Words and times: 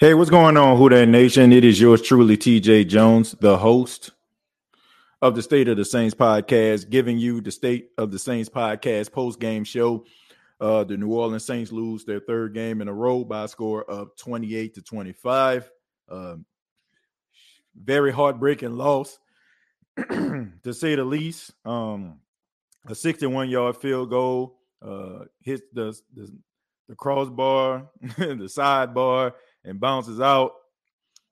Hey, 0.00 0.14
what's 0.14 0.30
going 0.30 0.56
on, 0.56 0.88
That 0.88 1.08
Nation? 1.08 1.52
It 1.52 1.62
is 1.62 1.78
yours 1.78 2.00
truly, 2.00 2.38
TJ 2.38 2.88
Jones, 2.88 3.32
the 3.32 3.58
host 3.58 4.12
of 5.20 5.34
the 5.34 5.42
State 5.42 5.68
of 5.68 5.76
the 5.76 5.84
Saints 5.84 6.14
podcast, 6.14 6.88
giving 6.88 7.18
you 7.18 7.42
the 7.42 7.50
State 7.50 7.90
of 7.98 8.10
the 8.10 8.18
Saints 8.18 8.48
podcast 8.48 9.12
post 9.12 9.38
game 9.40 9.62
show. 9.62 10.06
Uh, 10.58 10.84
the 10.84 10.96
New 10.96 11.12
Orleans 11.12 11.44
Saints 11.44 11.70
lose 11.70 12.06
their 12.06 12.18
third 12.18 12.54
game 12.54 12.80
in 12.80 12.88
a 12.88 12.94
row 12.94 13.24
by 13.24 13.44
a 13.44 13.48
score 13.48 13.84
of 13.90 14.16
28 14.16 14.72
to 14.76 14.80
25. 14.80 15.70
Um, 16.08 16.46
very 17.76 18.10
heartbreaking 18.10 18.72
loss, 18.72 19.18
to 19.98 20.72
say 20.72 20.94
the 20.94 21.04
least. 21.04 21.52
Um, 21.66 22.20
a 22.86 22.94
61 22.94 23.50
yard 23.50 23.76
field 23.76 24.08
goal 24.08 24.60
uh, 24.80 25.24
hits 25.42 25.64
the, 25.74 25.94
the, 26.14 26.34
the 26.88 26.94
crossbar, 26.94 27.90
the 28.00 28.48
sidebar 28.48 29.34
and 29.64 29.80
bounces 29.80 30.20
out. 30.20 30.52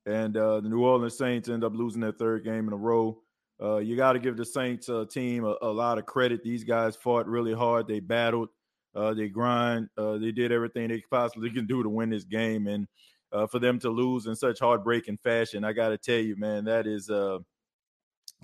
And 0.07 0.37
uh, 0.37 0.61
the 0.61 0.69
New 0.69 0.85
Orleans 0.85 1.19
Saints 1.19 1.49
end 1.49 1.65
up 1.65 1.75
losing 1.75 2.01
their 2.01 2.13
third 2.13 2.45
game 2.45 2.67
in 2.67 2.73
a 2.73 2.77
row. 2.77 3.21
Uh, 3.61 3.79
you 3.79 3.97
got 3.97 4.13
to 4.13 4.19
give 4.19 4.37
the 4.37 4.45
Saints 4.45 4.89
uh, 4.89 5.05
team 5.11 5.45
a, 5.45 5.57
a, 5.63 5.69
lot 5.69 5.99
of 5.99 6.07
credit. 6.07 6.43
These 6.43 6.65
guys 6.65 6.95
fought 6.95 7.27
really 7.27 7.53
hard. 7.53 7.89
They 7.89 8.01
battled. 8.01 8.49
Uh, 8.95 9.15
they 9.15 9.29
grind. 9.29 9.89
Uh, 9.99 10.17
they 10.17 10.33
did 10.33 10.53
everything 10.53 10.89
they 10.89 11.03
possibly 11.11 11.51
can 11.51 11.67
do 11.67 11.83
to 11.83 11.89
win 11.89 12.11
this 12.11 12.25
game. 12.25 12.69
And 12.69 12.87
uh, 13.33 13.47
for 13.47 13.59
them 13.59 13.79
to 13.81 13.91
lose 13.91 14.27
in 14.27 14.37
such 14.37 14.61
heartbreaking 14.61 15.19
fashion, 15.19 15.65
I 15.65 15.73
got 15.73 15.89
to 15.89 15.99
tell 15.99 16.19
you, 16.19 16.37
man, 16.37 16.65
that 16.65 16.87
is 16.87 17.11
uh, 17.11 17.39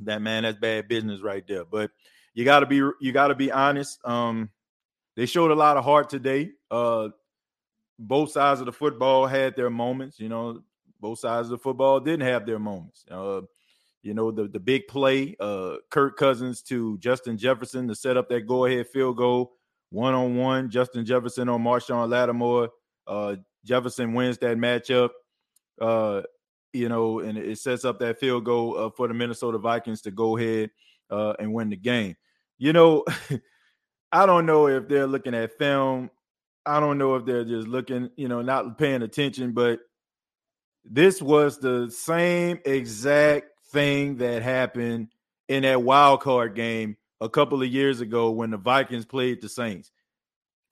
that 0.02 0.20
man. 0.20 0.42
That's 0.42 0.58
bad 0.58 0.88
business 0.88 1.22
right 1.22 1.46
there. 1.46 1.64
But 1.64 1.92
you 2.34 2.44
got 2.44 2.60
to 2.60 2.66
be 2.66 2.76
you 3.00 3.12
got 3.12 3.28
to 3.28 3.34
be 3.34 3.52
honest. 3.52 3.98
Um, 4.04 4.50
they 5.16 5.26
showed 5.26 5.52
a 5.52 5.54
lot 5.56 5.76
of 5.76 5.84
heart 5.84 6.10
today. 6.10 6.50
Both 7.98 8.32
sides 8.32 8.60
of 8.60 8.66
the 8.66 8.72
football 8.72 9.26
had 9.26 9.56
their 9.56 9.70
moments. 9.70 10.18
You 10.18 10.28
know, 10.28 10.62
both 11.00 11.18
sides 11.18 11.46
of 11.46 11.52
the 11.52 11.58
football 11.58 12.00
didn't 12.00 12.26
have 12.26 12.46
their 12.46 12.58
moments. 12.58 13.04
Uh, 13.10 13.42
you 14.02 14.14
know, 14.14 14.30
the 14.30 14.48
the 14.48 14.60
big 14.60 14.86
play, 14.86 15.36
uh, 15.40 15.76
Kirk 15.90 16.16
Cousins 16.16 16.62
to 16.62 16.98
Justin 16.98 17.38
Jefferson 17.38 17.88
to 17.88 17.94
set 17.94 18.16
up 18.16 18.28
that 18.28 18.46
go 18.46 18.66
ahead 18.66 18.86
field 18.88 19.16
goal, 19.16 19.52
one 19.90 20.14
on 20.14 20.36
one. 20.36 20.70
Justin 20.70 21.04
Jefferson 21.04 21.48
on 21.48 21.62
Marshon 21.62 22.08
Lattimore. 22.08 22.70
Uh, 23.06 23.36
Jefferson 23.64 24.12
wins 24.12 24.38
that 24.38 24.56
matchup. 24.56 25.10
Uh, 25.80 26.22
you 26.72 26.88
know, 26.88 27.20
and 27.20 27.38
it 27.38 27.58
sets 27.58 27.84
up 27.84 27.98
that 28.00 28.18
field 28.18 28.44
goal 28.44 28.76
uh, 28.76 28.90
for 28.90 29.08
the 29.08 29.14
Minnesota 29.14 29.58
Vikings 29.58 30.02
to 30.02 30.10
go 30.10 30.36
ahead 30.36 30.70
uh, 31.10 31.34
and 31.38 31.52
win 31.54 31.70
the 31.70 31.76
game. 31.76 32.16
You 32.58 32.72
know, 32.72 33.04
I 34.12 34.26
don't 34.26 34.46
know 34.46 34.66
if 34.68 34.88
they're 34.88 35.06
looking 35.06 35.34
at 35.34 35.56
film 35.56 36.10
I 36.66 36.80
don't 36.80 36.98
know 36.98 37.14
if 37.16 37.24
they're 37.24 37.44
just 37.44 37.68
looking, 37.68 38.10
you 38.16 38.28
know, 38.28 38.42
not 38.42 38.78
paying 38.78 39.02
attention, 39.02 39.52
but 39.52 39.80
this 40.84 41.20
was 41.20 41.58
the 41.58 41.90
same 41.90 42.58
exact 42.64 43.46
thing 43.70 44.16
that 44.16 44.42
happened 44.42 45.08
in 45.48 45.62
that 45.62 45.82
wild 45.82 46.20
card 46.20 46.54
game 46.54 46.96
a 47.20 47.28
couple 47.28 47.62
of 47.62 47.68
years 47.68 48.00
ago 48.00 48.30
when 48.30 48.50
the 48.50 48.56
Vikings 48.56 49.04
played 49.04 49.40
the 49.40 49.48
Saints. 49.48 49.90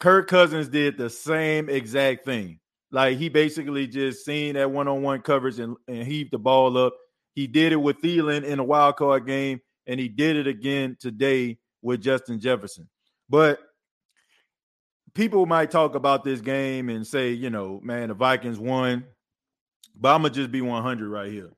Kirk 0.00 0.28
Cousins 0.28 0.69
did 0.69 0.97
the 0.97 1.10
same 1.10 1.69
exact 1.69 2.24
thing. 2.24 2.59
Like 2.91 3.19
he 3.19 3.28
basically 3.28 3.86
just 3.86 4.24
seen 4.24 4.54
that 4.54 4.70
one-on-one 4.70 5.22
coverage 5.22 5.59
and, 5.59 5.76
and 5.88 6.06
heaved 6.06 6.32
the 6.32 6.38
ball 6.38 6.76
up. 6.76 6.94
He 7.34 7.47
did 7.47 7.72
it 7.72 7.76
with 7.76 8.03
Thielen 8.03 8.44
in 8.44 8.59
a 8.59 8.64
wild 8.64 8.97
card 8.97 9.26
game, 9.26 9.60
and 9.86 9.98
he 9.98 10.09
did 10.09 10.36
it 10.36 10.47
again 10.47 10.97
today 11.00 11.59
with 11.80 12.03
Justin 12.03 12.38
Jefferson. 12.38 12.88
But 13.30 13.60
people 15.14 15.46
might 15.46 15.70
talk 15.70 15.94
about 15.94 16.24
this 16.24 16.40
game 16.40 16.88
and 16.88 17.06
say, 17.06 17.32
you 17.32 17.50
know, 17.50 17.80
man, 17.82 18.08
the 18.08 18.14
Vikings 18.14 18.58
won, 18.58 19.04
but 19.94 20.14
I'm 20.14 20.22
gonna 20.22 20.34
just 20.34 20.50
be 20.50 20.60
100 20.60 21.08
right 21.08 21.30
here. 21.30 21.50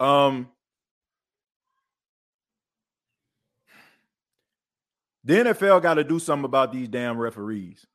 Um, 0.00 0.48
the 5.24 5.34
NFL 5.34 5.82
got 5.82 5.94
to 5.94 6.04
do 6.04 6.18
something 6.18 6.44
about 6.44 6.72
these 6.72 6.88
damn 6.88 7.18
referees. 7.18 7.86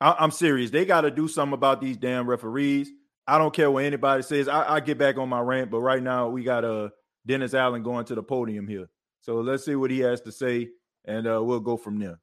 I, 0.00 0.24
am 0.24 0.30
serious. 0.30 0.70
They 0.70 0.84
got 0.84 1.02
to 1.02 1.10
do 1.10 1.28
something 1.28 1.54
about 1.54 1.80
these 1.80 1.96
damn 1.96 2.28
referees. 2.28 2.90
I 3.26 3.38
don't 3.38 3.54
care 3.54 3.70
what 3.70 3.84
anybody 3.84 4.22
says. 4.22 4.48
I, 4.48 4.74
I 4.74 4.80
get 4.80 4.98
back 4.98 5.18
on 5.18 5.28
my 5.28 5.40
rant, 5.40 5.70
but 5.70 5.80
right 5.80 6.02
now 6.02 6.28
we 6.28 6.42
got 6.44 6.64
uh 6.64 6.90
Dennis 7.26 7.54
Allen 7.54 7.82
going 7.82 8.04
to 8.06 8.14
the 8.14 8.22
podium 8.22 8.68
here. 8.68 8.88
So 9.20 9.40
let's 9.40 9.64
see 9.64 9.74
what 9.74 9.90
he 9.90 9.98
has 10.00 10.20
to 10.22 10.32
say, 10.32 10.68
and 11.04 11.26
uh, 11.26 11.42
we'll 11.42 11.60
go 11.60 11.76
from 11.76 11.98
there 11.98 12.20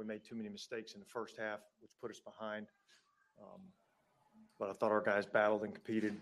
we 0.00 0.06
made 0.06 0.24
too 0.24 0.34
many 0.34 0.48
mistakes 0.48 0.94
in 0.94 1.00
the 1.00 1.06
first 1.06 1.36
half, 1.38 1.60
which 1.80 1.90
put 2.00 2.10
us 2.10 2.20
behind. 2.20 2.66
Um, 3.38 3.60
but 4.58 4.70
I 4.70 4.72
thought 4.72 4.90
our 4.90 5.02
guys 5.02 5.26
battled 5.26 5.62
and 5.62 5.74
competed. 5.74 6.16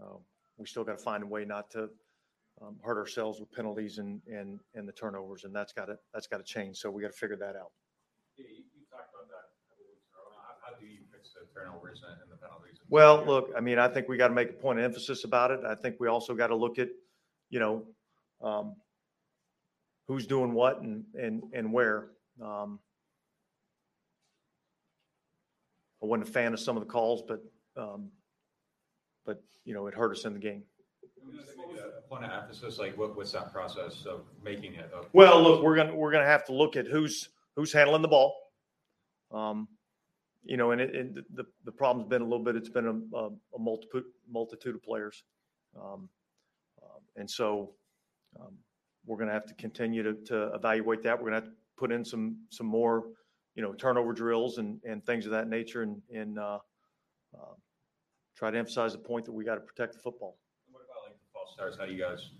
Uh, 0.00 0.16
we 0.58 0.66
still 0.66 0.84
got 0.84 0.98
to 0.98 1.04
find 1.04 1.22
a 1.22 1.26
way 1.26 1.44
not 1.44 1.70
to 1.70 1.88
um, 2.60 2.76
hurt 2.82 2.98
ourselves 2.98 3.38
with 3.38 3.50
penalties 3.52 3.98
and, 3.98 4.20
and, 4.26 4.60
and 4.74 4.88
the 4.88 4.92
turnovers, 4.92 5.44
and 5.44 5.54
that's 5.54 5.72
got 5.72 5.86
to 5.86 5.98
that's 6.12 6.26
got 6.26 6.38
to 6.38 6.42
change. 6.44 6.78
So 6.78 6.90
we 6.90 7.02
got 7.02 7.12
to 7.12 7.18
figure 7.18 7.36
that 7.36 7.54
out. 7.56 7.70
Yeah, 8.36 8.46
you, 8.48 8.64
you 8.74 8.84
talked 8.90 9.10
about 9.14 9.28
that 9.28 9.46
How, 10.12 10.72
how 10.72 10.80
do 10.80 10.86
you 10.86 10.98
fix 11.12 11.32
the 11.34 11.46
turnovers 11.54 12.02
and 12.08 12.30
the 12.30 12.36
penalties? 12.36 12.78
Well, 12.88 13.24
look, 13.24 13.50
I 13.56 13.60
mean, 13.60 13.78
I 13.78 13.88
think 13.88 14.08
we 14.08 14.16
got 14.16 14.28
to 14.28 14.34
make 14.34 14.50
a 14.50 14.54
point 14.54 14.78
of 14.78 14.84
emphasis 14.84 15.24
about 15.24 15.50
it. 15.52 15.60
I 15.66 15.74
think 15.74 15.96
we 16.00 16.08
also 16.08 16.34
got 16.34 16.48
to 16.48 16.56
look 16.56 16.78
at, 16.78 16.88
you 17.50 17.60
know, 17.60 17.84
um, 18.42 18.74
who's 20.08 20.26
doing 20.26 20.52
what 20.52 20.80
and 20.80 21.04
and 21.14 21.42
and 21.52 21.72
where. 21.72 22.08
Um, 22.42 22.80
I 26.02 26.06
wasn't 26.06 26.28
a 26.28 26.32
fan 26.32 26.52
of 26.52 26.60
some 26.60 26.76
of 26.76 26.82
the 26.82 26.88
calls, 26.88 27.22
but 27.26 27.40
um, 27.76 28.10
but 29.24 29.42
you 29.64 29.74
know 29.74 29.86
it 29.86 29.94
hurt 29.94 30.12
us 30.12 30.24
in 30.24 30.34
the 30.34 30.38
game. 30.38 30.62
Point 32.08 32.24
of 32.24 32.30
emphasis, 32.30 32.78
like 32.78 32.96
what, 32.96 33.16
what's 33.16 33.32
that 33.32 33.52
process 33.52 34.06
of 34.06 34.22
making 34.44 34.74
it? 34.74 34.92
Well, 35.12 35.42
look, 35.42 35.62
we're 35.62 35.74
gonna 35.74 35.94
we're 35.94 36.12
gonna 36.12 36.24
have 36.24 36.44
to 36.46 36.52
look 36.52 36.76
at 36.76 36.86
who's 36.86 37.30
who's 37.56 37.72
handling 37.72 38.02
the 38.02 38.08
ball. 38.08 38.34
Um, 39.32 39.66
you 40.44 40.56
know, 40.56 40.70
and, 40.70 40.80
it, 40.80 40.94
it, 40.94 41.36
the 41.36 41.44
the 41.64 41.72
problem's 41.72 42.08
been 42.08 42.22
a 42.22 42.24
little 42.24 42.44
bit. 42.44 42.54
It's 42.54 42.68
been 42.68 42.86
a, 42.86 43.16
a, 43.16 43.30
a 43.56 43.58
multitude 43.58 44.04
multitude 44.30 44.76
of 44.76 44.82
players, 44.84 45.24
um, 45.76 46.08
um, 46.80 47.00
and 47.16 47.28
so 47.28 47.72
um, 48.38 48.56
we're 49.04 49.16
going 49.16 49.28
to 49.28 49.34
have 49.34 49.46
to 49.46 49.54
continue 49.54 50.02
to, 50.02 50.14
to 50.26 50.54
evaluate 50.54 51.02
that. 51.02 51.16
We're 51.16 51.30
going 51.30 51.42
to 51.42 51.46
have 51.46 51.54
to 51.54 51.56
put 51.76 51.92
in 51.92 52.04
some 52.04 52.36
some 52.50 52.66
more 52.66 53.04
you 53.56 53.62
know, 53.62 53.72
turnover 53.72 54.12
drills 54.12 54.58
and, 54.58 54.78
and 54.84 55.04
things 55.04 55.24
of 55.24 55.32
that 55.32 55.48
nature 55.48 55.82
and, 55.82 56.00
and 56.14 56.38
uh, 56.38 56.58
uh, 57.34 57.54
try 58.36 58.50
to 58.50 58.58
emphasize 58.58 58.92
the 58.92 58.98
point 58.98 59.24
that 59.24 59.32
we 59.32 59.44
got 59.44 59.54
to 59.54 59.60
protect 59.62 59.94
the 59.94 59.98
football. 59.98 60.36
What 60.70 60.82
about 60.84 61.08
like 61.08 61.18
the 61.18 61.26
false 61.32 61.54
starts? 61.54 61.78
How 61.78 61.86
do 61.86 61.92
you 61.92 61.98
guys 61.98 62.30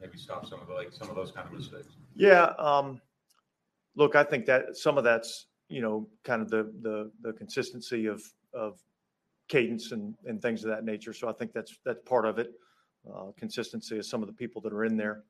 maybe 0.00 0.18
stop 0.18 0.46
some 0.46 0.60
of 0.60 0.68
the, 0.68 0.74
like 0.74 0.92
some 0.92 1.08
of 1.08 1.16
those 1.16 1.32
kind 1.32 1.48
of 1.48 1.54
mistakes? 1.54 1.88
Yeah. 2.14 2.52
Um, 2.58 3.00
look, 3.96 4.14
I 4.14 4.22
think 4.22 4.44
that 4.46 4.76
some 4.76 4.98
of 4.98 5.04
that's, 5.04 5.46
you 5.68 5.80
know, 5.80 6.06
kind 6.24 6.42
of 6.42 6.50
the, 6.50 6.70
the, 6.82 7.10
the 7.22 7.32
consistency 7.32 8.04
of, 8.06 8.22
of 8.52 8.78
cadence 9.48 9.92
and, 9.92 10.14
and 10.26 10.42
things 10.42 10.62
of 10.62 10.70
that 10.70 10.84
nature. 10.84 11.14
So 11.14 11.28
I 11.28 11.32
think 11.32 11.52
that's, 11.54 11.78
that's 11.86 12.00
part 12.06 12.26
of 12.26 12.38
it. 12.38 12.52
Uh, 13.10 13.30
consistency 13.38 13.98
of 13.98 14.04
some 14.04 14.22
of 14.22 14.26
the 14.26 14.34
people 14.34 14.60
that 14.60 14.74
are 14.74 14.84
in 14.84 14.98
there 14.98 15.22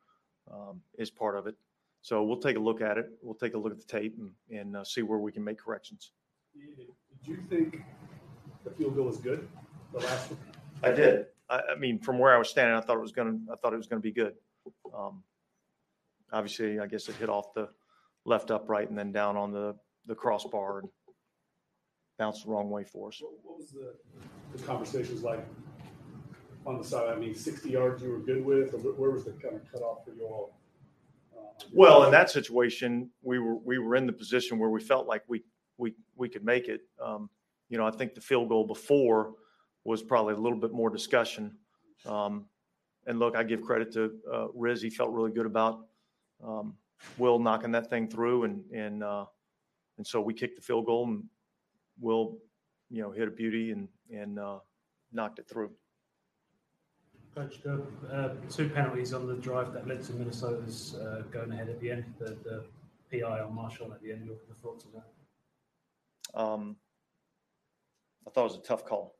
um, 0.52 0.80
is 0.98 1.08
part 1.08 1.36
of 1.36 1.46
it. 1.46 1.54
So 2.02 2.22
we'll 2.22 2.40
take 2.40 2.56
a 2.56 2.60
look 2.60 2.80
at 2.80 2.98
it. 2.98 3.06
We'll 3.22 3.34
take 3.34 3.54
a 3.54 3.58
look 3.58 3.72
at 3.72 3.78
the 3.78 3.84
tape 3.84 4.16
and, 4.18 4.32
and 4.58 4.76
uh, 4.76 4.84
see 4.84 5.02
where 5.02 5.18
we 5.18 5.32
can 5.32 5.44
make 5.44 5.58
corrections. 5.58 6.12
Did 6.54 6.86
you 7.24 7.38
think 7.48 7.82
the 8.64 8.70
field 8.70 8.96
goal 8.96 9.06
was 9.06 9.18
good? 9.18 9.46
The 9.92 9.98
last 10.00 10.30
one? 10.30 10.40
I 10.82 10.90
did. 10.92 11.26
I, 11.48 11.60
I 11.72 11.78
mean, 11.78 11.98
from 11.98 12.18
where 12.18 12.34
I 12.34 12.38
was 12.38 12.48
standing, 12.48 12.74
I 12.74 12.80
thought 12.80 12.96
it 12.96 13.02
was 13.02 13.12
going 13.12 13.28
to. 13.46 13.52
I 13.52 13.56
thought 13.56 13.74
it 13.74 13.76
was 13.76 13.86
going 13.86 14.00
to 14.00 14.06
be 14.06 14.12
good. 14.12 14.34
Um, 14.96 15.22
obviously, 16.32 16.80
I 16.80 16.86
guess 16.86 17.08
it 17.08 17.16
hit 17.16 17.28
off 17.28 17.52
the 17.54 17.68
left 18.24 18.50
upright 18.50 18.88
and 18.88 18.98
then 18.98 19.12
down 19.12 19.36
on 19.36 19.52
the 19.52 19.76
the 20.06 20.14
crossbar 20.14 20.80
and 20.80 20.88
bounced 22.18 22.44
the 22.44 22.50
wrong 22.50 22.70
way 22.70 22.84
for 22.84 23.08
us. 23.08 23.20
What, 23.20 23.58
was 23.58 23.70
the, 23.70 23.94
the 24.56 24.62
conversations 24.64 25.22
like 25.22 25.44
on 26.66 26.78
the 26.78 26.84
side? 26.84 27.08
I 27.08 27.16
mean, 27.16 27.34
60 27.34 27.70
yards 27.70 28.02
you 28.02 28.10
were 28.10 28.18
good 28.18 28.44
with, 28.44 28.74
or 28.74 28.78
where 28.78 29.10
was 29.10 29.24
the 29.24 29.32
kind 29.32 29.56
of 29.56 29.70
cutoff 29.70 30.04
for 30.04 30.12
you 30.12 30.24
all? 30.26 30.59
Well, 31.72 32.04
in 32.04 32.10
that 32.10 32.30
situation, 32.30 33.10
we 33.22 33.38
were 33.38 33.56
we 33.56 33.78
were 33.78 33.96
in 33.96 34.06
the 34.06 34.12
position 34.12 34.58
where 34.58 34.70
we 34.70 34.80
felt 34.80 35.06
like 35.06 35.22
we 35.28 35.42
we 35.78 35.94
we 36.16 36.28
could 36.28 36.44
make 36.44 36.68
it. 36.68 36.82
Um, 37.02 37.30
you 37.68 37.78
know, 37.78 37.86
I 37.86 37.90
think 37.90 38.14
the 38.14 38.20
field 38.20 38.48
goal 38.48 38.66
before 38.66 39.34
was 39.84 40.02
probably 40.02 40.34
a 40.34 40.38
little 40.38 40.58
bit 40.58 40.72
more 40.72 40.90
discussion. 40.90 41.56
Um, 42.06 42.46
and 43.06 43.18
look, 43.18 43.36
I 43.36 43.42
give 43.42 43.62
credit 43.62 43.92
to 43.92 44.12
uh, 44.32 44.48
Riz; 44.54 44.82
he 44.82 44.90
felt 44.90 45.10
really 45.10 45.30
good 45.30 45.46
about 45.46 45.86
um, 46.44 46.74
Will 47.18 47.38
knocking 47.38 47.72
that 47.72 47.88
thing 47.88 48.08
through, 48.08 48.44
and 48.44 48.64
and 48.72 49.02
uh, 49.02 49.24
and 49.96 50.06
so 50.06 50.20
we 50.20 50.34
kicked 50.34 50.56
the 50.56 50.62
field 50.62 50.86
goal, 50.86 51.06
and 51.06 51.24
Will, 51.98 52.38
you 52.90 53.02
know, 53.02 53.10
hit 53.10 53.28
a 53.28 53.30
beauty 53.30 53.70
and 53.70 53.88
and 54.12 54.38
uh, 54.38 54.58
knocked 55.12 55.38
it 55.38 55.48
through. 55.48 55.70
Coach 57.34 57.60
uh, 58.12 58.30
two 58.50 58.68
penalties 58.68 59.12
on 59.12 59.26
the 59.26 59.34
drive 59.34 59.72
that 59.72 59.86
led 59.86 60.02
to 60.02 60.12
Minnesota's 60.14 60.96
uh, 60.96 61.22
going 61.30 61.52
ahead 61.52 61.68
at 61.68 61.80
the 61.80 61.90
end. 61.90 62.04
The, 62.18 62.36
the, 62.44 62.64
PI 63.12 63.40
on 63.40 63.52
Marshall 63.52 63.92
at 63.92 64.00
the 64.02 64.12
end. 64.12 64.24
Your 64.24 64.36
thoughts 64.62 64.84
on 64.84 65.02
that? 65.02 66.40
Um, 66.40 66.76
I 68.26 68.30
thought 68.30 68.42
it 68.42 68.52
was 68.52 68.56
a 68.56 68.62
tough 68.62 68.84
call. 68.84 69.16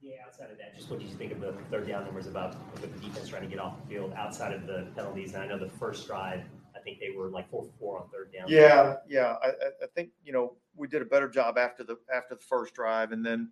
Yeah, 0.00 0.12
outside 0.24 0.50
of 0.50 0.58
that, 0.58 0.76
just 0.76 0.88
what 0.88 1.00
did 1.00 1.08
you 1.08 1.16
think 1.16 1.32
of 1.32 1.40
the 1.40 1.52
third 1.70 1.88
down 1.88 2.04
numbers 2.04 2.26
about 2.26 2.54
the 2.80 2.86
defense 2.86 3.28
trying 3.28 3.42
to 3.42 3.48
get 3.48 3.58
off 3.58 3.74
the 3.82 3.94
field 3.94 4.12
outside 4.16 4.52
of 4.52 4.66
the 4.66 4.86
penalties? 4.94 5.34
And 5.34 5.42
I 5.42 5.46
know 5.46 5.58
the 5.58 5.68
first 5.68 6.06
drive, 6.06 6.44
I 6.76 6.78
think 6.78 7.00
they 7.00 7.10
were 7.10 7.28
like 7.28 7.50
four 7.50 7.64
for 7.64 7.72
four 7.78 8.00
on 8.00 8.08
third 8.10 8.32
down. 8.32 8.46
Yeah, 8.48 8.96
yeah. 9.08 9.34
I, 9.42 9.48
I 9.82 9.86
think 9.94 10.10
you 10.24 10.32
know 10.32 10.54
we 10.76 10.86
did 10.86 11.02
a 11.02 11.06
better 11.06 11.28
job 11.28 11.58
after 11.58 11.82
the 11.82 11.96
after 12.14 12.36
the 12.36 12.40
first 12.40 12.72
drive, 12.72 13.10
and 13.10 13.26
then 13.26 13.50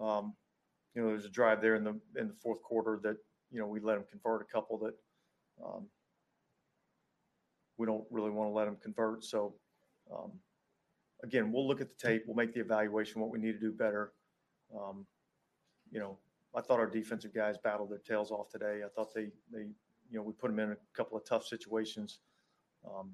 um, 0.00 0.34
you 0.94 1.02
know 1.02 1.08
there's 1.08 1.24
a 1.24 1.30
drive 1.30 1.60
there 1.60 1.76
in 1.76 1.84
the 1.84 1.98
in 2.16 2.28
the 2.28 2.34
fourth 2.34 2.62
quarter 2.62 2.98
that 3.02 3.16
you 3.50 3.60
know 3.60 3.66
we 3.66 3.80
let 3.80 3.94
them 3.94 4.04
convert 4.10 4.42
a 4.42 4.52
couple 4.52 4.78
that 4.78 4.94
um, 5.64 5.86
we 7.76 7.86
don't 7.86 8.04
really 8.10 8.30
want 8.30 8.48
to 8.48 8.52
let 8.52 8.64
them 8.64 8.76
convert. 8.82 9.24
So 9.24 9.54
um, 10.12 10.32
again, 11.22 11.52
we'll 11.52 11.66
look 11.66 11.80
at 11.80 11.88
the 11.88 12.08
tape, 12.08 12.24
we'll 12.26 12.36
make 12.36 12.54
the 12.54 12.60
evaluation 12.60 13.20
what 13.20 13.30
we 13.30 13.38
need 13.38 13.52
to 13.52 13.60
do 13.60 13.72
better. 13.72 14.12
Um, 14.76 15.06
you 15.90 16.00
know, 16.00 16.18
I 16.54 16.60
thought 16.60 16.78
our 16.78 16.86
defensive 16.86 17.34
guys 17.34 17.56
battled 17.58 17.90
their 17.90 17.98
tails 17.98 18.30
off 18.30 18.48
today. 18.48 18.82
I 18.84 18.88
thought 18.88 19.14
they 19.14 19.28
they 19.52 19.68
you 20.10 20.18
know 20.18 20.22
we 20.22 20.32
put 20.32 20.48
them 20.48 20.58
in 20.58 20.72
a 20.72 20.76
couple 20.94 21.16
of 21.16 21.24
tough 21.24 21.46
situations. 21.46 22.18
Um, 22.84 23.12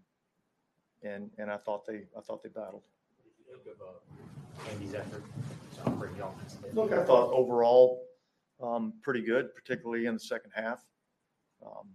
and 1.02 1.30
and 1.38 1.50
I 1.50 1.56
thought 1.56 1.86
they 1.86 2.02
I 2.16 2.20
thought 2.20 2.42
they 2.42 2.48
battled. 2.48 2.82
Uh, 3.80 4.70
Andy's 4.70 4.94
effort 4.94 5.22
Look, 6.73 6.93
I 6.93 7.02
thought 7.05 7.31
overall 7.32 8.05
um, 8.62 8.94
pretty 9.02 9.23
good, 9.23 9.55
particularly 9.55 10.06
in 10.06 10.14
the 10.14 10.20
second 10.20 10.50
half. 10.55 10.84
Um, 11.64 11.88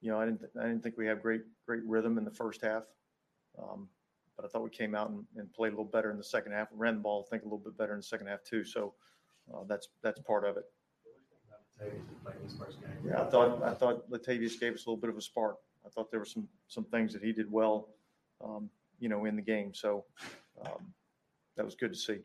you 0.00 0.10
know, 0.10 0.20
I 0.20 0.24
didn't 0.24 0.42
I 0.58 0.66
didn't 0.66 0.82
think 0.82 0.96
we 0.96 1.06
had 1.06 1.20
great 1.22 1.42
great 1.66 1.82
rhythm 1.84 2.18
in 2.18 2.24
the 2.24 2.30
first 2.30 2.62
half, 2.62 2.84
um, 3.58 3.88
but 4.36 4.44
I 4.44 4.48
thought 4.48 4.62
we 4.62 4.70
came 4.70 4.94
out 4.94 5.10
and, 5.10 5.24
and 5.36 5.52
played 5.52 5.68
a 5.68 5.72
little 5.72 5.84
better 5.84 6.10
in 6.10 6.16
the 6.16 6.24
second 6.24 6.52
half. 6.52 6.68
Ran 6.72 6.94
the 6.94 7.00
ball, 7.00 7.26
I 7.26 7.30
think, 7.30 7.42
a 7.42 7.46
little 7.46 7.58
bit 7.58 7.76
better 7.76 7.92
in 7.92 7.98
the 7.98 8.04
second 8.04 8.26
half 8.26 8.42
too. 8.42 8.64
So 8.64 8.94
uh, 9.52 9.64
that's 9.68 9.88
that's 10.02 10.20
part 10.20 10.44
of 10.44 10.56
it. 10.56 10.64
Yeah, 13.06 13.22
I 13.22 13.24
thought 13.26 13.62
I 13.62 13.74
thought 13.74 14.10
Latavius 14.10 14.58
gave 14.58 14.74
us 14.74 14.86
a 14.86 14.90
little 14.90 15.00
bit 15.00 15.10
of 15.10 15.16
a 15.16 15.22
spark. 15.22 15.56
I 15.84 15.88
thought 15.88 16.10
there 16.10 16.20
were 16.20 16.26
some 16.26 16.48
some 16.68 16.84
things 16.84 17.12
that 17.12 17.22
he 17.22 17.32
did 17.32 17.50
well, 17.50 17.88
um, 18.42 18.70
you 18.98 19.08
know, 19.08 19.24
in 19.26 19.36
the 19.36 19.42
game. 19.42 19.72
So 19.74 20.04
um, 20.64 20.92
that 21.56 21.64
was 21.64 21.74
good 21.74 21.92
to 21.92 21.98
see. 21.98 22.18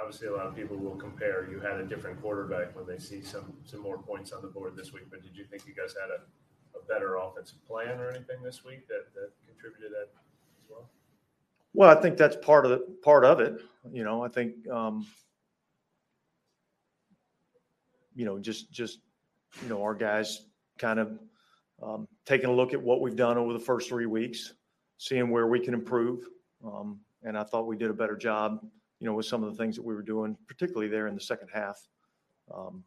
Obviously, 0.00 0.28
a 0.28 0.32
lot 0.32 0.46
of 0.46 0.54
people 0.54 0.76
will 0.76 0.96
compare. 0.96 1.48
You 1.50 1.60
had 1.60 1.80
a 1.80 1.84
different 1.84 2.20
quarterback 2.20 2.76
when 2.76 2.86
they 2.86 2.98
see 2.98 3.22
some 3.22 3.52
some 3.64 3.80
more 3.80 3.98
points 3.98 4.32
on 4.32 4.42
the 4.42 4.48
board 4.48 4.76
this 4.76 4.92
week. 4.92 5.04
But 5.10 5.22
did 5.22 5.36
you 5.36 5.44
think 5.44 5.66
you 5.66 5.74
guys 5.74 5.94
had 6.00 6.10
a, 6.10 6.78
a 6.78 6.82
better 6.88 7.16
offensive 7.16 7.64
plan 7.66 7.98
or 7.98 8.10
anything 8.10 8.42
this 8.42 8.64
week 8.64 8.86
that, 8.88 9.12
that 9.14 9.30
contributed 9.46 9.92
that 9.92 10.08
as 10.62 10.70
well? 10.70 10.88
Well, 11.74 11.96
I 11.96 12.00
think 12.00 12.16
that's 12.16 12.36
part 12.36 12.64
of 12.64 12.70
the 12.70 12.78
part 13.02 13.24
of 13.24 13.40
it. 13.40 13.60
You 13.90 14.04
know, 14.04 14.22
I 14.22 14.28
think 14.28 14.68
um, 14.68 15.06
you 18.14 18.24
know 18.24 18.38
just 18.38 18.70
just 18.72 19.00
you 19.62 19.68
know 19.68 19.82
our 19.82 19.94
guys 19.94 20.46
kind 20.78 20.98
of 20.98 21.18
um, 21.82 22.08
taking 22.24 22.48
a 22.48 22.52
look 22.52 22.72
at 22.72 22.82
what 22.82 23.00
we've 23.00 23.16
done 23.16 23.38
over 23.38 23.52
the 23.52 23.58
first 23.58 23.88
three 23.88 24.06
weeks, 24.06 24.54
seeing 24.98 25.30
where 25.30 25.46
we 25.46 25.60
can 25.60 25.74
improve. 25.74 26.26
Um, 26.64 27.00
and 27.22 27.36
I 27.36 27.44
thought 27.44 27.66
we 27.66 27.76
did 27.76 27.90
a 27.90 27.94
better 27.94 28.16
job, 28.16 28.64
you 29.00 29.06
know, 29.06 29.14
with 29.14 29.26
some 29.26 29.44
of 29.44 29.50
the 29.50 29.62
things 29.62 29.76
that 29.76 29.84
we 29.84 29.94
were 29.94 30.02
doing, 30.02 30.36
particularly 30.46 30.88
there 30.88 31.06
in 31.06 31.14
the 31.14 31.20
second 31.20 31.48
half, 31.52 31.76
um, 32.54 32.82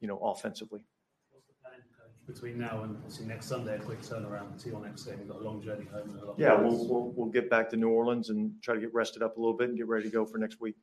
you 0.00 0.08
know, 0.08 0.18
offensively. 0.18 0.84
What's 1.30 1.46
the 1.46 1.54
plan, 1.62 1.80
between 2.26 2.58
now 2.58 2.82
and 2.82 2.96
obviously 2.96 3.26
next 3.26 3.46
Sunday, 3.46 3.76
a 3.76 3.78
quick 3.78 4.00
turnaround 4.00 4.62
to 4.62 4.68
your 4.68 4.80
next 4.84 5.04
game? 5.04 5.18
We've 5.18 5.28
got 5.28 5.40
a 5.40 5.44
long 5.44 5.60
journey 5.62 5.86
home. 5.86 6.10
and 6.10 6.20
a 6.20 6.24
lot 6.24 6.32
of 6.34 6.38
Yeah, 6.38 6.54
we'll, 6.54 6.86
we'll, 6.86 7.12
we'll 7.16 7.30
get 7.30 7.50
back 7.50 7.68
to 7.70 7.76
New 7.76 7.88
Orleans 7.88 8.30
and 8.30 8.52
try 8.62 8.74
to 8.74 8.80
get 8.80 8.94
rested 8.94 9.22
up 9.22 9.36
a 9.36 9.40
little 9.40 9.56
bit 9.56 9.70
and 9.70 9.76
get 9.76 9.88
ready 9.88 10.04
to 10.04 10.10
go 10.10 10.24
for 10.24 10.38
next 10.38 10.60
week. 10.60 10.76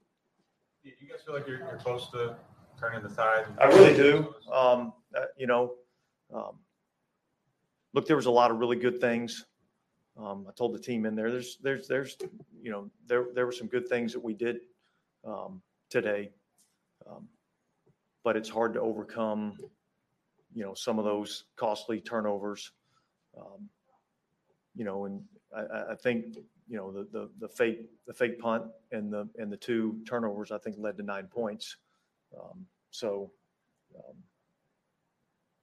Do 0.83 0.91
you 0.99 1.09
guys 1.09 1.21
feel 1.25 1.33
like 1.33 1.47
you're, 1.47 1.59
you're 1.59 1.77
close 1.77 2.11
to 2.11 2.35
turning 2.79 3.01
the 3.01 3.09
tide? 3.09 3.45
I 3.59 3.65
really 3.67 3.95
do. 3.95 4.35
Um, 4.51 4.93
uh, 5.15 5.25
you 5.37 5.47
know, 5.47 5.75
um, 6.33 6.59
look, 7.93 8.05
there 8.05 8.17
was 8.17 8.25
a 8.25 8.31
lot 8.31 8.51
of 8.51 8.57
really 8.57 8.75
good 8.75 8.99
things. 8.99 9.45
Um, 10.17 10.45
I 10.47 10.51
told 10.53 10.73
the 10.73 10.79
team 10.79 11.05
in 11.05 11.15
there, 11.15 11.31
there's, 11.31 11.57
there's, 11.61 11.87
there's, 11.87 12.17
you 12.61 12.71
know, 12.71 12.89
there, 13.05 13.25
there 13.33 13.45
were 13.45 13.51
some 13.51 13.67
good 13.67 13.87
things 13.87 14.13
that 14.13 14.23
we 14.23 14.33
did, 14.33 14.61
um, 15.25 15.61
today. 15.89 16.31
Um, 17.09 17.27
But 18.23 18.37
it's 18.37 18.49
hard 18.49 18.73
to 18.73 18.81
overcome, 18.81 19.57
you 20.53 20.63
know, 20.63 20.73
some 20.73 20.99
of 20.99 21.05
those 21.05 21.45
costly 21.57 21.99
turnovers. 22.01 22.71
Um, 23.37 23.69
You 24.73 24.85
know, 24.85 25.05
and 25.05 25.23
I, 25.55 25.91
I, 25.91 25.95
think, 25.95 26.37
you 26.67 26.77
know, 26.77 26.91
the, 26.91 27.07
the, 27.11 27.29
the 27.39 27.47
fake, 27.47 27.89
the 28.07 28.13
fake 28.13 28.39
punt 28.39 28.65
and 28.91 29.11
the, 29.11 29.29
and 29.37 29.51
the 29.51 29.57
two 29.57 29.99
turnovers, 30.07 30.51
I 30.51 30.57
think 30.57 30.77
led 30.79 30.97
to 30.97 31.03
nine 31.03 31.27
points. 31.27 31.77
Um, 32.37 32.65
so, 32.91 33.31
um, 33.95 34.15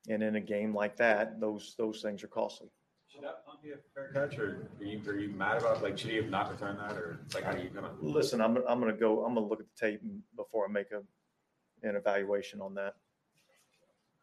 and 0.08 0.22
in 0.22 0.36
a 0.36 0.40
game 0.40 0.74
like 0.74 0.96
that, 0.96 1.40
those 1.40 1.74
those 1.78 2.00
things 2.02 2.24
are 2.24 2.28
costly. 2.28 2.70
Should 3.12 3.24
that 3.24 3.44
punt 3.44 3.62
be 3.62 3.72
a 3.72 3.76
fair 3.94 4.10
catch, 4.14 4.38
or 4.38 4.70
are 4.80 4.84
you, 4.84 5.00
are 5.06 5.18
you 5.18 5.28
mad 5.28 5.58
about, 5.58 5.82
like, 5.82 5.98
should 5.98 6.10
he 6.10 6.16
have 6.16 6.30
not 6.30 6.50
returned 6.50 6.78
that, 6.78 6.92
or 6.92 7.18
it's 7.26 7.34
like, 7.34 7.44
how 7.44 7.52
are 7.52 7.58
you 7.58 7.68
gonna? 7.68 7.90
Listen, 8.00 8.40
I'm 8.40 8.56
I'm 8.66 8.80
going 8.80 8.92
to 8.92 8.98
go. 8.98 9.24
I'm 9.24 9.34
going 9.34 9.44
to 9.44 9.50
look 9.50 9.60
at 9.60 9.66
the 9.66 9.86
tape 9.86 10.00
and- 10.02 10.22
before 10.34 10.66
I 10.66 10.72
make 10.72 10.92
a 10.92 11.02
an 11.86 11.96
evaluation 11.96 12.60
on 12.60 12.74
that. 12.74 12.94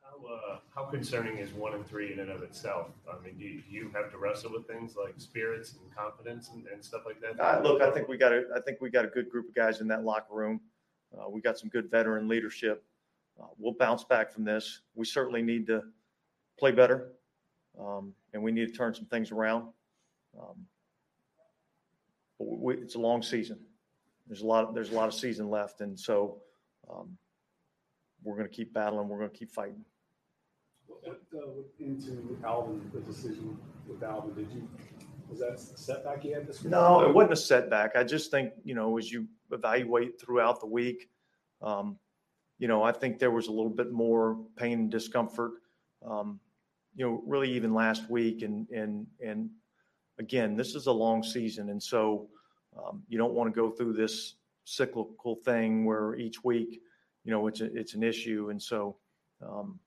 How, 0.01 0.25
uh, 0.25 0.57
how 0.73 0.85
concerning 0.85 1.37
is 1.37 1.51
one 1.53 1.73
and 1.73 1.85
three 1.85 2.13
in 2.13 2.19
and 2.19 2.31
of 2.31 2.41
itself? 2.41 2.87
I 3.07 3.23
mean, 3.23 3.37
do 3.37 3.43
you, 3.43 3.61
do 3.61 3.71
you 3.71 3.91
have 3.93 4.09
to 4.11 4.17
wrestle 4.17 4.51
with 4.51 4.65
things 4.65 4.95
like 4.95 5.13
spirits 5.17 5.73
and 5.73 5.95
confidence 5.95 6.49
and, 6.51 6.65
and 6.67 6.83
stuff 6.83 7.01
like 7.05 7.21
that? 7.21 7.39
Uh, 7.39 7.61
look, 7.61 7.81
I 7.83 7.91
think 7.91 8.07
we 8.07 8.17
got 8.17 8.31
a 8.31 8.45
I 8.55 8.61
think 8.61 8.81
we 8.81 8.89
got 8.89 9.05
a 9.05 9.09
good 9.09 9.29
group 9.29 9.49
of 9.49 9.53
guys 9.55 9.81
in 9.81 9.87
that 9.89 10.03
locker 10.03 10.33
room. 10.33 10.61
Uh, 11.15 11.29
we 11.29 11.41
got 11.41 11.59
some 11.59 11.69
good 11.69 11.91
veteran 11.91 12.27
leadership. 12.27 12.83
Uh, 13.39 13.47
we'll 13.59 13.73
bounce 13.73 14.03
back 14.03 14.31
from 14.31 14.45
this. 14.45 14.81
We 14.95 15.05
certainly 15.05 15.41
need 15.43 15.67
to 15.67 15.83
play 16.57 16.71
better, 16.71 17.11
um, 17.79 18.13
and 18.33 18.41
we 18.41 18.51
need 18.51 18.67
to 18.67 18.73
turn 18.73 18.93
some 18.93 19.05
things 19.05 19.31
around. 19.31 19.67
Um, 20.39 20.65
but 22.37 22.47
we, 22.47 22.75
it's 22.75 22.95
a 22.95 22.99
long 22.99 23.21
season. 23.21 23.59
There's 24.27 24.41
a 24.41 24.45
lot. 24.45 24.73
There's 24.73 24.91
a 24.91 24.95
lot 24.95 25.07
of 25.07 25.13
season 25.13 25.49
left, 25.49 25.81
and 25.81 25.99
so 25.99 26.37
um, 26.89 27.17
we're 28.23 28.35
going 28.35 28.47
to 28.47 28.53
keep 28.53 28.73
battling. 28.73 29.07
We're 29.07 29.17
going 29.17 29.31
to 29.31 29.37
keep 29.37 29.51
fighting. 29.51 29.83
What 30.87 31.19
uh, 31.35 31.39
into 31.79 32.37
Alvin, 32.45 32.89
the 32.93 33.01
decision 33.01 33.57
with 33.87 34.03
Alvin? 34.03 34.33
Did 34.35 34.51
you, 34.51 34.67
was 35.29 35.39
that 35.39 35.53
a 35.53 35.57
setback 35.57 36.23
you 36.23 36.33
had 36.33 36.47
this 36.47 36.63
week? 36.63 36.71
No, 36.71 37.01
it 37.01 37.13
wasn't 37.13 37.33
a 37.33 37.37
setback. 37.37 37.95
I 37.95 38.03
just 38.03 38.31
think, 38.31 38.53
you 38.63 38.75
know, 38.75 38.97
as 38.97 39.11
you 39.11 39.27
evaluate 39.51 40.19
throughout 40.19 40.59
the 40.59 40.67
week, 40.67 41.09
um, 41.61 41.97
you 42.57 42.67
know, 42.67 42.83
I 42.83 42.91
think 42.91 43.19
there 43.19 43.31
was 43.31 43.47
a 43.47 43.51
little 43.51 43.69
bit 43.69 43.91
more 43.91 44.37
pain 44.55 44.79
and 44.79 44.91
discomfort, 44.91 45.53
um, 46.05 46.39
you 46.95 47.05
know, 47.05 47.23
really 47.25 47.51
even 47.51 47.73
last 47.73 48.09
week. 48.09 48.41
And, 48.41 48.67
and, 48.69 49.07
and 49.23 49.49
again, 50.17 50.55
this 50.55 50.75
is 50.75 50.87
a 50.87 50.91
long 50.91 51.23
season. 51.23 51.69
And 51.69 51.81
so 51.81 52.27
um, 52.77 53.03
you 53.07 53.17
don't 53.17 53.33
want 53.33 53.53
to 53.53 53.59
go 53.59 53.69
through 53.69 53.93
this 53.93 54.35
cyclical 54.65 55.35
thing 55.35 55.85
where 55.85 56.15
each 56.15 56.43
week, 56.43 56.81
you 57.23 57.31
know, 57.31 57.47
it's, 57.47 57.61
a, 57.61 57.65
it's 57.77 57.93
an 57.93 58.03
issue. 58.03 58.49
And 58.49 58.61
so, 58.61 58.97
um, 59.41 59.79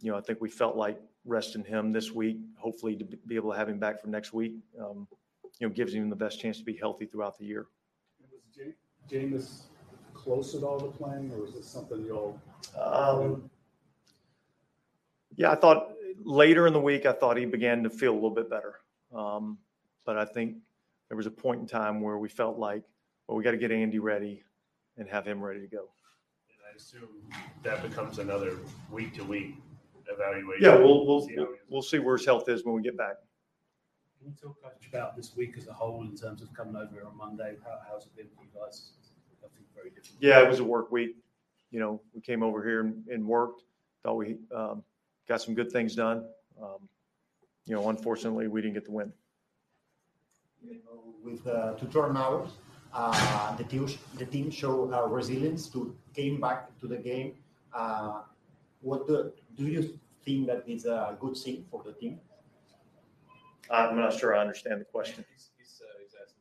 you 0.00 0.10
know, 0.10 0.18
I 0.18 0.20
think 0.20 0.40
we 0.40 0.48
felt 0.48 0.76
like 0.76 1.00
resting 1.24 1.64
him 1.64 1.92
this 1.92 2.12
week, 2.12 2.38
hopefully 2.58 2.96
to 2.96 3.04
be 3.04 3.36
able 3.36 3.52
to 3.52 3.58
have 3.58 3.68
him 3.68 3.78
back 3.78 4.00
for 4.00 4.08
next 4.08 4.32
week, 4.32 4.54
um, 4.80 5.06
you 5.58 5.66
know, 5.66 5.74
gives 5.74 5.92
him 5.92 6.08
the 6.08 6.16
best 6.16 6.40
chance 6.40 6.58
to 6.58 6.64
be 6.64 6.76
healthy 6.76 7.06
throughout 7.06 7.36
the 7.38 7.44
year. 7.44 7.66
Was 8.20 8.56
Ja- 8.56 9.18
Jameis 9.18 9.62
close 10.14 10.54
at 10.54 10.62
all 10.62 10.78
to 10.80 10.86
playing, 10.86 11.32
or 11.32 11.42
was 11.42 11.54
this 11.54 11.66
something 11.66 12.04
y'all? 12.04 12.40
Um, 12.80 13.50
yeah, 15.38 15.52
I 15.52 15.54
thought 15.54 15.92
later 16.24 16.66
in 16.66 16.72
the 16.72 16.80
week, 16.80 17.06
I 17.06 17.12
thought 17.12 17.36
he 17.36 17.46
began 17.46 17.82
to 17.84 17.90
feel 17.90 18.12
a 18.12 18.14
little 18.14 18.30
bit 18.30 18.50
better. 18.50 18.80
Um, 19.14 19.56
but 20.04 20.18
I 20.18 20.24
think 20.24 20.56
there 21.06 21.16
was 21.16 21.26
a 21.26 21.30
point 21.30 21.60
in 21.60 21.66
time 21.66 22.00
where 22.00 22.18
we 22.18 22.28
felt 22.28 22.58
like, 22.58 22.82
well, 23.26 23.38
we 23.38 23.44
got 23.44 23.52
to 23.52 23.56
get 23.56 23.70
Andy 23.70 24.00
ready 24.00 24.42
and 24.96 25.08
have 25.08 25.24
him 25.24 25.40
ready 25.40 25.60
to 25.60 25.68
go. 25.68 25.88
And 26.50 26.58
I 26.70 26.76
assume 26.76 27.08
that 27.62 27.82
becomes 27.82 28.18
another 28.18 28.56
week 28.90 29.14
to 29.14 29.24
week 29.24 29.54
evaluation. 30.08 30.64
Yeah, 30.64 30.74
we'll, 30.74 31.06
we'll, 31.06 31.22
See 31.22 31.36
how 31.36 31.44
he 31.44 31.52
is. 31.52 31.58
we'll 31.68 31.82
see 31.82 32.00
where 32.00 32.16
his 32.16 32.26
health 32.26 32.48
is 32.48 32.64
when 32.64 32.74
we 32.74 32.82
get 32.82 32.96
back. 32.96 33.16
Can 34.18 34.30
you 34.30 34.34
talk 34.42 34.60
Coach, 34.60 34.88
about 34.88 35.16
this 35.16 35.36
week 35.36 35.54
as 35.56 35.68
a 35.68 35.72
whole 35.72 36.02
in 36.02 36.16
terms 36.16 36.42
of 36.42 36.52
coming 36.52 36.74
over 36.74 36.90
here 36.92 37.04
on 37.06 37.16
Monday? 37.16 37.54
How, 37.64 37.78
how's 37.88 38.06
it 38.06 38.16
been 38.16 38.26
for 38.36 38.42
you 38.42 38.48
guys? 38.60 38.90
I 39.44 39.46
think 39.54 39.66
very 39.72 39.90
different. 39.90 40.16
Yeah, 40.20 40.42
it 40.42 40.48
was 40.48 40.58
a 40.58 40.64
work 40.64 40.90
week. 40.90 41.14
You 41.70 41.78
know, 41.78 42.00
we 42.12 42.20
came 42.20 42.42
over 42.42 42.64
here 42.64 42.80
and, 42.80 43.06
and 43.06 43.24
worked. 43.24 43.62
Thought 44.02 44.14
we 44.14 44.36
um, 44.52 44.82
got 45.28 45.42
some 45.42 45.54
good 45.54 45.70
things 45.70 45.94
done. 45.94 46.24
Um, 46.60 46.88
you 47.66 47.74
know, 47.74 47.88
unfortunately, 47.90 48.48
we 48.48 48.62
didn't 48.62 48.74
get 48.74 48.84
the 48.84 48.92
win. 48.92 49.12
with 51.22 51.46
uh, 51.46 51.74
two 51.74 51.86
turnovers. 51.86 52.50
Uh, 52.92 53.54
the 53.56 53.64
team 53.64 53.86
the 54.14 54.24
team 54.24 54.50
showed 54.50 54.92
uh, 54.92 55.06
resilience 55.06 55.66
to 55.68 55.94
came 56.14 56.40
back 56.40 56.78
to 56.80 56.88
the 56.88 56.96
game. 56.96 57.34
Uh, 57.72 58.22
what 58.80 59.06
do, 59.06 59.30
do 59.56 59.64
you 59.64 59.98
think 60.24 60.46
that 60.46 60.64
is 60.66 60.86
a 60.86 61.16
good 61.20 61.36
thing 61.36 61.64
for 61.70 61.82
the 61.84 61.92
team? 61.92 62.18
I'm 63.70 63.96
not 63.96 64.14
sure 64.14 64.34
I 64.34 64.40
understand 64.40 64.80
the 64.80 64.86
question. 64.86 65.22
He's, 65.34 65.50
he's, 65.58 65.82
uh, 65.84 65.92
he's 66.02 66.14
asking, 66.14 66.40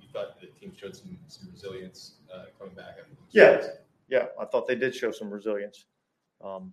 you 0.00 0.08
thought 0.12 0.40
the 0.40 0.48
team 0.58 0.72
showed 0.76 0.96
some, 0.96 1.16
some 1.28 1.48
resilience 1.52 2.14
uh, 2.34 2.46
coming 2.58 2.74
back. 2.74 2.96
After 2.98 3.12
Yeah. 3.30 3.62
Yeah, 4.08 4.26
I 4.40 4.44
thought 4.46 4.66
they 4.66 4.74
did 4.74 4.94
show 4.94 5.12
some 5.12 5.30
resilience. 5.30 5.84
Um, 6.42 6.72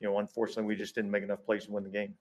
you 0.00 0.08
know, 0.08 0.18
unfortunately, 0.18 0.64
we 0.64 0.76
just 0.76 0.94
didn't 0.94 1.10
make 1.10 1.22
enough 1.22 1.44
plays 1.44 1.66
to 1.66 1.72
win 1.72 1.84
the 1.84 1.90
game. 1.90 2.14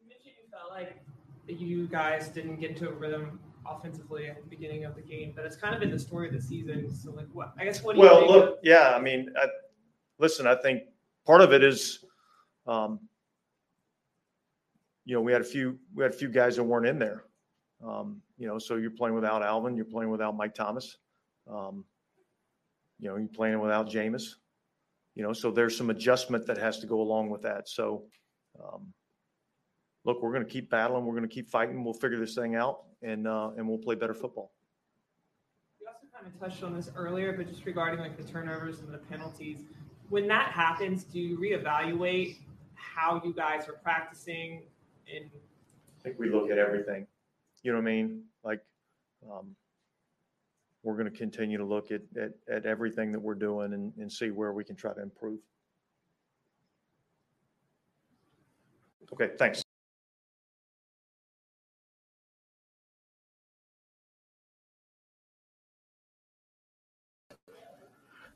You 0.00 0.08
mentioned 0.08 0.34
you 0.42 0.50
felt 0.50 0.70
like 0.70 1.02
you 1.46 1.86
guys 1.86 2.28
didn't 2.28 2.56
get 2.60 2.70
into 2.70 2.88
a 2.88 2.92
rhythm 2.92 3.38
offensively 3.68 4.28
at 4.28 4.42
the 4.42 4.48
beginning 4.48 4.84
of 4.84 4.94
the 4.94 5.02
game, 5.02 5.32
but 5.34 5.44
it's 5.44 5.56
kind 5.56 5.74
of 5.74 5.80
been 5.80 5.90
the 5.90 5.98
story 5.98 6.28
of 6.28 6.34
the 6.34 6.40
season. 6.40 6.94
So, 6.94 7.12
like, 7.12 7.28
what 7.32 7.52
I 7.58 7.64
guess 7.64 7.82
what 7.82 7.94
do 7.94 8.02
you 8.02 8.08
Well, 8.08 8.26
look, 8.26 8.58
yeah, 8.62 8.94
I 8.94 9.00
mean, 9.00 9.32
I, 9.36 9.46
listen, 10.18 10.46
I 10.46 10.54
think 10.54 10.82
part 11.24 11.40
of 11.42 11.52
it 11.52 11.62
is, 11.62 12.04
um, 12.66 13.00
you 15.04 15.14
know, 15.14 15.20
we 15.20 15.32
had 15.32 15.40
a 15.40 15.44
few 15.44 15.78
we 15.94 16.02
had 16.02 16.12
a 16.12 16.16
few 16.16 16.28
guys 16.28 16.56
that 16.56 16.64
weren't 16.64 16.86
in 16.86 16.98
there. 16.98 17.24
Um, 17.86 18.22
you 18.38 18.46
know, 18.48 18.58
so 18.58 18.76
you're 18.76 18.90
playing 18.90 19.14
without 19.14 19.42
Alvin, 19.42 19.76
you're 19.76 19.84
playing 19.84 20.10
without 20.10 20.36
Mike 20.36 20.54
Thomas. 20.54 20.96
Um, 21.48 21.84
you 22.98 23.08
know, 23.08 23.16
you're 23.16 23.28
playing 23.28 23.60
without 23.60 23.88
Jameis. 23.88 24.36
You 25.16 25.22
know, 25.22 25.32
so 25.32 25.50
there's 25.50 25.76
some 25.76 25.88
adjustment 25.88 26.46
that 26.46 26.58
has 26.58 26.78
to 26.80 26.86
go 26.86 27.00
along 27.00 27.30
with 27.30 27.42
that. 27.42 27.68
So, 27.68 28.04
um, 28.62 28.92
look, 30.04 30.22
we're 30.22 30.32
going 30.32 30.44
to 30.44 30.50
keep 30.50 30.70
battling, 30.70 31.06
we're 31.06 31.16
going 31.16 31.28
to 31.28 31.34
keep 31.34 31.48
fighting, 31.48 31.82
we'll 31.82 31.94
figure 31.94 32.18
this 32.18 32.34
thing 32.34 32.54
out, 32.54 32.82
and 33.02 33.26
uh, 33.26 33.50
and 33.56 33.66
we'll 33.66 33.78
play 33.78 33.94
better 33.94 34.14
football. 34.14 34.52
You 35.80 35.88
also 35.88 36.06
kind 36.14 36.26
of 36.32 36.38
touched 36.38 36.62
on 36.62 36.76
this 36.76 36.90
earlier, 36.94 37.32
but 37.32 37.48
just 37.48 37.64
regarding 37.64 37.98
like 37.98 38.18
the 38.18 38.30
turnovers 38.30 38.80
and 38.80 38.92
the 38.92 38.98
penalties, 38.98 39.60
when 40.10 40.28
that 40.28 40.50
happens, 40.50 41.02
do 41.04 41.18
you 41.18 41.38
reevaluate 41.38 42.36
how 42.74 43.20
you 43.24 43.32
guys 43.32 43.68
are 43.68 43.78
practicing? 43.82 44.64
And 45.12 45.30
I 45.30 46.02
think 46.02 46.18
we 46.18 46.28
look 46.28 46.50
at 46.50 46.58
everything. 46.58 47.06
You 47.62 47.72
know 47.72 47.78
what 47.78 47.88
I 47.88 47.92
mean? 47.92 48.24
Like, 48.44 48.60
um, 49.30 49.56
we're 50.86 50.96
going 50.96 51.10
to 51.10 51.18
continue 51.18 51.58
to 51.58 51.64
look 51.64 51.90
at, 51.90 52.02
at, 52.16 52.30
at 52.48 52.64
everything 52.64 53.10
that 53.10 53.18
we're 53.18 53.34
doing 53.34 53.72
and, 53.72 53.92
and 53.98 54.10
see 54.10 54.30
where 54.30 54.52
we 54.52 54.62
can 54.62 54.76
try 54.76 54.94
to 54.94 55.02
improve. 55.02 55.40
Okay, 59.12 59.32
thanks. 59.36 59.64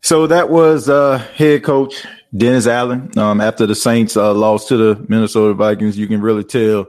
So 0.03 0.27
that 0.27 0.51
was 0.51 0.89
uh, 0.89 1.19
head 1.37 1.63
coach 1.63 2.05
Dennis 2.37 2.67
Allen. 2.67 3.17
Um, 3.17 3.41
after 3.41 3.65
the 3.67 3.77
Saints 3.77 4.17
uh, 4.17 4.35
lost 4.35 4.67
to 4.69 4.77
the 4.77 5.07
Minnesota 5.09 5.55
Vikings, 5.55 5.97
you 5.97 6.09
can 6.09 6.21
really 6.21 6.45
tell. 6.45 6.87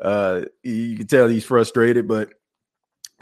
Uh, 0.00 0.42
you 0.62 0.96
can 0.96 1.06
tell 1.06 1.28
he's 1.28 1.44
frustrated, 1.44 2.08
but 2.08 2.32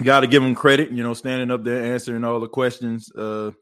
got 0.03 0.21
to 0.21 0.27
give 0.27 0.43
him 0.43 0.55
credit. 0.55 0.91
You 0.91 1.03
know, 1.03 1.15
standing 1.15 1.51
up 1.51 1.65
there 1.65 1.93
answering 1.93 2.25
all 2.25 2.41
the 2.41 2.49
questions. 2.49 3.11
Uh, 3.13 3.53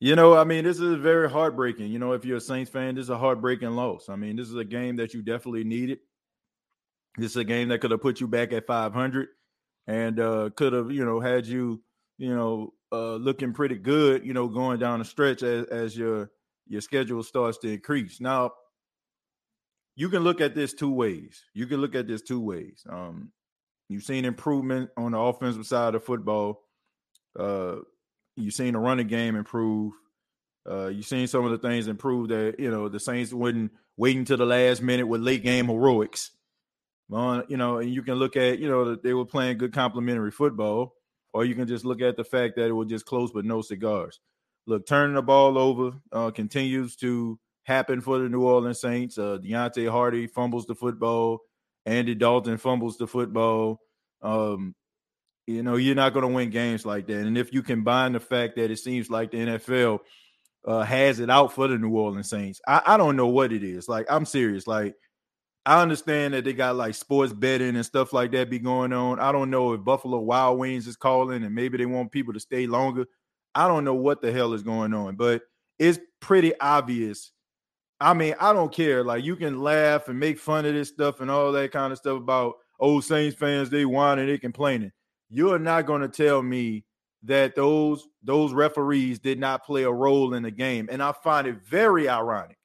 you 0.00 0.16
know, 0.16 0.36
I 0.36 0.42
mean, 0.42 0.64
this 0.64 0.80
is 0.80 0.96
very 0.96 1.30
heartbreaking. 1.30 1.92
You 1.92 2.00
know, 2.00 2.12
if 2.12 2.24
you're 2.24 2.38
a 2.38 2.40
Saints 2.40 2.70
fan, 2.70 2.96
this 2.96 3.04
is 3.04 3.10
a 3.10 3.18
heartbreaking 3.18 3.70
loss. 3.70 4.08
I 4.08 4.16
mean, 4.16 4.34
this 4.34 4.48
is 4.48 4.56
a 4.56 4.64
game 4.64 4.96
that 4.96 5.14
you 5.14 5.22
definitely 5.22 5.62
needed. 5.62 5.98
This 7.16 7.30
is 7.32 7.36
a 7.36 7.44
game 7.44 7.68
that 7.68 7.80
could 7.80 7.92
have 7.92 8.00
put 8.00 8.20
you 8.20 8.26
back 8.26 8.52
at 8.52 8.66
500 8.66 9.28
and 9.86 10.18
uh, 10.18 10.50
could 10.56 10.72
have, 10.72 10.90
you 10.90 11.04
know, 11.04 11.20
had 11.20 11.46
you, 11.46 11.82
you 12.18 12.34
know, 12.34 12.72
uh, 12.90 13.14
looking 13.14 13.52
pretty 13.52 13.76
good, 13.76 14.26
you 14.26 14.32
know, 14.32 14.48
going 14.48 14.80
down 14.80 14.98
the 14.98 15.04
stretch 15.04 15.42
as, 15.42 15.66
as 15.66 15.96
your 15.96 16.30
your 16.66 16.80
schedule 16.80 17.22
starts 17.22 17.58
to 17.58 17.72
increase. 17.72 18.20
Now, 18.20 18.52
you 19.94 20.08
can 20.08 20.24
look 20.24 20.40
at 20.40 20.54
this 20.54 20.72
two 20.72 20.90
ways. 20.90 21.44
You 21.54 21.66
can 21.66 21.80
look 21.80 21.94
at 21.94 22.08
this 22.08 22.22
two 22.22 22.40
ways. 22.40 22.84
Um, 22.88 23.30
you've 23.92 24.04
seen 24.04 24.24
improvement 24.24 24.90
on 24.96 25.12
the 25.12 25.18
offensive 25.18 25.66
side 25.66 25.94
of 25.94 26.04
football. 26.04 26.62
Uh, 27.38 27.76
you've 28.36 28.54
seen 28.54 28.72
the 28.72 28.78
running 28.78 29.06
game 29.06 29.36
improve. 29.36 29.92
Uh, 30.68 30.86
you've 30.88 31.06
seen 31.06 31.26
some 31.26 31.44
of 31.44 31.50
the 31.50 31.58
things 31.58 31.88
improve 31.88 32.28
that 32.28 32.56
you 32.58 32.70
know 32.70 32.88
the 32.88 33.00
Saints 33.00 33.32
wouldn't 33.32 33.72
waiting 33.96 34.24
to 34.24 34.36
the 34.36 34.46
last 34.46 34.82
minute 34.82 35.06
with 35.06 35.20
late 35.20 35.42
game 35.42 35.66
heroics. 35.66 36.30
Uh, 37.12 37.42
you 37.48 37.56
know, 37.56 37.78
and 37.78 37.92
you 37.92 38.02
can 38.02 38.14
look 38.14 38.36
at 38.36 38.58
you 38.58 38.68
know 38.68 38.94
they 38.94 39.12
were 39.12 39.26
playing 39.26 39.58
good 39.58 39.72
complementary 39.72 40.30
football 40.30 40.94
or 41.32 41.44
you 41.44 41.54
can 41.54 41.66
just 41.66 41.84
look 41.84 42.00
at 42.00 42.16
the 42.16 42.24
fact 42.24 42.56
that 42.56 42.66
it 42.66 42.72
was 42.72 42.88
just 42.88 43.06
close 43.06 43.30
but 43.32 43.44
no 43.44 43.62
cigars. 43.62 44.20
Look, 44.66 44.86
turning 44.86 45.16
the 45.16 45.22
ball 45.22 45.58
over 45.58 45.92
uh, 46.12 46.30
continues 46.30 46.96
to 46.96 47.38
happen 47.64 48.00
for 48.00 48.18
the 48.18 48.28
New 48.28 48.42
Orleans 48.42 48.80
Saints. 48.80 49.18
Uh, 49.18 49.38
Deonte 49.42 49.90
Harty 49.90 50.26
fumbles 50.26 50.66
the 50.66 50.74
football. 50.74 51.40
Andy 51.86 52.14
Dalton 52.14 52.58
fumbles 52.58 52.98
the 52.98 53.06
football. 53.06 53.80
Um, 54.22 54.74
you 55.46 55.62
know, 55.62 55.76
you're 55.76 55.94
not 55.94 56.12
going 56.12 56.26
to 56.26 56.32
win 56.32 56.50
games 56.50 56.86
like 56.86 57.06
that. 57.08 57.26
And 57.26 57.36
if 57.36 57.52
you 57.52 57.62
combine 57.62 58.12
the 58.12 58.20
fact 58.20 58.56
that 58.56 58.70
it 58.70 58.78
seems 58.78 59.10
like 59.10 59.30
the 59.30 59.38
NFL 59.38 60.00
uh, 60.64 60.82
has 60.82 61.18
it 61.18 61.30
out 61.30 61.52
for 61.52 61.66
the 61.66 61.76
New 61.76 61.90
Orleans 61.90 62.30
Saints, 62.30 62.60
I, 62.66 62.82
I 62.86 62.96
don't 62.96 63.16
know 63.16 63.26
what 63.26 63.52
it 63.52 63.64
is. 63.64 63.88
Like, 63.88 64.06
I'm 64.08 64.24
serious. 64.24 64.66
Like, 64.66 64.94
I 65.64 65.80
understand 65.80 66.34
that 66.34 66.44
they 66.44 66.52
got 66.52 66.76
like 66.76 66.94
sports 66.94 67.32
betting 67.32 67.76
and 67.76 67.86
stuff 67.86 68.12
like 68.12 68.32
that 68.32 68.50
be 68.50 68.58
going 68.58 68.92
on. 68.92 69.20
I 69.20 69.30
don't 69.30 69.50
know 69.50 69.72
if 69.72 69.84
Buffalo 69.84 70.18
Wild 70.18 70.58
Wings 70.58 70.86
is 70.86 70.96
calling 70.96 71.44
and 71.44 71.54
maybe 71.54 71.78
they 71.78 71.86
want 71.86 72.10
people 72.10 72.32
to 72.32 72.40
stay 72.40 72.66
longer. 72.66 73.06
I 73.54 73.68
don't 73.68 73.84
know 73.84 73.94
what 73.94 74.22
the 74.22 74.32
hell 74.32 74.54
is 74.54 74.62
going 74.62 74.92
on, 74.92 75.14
but 75.14 75.42
it's 75.78 76.00
pretty 76.20 76.58
obvious. 76.58 77.30
I 78.02 78.14
mean, 78.14 78.34
I 78.40 78.52
don't 78.52 78.72
care. 78.72 79.04
Like 79.04 79.24
you 79.24 79.36
can 79.36 79.60
laugh 79.60 80.08
and 80.08 80.18
make 80.18 80.38
fun 80.38 80.66
of 80.66 80.74
this 80.74 80.88
stuff 80.88 81.20
and 81.20 81.30
all 81.30 81.52
that 81.52 81.72
kind 81.72 81.92
of 81.92 81.98
stuff 81.98 82.18
about 82.18 82.54
old 82.80 83.04
Saints 83.04 83.36
fans, 83.36 83.70
they 83.70 83.84
whining, 83.84 84.26
they 84.26 84.38
complaining. 84.38 84.92
You're 85.30 85.58
not 85.58 85.86
going 85.86 86.02
to 86.02 86.08
tell 86.08 86.42
me 86.42 86.84
that 87.22 87.54
those 87.54 88.08
those 88.22 88.52
referees 88.52 89.18
did 89.18 89.38
not 89.38 89.64
play 89.64 89.84
a 89.84 89.92
role 89.92 90.34
in 90.34 90.42
the 90.42 90.50
game. 90.50 90.88
And 90.90 91.02
I 91.02 91.12
find 91.12 91.46
it 91.46 91.62
very 91.64 92.08
ironic 92.08 92.58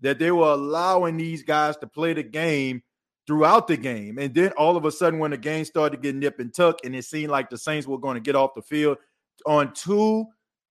that 0.00 0.18
they 0.18 0.30
were 0.30 0.52
allowing 0.52 1.16
these 1.16 1.42
guys 1.42 1.76
to 1.78 1.86
play 1.86 2.12
the 2.12 2.22
game 2.22 2.82
throughout 3.26 3.66
the 3.66 3.76
game. 3.76 4.18
And 4.18 4.34
then 4.34 4.52
all 4.52 4.76
of 4.76 4.84
a 4.84 4.92
sudden, 4.92 5.18
when 5.18 5.30
the 5.32 5.36
game 5.36 5.64
started 5.64 5.96
to 5.96 6.02
get 6.02 6.14
nip 6.14 6.38
and 6.38 6.54
tuck, 6.54 6.78
and 6.84 6.94
it 6.94 7.04
seemed 7.04 7.30
like 7.30 7.50
the 7.50 7.58
Saints 7.58 7.86
were 7.86 7.98
going 7.98 8.14
to 8.14 8.20
get 8.20 8.36
off 8.36 8.54
the 8.54 8.62
field 8.62 8.98
on 9.46 9.72
two 9.72 10.26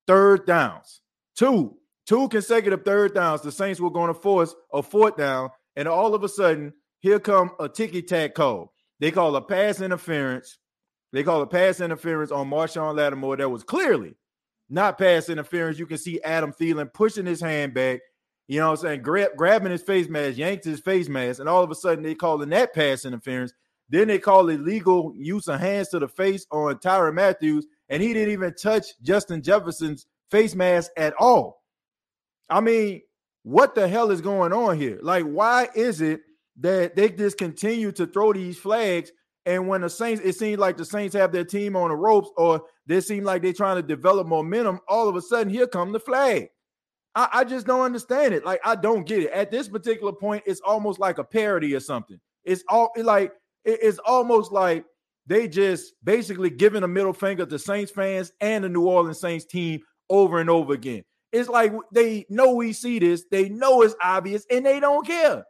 third 0.08 0.46
downs, 0.46 1.02
two, 1.36 1.78
two 2.08 2.28
consecutive 2.30 2.84
third 2.84 3.14
downs, 3.14 3.42
the 3.42 3.52
Saints 3.52 3.80
were 3.80 3.92
going 3.92 4.14
to 4.14 4.20
force 4.20 4.54
a 4.72 4.84
fourth 4.84 5.18
down. 5.18 5.50
And 5.76 5.88
all 5.88 6.14
of 6.14 6.24
a 6.24 6.30
sudden, 6.30 6.74
here 7.00 7.20
come 7.20 7.52
a 7.60 7.68
ticky 7.68 8.02
tack 8.02 8.34
call. 8.34 8.74
They 9.00 9.12
call 9.12 9.36
a 9.36 9.42
pass 9.42 9.82
interference. 9.82 10.58
They 11.12 11.24
call 11.24 11.42
a 11.42 11.48
pass 11.48 11.80
interference 11.82 12.32
on 12.32 12.50
Marshon 12.50 12.96
Lattimore 12.96 13.38
that 13.38 13.50
was 13.50 13.64
clearly 13.64 14.16
not 14.70 14.98
pass 14.98 15.30
interference. 15.30 15.78
You 15.78 15.86
can 15.86 15.98
see 15.98 16.22
Adam 16.22 16.54
Thielen 16.54 16.92
pushing 16.94 17.26
his 17.26 17.42
hand 17.42 17.74
back 17.74 18.00
you 18.48 18.60
know 18.60 18.72
what 18.72 18.80
I'm 18.80 18.86
saying? 18.86 19.02
Grab, 19.04 19.32
grabbing 19.38 19.72
his 19.72 19.84
face 19.84 20.10
mask, 20.10 20.38
yanked 20.38 20.66
his 20.66 20.82
face 20.82 21.08
mask, 21.08 21.40
and 21.40 21.48
all 21.48 21.64
of 21.64 21.72
a 21.72 21.76
sudden 21.76 22.04
they 22.04 22.16
calling 22.16 22.50
that 22.50 22.74
pass 22.74 23.06
interference. 23.06 23.54
Then 23.90 24.08
they 24.08 24.20
call 24.20 24.50
illegal 24.50 25.14
use 25.16 25.48
of 25.48 25.60
hands 25.60 25.90
to 25.90 26.00
the 26.00 26.08
face 26.08 26.46
on 26.52 26.76
Tyrann 26.76 27.14
Matthews, 27.14 27.66
and 27.90 28.02
he 28.02 28.14
didn't 28.14 28.34
even 28.34 28.54
touch 28.56 28.88
Justin 29.02 29.42
Jefferson's 29.42 30.08
face 30.30 30.56
mask 30.56 30.92
at 30.98 31.14
all. 31.20 31.63
I 32.54 32.62
mean, 32.62 33.02
what 33.42 33.74
the 33.74 33.88
hell 33.88 34.12
is 34.12 34.22
going 34.22 34.54
on 34.54 34.78
here? 34.78 35.00
Like, 35.02 35.26
why 35.26 35.70
is 35.74 36.02
it 36.02 36.22
that 36.60 36.96
they 36.96 37.10
just 37.10 37.40
continue 37.40 37.92
to 37.94 38.06
throw 38.06 38.32
these 38.32 38.60
flags? 38.60 39.12
And 39.48 39.68
when 39.68 39.82
the 39.82 39.90
Saints, 39.90 40.22
it 40.24 40.36
seems 40.36 40.60
like 40.60 40.78
the 40.78 40.86
Saints 40.86 41.16
have 41.16 41.32
their 41.32 41.44
team 41.44 41.76
on 41.76 41.90
the 41.90 41.96
ropes, 41.96 42.30
or 42.38 42.62
they 42.86 43.02
seem 43.02 43.24
like 43.24 43.42
they're 43.42 43.54
trying 43.54 43.78
to 43.78 43.82
develop 43.82 44.28
momentum. 44.28 44.80
All 44.88 45.10
of 45.10 45.16
a 45.16 45.22
sudden, 45.22 45.52
here 45.52 45.66
come 45.66 45.92
the 45.92 46.00
flag. 46.00 46.50
I, 47.16 47.28
I, 47.34 47.44
just 47.44 47.66
don't 47.66 47.82
understand 47.82 48.36
it. 48.36 48.46
Like, 48.46 48.62
I 48.64 48.76
don't 48.76 49.06
get 49.06 49.24
it. 49.24 49.32
At 49.32 49.50
this 49.50 49.68
particular 49.68 50.14
point, 50.14 50.44
it's 50.46 50.62
almost 50.62 51.00
like 51.00 51.18
a 51.18 51.24
parody 51.24 51.74
or 51.74 51.80
something. 51.80 52.20
It's 52.44 52.64
all 52.70 52.92
like 52.98 53.34
it, 53.66 53.80
it's 53.82 54.00
almost 54.00 54.52
like 54.52 54.86
they 55.26 55.48
just 55.48 55.94
basically 56.04 56.52
giving 56.52 56.84
a 56.84 56.88
middle 56.88 57.14
finger 57.14 57.48
to 57.48 57.58
Saints 57.58 57.92
fans 57.92 58.32
and 58.42 58.64
the 58.64 58.70
New 58.70 58.86
Orleans 58.86 59.20
Saints 59.20 59.46
team 59.46 59.82
over 60.10 60.40
and 60.40 60.50
over 60.52 60.74
again. 60.74 61.04
It's 61.34 61.50
like 61.50 61.74
they 61.92 62.26
know 62.30 62.54
we 62.54 62.74
see 62.74 63.00
this, 63.00 63.26
they 63.30 63.50
know 63.50 63.82
it's 63.82 63.96
obvious, 64.02 64.46
and 64.52 64.64
they 64.64 64.80
don't 64.80 65.06
care. 65.06 65.44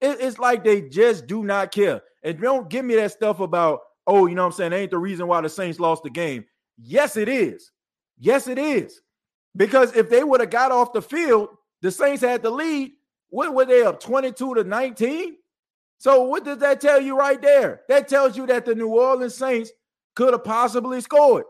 It, 0.00 0.18
it's 0.20 0.38
like 0.38 0.64
they 0.64 0.82
just 0.82 1.26
do 1.26 1.44
not 1.44 1.70
care. 1.70 2.00
And 2.24 2.40
don't 2.40 2.70
give 2.70 2.84
me 2.84 2.96
that 2.96 3.12
stuff 3.12 3.40
about, 3.40 3.80
oh, 4.06 4.26
you 4.26 4.34
know 4.34 4.42
what 4.42 4.46
I'm 4.46 4.52
saying? 4.52 4.70
That 4.70 4.78
ain't 4.78 4.90
the 4.90 4.98
reason 4.98 5.26
why 5.26 5.42
the 5.42 5.50
Saints 5.50 5.78
lost 5.78 6.02
the 6.02 6.10
game. 6.10 6.46
Yes, 6.78 7.16
it 7.16 7.28
is. 7.28 7.70
Yes, 8.18 8.48
it 8.48 8.58
is. 8.58 9.02
Because 9.54 9.94
if 9.94 10.08
they 10.08 10.24
would 10.24 10.40
have 10.40 10.50
got 10.50 10.72
off 10.72 10.94
the 10.94 11.02
field, 11.02 11.50
the 11.82 11.90
Saints 11.90 12.22
had 12.22 12.42
the 12.42 12.50
lead. 12.50 12.92
What 13.28 13.54
were 13.54 13.66
they 13.66 13.82
up 13.82 14.00
22 14.00 14.54
to 14.54 14.64
19? 14.64 15.36
So 15.98 16.22
what 16.24 16.44
does 16.44 16.58
that 16.58 16.80
tell 16.80 17.00
you 17.00 17.18
right 17.18 17.40
there? 17.40 17.82
That 17.88 18.08
tells 18.08 18.36
you 18.36 18.46
that 18.46 18.64
the 18.64 18.74
New 18.74 18.88
Orleans 18.88 19.34
Saints 19.34 19.70
could 20.14 20.32
have 20.32 20.44
possibly 20.44 21.00
scored. 21.00 21.44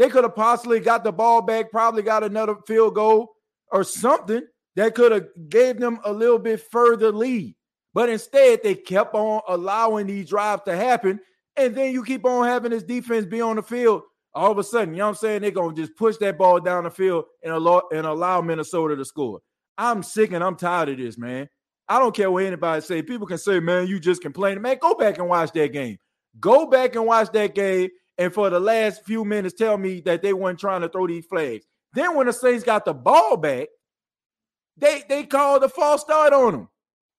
They 0.00 0.08
could 0.08 0.24
have 0.24 0.34
possibly 0.34 0.80
got 0.80 1.04
the 1.04 1.12
ball 1.12 1.42
back, 1.42 1.70
probably 1.70 2.02
got 2.02 2.24
another 2.24 2.56
field 2.66 2.94
goal 2.94 3.34
or 3.70 3.84
something 3.84 4.40
that 4.74 4.94
could 4.94 5.12
have 5.12 5.26
gave 5.50 5.78
them 5.78 6.00
a 6.06 6.10
little 6.10 6.38
bit 6.38 6.62
further 6.72 7.12
lead. 7.12 7.54
But 7.92 8.08
instead, 8.08 8.62
they 8.62 8.76
kept 8.76 9.14
on 9.14 9.42
allowing 9.46 10.06
these 10.06 10.30
drives 10.30 10.62
to 10.64 10.74
happen. 10.74 11.20
And 11.54 11.74
then 11.74 11.92
you 11.92 12.02
keep 12.02 12.24
on 12.24 12.46
having 12.46 12.70
this 12.70 12.82
defense 12.82 13.26
be 13.26 13.42
on 13.42 13.56
the 13.56 13.62
field. 13.62 14.00
All 14.32 14.50
of 14.50 14.56
a 14.56 14.64
sudden, 14.64 14.94
you 14.94 15.00
know 15.00 15.04
what 15.04 15.08
I'm 15.10 15.14
saying? 15.16 15.42
They're 15.42 15.50
gonna 15.50 15.74
just 15.74 15.94
push 15.96 16.16
that 16.16 16.38
ball 16.38 16.60
down 16.60 16.84
the 16.84 16.90
field 16.90 17.26
and 17.44 17.52
allow 17.52 17.82
and 17.92 18.06
allow 18.06 18.40
Minnesota 18.40 18.96
to 18.96 19.04
score. 19.04 19.40
I'm 19.76 20.02
sick 20.02 20.32
and 20.32 20.42
I'm 20.42 20.56
tired 20.56 20.88
of 20.88 20.96
this, 20.96 21.18
man. 21.18 21.46
I 21.86 21.98
don't 21.98 22.16
care 22.16 22.30
what 22.30 22.44
anybody 22.46 22.80
say. 22.80 23.02
People 23.02 23.26
can 23.26 23.36
say, 23.36 23.60
man, 23.60 23.86
you 23.86 24.00
just 24.00 24.22
complaining. 24.22 24.62
Man, 24.62 24.78
go 24.80 24.94
back 24.94 25.18
and 25.18 25.28
watch 25.28 25.52
that 25.52 25.74
game. 25.74 25.98
Go 26.38 26.64
back 26.64 26.94
and 26.94 27.04
watch 27.04 27.30
that 27.32 27.54
game. 27.54 27.90
And 28.20 28.34
for 28.34 28.50
the 28.50 28.60
last 28.60 29.02
few 29.06 29.24
minutes, 29.24 29.54
tell 29.54 29.78
me 29.78 30.02
that 30.02 30.20
they 30.20 30.34
weren't 30.34 30.60
trying 30.60 30.82
to 30.82 30.90
throw 30.90 31.06
these 31.06 31.24
flags. 31.24 31.64
Then 31.94 32.14
when 32.14 32.26
the 32.26 32.34
Saints 32.34 32.62
got 32.62 32.84
the 32.84 32.92
ball 32.92 33.38
back, 33.38 33.68
they 34.76 35.02
they 35.08 35.24
called 35.24 35.64
a 35.64 35.70
false 35.70 36.02
start 36.02 36.34
on 36.34 36.52
them. 36.52 36.68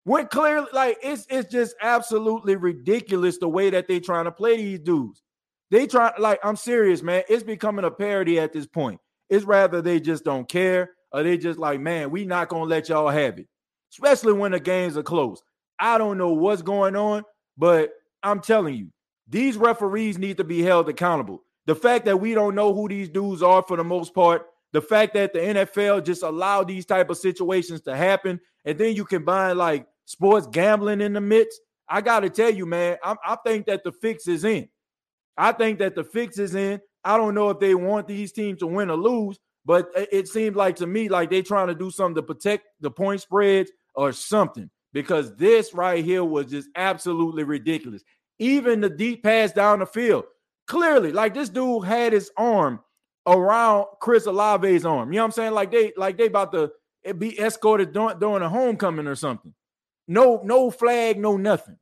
When 0.04 0.28
clearly, 0.28 0.68
like 0.72 1.00
it's 1.02 1.26
it's 1.28 1.52
just 1.52 1.76
absolutely 1.82 2.56
ridiculous 2.56 3.40
the 3.40 3.50
way 3.50 3.72
that 3.72 3.88
they 3.88 4.00
trying 4.00 4.26
to 4.26 4.32
play 4.32 4.58
these 4.58 4.80
dudes. 4.80 5.24
They 5.72 5.88
try 5.88 6.14
like 6.20 6.40
I'm 6.44 6.56
serious, 6.56 7.02
man. 7.02 7.24
It's 7.28 7.44
becoming 7.44 7.84
a 7.84 7.92
parody 7.92 8.40
at 8.40 8.54
this 8.54 8.68
point. 8.68 9.00
It's 9.28 9.44
rather 9.44 9.82
they 9.82 10.00
just 10.00 10.24
don't 10.24 10.48
care, 10.48 10.92
or 11.12 11.24
they 11.24 11.36
just 11.36 11.58
like, 11.58 11.80
man, 11.80 12.12
we 12.12 12.26
not 12.26 12.48
gonna 12.48 12.66
let 12.66 12.90
y'all 12.90 13.10
have 13.10 13.40
it, 13.40 13.48
especially 13.92 14.34
when 14.34 14.52
the 14.52 14.60
games 14.60 14.98
are 14.98 15.04
close. 15.04 15.42
I 15.80 15.98
don't 15.98 16.20
know 16.20 16.34
what's 16.34 16.62
going 16.62 16.96
on, 16.96 17.24
but 17.58 17.92
I'm 18.22 18.40
telling 18.40 18.76
you, 18.76 18.90
these 19.32 19.58
referees 19.58 20.20
need 20.20 20.38
to 20.38 20.44
be 20.44 20.62
held 20.62 20.88
accountable. 20.88 21.44
The 21.66 21.76
fact 21.76 22.06
that 22.06 22.18
we 22.18 22.34
don't 22.34 22.54
know 22.54 22.74
who 22.74 22.88
these 22.88 23.10
dudes 23.10 23.42
are 23.42 23.64
for 23.64 23.78
the 23.78 23.84
most 23.84 24.14
part 24.14 24.46
the 24.72 24.82
fact 24.82 25.14
that 25.16 25.34
the 25.34 25.40
NFL 25.40 26.06
just 26.06 26.24
allowed 26.24 26.68
these 26.68 26.86
type 26.86 27.10
of 27.10 27.18
situations 27.18 27.82
to 27.82 27.96
happen, 27.96 28.40
and 28.66 28.78
then 28.78 28.96
you 28.96 29.06
combine 29.06 29.58
like 29.58 29.86
sports 30.06 30.48
gambling 30.48 31.02
in 31.02 31.14
the 31.14 31.22
midst. 31.22 31.60
I 31.90 32.02
got 32.02 32.22
to 32.22 32.30
tell 32.30 32.50
you, 32.50 32.66
man, 32.66 32.98
I, 33.04 33.16
I 33.26 33.38
think 33.46 33.66
that 33.66 33.84
the 33.84 33.92
fix 33.92 34.28
is 34.28 34.46
in. 34.46 34.70
I 35.38 35.52
think 35.52 35.80
that 35.80 35.96
the 35.96 36.04
fix 36.04 36.38
is 36.38 36.56
in. 36.56 36.80
I 37.04 37.18
don't 37.18 37.36
know 37.36 37.50
if 37.50 37.60
they 37.60 37.76
want 37.76 38.08
these 38.08 38.32
teams 38.32 38.60
to 38.60 38.68
win 38.68 38.90
or 38.90 38.96
lose, 38.96 39.40
but 39.66 39.90
it 39.96 40.28
seems 40.28 40.56
like 40.56 40.78
to 40.78 40.88
me 40.88 41.10
like 41.10 41.30
they're 41.30 41.42
trying 41.42 41.68
to 41.68 41.76
do 41.76 41.92
something 41.92 42.16
to 42.16 42.24
protect 42.24 42.66
the 42.80 42.92
point 42.92 43.22
spreads 43.22 43.72
or 43.96 44.14
something 44.14 44.70
because 44.94 45.36
this 45.36 45.74
right 45.74 46.04
here 46.04 46.24
was 46.24 46.46
just 46.46 46.70
absolutely 46.76 47.44
ridiculous. 47.44 48.04
Even 48.42 48.82
the 48.82 48.90
deep 48.90 49.22
pass 49.22 49.52
down 49.52 49.80
the 49.80 49.86
field, 49.86 50.26
clearly, 50.66 51.12
like 51.12 51.36
this 51.36 51.48
dude 51.48 51.86
had 51.86 52.12
his 52.12 52.32
arm 52.36 52.80
around 53.28 53.86
Chris 54.00 54.26
Olave's 54.26 54.84
arm. 54.84 55.14
You 55.14 55.18
know 55.18 55.24
what 55.24 55.26
I'm 55.26 55.32
saying? 55.32 55.54
Like 55.54 55.72
they 55.72 55.94
like 55.96 56.18
they 56.18 56.26
about 56.26 56.52
to 56.54 56.72
be 57.20 57.40
escorted 57.40 57.94
during, 57.94 58.18
during 58.18 58.42
a 58.42 58.50
homecoming 58.50 59.06
or 59.06 59.14
something. 59.14 59.54
No, 60.08 60.42
no 60.44 60.72
flag, 60.72 61.20
no 61.20 61.38
nothing. 61.38 61.78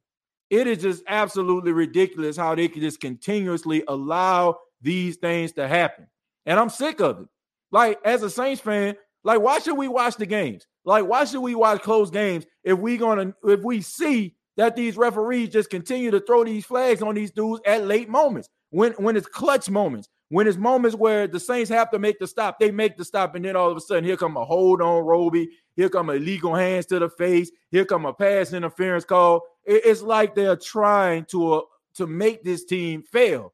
It 0.50 0.68
is 0.68 0.82
just 0.82 1.04
absolutely 1.08 1.72
ridiculous 1.72 2.36
how 2.36 2.56
they 2.56 2.68
can 2.68 2.82
just 2.82 3.00
continuously 3.00 3.84
allow 3.88 4.58
these 4.82 5.16
things 5.16 5.54
to 5.54 5.66
happen. 5.66 6.08
And 6.46 6.60
I'm 6.60 6.70
sick 6.70 7.00
of 7.00 7.22
it. 7.22 7.28
Like, 7.72 8.00
as 8.04 8.22
a 8.22 8.30
Saints 8.30 8.60
fan, 8.60 8.96
like, 9.24 9.40
why 9.40 9.60
should 9.60 9.78
we 9.78 9.88
watch 9.88 10.16
the 10.18 10.26
games? 10.26 10.68
Like, 10.84 11.06
why 11.06 11.26
should 11.26 11.42
we 11.42 11.56
watch 11.56 11.84
close 11.84 12.10
games 12.10 12.46
if 12.64 12.80
we 12.80 12.98
gonna 12.98 13.34
if 13.44 13.62
we 13.62 13.82
see 13.82 14.36
that 14.60 14.76
these 14.76 14.98
referees 14.98 15.50
just 15.50 15.70
continue 15.70 16.12
to 16.12 16.20
throw 16.20 16.44
these 16.44 16.66
flags 16.66 17.02
on 17.02 17.16
these 17.16 17.32
dudes 17.32 17.62
at 17.66 17.88
late 17.88 18.10
moments 18.10 18.50
when 18.72 18.92
when 18.94 19.16
it's 19.16 19.28
clutch 19.28 19.70
moments 19.70 20.10
when 20.32 20.48
it's 20.48 20.58
moments 20.58 20.96
where 20.96 21.28
the 21.28 21.40
Saints 21.40 21.72
have 21.72 21.90
to 21.90 21.98
make 21.98 22.20
the 22.20 22.28
stop, 22.28 22.60
they 22.60 22.70
make 22.70 22.98
the 22.98 23.06
stop, 23.06 23.34
and 23.34 23.44
then 23.44 23.56
all 23.56 23.72
of 23.72 23.78
a 23.78 23.82
sudden, 23.82 24.04
here 24.04 24.16
come 24.16 24.38
a 24.38 24.46
hold 24.46 24.80
on 24.80 25.04
Roby, 25.04 25.50
here 25.76 25.90
come 25.90 26.12
a 26.12 26.14
illegal 26.14 26.54
hands 26.54 26.86
to 26.88 27.00
the 27.00 27.10
face, 27.10 27.50
here 27.72 27.84
come 27.84 28.06
a 28.06 28.14
pass 28.14 28.54
interference 28.54 29.06
call. 29.06 29.42
It's 29.66 30.04
like 30.04 30.36
they're 30.36 30.56
trying 30.56 31.26
to 31.32 31.54
uh, 31.54 31.62
to 31.96 32.06
make 32.06 32.44
this 32.44 32.64
team 32.64 33.02
fail, 33.02 33.54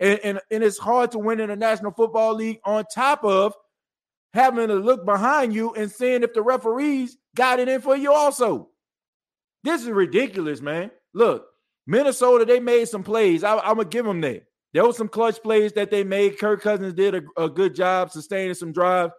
and, 0.00 0.18
and 0.24 0.40
and 0.50 0.64
it's 0.64 0.78
hard 0.78 1.12
to 1.12 1.20
win 1.20 1.38
in 1.38 1.50
the 1.50 1.56
National 1.56 1.92
Football 1.92 2.34
League 2.34 2.58
on 2.64 2.84
top 2.92 3.22
of 3.22 3.54
having 4.34 4.68
to 4.68 4.74
look 4.74 5.04
behind 5.04 5.54
you 5.54 5.72
and 5.74 5.90
seeing 5.90 6.24
if 6.24 6.34
the 6.34 6.42
referees 6.42 7.16
got 7.36 7.60
it 7.60 7.68
in 7.68 7.80
for 7.80 7.96
you 7.96 8.12
also. 8.12 8.71
This 9.62 9.82
is 9.82 9.88
ridiculous, 9.88 10.60
man. 10.60 10.90
Look, 11.14 11.46
Minnesota, 11.86 12.44
they 12.44 12.60
made 12.60 12.86
some 12.88 13.02
plays. 13.02 13.44
I, 13.44 13.54
am 13.54 13.76
gonna 13.76 13.84
give 13.84 14.04
them 14.04 14.20
that. 14.22 14.44
There 14.72 14.86
was 14.86 14.96
some 14.96 15.08
clutch 15.08 15.42
plays 15.42 15.72
that 15.74 15.90
they 15.90 16.04
made. 16.04 16.38
Kirk 16.38 16.62
Cousins 16.62 16.94
did 16.94 17.14
a, 17.14 17.42
a 17.42 17.48
good 17.48 17.74
job 17.74 18.10
sustaining 18.10 18.54
some 18.54 18.72
drive. 18.72 19.10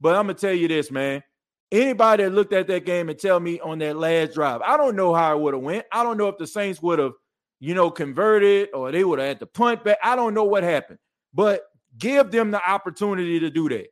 But 0.00 0.16
I'm 0.16 0.24
gonna 0.24 0.34
tell 0.34 0.54
you 0.54 0.68
this, 0.68 0.90
man. 0.90 1.22
Anybody 1.72 2.24
that 2.24 2.30
looked 2.30 2.52
at 2.52 2.66
that 2.68 2.84
game 2.84 3.08
and 3.08 3.18
tell 3.18 3.38
me 3.38 3.60
on 3.60 3.78
that 3.78 3.96
last 3.96 4.34
drive, 4.34 4.60
I 4.62 4.76
don't 4.76 4.96
know 4.96 5.14
how 5.14 5.36
it 5.36 5.40
would 5.40 5.54
have 5.54 5.62
went. 5.62 5.86
I 5.92 6.02
don't 6.02 6.16
know 6.16 6.28
if 6.28 6.38
the 6.38 6.46
Saints 6.46 6.82
would 6.82 6.98
have, 6.98 7.12
you 7.60 7.74
know, 7.74 7.90
converted 7.90 8.70
or 8.74 8.90
they 8.90 9.04
would 9.04 9.18
have 9.18 9.28
had 9.28 9.40
to 9.40 9.46
punt 9.46 9.84
back. 9.84 9.98
I 10.02 10.16
don't 10.16 10.34
know 10.34 10.44
what 10.44 10.64
happened, 10.64 10.98
but 11.32 11.62
give 11.96 12.30
them 12.30 12.50
the 12.50 12.68
opportunity 12.68 13.38
to 13.40 13.50
do 13.50 13.68
that. 13.68 13.86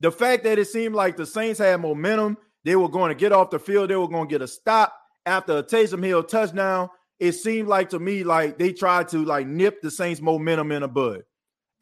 The 0.00 0.12
fact 0.12 0.44
that 0.44 0.58
it 0.58 0.66
seemed 0.66 0.94
like 0.94 1.16
the 1.16 1.24
Saints 1.24 1.58
had 1.58 1.80
momentum, 1.80 2.36
they 2.64 2.76
were 2.76 2.88
going 2.88 3.10
to 3.10 3.14
get 3.14 3.32
off 3.32 3.50
the 3.50 3.58
field, 3.58 3.90
they 3.90 3.96
were 3.96 4.08
going 4.08 4.28
to 4.28 4.32
get 4.32 4.42
a 4.42 4.48
stop 4.48 4.94
after 5.26 5.58
a 5.58 5.62
Taysom 5.62 6.04
Hill 6.04 6.22
touchdown 6.22 6.88
it 7.20 7.32
seemed 7.32 7.68
like 7.68 7.90
to 7.90 7.98
me 7.98 8.24
like 8.24 8.58
they 8.58 8.72
tried 8.72 9.08
to 9.08 9.24
like 9.24 9.46
nip 9.46 9.80
the 9.80 9.90
Saints 9.90 10.20
momentum 10.20 10.72
in 10.72 10.82
a 10.82 10.88
bud. 10.88 11.22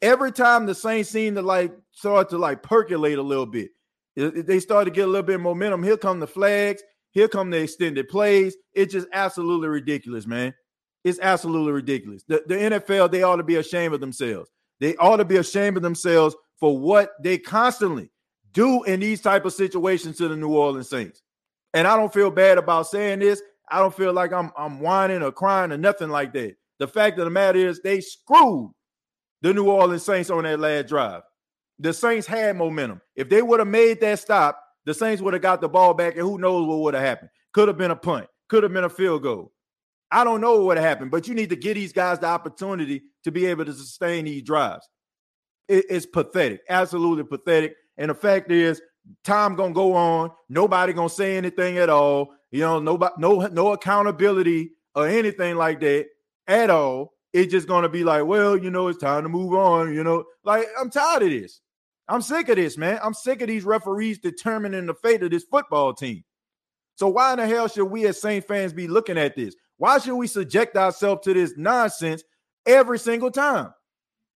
Every 0.01 0.31
time 0.31 0.65
the 0.65 0.75
Saints 0.75 1.09
seemed 1.09 1.37
to 1.37 1.41
like 1.41 1.73
start 1.91 2.29
to 2.29 2.37
like 2.37 2.61
percolate 2.61 3.17
a 3.17 3.21
little 3.21 3.45
bit, 3.45 3.71
they 4.15 4.59
started 4.59 4.91
to 4.91 4.95
get 4.95 5.07
a 5.07 5.11
little 5.11 5.25
bit 5.25 5.35
of 5.35 5.41
momentum. 5.41 5.83
Here 5.83 5.97
come 5.97 6.19
the 6.19 6.27
flags. 6.27 6.83
Here 7.11 7.27
come 7.27 7.49
the 7.49 7.61
extended 7.61 8.09
plays. 8.09 8.55
It's 8.73 8.93
just 8.93 9.07
absolutely 9.11 9.67
ridiculous, 9.67 10.25
man. 10.25 10.53
It's 11.03 11.19
absolutely 11.19 11.73
ridiculous. 11.73 12.23
The, 12.23 12.43
the 12.47 12.55
NFL, 12.55 13.11
they 13.11 13.23
ought 13.23 13.35
to 13.35 13.43
be 13.43 13.57
ashamed 13.57 13.93
of 13.93 13.99
themselves. 13.99 14.49
They 14.79 14.95
ought 14.95 15.17
to 15.17 15.25
be 15.25 15.37
ashamed 15.37 15.77
of 15.77 15.83
themselves 15.83 16.35
for 16.59 16.77
what 16.77 17.11
they 17.21 17.37
constantly 17.37 18.09
do 18.53 18.83
in 18.83 18.99
these 18.99 19.21
type 19.21 19.45
of 19.45 19.53
situations 19.53 20.17
to 20.17 20.27
the 20.27 20.35
New 20.35 20.55
Orleans 20.55 20.89
Saints. 20.89 21.21
And 21.73 21.87
I 21.87 21.95
don't 21.95 22.13
feel 22.13 22.31
bad 22.31 22.57
about 22.57 22.87
saying 22.87 23.19
this. 23.19 23.41
I 23.69 23.79
don't 23.79 23.95
feel 23.95 24.13
like 24.13 24.31
I'm 24.31 24.51
I'm 24.57 24.79
whining 24.79 25.23
or 25.23 25.31
crying 25.31 25.71
or 25.71 25.77
nothing 25.77 26.09
like 26.09 26.33
that. 26.33 26.55
The 26.79 26.87
fact 26.87 27.17
of 27.19 27.25
the 27.25 27.31
matter 27.31 27.59
is 27.59 27.81
they 27.81 28.01
screwed 28.01 28.71
the 29.41 29.53
New 29.53 29.69
Orleans 29.69 30.03
Saints 30.03 30.29
on 30.29 30.43
that 30.43 30.59
last 30.59 30.87
drive. 30.87 31.21
The 31.79 31.93
Saints 31.93 32.27
had 32.27 32.55
momentum. 32.55 33.01
If 33.15 33.29
they 33.29 33.41
would 33.41 33.59
have 33.59 33.67
made 33.67 33.99
that 34.01 34.19
stop, 34.19 34.59
the 34.85 34.93
Saints 34.93 35.21
would 35.21 35.33
have 35.33 35.41
got 35.41 35.61
the 35.61 35.69
ball 35.69 35.93
back, 35.93 36.13
and 36.13 36.23
who 36.23 36.37
knows 36.37 36.67
what 36.67 36.79
would 36.79 36.93
have 36.93 37.03
happened. 37.03 37.29
Could 37.53 37.67
have 37.67 37.77
been 37.77 37.91
a 37.91 37.95
punt, 37.95 38.27
could 38.49 38.63
have 38.63 38.73
been 38.73 38.83
a 38.83 38.89
field 38.89 39.23
goal. 39.23 39.51
I 40.11 40.23
don't 40.23 40.41
know 40.41 40.63
what 40.63 40.77
happened, 40.77 41.09
but 41.09 41.27
you 41.27 41.33
need 41.33 41.49
to 41.49 41.55
give 41.55 41.75
these 41.75 41.91
guys 41.91 42.19
the 42.19 42.27
opportunity 42.27 43.01
to 43.23 43.31
be 43.31 43.47
able 43.47 43.65
to 43.65 43.73
sustain 43.73 44.25
these 44.25 44.43
drives. 44.43 44.87
It, 45.67 45.85
it's 45.89 46.05
pathetic, 46.05 46.61
absolutely 46.69 47.23
pathetic. 47.23 47.75
And 47.97 48.09
the 48.09 48.15
fact 48.15 48.51
is, 48.51 48.81
time 49.23 49.55
gonna 49.55 49.73
go 49.73 49.93
on. 49.93 50.31
Nobody 50.49 50.93
gonna 50.93 51.09
say 51.09 51.37
anything 51.37 51.77
at 51.77 51.89
all. 51.89 52.33
You 52.51 52.61
know, 52.61 52.79
nobody, 52.79 53.13
no, 53.17 53.47
no 53.47 53.73
accountability 53.73 54.71
or 54.95 55.07
anything 55.07 55.55
like 55.55 55.79
that 55.81 56.07
at 56.47 56.69
all. 56.69 57.13
It's 57.33 57.51
just 57.51 57.67
gonna 57.67 57.89
be 57.89 58.03
like, 58.03 58.25
well, 58.25 58.55
you 58.55 58.69
know, 58.69 58.87
it's 58.87 58.99
time 58.99 59.23
to 59.23 59.29
move 59.29 59.53
on. 59.53 59.93
You 59.93 60.03
know, 60.03 60.25
like 60.43 60.67
I'm 60.79 60.89
tired 60.89 61.23
of 61.23 61.29
this. 61.29 61.61
I'm 62.07 62.21
sick 62.21 62.49
of 62.49 62.57
this, 62.57 62.77
man. 62.77 62.99
I'm 63.01 63.13
sick 63.13 63.41
of 63.41 63.47
these 63.47 63.63
referees 63.63 64.19
determining 64.19 64.85
the 64.85 64.93
fate 64.93 65.23
of 65.23 65.31
this 65.31 65.45
football 65.45 65.93
team. 65.93 66.23
So 66.95 67.07
why 67.07 67.33
in 67.33 67.39
the 67.39 67.47
hell 67.47 67.67
should 67.67 67.85
we 67.85 68.05
as 68.05 68.21
Saint 68.21 68.45
fans 68.45 68.73
be 68.73 68.87
looking 68.87 69.17
at 69.17 69.35
this? 69.35 69.55
Why 69.77 69.97
should 69.97 70.15
we 70.15 70.27
subject 70.27 70.77
ourselves 70.77 71.21
to 71.23 71.33
this 71.33 71.53
nonsense 71.57 72.23
every 72.65 72.99
single 72.99 73.31
time? 73.31 73.73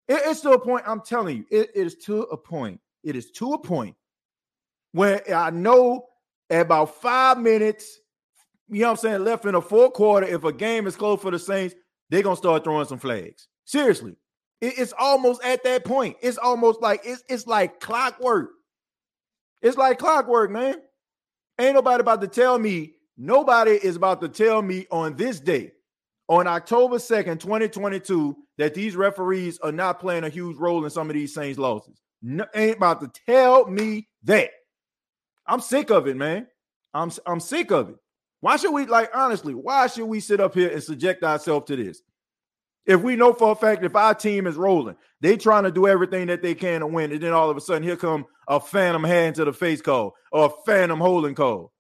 It, 0.07 0.21
it's 0.25 0.41
to 0.43 0.53
a 0.53 0.59
point. 0.59 0.85
I'm 0.87 1.01
telling 1.01 1.39
you, 1.39 1.45
it 1.51 1.71
is 1.75 1.97
to 2.05 2.23
a 2.23 2.37
point. 2.37 2.81
It 3.05 3.17
is 3.17 3.31
to 3.33 3.53
a 3.53 3.59
point 3.59 3.95
where 4.93 5.23
I 5.35 5.51
know 5.51 6.07
about 6.51 7.01
five 7.01 7.39
minutes 7.39 8.01
you 8.69 8.81
know 8.81 8.89
what 8.89 8.91
I'm 8.93 8.97
saying, 8.97 9.25
left 9.25 9.45
in 9.45 9.55
a 9.55 9.61
fourth 9.61 9.93
quarter, 9.93 10.27
if 10.27 10.45
a 10.45 10.53
game 10.53 10.87
is 10.87 10.97
close 10.97 11.21
for 11.21 11.31
the 11.31 11.39
Saints, 11.39 11.75
they're 12.11 12.23
gonna 12.23 12.37
start 12.37 12.65
throwing 12.65 12.87
some 12.87 12.99
flags. 12.99 13.49
Seriously. 13.65 14.17
It's 14.61 14.95
almost 14.99 15.45
at 15.45 15.63
that 15.65 15.85
point. 15.85 16.17
It's 16.23 16.39
almost 16.39 16.81
like 16.81 17.03
it's 17.05 17.23
it's 17.29 17.47
like 17.47 17.81
clockwork. 17.81 18.51
It's 19.61 19.77
like 19.77 19.99
clockwork, 19.99 20.51
man. 20.51 20.77
Ain't 21.59 21.75
nobody 21.75 22.01
about 22.01 22.21
to 22.23 22.29
tell 22.29 22.59
me, 22.59 22.95
nobody 23.17 23.73
is 23.73 23.97
about 23.97 24.21
to 24.23 24.29
tell 24.29 24.63
me 24.63 24.87
on 24.91 25.17
this 25.17 25.39
day, 25.39 25.73
on 26.29 26.47
October 26.47 26.97
2nd, 26.97 27.41
2022, 27.41 28.37
that 28.59 28.75
these 28.75 28.97
referees 28.97 29.59
are 29.61 29.73
not 29.73 30.01
playing 30.01 30.25
a 30.25 30.29
huge 30.29 30.57
role 30.57 30.85
in 30.85 30.91
some 30.91 31.11
of 31.11 31.15
these 31.15 31.35
Saints 31.35 31.59
losses. 31.59 32.01
Ain't 32.55 32.77
about 32.77 33.01
to 33.01 33.11
tell 33.27 33.67
me 33.67 34.09
that. 34.25 34.51
I'm 35.47 35.61
sick 35.61 35.91
of 35.91 36.07
it, 36.09 36.17
man. 36.17 36.47
I'm 36.95 37.11
I'm 37.27 37.41
sick 37.41 37.71
of 37.71 37.91
it. 37.91 37.97
Why 38.41 38.57
should 38.57 38.73
we, 38.73 38.87
like, 38.87 39.11
honestly, 39.15 39.55
why 39.55 39.87
should 39.87 40.05
we 40.07 40.21
sit 40.21 40.41
up 40.41 40.55
here 40.55 40.71
and 40.71 40.83
subject 40.83 41.23
ourselves 41.25 41.67
to 41.67 41.77
this? 41.77 42.03
If 42.87 43.01
we 43.03 43.17
know 43.17 43.33
for 43.33 43.53
a 43.53 43.55
fact 43.55 43.83
if 43.85 43.97
our 43.97 44.15
team 44.15 44.47
is 44.47 44.57
rolling, 44.57 44.97
they 45.23 45.37
trying 45.39 45.65
to 45.65 45.71
do 45.73 45.87
everything 45.87 46.27
that 46.27 46.43
they 46.43 46.55
can 46.55 46.81
to 46.81 46.87
win, 46.87 47.13
and 47.13 47.21
then 47.23 47.33
all 47.33 47.49
of 47.51 47.57
a 47.57 47.61
sudden 47.61 47.83
here 47.83 47.97
come 47.97 48.27
a 48.47 48.61
phantom 48.61 49.03
hand 49.05 49.37
to 49.37 49.45
the 49.47 49.53
face 49.55 49.81
call 49.81 50.15
or 50.33 50.47
a 50.47 50.51
phantom 50.67 51.01
holding 51.01 51.35
call. 51.35 51.73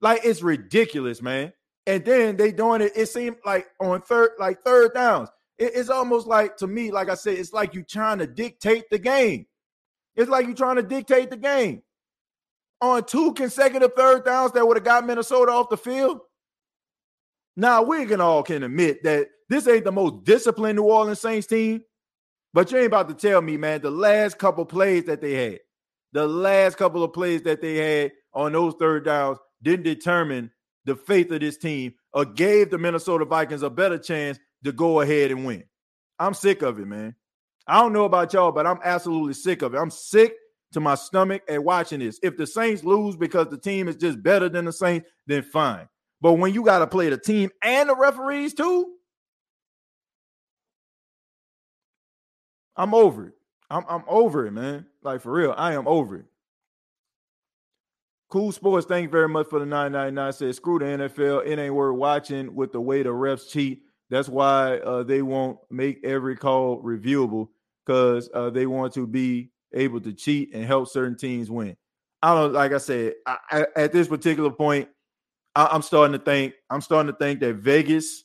Like 0.00 0.22
it's 0.24 0.42
ridiculous, 0.42 1.22
man. 1.22 1.52
and 1.86 2.04
then 2.04 2.36
they 2.36 2.50
doing 2.50 2.80
it. 2.80 2.92
It 2.96 3.06
seemed 3.06 3.36
like 3.44 3.66
on 3.80 4.02
third, 4.02 4.30
like 4.38 4.62
third 4.62 4.94
downs. 4.94 5.28
It- 5.58 5.72
it's 5.74 5.90
almost 5.90 6.26
like 6.26 6.56
to 6.58 6.66
me, 6.66 6.90
like 6.90 7.08
I 7.10 7.14
said, 7.14 7.38
it's 7.38 7.52
like 7.52 7.74
you 7.74 7.82
trying 7.84 8.18
to 8.18 8.26
dictate 8.26 8.84
the 8.90 8.98
game. 8.98 9.46
It's 10.16 10.30
like 10.30 10.46
you're 10.46 10.54
trying 10.54 10.76
to 10.76 10.82
dictate 10.82 11.30
the 11.30 11.36
game 11.36 11.82
on 12.80 13.04
two 13.04 13.32
consecutive 13.34 13.94
third 13.94 14.24
downs 14.24 14.52
that 14.52 14.66
would 14.66 14.76
have 14.76 14.84
got 14.84 15.06
Minnesota 15.06 15.52
off 15.52 15.70
the 15.70 15.76
field. 15.76 16.20
Now 17.56 17.82
we 17.82 18.04
can 18.06 18.20
all 18.20 18.42
can 18.42 18.62
admit 18.62 19.02
that 19.04 19.28
this 19.48 19.68
ain't 19.68 19.84
the 19.84 19.92
most 19.92 20.24
disciplined 20.24 20.76
New 20.76 20.84
Orleans 20.84 21.20
Saints 21.20 21.46
team, 21.46 21.82
but 22.52 22.70
you 22.70 22.78
ain't 22.78 22.86
about 22.86 23.08
to 23.08 23.14
tell 23.14 23.40
me, 23.42 23.56
man, 23.56 23.80
the 23.80 23.90
last 23.90 24.38
couple 24.38 24.64
plays 24.64 25.04
that 25.04 25.20
they 25.20 25.34
had, 25.34 25.60
the 26.12 26.26
last 26.26 26.76
couple 26.76 27.02
of 27.02 27.12
plays 27.12 27.42
that 27.42 27.60
they 27.60 27.76
had 27.76 28.12
on 28.32 28.52
those 28.52 28.74
third 28.78 29.04
downs 29.04 29.38
didn't 29.62 29.84
determine 29.84 30.50
the 30.84 30.96
faith 30.96 31.30
of 31.30 31.40
this 31.40 31.56
team 31.56 31.94
or 32.12 32.24
gave 32.24 32.70
the 32.70 32.78
Minnesota 32.78 33.24
Vikings 33.24 33.62
a 33.62 33.70
better 33.70 33.98
chance 33.98 34.38
to 34.64 34.72
go 34.72 35.00
ahead 35.00 35.30
and 35.30 35.44
win. 35.44 35.64
I'm 36.18 36.34
sick 36.34 36.62
of 36.62 36.78
it, 36.78 36.86
man. 36.86 37.14
I 37.66 37.80
don't 37.80 37.92
know 37.92 38.04
about 38.04 38.32
y'all, 38.32 38.52
but 38.52 38.66
I'm 38.66 38.80
absolutely 38.84 39.34
sick 39.34 39.62
of 39.62 39.74
it. 39.74 39.78
I'm 39.78 39.90
sick 39.90 40.34
to 40.72 40.80
my 40.80 40.94
stomach 40.94 41.42
at 41.48 41.62
watching 41.62 42.00
this. 42.00 42.18
If 42.22 42.36
the 42.36 42.46
Saints 42.46 42.84
lose 42.84 43.16
because 43.16 43.48
the 43.48 43.56
team 43.56 43.88
is 43.88 43.96
just 43.96 44.22
better 44.22 44.48
than 44.48 44.66
the 44.66 44.72
Saints, 44.72 45.08
then 45.26 45.42
fine. 45.42 45.88
But 46.20 46.34
when 46.34 46.52
you 46.52 46.62
got 46.62 46.80
to 46.80 46.86
play 46.86 47.08
the 47.10 47.18
team 47.18 47.50
and 47.62 47.88
the 47.88 47.96
referees 47.96 48.54
too, 48.54 48.94
I'm 52.76 52.92
over 52.92 53.28
it. 53.28 53.34
I'm, 53.70 53.84
I'm 53.88 54.04
over 54.06 54.46
it, 54.46 54.52
man. 54.52 54.86
Like 55.02 55.22
for 55.22 55.32
real, 55.32 55.54
I 55.56 55.74
am 55.74 55.88
over 55.88 56.16
it. 56.16 56.26
Cool 58.28 58.50
Sports, 58.52 58.86
thank 58.86 59.04
you 59.04 59.10
very 59.10 59.28
much 59.28 59.46
for 59.48 59.60
the 59.60 59.66
999. 59.66 60.32
Says 60.32 60.56
screw 60.56 60.78
the 60.80 60.86
NFL. 60.86 61.46
It 61.46 61.58
ain't 61.58 61.74
worth 61.74 61.96
watching 61.96 62.54
with 62.54 62.72
the 62.72 62.80
way 62.80 63.02
the 63.02 63.10
refs 63.10 63.48
cheat. 63.48 63.83
That's 64.10 64.28
why 64.28 64.78
uh, 64.78 65.02
they 65.02 65.22
won't 65.22 65.58
make 65.70 66.04
every 66.04 66.36
call 66.36 66.82
reviewable 66.82 67.48
because 67.84 68.28
uh, 68.34 68.50
they 68.50 68.66
want 68.66 68.94
to 68.94 69.06
be 69.06 69.50
able 69.72 70.00
to 70.00 70.12
cheat 70.12 70.54
and 70.54 70.64
help 70.64 70.88
certain 70.88 71.16
teams 71.16 71.50
win. 71.50 71.76
I 72.22 72.34
don't 72.34 72.52
like 72.52 72.72
I 72.72 72.78
said 72.78 73.14
I, 73.26 73.38
I, 73.50 73.66
at 73.76 73.92
this 73.92 74.08
particular 74.08 74.50
point, 74.50 74.88
I, 75.54 75.66
I'm 75.66 75.82
starting 75.82 76.18
to 76.18 76.24
think 76.24 76.54
I'm 76.70 76.80
starting 76.80 77.12
to 77.12 77.18
think 77.18 77.40
that 77.40 77.56
Vegas 77.56 78.24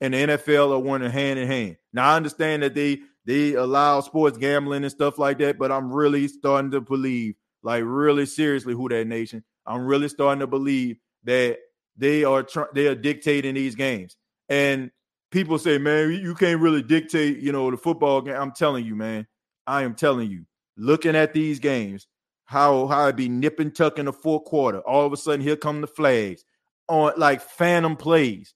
and 0.00 0.14
the 0.14 0.18
NFL 0.18 0.72
are 0.72 0.78
working 0.78 1.10
hand 1.10 1.38
in 1.38 1.46
hand. 1.46 1.76
Now 1.92 2.10
I 2.10 2.16
understand 2.16 2.62
that 2.62 2.74
they 2.74 3.00
they 3.24 3.54
allow 3.54 4.00
sports 4.00 4.38
gambling 4.38 4.84
and 4.84 4.92
stuff 4.92 5.18
like 5.18 5.38
that, 5.38 5.58
but 5.58 5.70
I'm 5.70 5.92
really 5.92 6.28
starting 6.28 6.70
to 6.70 6.80
believe, 6.80 7.34
like 7.62 7.82
really 7.86 8.26
seriously, 8.26 8.74
who 8.74 8.88
that 8.88 9.06
nation. 9.06 9.44
I'm 9.66 9.86
really 9.86 10.08
starting 10.08 10.40
to 10.40 10.46
believe 10.46 10.96
that 11.24 11.58
they 11.96 12.24
are 12.24 12.42
tr- 12.42 12.72
they 12.74 12.86
are 12.86 12.94
dictating 12.94 13.54
these 13.54 13.74
games. 13.74 14.16
And 14.48 14.90
people 15.30 15.58
say, 15.58 15.78
man, 15.78 16.10
you 16.12 16.34
can't 16.34 16.60
really 16.60 16.82
dictate, 16.82 17.38
you 17.38 17.52
know, 17.52 17.70
the 17.70 17.76
football 17.76 18.20
game. 18.20 18.36
I'm 18.36 18.52
telling 18.52 18.84
you, 18.84 18.94
man, 18.94 19.26
I 19.66 19.82
am 19.82 19.94
telling 19.94 20.30
you, 20.30 20.44
looking 20.76 21.16
at 21.16 21.34
these 21.34 21.58
games, 21.58 22.06
how 22.44 22.86
how 22.86 23.06
it 23.08 23.16
be 23.16 23.28
nip 23.28 23.60
and 23.60 23.74
tuck 23.74 23.98
in 23.98 24.06
the 24.06 24.12
fourth 24.12 24.44
quarter. 24.44 24.80
All 24.80 25.04
of 25.04 25.12
a 25.12 25.16
sudden, 25.16 25.40
here 25.40 25.56
come 25.56 25.82
the 25.82 25.86
flags 25.86 26.44
on 26.88 27.12
like 27.16 27.42
phantom 27.42 27.96
plays, 27.96 28.54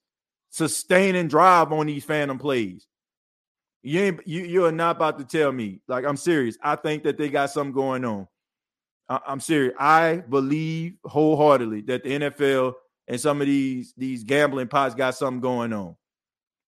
sustaining 0.49 1.29
drive 1.29 1.73
on 1.73 1.87
these 1.87 2.05
phantom 2.05 2.39
plays. 2.39 2.87
You 3.83 4.01
ain't 4.01 4.27
you 4.27 4.45
you 4.45 4.65
are 4.65 4.73
not 4.73 4.97
about 4.97 5.19
to 5.19 5.25
tell 5.25 5.53
me. 5.53 5.81
Like 5.89 6.07
I'm 6.07 6.17
serious. 6.17 6.57
I 6.63 6.77
think 6.77 7.03
that 7.05 7.19
they 7.19 7.29
got 7.29 7.51
something 7.51 7.75
going 7.75 8.05
on. 8.05 8.27
I, 9.09 9.21
I'm 9.27 9.41
serious. 9.41 9.75
I 9.79 10.23
believe 10.29 10.95
wholeheartedly 11.05 11.83
that 11.83 12.05
the 12.05 12.19
NFL 12.19 12.75
and 13.09 13.21
some 13.21 13.43
of 13.43 13.47
these 13.47 13.93
these 13.97 14.25
gambling 14.25 14.69
pots 14.69 14.95
got 14.95 15.17
something 15.17 15.41
going 15.41 15.73
on. 15.75 15.97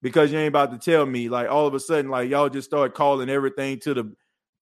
Because 0.04 0.30
you 0.30 0.38
ain't 0.38 0.48
about 0.48 0.70
to 0.70 0.76
tell 0.78 1.06
me 1.06 1.30
like 1.30 1.48
all 1.48 1.66
of 1.66 1.72
a 1.72 1.80
sudden 1.80 2.10
like 2.10 2.28
y'all 2.28 2.50
just 2.50 2.68
start 2.68 2.94
calling 2.94 3.30
everything 3.30 3.80
to 3.80 3.94
the 3.94 4.14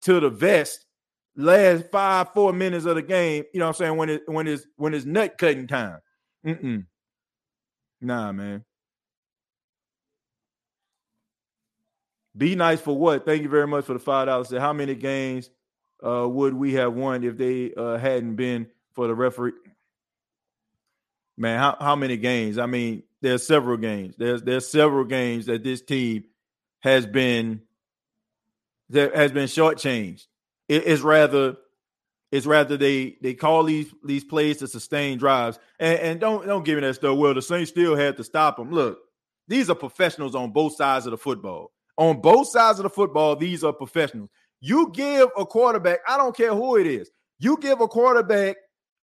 to 0.03 0.21
the 0.21 0.31
vest 0.31 0.87
last 1.35 1.91
five 1.91 2.33
four 2.33 2.53
minutes 2.53 2.85
of 2.85 2.95
the 2.95 3.03
game. 3.03 3.43
You 3.53 3.59
know 3.59 3.67
what 3.67 3.71
I'm 3.71 3.85
saying 3.85 3.97
when 3.97 4.09
it 4.09 4.23
when 4.27 4.47
it's 4.47 4.65
when 4.77 4.95
it's 4.95 5.05
nut 5.05 5.37
cutting 5.37 5.67
time. 5.67 5.99
Mm-mm. 6.47 6.87
Nah, 8.01 8.31
man. 8.31 8.65
Be 12.37 12.55
nice 12.55 12.81
for 12.81 12.97
what? 12.97 13.27
Thank 13.27 13.43
you 13.43 13.49
very 13.49 13.67
much 13.67 13.85
for 13.85 13.95
the 13.95 13.99
five 13.99 14.27
dollars. 14.27 14.53
How 14.53 14.73
many 14.73 14.95
games 14.95 15.51
uh, 16.07 16.29
would 16.29 16.55
we 16.55 16.73
have 16.75 16.95
won 16.95 17.25
if 17.25 17.37
they 17.37 17.75
uh, 17.75 17.99
hadn't 17.99 18.37
been 18.37 18.69
for 18.93 19.09
the 19.09 19.15
referee? 19.17 19.55
Man, 21.37 21.59
how, 21.59 21.77
how 21.81 21.97
many 21.97 22.17
games? 22.17 22.59
I 22.59 22.67
mean, 22.67 23.03
there's 23.23 23.47
several 23.47 23.77
games. 23.77 24.17
There's 24.19 24.43
there's 24.43 24.69
several 24.69 25.05
games 25.05 25.47
that 25.47 25.63
this 25.63 25.81
team 25.81 26.25
has 26.81 27.07
been 27.07 27.63
that 28.91 29.15
has 29.15 29.33
been 29.33 29.47
shortchanged. 29.47 30.27
It, 30.69 30.87
it's 30.87 31.03
rather 31.03 31.57
it's 32.31 32.47
rather 32.47 32.77
they 32.77 33.17
they 33.23 33.35
call 33.35 33.63
these 33.65 33.93
these 34.05 34.25
plays 34.25 34.59
to 34.59 34.67
sustain 34.67 35.19
drives 35.19 35.59
and, 35.79 35.99
and 36.01 36.21
don't 36.21 36.47
don't 36.47 36.65
give 36.65 36.77
me 36.77 36.83
that 36.83 36.95
stuff. 36.95 37.17
Well, 37.17 37.33
the 37.33 37.43
Saints 37.43 37.71
still 37.71 37.97
had 37.97 38.17
to 38.17 38.25
stop 38.25 38.57
them. 38.57 38.73
Look, 38.73 38.99
these 39.49 39.71
are 39.71 39.77
professionals 39.77 40.35
on 40.35 40.51
both 40.51 40.77
sides 40.77 41.07
of 41.07 41.13
the 41.13 41.19
football. 41.19 41.73
On 41.99 42.21
both 42.21 42.49
sides 42.49 42.79
of 42.79 42.85
the 42.85 42.91
football, 42.91 43.37
these 43.37 43.63
are 43.63 43.73
professionals. 43.73 44.31
You 44.61 44.91
give 44.93 45.29
a 45.37 45.45
quarterback, 45.45 45.99
I 46.09 46.17
don't 46.17 46.37
care 46.37 46.55
who 46.55 46.77
it 46.77 46.87
is, 46.87 47.11
you 47.39 47.57
give 47.59 47.81
a 47.81 47.89
quarterback 47.89 48.57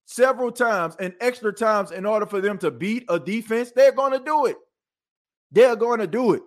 several 0.07 0.53
times 0.53 0.97
and 0.99 1.15
extra 1.21 1.53
times 1.53 1.91
in 1.91 2.07
order 2.07 2.27
for 2.27 2.41
them 2.41 2.59
to 2.59 2.71
beat 2.71 3.05
a 3.09 3.19
defense, 3.19 3.73
they're 3.75 3.93
going 3.93 4.13
to 4.13 4.25
do 4.25 4.47
it. 4.47 4.57
They're 5.51 5.77
going 5.77 6.01
to 6.01 6.07
do 6.07 6.35
it. 6.35 6.43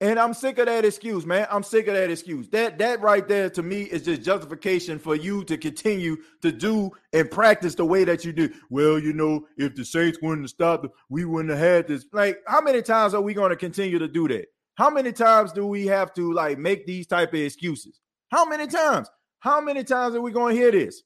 And 0.00 0.20
I'm 0.20 0.32
sick 0.32 0.58
of 0.58 0.66
that 0.66 0.84
excuse, 0.84 1.26
man. 1.26 1.48
I'm 1.50 1.64
sick 1.64 1.88
of 1.88 1.94
that 1.94 2.08
excuse. 2.08 2.48
That 2.50 2.78
that 2.78 3.00
right 3.00 3.26
there 3.26 3.50
to 3.50 3.64
me 3.64 3.82
is 3.82 4.02
just 4.02 4.22
justification 4.22 4.96
for 4.96 5.16
you 5.16 5.42
to 5.44 5.58
continue 5.58 6.18
to 6.42 6.52
do 6.52 6.92
and 7.12 7.28
practice 7.28 7.74
the 7.74 7.84
way 7.84 8.04
that 8.04 8.24
you 8.24 8.32
do. 8.32 8.48
Well, 8.70 9.00
you 9.00 9.12
know, 9.12 9.46
if 9.56 9.74
the 9.74 9.84
Saints 9.84 10.18
wouldn't 10.22 10.42
have 10.42 10.50
stopped, 10.50 10.86
we 11.08 11.24
wouldn't 11.24 11.50
have 11.50 11.58
had 11.58 11.88
this. 11.88 12.06
Like, 12.12 12.38
how 12.46 12.60
many 12.60 12.80
times 12.80 13.12
are 13.12 13.20
we 13.20 13.34
going 13.34 13.50
to 13.50 13.56
continue 13.56 13.98
to 13.98 14.06
do 14.06 14.28
that? 14.28 14.46
How 14.76 14.88
many 14.88 15.10
times 15.10 15.52
do 15.52 15.66
we 15.66 15.86
have 15.86 16.14
to 16.14 16.32
like 16.32 16.58
make 16.58 16.86
these 16.86 17.08
type 17.08 17.30
of 17.34 17.40
excuses? 17.40 17.98
How 18.30 18.44
many 18.44 18.68
times? 18.68 19.08
How 19.40 19.60
many 19.60 19.82
times 19.82 20.14
are 20.14 20.20
we 20.20 20.30
going 20.30 20.54
to 20.54 20.60
hear 20.60 20.70
this? 20.70 21.02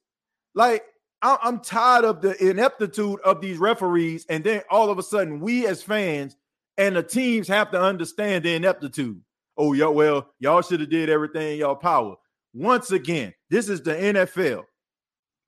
Like, 0.55 0.85
I'm 1.23 1.61
tired 1.61 2.05
of 2.05 2.21
the 2.21 2.51
ineptitude 2.51 3.21
of 3.21 3.41
these 3.41 3.59
referees, 3.59 4.27
and 4.29 4.43
then 4.43 4.63
all 4.69 4.91
of 4.91 4.99
a 4.99 5.03
sudden, 5.03 5.41
we 5.41 5.67
as 5.67 5.83
fans 5.83 6.37
and 6.77 6.97
the 6.97 7.03
teams 7.03 7.47
have 7.49 7.71
to 7.71 7.81
understand 7.81 8.45
the 8.45 8.55
ineptitude. 8.55 9.21
Oh, 9.57 9.73
y'all, 9.73 9.95
well, 9.95 10.31
y'all 10.41 10.63
should 10.63 10.81
have 10.81 10.91
did 10.91 11.09
everything 11.09 11.53
in 11.53 11.59
y'all 11.59 11.77
power. 11.77 12.17
Once 12.55 12.91
again, 12.91 13.33
this 13.51 13.69
is 13.69 13.83
the 13.83 13.93
NFL. 13.93 14.65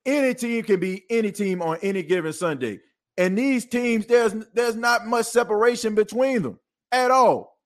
Any 0.07 0.35
team 0.35 0.63
can 0.63 0.79
be 0.79 1.05
any 1.11 1.33
team 1.33 1.61
on 1.61 1.79
any 1.83 2.03
given 2.03 2.33
Sunday. 2.33 2.81
And 3.17 3.37
these 3.37 3.65
teams, 3.65 4.07
there's 4.07 4.35
there's 4.53 4.77
not 4.77 5.07
much 5.07 5.27
separation 5.27 5.95
between 5.95 6.43
them 6.43 6.59
at 6.93 7.11
all. 7.11 7.59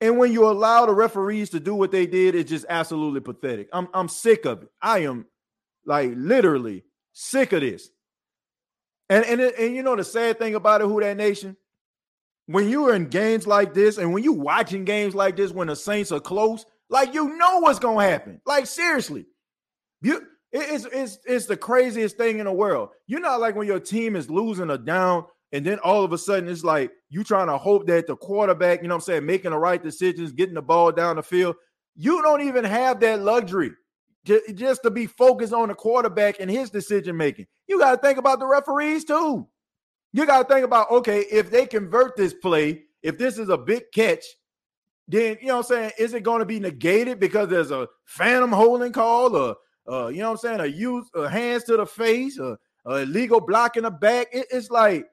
And 0.00 0.18
when 0.18 0.32
you 0.32 0.48
allow 0.48 0.86
the 0.86 0.92
referees 0.92 1.50
to 1.50 1.60
do 1.60 1.74
what 1.74 1.90
they 1.90 2.06
did, 2.06 2.34
it's 2.34 2.50
just 2.50 2.66
absolutely 2.68 3.20
pathetic. 3.20 3.68
I'm 3.72 3.88
I'm 3.94 4.08
sick 4.08 4.44
of 4.44 4.62
it. 4.62 4.68
I 4.82 5.00
am 5.00 5.26
like 5.86 6.12
literally 6.14 6.84
sick 7.12 7.52
of 7.52 7.62
this. 7.62 7.88
And 9.08 9.24
and 9.24 9.40
and 9.40 9.74
you 9.74 9.82
know 9.82 9.96
the 9.96 10.04
sad 10.04 10.38
thing 10.38 10.54
about 10.54 10.80
it, 10.80 10.88
who 10.88 11.00
that 11.00 11.16
nation? 11.16 11.56
When 12.46 12.68
you're 12.68 12.94
in 12.94 13.08
games 13.08 13.46
like 13.46 13.74
this, 13.74 13.98
and 13.98 14.12
when 14.12 14.22
you 14.22 14.32
watching 14.32 14.84
games 14.84 15.14
like 15.14 15.36
this, 15.36 15.52
when 15.52 15.68
the 15.68 15.76
Saints 15.76 16.12
are 16.12 16.20
close, 16.20 16.64
like 16.90 17.14
you 17.14 17.36
know 17.36 17.60
what's 17.60 17.78
gonna 17.78 18.02
happen. 18.02 18.40
Like 18.44 18.66
seriously, 18.66 19.26
you 20.02 20.26
it's 20.52 20.86
it's 20.92 21.18
it's 21.24 21.46
the 21.46 21.56
craziest 21.56 22.16
thing 22.16 22.38
in 22.38 22.46
the 22.46 22.52
world. 22.52 22.90
You're 23.06 23.20
not 23.20 23.40
like 23.40 23.54
when 23.54 23.66
your 23.66 23.80
team 23.80 24.16
is 24.16 24.28
losing 24.28 24.70
or 24.70 24.78
down, 24.78 25.24
and 25.52 25.64
then 25.64 25.78
all 25.80 26.04
of 26.04 26.12
a 26.12 26.18
sudden 26.18 26.48
it's 26.48 26.64
like 26.64 26.90
you 27.08 27.22
trying 27.22 27.46
to 27.46 27.58
hope 27.58 27.86
that 27.86 28.08
the 28.08 28.16
quarterback, 28.16 28.82
you 28.82 28.88
know 28.88 28.94
what 28.94 29.02
I'm 29.02 29.06
saying, 29.06 29.26
making 29.26 29.52
the 29.52 29.58
right 29.58 29.82
decisions, 29.82 30.32
getting 30.32 30.54
the 30.54 30.62
ball 30.62 30.90
down 30.90 31.16
the 31.16 31.22
field. 31.22 31.56
You 31.94 32.22
don't 32.22 32.42
even 32.42 32.64
have 32.64 33.00
that 33.00 33.20
luxury 33.20 33.72
just 34.26 34.82
to 34.82 34.90
be 34.90 35.06
focused 35.06 35.52
on 35.52 35.68
the 35.68 35.74
quarterback 35.74 36.40
and 36.40 36.50
his 36.50 36.70
decision 36.70 37.16
making. 37.16 37.46
You 37.66 37.78
got 37.78 37.92
to 37.92 37.96
think 37.98 38.18
about 38.18 38.38
the 38.38 38.46
referees 38.46 39.04
too. 39.04 39.46
You 40.12 40.26
got 40.26 40.48
to 40.48 40.54
think 40.54 40.64
about 40.64 40.90
okay, 40.90 41.20
if 41.30 41.50
they 41.50 41.66
convert 41.66 42.16
this 42.16 42.34
play, 42.34 42.82
if 43.02 43.18
this 43.18 43.38
is 43.38 43.48
a 43.48 43.58
big 43.58 43.84
catch, 43.94 44.24
then 45.08 45.38
you 45.40 45.48
know 45.48 45.58
what 45.58 45.70
I'm 45.70 45.76
saying, 45.76 45.90
is 45.98 46.14
it 46.14 46.22
going 46.22 46.40
to 46.40 46.46
be 46.46 46.60
negated 46.60 47.20
because 47.20 47.48
there's 47.48 47.70
a 47.70 47.88
phantom 48.04 48.52
holding 48.52 48.92
call 48.92 49.36
or 49.36 49.56
uh, 49.88 50.08
you 50.08 50.18
know 50.18 50.32
what 50.32 50.44
I'm 50.44 50.58
saying, 50.58 50.60
a 50.60 50.66
use 50.66 51.08
a 51.14 51.28
hands 51.28 51.64
to 51.64 51.76
the 51.76 51.86
face, 51.86 52.38
or 52.38 52.58
a 52.86 53.02
illegal 53.02 53.40
block 53.40 53.76
in 53.76 53.84
the 53.84 53.90
back? 53.90 54.28
It, 54.32 54.46
it's 54.50 54.70
like 54.70 55.06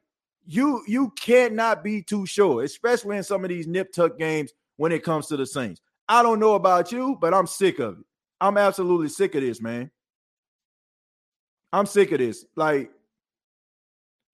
you 0.45 0.83
you 0.87 1.11
cannot 1.11 1.83
be 1.83 2.01
too 2.01 2.25
sure, 2.25 2.63
especially 2.63 3.17
in 3.17 3.23
some 3.23 3.43
of 3.43 3.49
these 3.49 3.67
nip 3.67 3.93
tuck 3.93 4.17
games 4.17 4.51
when 4.77 4.91
it 4.91 5.03
comes 5.03 5.27
to 5.27 5.37
the 5.37 5.45
Saints. 5.45 5.81
I 6.09 6.23
don't 6.23 6.39
know 6.39 6.55
about 6.55 6.91
you, 6.91 7.17
but 7.21 7.33
I'm 7.33 7.47
sick 7.47 7.79
of 7.79 7.99
it. 7.99 8.05
I'm 8.41 8.57
absolutely 8.57 9.09
sick 9.09 9.35
of 9.35 9.41
this, 9.41 9.61
man. 9.61 9.91
I'm 11.71 11.85
sick 11.85 12.11
of 12.11 12.19
this. 12.19 12.45
Like, 12.55 12.91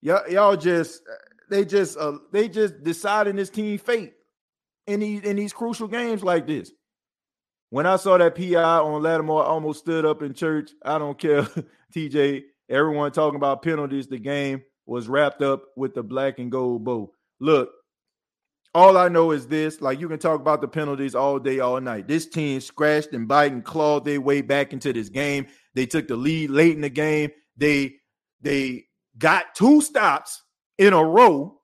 Y'all, 0.02 0.28
y'all 0.28 0.56
just 0.56 1.02
they 1.50 1.64
just 1.64 1.98
uh, 1.98 2.18
they 2.32 2.48
just 2.48 2.82
deciding 2.82 3.36
this 3.36 3.50
team 3.50 3.78
fate 3.78 4.14
in 4.86 5.00
these 5.00 5.22
in 5.22 5.36
these 5.36 5.52
crucial 5.52 5.88
games 5.88 6.22
like 6.22 6.46
this. 6.46 6.72
When 7.68 7.86
I 7.86 7.96
saw 7.96 8.16
that 8.18 8.34
PI 8.34 8.56
on 8.56 9.02
Lattimore, 9.02 9.44
I 9.44 9.48
almost 9.48 9.80
stood 9.80 10.04
up 10.04 10.22
in 10.22 10.34
church. 10.34 10.70
I 10.84 10.98
don't 10.98 11.18
care, 11.18 11.42
TJ. 11.94 12.42
Everyone 12.68 13.12
talking 13.12 13.36
about 13.36 13.62
penalties. 13.62 14.06
The 14.06 14.18
game 14.18 14.62
was 14.86 15.08
wrapped 15.08 15.42
up 15.42 15.64
with 15.76 15.94
the 15.94 16.02
black 16.02 16.38
and 16.38 16.50
gold 16.50 16.84
bow. 16.84 17.12
Look, 17.38 17.70
all 18.74 18.96
I 18.96 19.08
know 19.08 19.32
is 19.32 19.46
this: 19.48 19.80
like 19.80 20.00
you 20.00 20.08
can 20.08 20.18
talk 20.18 20.40
about 20.40 20.60
the 20.60 20.68
penalties 20.68 21.14
all 21.14 21.38
day, 21.38 21.60
all 21.60 21.80
night. 21.80 22.06
This 22.08 22.26
team 22.26 22.60
scratched 22.60 23.12
and 23.12 23.26
bite 23.26 23.52
and 23.52 23.64
clawed 23.64 24.04
their 24.04 24.20
way 24.20 24.42
back 24.42 24.72
into 24.72 24.92
this 24.92 25.08
game. 25.08 25.46
They 25.74 25.86
took 25.86 26.08
the 26.08 26.16
lead 26.16 26.50
late 26.50 26.74
in 26.74 26.80
the 26.80 26.90
game. 26.90 27.30
They 27.56 27.96
they 28.40 28.84
got 29.18 29.54
two 29.54 29.80
stops 29.80 30.42
in 30.78 30.92
a 30.92 31.04
row. 31.04 31.56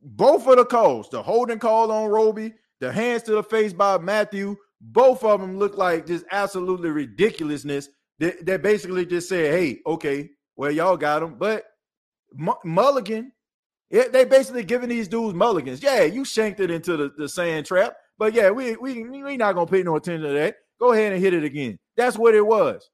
Both 0.00 0.48
of 0.48 0.56
the 0.56 0.64
calls, 0.64 1.08
the 1.10 1.22
holding 1.22 1.60
call 1.60 1.92
on 1.92 2.10
Roby, 2.10 2.54
the 2.80 2.92
hands 2.92 3.22
to 3.24 3.32
the 3.32 3.42
face 3.42 3.72
by 3.72 3.98
Mathieu, 3.98 4.56
both 4.80 5.22
of 5.22 5.40
them 5.40 5.58
look 5.58 5.78
like 5.78 6.06
just 6.06 6.24
absolutely 6.32 6.90
ridiculousness. 6.90 7.88
That, 8.18 8.44
that 8.46 8.62
basically 8.62 9.06
just 9.06 9.28
said, 9.28 9.52
"Hey, 9.52 9.80
okay, 9.86 10.30
well 10.56 10.70
y'all 10.70 10.96
got 10.96 11.22
him," 11.22 11.36
but 11.38 11.64
M- 12.38 12.54
Mulligan, 12.64 13.32
it, 13.92 14.10
they 14.10 14.24
basically 14.24 14.64
giving 14.64 14.88
these 14.88 15.06
dudes 15.06 15.34
mulligans. 15.34 15.82
Yeah, 15.82 16.02
you 16.04 16.24
shanked 16.24 16.60
it 16.60 16.70
into 16.70 16.96
the, 16.96 17.12
the 17.16 17.28
sand 17.28 17.66
trap, 17.66 17.94
but 18.18 18.32
yeah, 18.32 18.50
we 18.50 18.74
we 18.76 19.04
we 19.04 19.36
not 19.36 19.54
gonna 19.54 19.70
pay 19.70 19.82
no 19.82 19.96
attention 19.96 20.26
to 20.26 20.32
that. 20.32 20.56
Go 20.80 20.92
ahead 20.92 21.12
and 21.12 21.22
hit 21.22 21.34
it 21.34 21.44
again. 21.44 21.78
That's 21.96 22.16
what 22.16 22.34
it 22.34 22.44
was. 22.44 22.88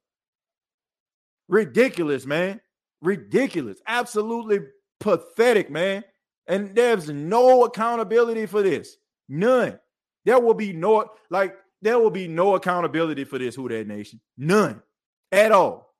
Ridiculous, 1.48 2.26
man. 2.26 2.60
Ridiculous. 3.00 3.78
Absolutely 3.86 4.58
pathetic, 4.98 5.70
man. 5.70 6.02
And 6.48 6.74
there's 6.74 7.08
no 7.08 7.64
accountability 7.64 8.46
for 8.46 8.62
this. 8.62 8.96
None. 9.28 9.78
There 10.24 10.40
will 10.40 10.54
be 10.54 10.72
no 10.72 11.08
like 11.30 11.54
there 11.80 12.00
will 12.00 12.10
be 12.10 12.26
no 12.26 12.56
accountability 12.56 13.22
for 13.22 13.38
this 13.38 13.54
Who 13.54 13.68
That 13.68 13.86
Nation. 13.86 14.20
None 14.36 14.82
at 15.30 15.52
all. 15.52 15.94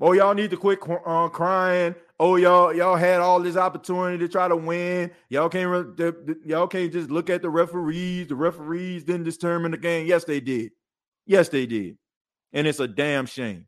Oh, 0.00 0.12
y'all 0.12 0.34
need 0.34 0.50
to 0.50 0.56
quit 0.56 0.80
uh, 1.06 1.28
crying. 1.28 1.94
Oh, 2.24 2.36
y'all 2.36 2.72
y'all 2.72 2.94
had 2.94 3.18
all 3.18 3.40
this 3.40 3.56
opportunity 3.56 4.16
to 4.18 4.28
try 4.28 4.46
to 4.46 4.54
win. 4.54 5.10
Y'all 5.28 5.48
can't 5.48 5.98
y'all 6.46 6.68
can't 6.68 6.92
just 6.92 7.10
look 7.10 7.28
at 7.28 7.42
the 7.42 7.50
referees. 7.50 8.28
The 8.28 8.36
referees 8.36 9.02
didn't 9.02 9.24
determine 9.24 9.72
the 9.72 9.76
game. 9.76 10.06
Yes, 10.06 10.22
they 10.22 10.38
did. 10.38 10.70
Yes, 11.26 11.48
they 11.48 11.66
did. 11.66 11.98
And 12.52 12.68
it's 12.68 12.78
a 12.78 12.86
damn 12.86 13.26
shame. 13.26 13.66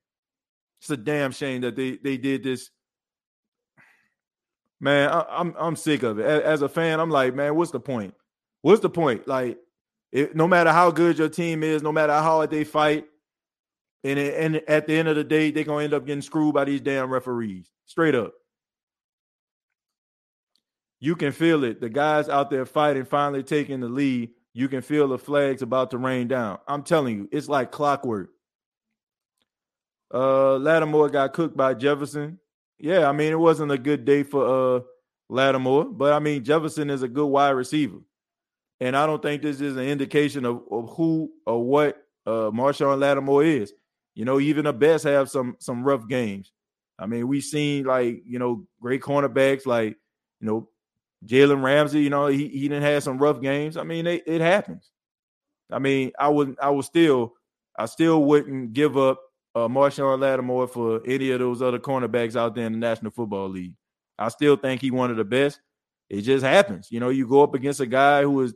It's 0.80 0.88
a 0.88 0.96
damn 0.96 1.32
shame 1.32 1.62
that 1.62 1.74
they 1.74 1.96
they 1.96 2.16
did 2.16 2.44
this. 2.44 2.70
Man, 4.78 5.10
I, 5.10 5.24
I'm 5.30 5.52
I'm 5.58 5.74
sick 5.74 6.04
of 6.04 6.20
it. 6.20 6.24
As 6.24 6.62
a 6.62 6.68
fan, 6.68 7.00
I'm 7.00 7.10
like, 7.10 7.34
man, 7.34 7.56
what's 7.56 7.72
the 7.72 7.80
point? 7.80 8.14
What's 8.62 8.82
the 8.82 8.88
point? 8.88 9.26
Like, 9.26 9.58
it, 10.12 10.36
no 10.36 10.46
matter 10.46 10.70
how 10.70 10.92
good 10.92 11.18
your 11.18 11.28
team 11.28 11.64
is, 11.64 11.82
no 11.82 11.90
matter 11.90 12.12
how 12.12 12.22
hard 12.22 12.52
they 12.52 12.62
fight, 12.62 13.06
and, 14.04 14.16
and 14.16 14.56
at 14.68 14.86
the 14.86 14.94
end 14.94 15.08
of 15.08 15.16
the 15.16 15.24
day, 15.24 15.50
they're 15.50 15.64
gonna 15.64 15.82
end 15.82 15.92
up 15.92 16.06
getting 16.06 16.22
screwed 16.22 16.54
by 16.54 16.64
these 16.66 16.82
damn 16.82 17.10
referees. 17.10 17.72
Straight 17.86 18.14
up. 18.14 18.32
You 21.04 21.16
can 21.16 21.32
feel 21.32 21.64
it. 21.64 21.82
The 21.82 21.90
guys 21.90 22.30
out 22.30 22.48
there 22.48 22.64
fighting, 22.64 23.04
finally 23.04 23.42
taking 23.42 23.80
the 23.80 23.90
lead. 23.90 24.30
You 24.54 24.70
can 24.70 24.80
feel 24.80 25.06
the 25.06 25.18
flags 25.18 25.60
about 25.60 25.90
to 25.90 25.98
rain 25.98 26.28
down. 26.28 26.60
I'm 26.66 26.82
telling 26.82 27.18
you, 27.18 27.28
it's 27.30 27.46
like 27.46 27.70
clockwork. 27.70 28.30
Uh, 30.10 30.56
Lattimore 30.56 31.10
got 31.10 31.34
cooked 31.34 31.58
by 31.58 31.74
Jefferson. 31.74 32.38
Yeah, 32.78 33.06
I 33.06 33.12
mean 33.12 33.32
it 33.32 33.38
wasn't 33.38 33.70
a 33.70 33.76
good 33.76 34.06
day 34.06 34.22
for 34.22 34.46
uh 34.78 34.80
Lattimore, 35.28 35.84
but 35.84 36.14
I 36.14 36.20
mean 36.20 36.42
Jefferson 36.42 36.88
is 36.88 37.02
a 37.02 37.08
good 37.08 37.26
wide 37.26 37.50
receiver, 37.50 37.98
and 38.80 38.96
I 38.96 39.04
don't 39.04 39.20
think 39.20 39.42
this 39.42 39.60
is 39.60 39.76
an 39.76 39.84
indication 39.84 40.46
of, 40.46 40.62
of 40.70 40.88
who 40.96 41.30
or 41.46 41.62
what 41.62 41.98
uh 42.24 42.50
Marshon 42.50 42.98
Lattimore 42.98 43.44
is. 43.44 43.74
You 44.14 44.24
know, 44.24 44.40
even 44.40 44.64
the 44.64 44.72
best 44.72 45.04
have 45.04 45.28
some 45.28 45.56
some 45.58 45.84
rough 45.84 46.08
games. 46.08 46.50
I 46.98 47.04
mean, 47.04 47.28
we've 47.28 47.44
seen 47.44 47.84
like 47.84 48.22
you 48.24 48.38
know 48.38 48.66
great 48.80 49.02
cornerbacks 49.02 49.66
like 49.66 49.98
you 50.40 50.46
know 50.46 50.70
Jalen 51.26 51.62
Ramsey. 51.62 52.00
You 52.00 52.10
know, 52.10 52.26
he 52.26 52.48
he 52.48 52.68
didn't 52.68 52.82
have 52.82 53.02
some 53.02 53.18
rough 53.18 53.40
games. 53.40 53.76
I 53.76 53.82
mean, 53.82 54.06
it, 54.06 54.22
it 54.26 54.40
happens. 54.40 54.90
I 55.70 55.78
mean, 55.78 56.12
I 56.18 56.28
would 56.28 56.56
I 56.60 56.70
would 56.70 56.84
still 56.84 57.34
I 57.78 57.87
still 57.87 58.24
wouldn't 58.24 58.72
give 58.72 58.96
up 58.96 59.20
uh, 59.54 59.68
Marshon 59.68 60.18
Lattimore 60.18 60.68
for 60.68 61.00
any 61.06 61.30
of 61.30 61.40
those 61.40 61.62
other 61.62 61.78
cornerbacks 61.78 62.37
out 62.37 62.54
there 62.54 62.66
in 62.66 62.72
the 62.72 62.78
National 62.78 63.10
Football 63.10 63.48
League. 63.48 63.74
I 64.18 64.28
still 64.28 64.56
think 64.56 64.80
he 64.80 64.90
one 64.90 65.10
of 65.10 65.16
the 65.16 65.24
best. 65.24 65.60
It 66.10 66.22
just 66.22 66.44
happens. 66.44 66.88
You 66.90 67.00
know, 67.00 67.08
you 67.08 67.26
go 67.26 67.42
up 67.42 67.54
against 67.54 67.80
a 67.80 67.87
guy 67.87 68.22
who 68.22 68.42
is 68.42 68.54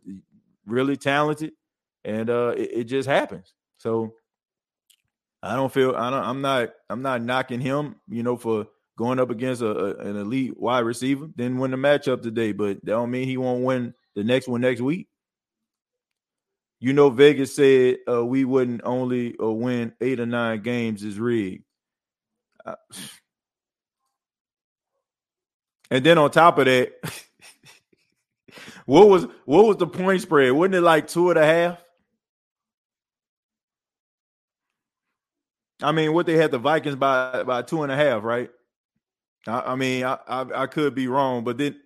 really 0.66 0.96
talented, 0.96 1.52
and 2.04 2.28
uh, 2.30 2.54
it, 2.56 2.70
it 2.72 2.84
just 2.84 3.08
happens. 3.08 3.54
So 3.78 4.14
I 5.42 5.56
don't 5.56 5.72
feel 5.72 5.94
I 5.96 6.10
don't 6.10 6.24
I'm 6.24 6.40
not 6.40 6.70
I'm 6.90 7.02
not 7.02 7.22
knocking 7.22 7.60
him, 7.60 7.96
you 8.08 8.22
know, 8.22 8.36
for 8.36 8.66
going 8.98 9.20
up 9.20 9.30
against 9.30 9.62
a, 9.62 9.68
a, 9.68 9.94
an 10.08 10.16
elite 10.16 10.58
wide 10.58 10.80
receiver. 10.80 11.28
Didn't 11.28 11.58
win 11.58 11.70
the 11.70 11.76
matchup 11.76 12.20
today, 12.20 12.52
but 12.52 12.84
that 12.84 12.84
don't 12.84 13.10
mean 13.10 13.26
he 13.26 13.36
won't 13.36 13.64
win 13.64 13.94
the 14.14 14.24
next 14.24 14.48
one 14.48 14.60
next 14.60 14.80
week. 14.80 15.08
You 16.80 16.92
know, 16.92 17.08
Vegas 17.08 17.54
said 17.56 17.98
uh, 18.08 18.24
we 18.24 18.44
wouldn't 18.44 18.82
only 18.84 19.36
uh, 19.40 19.50
win 19.50 19.94
eight 20.00 20.20
or 20.20 20.26
nine 20.26 20.62
games 20.62 21.02
is 21.04 21.18
rigged. 21.18 21.64
Uh, 22.66 22.74
and 25.90 26.04
then 26.04 26.18
on 26.18 26.30
top 26.30 26.58
of 26.58 26.66
that, 26.66 26.92
what 28.84 29.08
was 29.08 29.26
what 29.44 29.64
was 29.64 29.76
the 29.76 29.86
point 29.86 30.22
spread? 30.22 30.52
Wasn't 30.52 30.74
it 30.74 30.80
like 30.80 31.06
two 31.06 31.30
and 31.30 31.38
a 31.38 31.46
half? 31.46 31.82
I 35.80 35.92
mean, 35.92 36.12
what 36.12 36.26
they 36.26 36.36
had 36.36 36.50
the 36.50 36.58
Vikings 36.58 36.96
by 36.96 37.44
by 37.44 37.62
two 37.62 37.84
and 37.84 37.92
a 37.92 37.96
half, 37.96 38.24
right? 38.24 38.50
I, 39.46 39.60
I 39.60 39.74
mean, 39.76 40.04
I, 40.04 40.18
I, 40.26 40.62
I 40.62 40.66
could 40.66 40.94
be 40.94 41.08
wrong, 41.08 41.44
but 41.44 41.58
then 41.58 41.76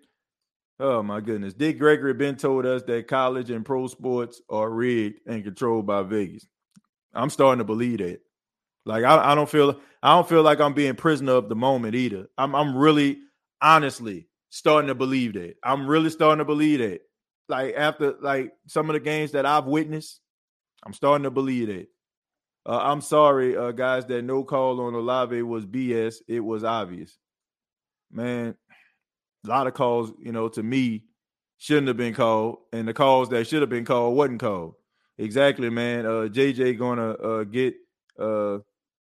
Oh 0.85 1.01
my 1.01 1.21
goodness. 1.21 1.55
Dick 1.55 1.79
Gregory 1.79 2.13
been 2.13 2.35
told 2.35 2.67
us 2.67 2.83
that 2.89 3.07
college 3.07 3.51
and 3.51 3.65
pro 3.65 3.87
sports 3.87 4.41
are 4.51 4.69
rigged 4.69 5.21
and 5.29 5.45
controlled 5.45 5.87
by 5.87 6.03
Vegas. 6.03 6.45
I'm 7.15 7.31
starting 7.31 7.59
to 7.59 7.65
believe 7.65 7.99
that. 7.99 8.19
Like 8.85 9.05
I, 9.05 9.31
I 9.31 9.35
don't 9.37 9.49
feel 9.49 9.79
I 10.03 10.15
don't 10.15 10.29
feel 10.29 10.43
like 10.43 10.59
I'm 10.59 10.75
being 10.75 10.97
prisoner 10.97 11.35
of 11.35 11.49
the 11.49 11.55
moment 11.55 11.95
either. 11.95 12.27
I'm 12.37 12.57
I'm 12.57 12.77
really 12.77 13.19
honestly 13.61 14.27
starting 14.51 14.89
to 14.89 14.97
believe 14.97 15.35
that. 15.35 15.55
I'm 15.63 15.87
really 15.87 16.11
starting 16.11 16.39
to 16.39 16.45
believe 16.45 16.81
that. 16.81 17.03
Like 17.49 17.77
after 17.77 18.17
like 18.21 18.53
some 18.67 18.91
of 18.91 18.95
the 18.95 19.01
games 19.01 19.33
that 19.33 19.47
I've 19.47 19.67
witnessed, 19.67 20.21
I'm 20.85 20.95
starting 20.95 21.25
to 21.25 21.31
believe 21.31 21.69
that. 21.69 21.87
Uh, 22.67 22.79
I'm 22.79 23.03
sorry, 23.03 23.57
uh, 23.57 23.71
guys, 23.71 24.07
that 24.07 24.23
no 24.23 24.43
call 24.43 24.81
on 24.81 24.95
Olave 24.95 25.43
was 25.43 25.65
BS. 25.65 26.17
It 26.27 26.41
was 26.41 26.65
obvious. 26.65 27.19
Man, 28.13 28.55
a 29.45 29.49
lot 29.49 29.67
of 29.67 29.75
calls, 29.75 30.13
you 30.19 30.33
know, 30.33 30.49
to 30.51 30.63
me 30.63 31.05
shouldn't 31.59 31.89
have 31.89 31.97
been 31.97 32.15
called, 32.15 32.59
and 32.73 32.87
the 32.87 32.93
calls 32.93 33.29
that 33.31 33.47
should 33.47 33.63
have 33.63 33.71
been 33.71 33.85
called 33.85 34.17
wasn't 34.17 34.41
called. 34.41 34.75
Exactly, 35.19 35.71
man. 35.71 36.05
Uh, 36.07 36.29
JJ 36.29 36.79
gonna 36.79 37.11
uh, 37.13 37.45
get 37.45 37.75
uh, 38.19 38.59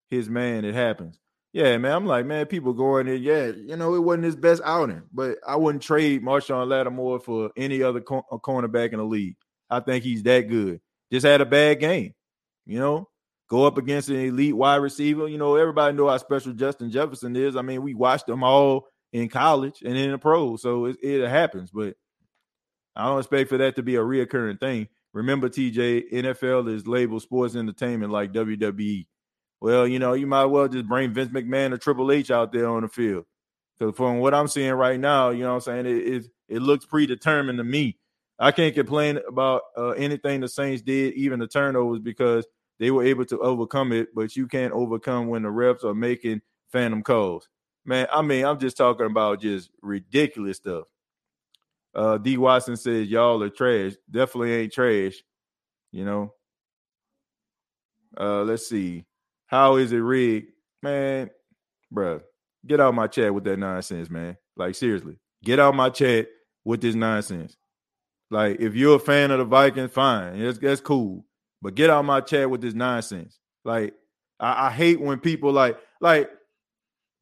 his 0.09 0.29
man. 0.29 0.65
It 0.65 0.75
happens. 0.75 1.19
Yeah, 1.53 1.77
man. 1.77 1.93
I'm 1.93 2.05
like, 2.05 2.25
man, 2.25 2.45
people 2.45 2.73
going 2.73 3.07
in. 3.07 3.23
Yeah, 3.23 3.47
you 3.47 3.75
know, 3.75 3.95
it 3.95 3.99
wasn't 3.99 4.25
his 4.25 4.35
best 4.35 4.61
outing, 4.65 5.03
but 5.11 5.37
I 5.47 5.55
wouldn't 5.55 5.83
trade 5.83 6.23
Marshon 6.23 6.67
Lattimore 6.67 7.19
for 7.19 7.51
any 7.57 7.81
other 7.81 8.01
co- 8.01 8.25
uh, 8.31 8.37
cornerback 8.37 8.91
in 8.91 8.99
the 8.99 9.05
league. 9.05 9.35
I 9.69 9.79
think 9.79 10.03
he's 10.03 10.23
that 10.23 10.47
good. 10.47 10.81
Just 11.11 11.25
had 11.25 11.41
a 11.41 11.45
bad 11.45 11.79
game, 11.79 12.13
you 12.65 12.79
know. 12.79 13.07
Go 13.49 13.65
up 13.65 13.79
against 13.79 14.09
an 14.09 14.17
elite 14.17 14.55
wide 14.55 14.75
receiver. 14.75 15.27
You 15.27 15.39
know, 15.39 15.55
everybody 15.55 15.95
know 15.97 16.07
how 16.07 16.17
special 16.17 16.53
Justin 16.53 16.91
Jefferson 16.91 17.35
is. 17.35 17.55
I 17.55 17.63
mean, 17.63 17.81
we 17.81 17.95
watched 17.95 18.27
them 18.27 18.43
all 18.43 18.85
in 19.11 19.29
college 19.29 19.81
and 19.83 19.97
in 19.97 20.11
the 20.11 20.17
pros. 20.17 20.61
So 20.61 20.85
it, 20.85 20.97
it 21.01 21.27
happens, 21.27 21.71
but 21.71 21.95
I 22.95 23.05
don't 23.05 23.19
expect 23.19 23.49
for 23.49 23.57
that 23.57 23.75
to 23.77 23.83
be 23.83 23.95
a 23.95 24.01
reoccurring 24.01 24.59
thing. 24.59 24.87
Remember, 25.13 25.49
TJ, 25.49 26.11
NFL 26.11 26.73
is 26.73 26.85
labeled 26.85 27.21
sports 27.21 27.55
entertainment 27.55 28.11
like 28.11 28.31
WWE. 28.33 29.07
Well, 29.61 29.87
you 29.87 29.99
know, 29.99 30.13
you 30.13 30.27
might 30.27 30.43
as 30.43 30.49
well 30.49 30.67
just 30.67 30.87
bring 30.87 31.13
Vince 31.13 31.31
McMahon 31.31 31.73
or 31.73 31.77
Triple 31.77 32.11
H 32.11 32.31
out 32.31 32.51
there 32.51 32.67
on 32.67 32.83
the 32.83 32.87
field. 32.87 33.25
Because 33.77 33.95
from 33.95 34.19
what 34.19 34.33
I'm 34.33 34.47
seeing 34.47 34.73
right 34.73 34.99
now, 34.99 35.29
you 35.29 35.43
know 35.43 35.55
what 35.55 35.67
I'm 35.67 35.83
saying, 35.83 35.85
it, 35.85 36.07
it, 36.07 36.25
it 36.47 36.61
looks 36.61 36.85
predetermined 36.85 37.57
to 37.57 37.63
me. 37.63 37.97
I 38.37 38.51
can't 38.51 38.75
complain 38.75 39.19
about 39.27 39.63
uh, 39.77 39.89
anything 39.89 40.39
the 40.39 40.47
Saints 40.47 40.81
did, 40.81 41.13
even 41.15 41.39
the 41.39 41.47
turnovers, 41.47 41.99
because 41.99 42.45
they 42.79 42.91
were 42.91 43.03
able 43.03 43.25
to 43.25 43.39
overcome 43.39 43.91
it. 43.91 44.09
But 44.15 44.35
you 44.35 44.47
can't 44.47 44.73
overcome 44.73 45.27
when 45.27 45.43
the 45.43 45.49
refs 45.49 45.83
are 45.83 45.95
making 45.95 46.41
phantom 46.71 47.03
calls. 47.03 47.49
Man, 47.89 48.05
I 48.13 48.21
mean, 48.21 48.45
I'm 48.45 48.59
just 48.59 48.77
talking 48.77 49.07
about 49.07 49.41
just 49.41 49.71
ridiculous 49.81 50.57
stuff. 50.57 50.83
Uh 51.95 52.19
D 52.19 52.37
Watson 52.37 52.77
says 52.77 53.07
y'all 53.07 53.41
are 53.41 53.49
trash. 53.49 53.93
Definitely 54.11 54.53
ain't 54.53 54.71
trash, 54.71 55.15
you 55.91 56.05
know. 56.05 56.31
Uh 58.15 58.43
let's 58.43 58.69
see. 58.69 59.05
How 59.47 59.77
is 59.77 59.91
it 59.91 59.97
rigged? 59.97 60.51
Man, 60.83 61.31
bruh. 61.91 62.21
get 62.67 62.79
out 62.79 62.93
my 62.93 63.07
chat 63.07 63.33
with 63.33 63.43
that 63.45 63.57
nonsense, 63.57 64.07
man. 64.07 64.37
Like 64.55 64.75
seriously, 64.75 65.17
get 65.43 65.59
out 65.59 65.73
my 65.73 65.89
chat 65.89 66.27
with 66.63 66.81
this 66.81 66.93
nonsense. 66.93 67.57
Like 68.29 68.59
if 68.59 68.75
you're 68.75 68.97
a 68.97 68.99
fan 68.99 69.31
of 69.31 69.39
the 69.39 69.45
Vikings, 69.45 69.91
fine, 69.91 70.39
that's 70.39 70.59
that's 70.59 70.79
cool. 70.79 71.25
But 71.63 71.73
get 71.73 71.89
out 71.89 72.05
my 72.05 72.21
chat 72.21 72.51
with 72.51 72.61
this 72.61 72.75
nonsense. 72.75 73.39
Like 73.65 73.95
I, 74.39 74.67
I 74.67 74.71
hate 74.71 75.01
when 75.01 75.19
people 75.19 75.51
like 75.51 75.79
like 76.01 76.29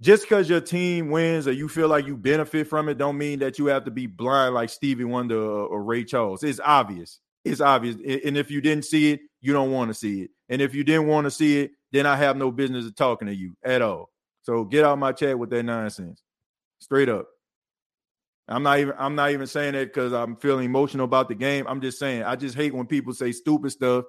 just 0.01 0.23
because 0.23 0.49
your 0.49 0.61
team 0.61 1.09
wins 1.09 1.47
or 1.47 1.51
you 1.51 1.67
feel 1.67 1.87
like 1.87 2.05
you 2.05 2.15
benefit 2.15 2.67
from 2.67 2.89
it, 2.89 2.97
don't 2.97 3.17
mean 3.17 3.39
that 3.39 3.57
you 3.57 3.65
have 3.67 3.85
to 3.85 3.91
be 3.91 4.05
blind 4.05 4.53
like 4.53 4.69
Stevie 4.69 5.03
Wonder 5.03 5.39
or, 5.39 5.83
Ray 5.83 6.03
Charles. 6.03 6.43
It's 6.43 6.59
obvious. 6.63 7.19
It's 7.43 7.61
obvious. 7.61 7.95
And 7.95 8.37
if 8.37 8.51
you 8.51 8.61
didn't 8.61 8.85
see 8.85 9.13
it, 9.13 9.21
you 9.41 9.53
don't 9.53 9.71
want 9.71 9.89
to 9.89 9.93
see 9.93 10.21
it. 10.21 10.31
And 10.49 10.61
if 10.61 10.75
you 10.75 10.83
didn't 10.83 11.07
want 11.07 11.25
to 11.25 11.31
see 11.31 11.61
it, 11.61 11.71
then 11.91 12.05
I 12.05 12.15
have 12.15 12.37
no 12.37 12.51
business 12.51 12.85
of 12.85 12.95
talking 12.95 13.27
to 13.27 13.35
you 13.35 13.55
at 13.63 13.81
all. 13.81 14.09
So 14.43 14.63
get 14.63 14.85
out 14.85 14.99
my 14.99 15.13
chat 15.13 15.37
with 15.37 15.49
that 15.49 15.63
nonsense. 15.63 16.21
Straight 16.79 17.09
up. 17.09 17.27
I'm 18.47 18.63
not 18.63 18.79
even 18.79 18.93
I'm 18.97 19.15
not 19.15 19.31
even 19.31 19.47
saying 19.47 19.73
that 19.73 19.93
because 19.93 20.13
I'm 20.13 20.35
feeling 20.37 20.65
emotional 20.65 21.05
about 21.05 21.27
the 21.27 21.35
game. 21.35 21.65
I'm 21.67 21.81
just 21.81 21.99
saying 21.99 22.23
I 22.23 22.35
just 22.35 22.55
hate 22.55 22.73
when 22.73 22.85
people 22.85 23.13
say 23.13 23.31
stupid 23.31 23.71
stuff 23.71 24.05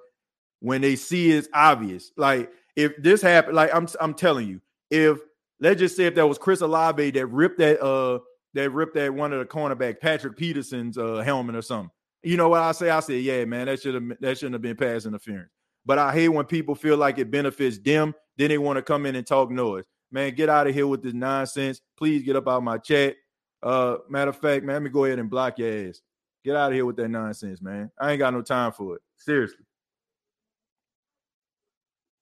when 0.59 0.81
they 0.81 0.95
see 0.95 1.31
it's 1.31 1.49
obvious. 1.53 2.11
Like 2.15 2.51
if 2.75 2.93
this 3.01 3.21
happened, 3.21 3.55
like 3.55 3.73
I'm 3.73 3.87
I'm 3.99 4.13
telling 4.13 4.47
you, 4.47 4.61
if 4.89 5.19
let's 5.59 5.79
just 5.79 5.95
say 5.95 6.05
if 6.05 6.15
that 6.15 6.27
was 6.27 6.37
Chris 6.37 6.61
Olave 6.61 7.11
that 7.11 7.25
ripped 7.27 7.59
that 7.59 7.81
uh 7.83 8.19
that 8.53 8.71
ripped 8.71 8.95
that 8.95 9.13
one 9.13 9.33
of 9.33 9.39
the 9.39 9.45
cornerback 9.45 9.99
Patrick 9.99 10.37
Peterson's 10.37 10.97
uh 10.97 11.17
helmet 11.17 11.55
or 11.55 11.61
something. 11.61 11.91
You 12.23 12.35
know 12.35 12.49
what 12.49 12.61
I 12.61 12.73
say? 12.73 12.89
I 12.89 12.99
say, 12.99 13.19
yeah, 13.19 13.45
man, 13.45 13.67
that 13.67 13.81
should 13.81 13.93
have 13.93 14.03
that 14.19 14.37
shouldn't 14.37 14.55
have 14.55 14.61
been 14.61 14.75
pass 14.75 15.05
interference. 15.05 15.49
But 15.85 15.97
I 15.97 16.11
hate 16.11 16.29
when 16.29 16.45
people 16.45 16.75
feel 16.75 16.97
like 16.97 17.17
it 17.17 17.31
benefits 17.31 17.79
them, 17.79 18.13
then 18.37 18.49
they 18.49 18.57
want 18.57 18.77
to 18.77 18.81
come 18.81 19.05
in 19.05 19.15
and 19.15 19.25
talk 19.25 19.49
noise. 19.49 19.85
Man, 20.11 20.33
get 20.33 20.49
out 20.49 20.67
of 20.67 20.73
here 20.73 20.87
with 20.87 21.03
this 21.03 21.13
nonsense. 21.13 21.81
Please 21.97 22.23
get 22.23 22.35
up 22.35 22.47
out 22.47 22.57
of 22.57 22.63
my 22.63 22.77
chat. 22.77 23.15
Uh, 23.61 23.97
matter 24.09 24.29
of 24.29 24.37
fact, 24.37 24.65
man, 24.65 24.75
let 24.75 24.83
me 24.83 24.89
go 24.89 25.05
ahead 25.05 25.19
and 25.19 25.29
block 25.29 25.59
your 25.59 25.89
ass. 25.89 26.01
Get 26.43 26.55
out 26.55 26.71
of 26.71 26.75
here 26.75 26.85
with 26.85 26.95
that 26.97 27.09
nonsense, 27.09 27.61
man. 27.61 27.91
I 27.99 28.11
ain't 28.11 28.19
got 28.19 28.33
no 28.33 28.41
time 28.41 28.71
for 28.71 28.95
it. 28.95 29.01
Seriously. 29.17 29.65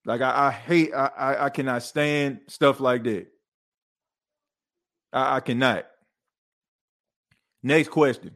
Like 0.08 0.22
I, 0.22 0.48
I 0.48 0.52
hate, 0.52 0.94
I, 0.96 1.12
I, 1.18 1.46
I, 1.46 1.50
cannot 1.50 1.84
stand 1.84 2.40
stuff 2.48 2.80
like 2.80 3.04
that. 3.04 3.28
I, 5.12 5.36
I 5.36 5.40
cannot. 5.42 5.86
Next 7.62 7.90
question. 7.90 8.32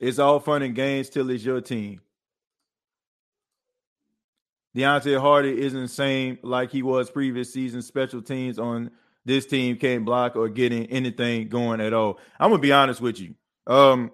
It's 0.00 0.18
all 0.18 0.40
fun 0.40 0.62
and 0.62 0.74
games 0.74 1.10
till 1.10 1.30
it's 1.30 1.44
your 1.44 1.60
team. 1.60 2.00
Deonte 4.76 5.20
Harty 5.20 5.60
isn't 5.62 5.80
the 5.80 5.88
same 5.88 6.38
like 6.42 6.72
he 6.72 6.82
was 6.82 7.08
previous 7.08 7.52
season. 7.52 7.82
Special 7.82 8.22
teams 8.22 8.58
on 8.58 8.90
this 9.24 9.46
team 9.46 9.76
can't 9.76 10.04
block 10.04 10.34
or 10.34 10.48
getting 10.48 10.86
anything 10.86 11.48
going 11.48 11.80
at 11.80 11.92
all. 11.92 12.18
I'm 12.40 12.50
gonna 12.50 12.60
be 12.60 12.72
honest 12.72 13.00
with 13.00 13.20
you. 13.20 13.36
Um, 13.68 14.10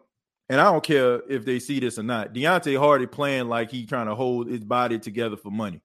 and 0.49 0.61
I 0.61 0.65
don't 0.65 0.85
care 0.85 1.23
if 1.29 1.45
they 1.45 1.59
see 1.59 1.81
this 1.81 1.99
or 1.99 2.03
not. 2.03 2.33
Deonte 2.33 2.79
Harty 2.79 3.07
playing 3.07 3.49
like 3.49 3.71
he 3.71 3.85
trying 3.85 4.07
to 4.07 4.15
hold 4.15 4.49
his 4.49 4.65
body 4.65 4.99
together 4.99 5.37
for 5.37 5.51
money. 5.51 5.81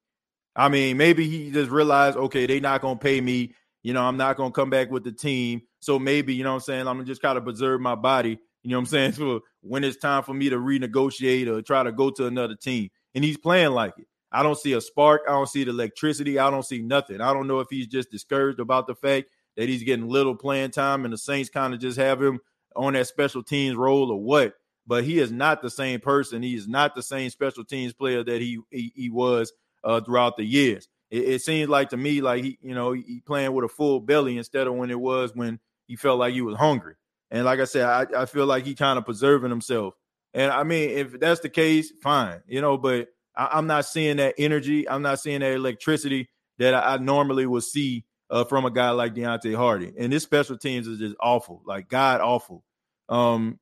I 0.56 0.70
mean, 0.70 0.98
maybe 0.98 1.28
he 1.28 1.52
just 1.52 1.72
realized, 1.72 2.18
okay, 2.18 2.46
they 2.46 2.60
not 2.60 2.82
gonna 2.82 3.00
pay 3.00 3.22
me. 3.22 3.54
You 3.84 3.94
know, 3.94 4.04
I'm 4.04 4.18
not 4.18 4.38
gonna 4.38 4.52
come 4.52 4.70
back 4.70 4.92
with 4.92 5.04
the 5.04 5.12
team. 5.12 5.62
So 5.80 5.98
maybe, 5.98 6.36
you 6.36 6.44
know 6.44 6.54
I'm 6.54 6.60
saying, 6.60 6.82
I'm 6.82 6.98
gonna 6.98 7.06
just 7.06 7.22
kind 7.22 7.38
of 7.38 7.44
preserve 7.44 7.82
my 7.82 7.96
body, 7.96 8.38
you 8.64 8.72
know 8.72 8.78
I'm 8.78 8.86
saying, 8.86 9.12
for 9.14 9.42
when 9.62 9.84
it's 9.84 9.98
time 9.98 10.24
for 10.24 10.34
me 10.34 10.50
to 10.50 10.58
renegotiate 10.58 11.48
or 11.48 11.62
try 11.62 11.84
to 11.84 11.92
go 11.92 12.10
to 12.12 12.28
another 12.28 12.56
team. 12.56 12.90
And 13.16 13.24
he's 13.24 13.38
playing 13.38 13.72
like 13.72 13.94
it. 13.98 14.08
I 14.32 14.44
don't 14.44 14.58
see 14.58 14.74
a 14.74 14.82
spark. 14.82 15.24
I 15.28 15.32
don't 15.32 15.50
see 15.50 15.64
the 15.64 15.72
electricity. 15.72 16.40
I 16.40 16.50
don't 16.50 16.64
see 16.64 16.82
nothing. 16.82 17.20
I 17.20 17.34
don't 17.34 17.48
know 17.48 17.60
if 17.60 17.68
he's 17.70 17.88
just 17.88 18.12
discouraged 18.12 18.60
about 18.60 18.88
the 18.88 18.96
fact 18.96 19.28
that 19.58 19.68
he's 19.68 19.84
getting 19.84 20.08
little 20.08 20.36
playing 20.36 20.72
time 20.72 21.04
and 21.04 21.14
the 21.14 21.18
Saints 21.18 21.50
kind 21.50 21.74
of 21.74 21.82
just 21.82 21.98
have 21.98 22.22
him 22.22 22.40
on 22.76 22.94
that 22.94 23.08
special 23.08 23.44
teams 23.44 23.76
role 23.76 24.12
or 24.12 24.22
what. 24.22 24.56
But 24.88 25.04
he 25.04 25.20
is 25.20 25.32
not 25.32 25.62
the 25.62 25.70
same 25.70 26.00
person. 26.00 26.42
He 26.42 26.56
is 26.56 26.68
not 26.68 26.96
the 26.96 27.04
same 27.04 27.30
special 27.30 27.64
teams 27.64 27.94
player 27.94 28.24
that 28.24 28.42
he 28.42 28.60
he, 28.72 28.92
he 28.96 29.10
was 29.10 29.54
uh, 29.84 30.02
throughout 30.02 30.38
the 30.38 30.44
years. 30.44 30.88
It, 31.10 31.26
it, 31.26 31.42
seems 31.42 31.70
like 31.70 31.90
to 31.90 31.98
me 31.98 32.22
like 32.22 32.44
he 32.44 32.58
you 32.62 32.74
know 32.74 32.94
he 32.94 33.22
playing 33.26 33.54
with 33.54 33.66
a 33.66 33.70
full 33.70 34.00
belly 34.00 34.38
instead 34.38 34.68
of 34.68 34.74
when 34.74 34.90
it 34.90 35.00
was 35.00 35.36
when 35.36 35.60
he 35.88 35.96
felt 35.96 36.20
like 36.20 36.34
he 36.34 36.42
was 36.42 36.58
hungry. 36.58 36.96
And 37.30 37.46
like 37.46 37.60
I 37.60 37.66
said, 37.66 37.84
I, 37.84 38.22
I 38.22 38.26
feel 38.26 38.46
like 38.46 38.66
he 38.66 38.76
kind 38.76 38.98
of 38.98 39.06
preserving 39.06 39.50
himself. 39.50 39.94
And 40.34 40.52
I 40.52 40.64
mean, 40.64 40.90
if 40.90 41.20
that's 41.20 41.42
the 41.42 41.50
case, 41.50 41.92
fine, 42.02 42.42
you 42.48 42.62
know. 42.62 42.78
But 42.78 43.10
I, 43.36 43.58
am 43.58 43.68
not 43.68 43.86
seeing 43.86 44.18
that 44.18 44.36
energy. 44.38 44.88
I'm 44.88 45.02
not 45.02 45.20
seeing 45.20 45.42
that 45.42 45.54
electricity 45.54 46.30
that 46.58 46.74
I, 46.74 46.96
I 46.96 46.98
normally 46.98 47.46
would 47.46 47.64
see 47.64 48.06
uh, 48.32 48.44
from 48.46 48.66
a 48.66 48.72
guy 48.72 48.90
like 48.92 49.14
Deonte 49.14 49.56
Harty. 49.56 49.94
And 49.98 50.12
this 50.12 50.24
special 50.24 50.58
teams 50.58 50.88
is 50.88 51.00
just 51.00 51.16
awful, 51.20 51.62
like 51.66 51.90
god 51.90 52.22
awful. 52.22 52.64
Um, 53.10 53.60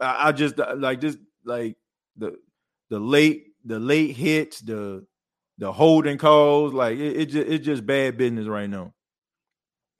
I, 0.00 0.28
I 0.28 0.32
just 0.32 0.58
uh, 0.58 0.74
like 0.76 1.00
just 1.00 1.18
like 1.44 1.76
the 2.16 2.36
the 2.88 2.98
late 2.98 3.48
the 3.64 3.78
late 3.78 4.16
hits, 4.16 4.60
the 4.60 5.04
the 5.58 5.72
holding 5.72 6.16
calls, 6.16 6.72
like 6.72 6.96
it, 6.96 7.16
it 7.16 7.26
just 7.26 7.48
it's 7.48 7.66
just 7.66 7.84
bad 7.84 8.16
business 8.16 8.46
right 8.46 8.70
now. 8.70 8.94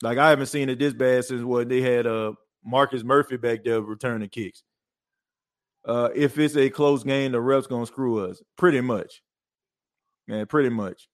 Like 0.02 0.16
I 0.16 0.30
haven't 0.30 0.46
seen 0.46 0.70
it 0.70 0.78
this 0.78 0.94
bad 0.94 1.24
since 1.24 1.42
what 1.42 1.68
they 1.68 1.82
had 1.82 2.06
uh 2.06 2.32
Marcus 2.64 3.02
Murphy 3.02 3.36
back 3.36 3.64
there 3.64 3.80
returning 3.80 4.28
kicks 4.28 4.62
uh, 5.88 6.10
if 6.14 6.38
it's 6.38 6.54
a 6.56 6.68
close 6.68 7.02
game, 7.02 7.32
the 7.32 7.38
refs 7.38 7.68
gonna 7.68 7.86
screw 7.86 8.24
us. 8.24 8.42
Pretty 8.56 8.80
much, 8.82 9.22
man. 10.26 10.46
Pretty 10.46 10.68
much. 10.68 11.08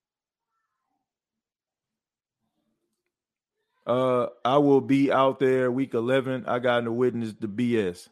Uh, 3.87 4.28
I 4.45 4.59
will 4.59 4.80
be 4.80 5.12
out 5.12 5.39
there 5.39 5.70
week 5.70 5.95
eleven. 5.95 6.45
I 6.47 6.59
got 6.59 6.80
to 6.80 6.93
witness 6.93 7.35
the 7.39 7.49
BS. 7.49 8.09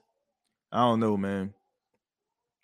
I 0.71 0.79
don't 0.81 1.01
know, 1.01 1.17
man. 1.17 1.55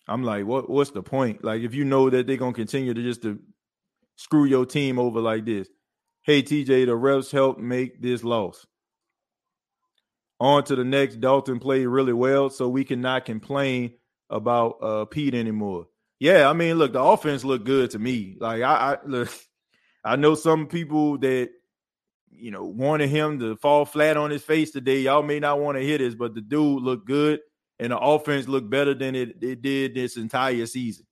I'm 0.06 0.22
like, 0.22 0.46
what? 0.46 0.68
What's 0.68 0.90
the 0.90 1.02
point? 1.02 1.44
Like, 1.44 1.62
if 1.62 1.74
you 1.74 1.84
know 1.84 2.11
that 2.11 2.26
they're 2.26 2.36
gonna 2.36 2.52
continue 2.52 2.94
to 2.94 3.02
just 3.02 3.22
to 3.22 3.38
screw 4.18 4.44
your 4.44 4.66
team 4.66 4.98
over 4.98 5.20
like 5.20 5.46
this. 5.46 5.68
Hey, 6.22 6.42
TJ, 6.42 6.66
the 6.86 6.92
refs 6.92 7.32
helped 7.32 7.61
make 7.61 8.02
this 8.02 8.22
loss. 8.22 8.66
On 10.40 10.62
to 10.64 10.76
the 10.76 10.84
next. 10.84 11.20
Dalton 11.20 11.59
played 11.59 11.86
really 11.86 12.12
well, 12.12 12.50
so 12.50 12.68
we 12.68 12.84
cannot 12.84 13.24
complain 13.24 13.94
about 14.28 14.78
uh, 14.82 15.04
Pete 15.06 15.34
anymore. 15.34 15.86
Yeah, 16.20 16.50
I 16.50 16.52
mean, 16.52 16.76
look, 16.76 16.92
the 16.92 17.02
offense 17.02 17.44
looked 17.44 17.64
good 17.64 17.90
to 17.92 17.98
me. 17.98 18.36
Like 18.38 18.62
I, 18.62 18.74
I 18.74 18.96
look, 19.06 19.30
I 20.04 20.16
know 20.16 20.34
some 20.34 20.66
people 20.66 21.18
that 21.18 21.50
you 22.39 22.51
know 22.51 22.64
wanted 22.64 23.09
him 23.09 23.39
to 23.41 23.57
fall 23.57 23.84
flat 23.84 24.16
on 24.16 24.30
his 24.30 24.43
face 24.43 24.70
today. 24.70 25.01
Y'all 25.01 25.22
may 25.22 25.41
not 25.41 25.61
want 25.61 25.76
to 25.76 25.82
hear 25.82 25.99
this, 25.99 26.14
but 26.14 26.34
the 26.34 26.41
dude 26.41 26.82
looked 26.82 27.07
good, 27.07 27.41
and 27.78 27.93
the 27.93 27.99
offense 27.99 28.49
looked 28.49 28.70
better 28.70 28.95
than 28.95 29.14
it, 29.14 29.43
it 29.43 29.62
did 29.62 29.95
this 29.95 30.16
entire 30.16 30.66
season. 30.66 31.07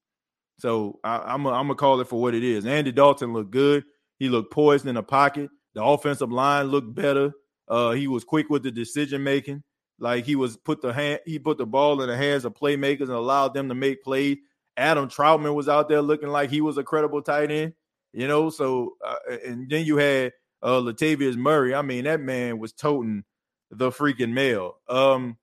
So 0.58 1.00
I, 1.04 1.34
am 1.34 1.44
gonna 1.44 1.74
call 1.74 2.00
it 2.00 2.08
for 2.08 2.20
what 2.20 2.34
it 2.34 2.44
is. 2.44 2.64
Andy 2.64 2.92
Dalton 2.92 3.32
looked 3.32 3.50
good. 3.50 3.84
He 4.18 4.28
looked 4.28 4.52
poised 4.52 4.86
in 4.86 4.94
the 4.94 5.02
pocket. 5.02 5.50
The 5.74 5.84
offensive 5.84 6.32
line 6.32 6.66
looked 6.66 6.94
better. 6.94 7.32
Uh, 7.68 7.90
he 7.90 8.08
was 8.08 8.24
quick 8.24 8.48
with 8.48 8.62
the 8.62 8.70
decision 8.70 9.22
making. 9.22 9.62
Like 9.98 10.24
he 10.24 10.36
was 10.36 10.56
put 10.56 10.82
the 10.82 10.92
hand, 10.92 11.20
he 11.26 11.38
put 11.38 11.58
the 11.58 11.66
ball 11.66 12.00
in 12.02 12.08
the 12.08 12.16
hands 12.16 12.44
of 12.44 12.54
playmakers 12.54 13.02
and 13.02 13.10
allowed 13.10 13.54
them 13.54 13.68
to 13.68 13.74
make 13.74 14.02
plays. 14.02 14.38
Adam 14.76 15.08
Trautman 15.08 15.54
was 15.54 15.68
out 15.68 15.88
there 15.88 16.02
looking 16.02 16.28
like 16.28 16.50
he 16.50 16.60
was 16.60 16.76
a 16.76 16.84
credible 16.84 17.22
tight 17.22 17.50
end, 17.50 17.72
you 18.12 18.28
know. 18.28 18.50
So 18.50 18.96
uh, 19.04 19.36
and 19.44 19.68
then 19.70 19.86
you 19.86 19.96
had 19.96 20.32
uh 20.66 20.80
Latavius 20.80 21.36
Murray. 21.36 21.74
I 21.74 21.82
mean, 21.82 22.04
that 22.04 22.20
man 22.20 22.58
was 22.58 22.72
toting 22.72 23.24
the 23.70 23.90
freaking 23.90 24.32
mail. 24.32 24.76
Um, 24.88 25.36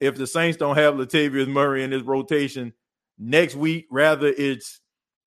if 0.00 0.16
the 0.16 0.26
Saints 0.26 0.56
don't 0.56 0.76
have 0.76 0.94
Latavius 0.94 1.46
Murray 1.46 1.84
in 1.84 1.92
his 1.92 2.02
rotation 2.02 2.72
next 3.18 3.54
week, 3.54 3.86
rather 3.90 4.28
it's 4.28 4.80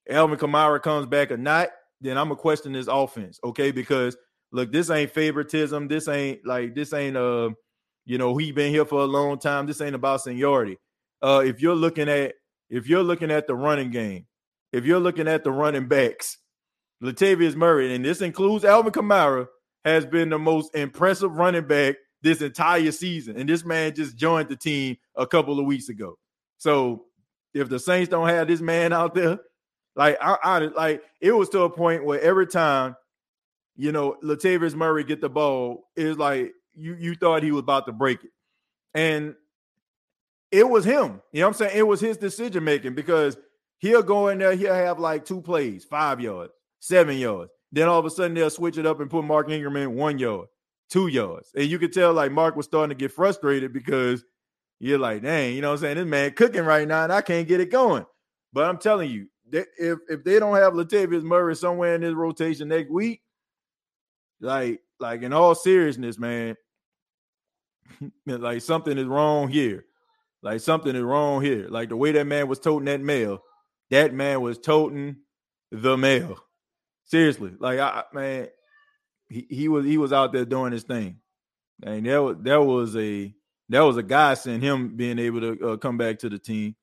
Alvin 0.10 0.38
Kamara 0.38 0.82
comes 0.82 1.06
back 1.06 1.32
or 1.32 1.38
not, 1.38 1.70
then 2.02 2.18
I'm 2.18 2.26
gonna 2.28 2.36
question 2.36 2.74
this 2.74 2.88
offense, 2.88 3.39
okay? 3.43 3.72
Because 3.72 4.18
look, 4.52 4.72
this 4.72 4.89
ain't 4.89 5.12
favoritism. 5.12 5.88
This 5.88 6.08
ain't 6.08 6.46
like 6.46 6.74
this 6.74 6.91
ain't 6.91 7.16
uh, 7.16 7.52
you 8.06 8.18
know, 8.18 8.36
he 8.36 8.52
been 8.52 8.72
here 8.72 8.86
for 8.86 9.02
a 9.02 9.06
long 9.06 9.38
time. 9.38 9.68
This 9.68 9.80
ain't 9.80 9.96
about 9.96 10.22
seniority. 10.22 10.78
Uh, 11.22 11.43
if 11.46 11.62
you're 11.62 11.76
looking 11.76 12.10
at 12.10 12.34
if 12.72 12.88
you're 12.88 13.04
looking 13.04 13.30
at 13.30 13.46
the 13.46 13.56
running 13.56 13.91
game, 13.91 14.26
if 14.74 14.86
you're 14.86 15.00
looking 15.00 15.28
at 15.28 15.43
the 15.43 15.52
running 15.52 15.88
backs, 15.88 16.39
Latavius 17.04 17.56
Murray, 17.56 17.93
and 17.93 18.04
this 18.04 18.22
includes 18.22 18.66
Alvin 18.66 18.91
Kamara, 18.91 19.48
has 19.84 20.06
been 20.06 20.30
the 20.30 20.39
most 20.39 20.74
impressive 20.76 21.32
running 21.32 21.68
back 21.68 21.96
this 22.22 22.41
entire 22.41 22.91
season. 22.91 23.38
And 23.38 23.48
this 23.48 23.64
man 23.64 23.93
just 23.93 24.16
joined 24.18 24.50
the 24.50 24.56
team 24.56 24.98
a 25.16 25.28
couple 25.28 25.60
of 25.60 25.66
weeks 25.66 25.89
ago. 25.89 26.18
So 26.58 27.06
if 27.54 27.70
the 27.70 27.80
Saints 27.80 28.10
don't 28.10 28.30
have 28.30 28.48
this 28.48 28.62
man 28.62 28.93
out 28.93 29.14
there, 29.14 29.39
like 29.96 30.18
I, 30.22 30.38
I 30.43 30.58
like 30.60 31.04
it 31.22 31.32
was 31.32 31.50
to 31.50 31.62
a 31.62 31.70
point 31.70 32.04
where 32.04 32.20
every 32.20 32.48
time 32.48 32.96
you 33.76 33.91
know, 33.91 34.16
Latavius 34.24 34.74
Murray 34.74 35.04
get 35.04 35.22
the 35.22 35.30
ball, 35.30 35.89
is 35.96 36.18
like 36.18 36.54
you 36.76 36.96
you 36.96 37.16
thought 37.16 37.43
he 37.43 37.52
was 37.52 37.62
about 37.62 37.86
to 37.88 37.91
break 37.91 38.24
it. 38.24 38.32
And 38.93 39.36
it 40.52 40.68
was 40.68 40.86
him. 40.86 41.22
You 41.32 41.41
know 41.41 41.48
what 41.48 41.48
I'm 41.48 41.54
saying? 41.54 41.78
It 41.78 41.88
was 41.88 42.00
his 42.00 42.18
decision 42.18 42.64
making 42.64 42.96
because 42.96 43.38
he'll 43.80 44.04
go 44.04 44.30
in 44.30 44.39
there, 44.39 44.56
he'll 44.56 44.74
have 44.74 45.00
like 45.00 45.26
two 45.26 45.41
plays, 45.41 45.84
five 45.84 46.22
yards, 46.22 46.54
seven 46.86 47.17
yards. 47.17 47.51
Then 47.71 47.88
all 47.88 47.99
of 47.99 48.05
a 48.05 48.09
sudden 48.09 48.33
they'll 48.33 48.49
switch 48.49 48.77
it 48.77 48.86
up 48.86 48.99
and 48.99 49.09
put 49.09 49.25
Mark 49.25 49.49
Ingram 49.49 49.75
in 49.75 49.95
one 49.95 50.19
yard, 50.19 50.47
two 50.89 51.07
yards. 51.07 51.51
And 51.55 51.65
you 51.65 51.79
could 51.79 51.91
tell 51.91 52.13
like 52.13 52.31
Mark 52.31 52.55
was 52.55 52.65
starting 52.65 52.95
to 52.95 52.99
get 52.99 53.11
frustrated 53.11 53.73
because 53.73 54.23
you're 54.79 54.99
like, 54.99 55.23
dang, 55.23 55.55
you 55.55 55.61
know 55.61 55.69
what 55.69 55.75
I'm 55.75 55.81
saying? 55.81 55.97
This 55.97 56.05
man 56.05 56.31
cooking 56.31 56.63
right 56.63 56.88
now 56.88 57.03
and 57.03 57.13
I 57.13 57.21
can't 57.21 57.47
get 57.47 57.59
it 57.59 57.71
going. 57.71 58.05
But 58.53 58.69
I'm 58.69 58.77
telling 58.77 59.09
you, 59.09 59.27
they, 59.49 59.65
if 59.77 59.99
if 60.07 60.23
they 60.23 60.39
don't 60.39 60.55
have 60.55 60.73
Latavius 60.73 61.23
Murray 61.23 61.55
somewhere 61.55 61.95
in 61.95 62.01
this 62.01 62.13
rotation 62.13 62.69
next 62.69 62.89
week, 62.89 63.21
like 64.39 64.79
like 64.99 65.23
in 65.23 65.33
all 65.33 65.55
seriousness, 65.55 66.17
man, 66.17 66.55
like 68.25 68.61
something 68.61 68.97
is 68.97 69.05
wrong 69.05 69.49
here. 69.49 69.86
Like 70.41 70.61
something 70.61 70.95
is 70.95 71.03
wrong 71.03 71.41
here. 71.43 71.67
Like 71.69 71.89
the 71.89 71.97
way 71.97 72.11
that 72.13 72.27
man 72.27 72.47
was 72.47 72.59
toting 72.59 72.86
that 72.86 73.01
mail, 73.01 73.43
that 73.89 74.13
man 74.13 74.41
was 74.41 74.57
toting 74.57 75.17
the 75.71 75.97
mail. 75.97 76.38
Seriously, 77.06 77.51
like 77.60 77.80
I 77.80 78.03
man, 78.14 78.47
he, 79.30 79.45
he 79.49 79.68
was 79.68 79.86
he 79.86 79.97
was 79.97 80.12
out 80.12 80.34
there 80.34 80.45
doing 80.45 80.72
his 80.72 80.84
thing, 80.84 81.18
and 81.84 82.06
that 82.06 82.18
was 82.18 82.38
that 82.41 82.64
was 82.64 82.95
a 82.95 83.34
that 83.70 83.82
was 83.82 83.97
a 83.97 84.03
guy 84.03 84.34
sent 84.34 84.64
him 84.64 84.95
being 84.95 85.20
able 85.20 85.41
to 85.41 85.70
uh, 85.70 85.78
come 85.78 85.97
back 85.97 86.20
to 86.20 86.30
the 86.30 86.39
team. 86.39 86.76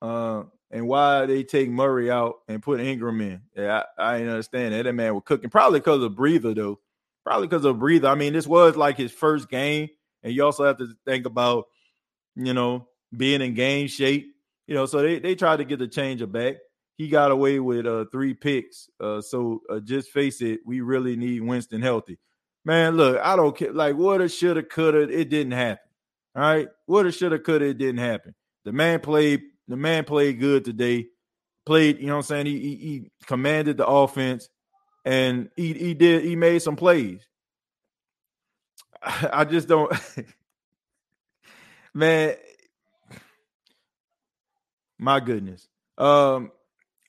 Uh, 0.00 0.44
and 0.70 0.88
why 0.88 1.26
they 1.26 1.44
take 1.44 1.70
Murray 1.70 2.10
out 2.10 2.36
and 2.48 2.62
put 2.62 2.80
Ingram 2.80 3.20
in? 3.20 3.42
Yeah, 3.56 3.84
I, 3.98 4.14
I 4.14 4.18
didn't 4.18 4.32
understand 4.32 4.74
that. 4.74 4.84
That 4.84 4.92
man 4.92 5.14
was 5.14 5.22
cooking, 5.24 5.50
probably 5.50 5.80
because 5.80 6.02
of 6.02 6.16
breather 6.16 6.54
though. 6.54 6.80
Probably 7.24 7.46
because 7.46 7.64
of 7.64 7.78
breather. 7.78 8.08
I 8.08 8.16
mean, 8.16 8.32
this 8.32 8.48
was 8.48 8.74
like 8.74 8.96
his 8.96 9.12
first 9.12 9.48
game, 9.48 9.90
and 10.24 10.32
you 10.32 10.44
also 10.44 10.64
have 10.64 10.78
to 10.78 10.88
think 11.06 11.26
about, 11.26 11.66
you 12.34 12.52
know, 12.52 12.88
being 13.16 13.40
in 13.40 13.54
game 13.54 13.86
shape. 13.86 14.34
You 14.66 14.74
know, 14.74 14.86
so 14.86 15.02
they 15.02 15.20
they 15.20 15.36
tried 15.36 15.58
to 15.58 15.64
get 15.64 15.78
the 15.78 15.86
change 15.86 16.22
of 16.22 16.32
back 16.32 16.56
he 16.96 17.08
got 17.08 17.30
away 17.30 17.58
with 17.60 17.86
uh, 17.86 18.04
three 18.12 18.34
picks. 18.34 18.88
Uh, 19.00 19.20
so 19.20 19.62
uh, 19.70 19.80
just 19.80 20.10
face 20.10 20.40
it, 20.40 20.60
we 20.64 20.80
really 20.80 21.16
need 21.16 21.42
Winston 21.42 21.82
healthy. 21.82 22.18
Man, 22.64 22.96
look, 22.96 23.18
I 23.20 23.34
don't 23.34 23.56
care. 23.56 23.72
Like, 23.72 23.96
woulda, 23.96 24.28
shoulda, 24.28 24.62
coulda, 24.62 25.00
it 25.00 25.28
didn't 25.28 25.52
happen. 25.52 25.90
All 26.36 26.42
right, 26.42 26.68
woulda, 26.86 27.10
shoulda, 27.10 27.38
coulda, 27.38 27.66
it 27.66 27.78
didn't 27.78 27.98
happen. 27.98 28.34
The 28.64 28.72
man 28.72 29.00
played. 29.00 29.42
The 29.68 29.76
man 29.76 30.04
played 30.04 30.38
good 30.40 30.64
today. 30.64 31.06
Played, 31.64 32.00
you 32.00 32.06
know 32.06 32.14
what 32.14 32.18
I'm 32.18 32.22
saying? 32.24 32.46
He, 32.46 32.58
he, 32.58 32.76
he 32.76 33.10
commanded 33.26 33.76
the 33.76 33.86
offense, 33.86 34.48
and 35.04 35.48
he 35.56 35.72
he 35.72 35.94
did. 35.94 36.24
He 36.24 36.36
made 36.36 36.62
some 36.62 36.76
plays. 36.76 37.26
I 39.02 39.44
just 39.44 39.68
don't, 39.68 39.92
man. 41.94 42.36
My 44.98 45.18
goodness. 45.18 45.68
Um, 45.98 46.52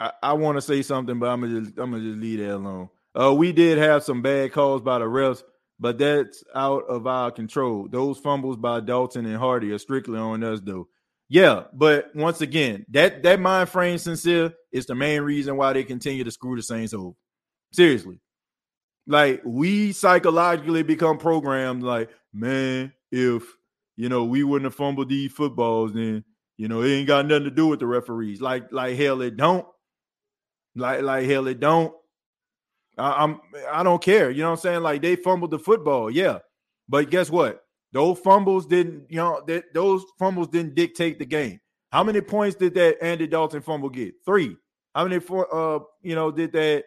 I, 0.04 0.12
I 0.22 0.34
want 0.34 0.58
to 0.58 0.62
say 0.62 0.82
something, 0.82 1.18
but 1.18 1.30
I'm 1.30 1.42
gonna 1.42 1.62
just 1.62 1.78
I'm 1.78 1.92
gonna 1.92 2.04
just 2.04 2.20
leave 2.20 2.40
that 2.40 2.56
alone. 2.56 2.90
Uh, 3.16 3.34
we 3.34 3.54
did 3.54 3.78
have 3.78 4.04
some 4.04 4.22
bad 4.22 4.52
calls 4.52 4.82
by 4.82 5.00
the 5.00 5.06
refs, 5.06 5.44
but 5.80 5.98
that's 5.98 6.44
out 6.54 6.84
of 6.90 7.08
our 7.08 7.32
control. 7.32 7.88
Those 7.90 8.20
fumbles 8.20 8.58
by 8.58 8.82
Dalton 8.82 9.26
and 9.26 9.38
Harty 9.38 9.72
are 9.72 9.78
strictly 9.78 10.20
on 10.20 10.44
us, 10.44 10.60
though. 10.62 10.90
Yeah, 11.30 11.64
but 11.74 12.14
once 12.14 12.42
again, 12.42 12.86
that 12.90 13.24
that 13.24 13.40
mind 13.40 13.70
frame 13.70 13.98
sincere 13.98 14.54
is 14.74 14.88
the 14.88 14.96
main 14.96 15.22
reason 15.22 15.56
why 15.56 15.72
they 15.72 15.86
continue 15.86 16.26
to 16.26 16.32
screw 16.32 16.58
the 16.58 16.64
Saints 16.64 16.94
over. 16.94 17.16
Seriously. 17.72 18.20
Like 19.08 19.42
we 19.46 19.94
psychologically 19.94 20.84
become 20.84 21.18
programmed 21.18 21.82
like, 21.82 22.10
man, 22.34 22.92
if 23.10 23.44
you 23.96 24.10
know 24.10 24.26
we 24.26 24.44
wouldn't 24.44 24.66
have 24.66 24.76
fumbled 24.76 25.08
these 25.08 25.32
footballs, 25.32 25.94
then 25.94 26.26
you 26.58 26.68
know 26.68 26.82
it 26.82 26.92
ain't 26.92 27.08
got 27.08 27.26
nothing 27.26 27.46
to 27.46 27.52
do 27.52 27.68
with 27.68 27.80
the 27.80 27.88
referees. 27.88 28.42
Like, 28.42 28.74
like 28.74 28.98
hell, 28.98 29.22
it 29.22 29.38
don't. 29.38 29.66
Like, 30.76 31.02
like 31.02 31.26
hell, 31.26 31.48
it 31.48 31.60
don't. 31.60 31.94
I, 32.98 33.24
I'm 33.24 33.42
I 33.72 33.84
don't 33.84 34.02
care. 34.02 34.30
You 34.32 34.42
know 34.42 34.52
what 34.52 34.60
I'm 34.60 34.62
saying? 34.62 34.82
Like 34.82 35.02
they 35.02 35.16
fumbled 35.16 35.52
the 35.52 35.60
football, 35.60 36.10
yeah. 36.10 36.40
But 36.88 37.10
guess 37.10 37.30
what? 37.30 37.64
Those 37.92 38.20
fumbles 38.20 38.66
didn't, 38.66 39.06
you 39.10 39.18
know, 39.18 39.42
that 39.48 39.74
those 39.74 40.04
fumbles 40.18 40.48
didn't 40.48 40.76
dictate 40.76 41.20
the 41.20 41.26
game. 41.26 41.60
How 41.92 42.04
many 42.04 42.22
points 42.22 42.56
did 42.56 42.74
that 42.74 42.98
Andy 43.04 43.28
Dalton 43.28 43.62
fumble 43.62 43.90
get? 43.90 44.16
Three. 44.26 44.58
How 44.96 45.04
many 45.04 45.20
for 45.20 45.48
uh, 45.54 45.80
you 46.02 46.16
know, 46.16 46.32
did 46.32 46.52
that 46.54 46.86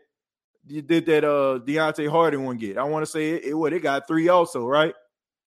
did 0.67 1.07
that 1.07 1.25
uh 1.25 1.61
Deonte 1.65 2.09
Harty 2.11 2.37
one 2.37 2.57
get? 2.57 2.79
I 2.79 2.85
want 2.85 3.05
to 3.05 3.11
say 3.11 3.31
it, 3.31 3.45
it 3.45 3.55
what 3.55 3.73
it 3.73 3.81
got 3.81 4.09
three 4.09 4.29
also, 4.29 4.67
right? 4.67 4.95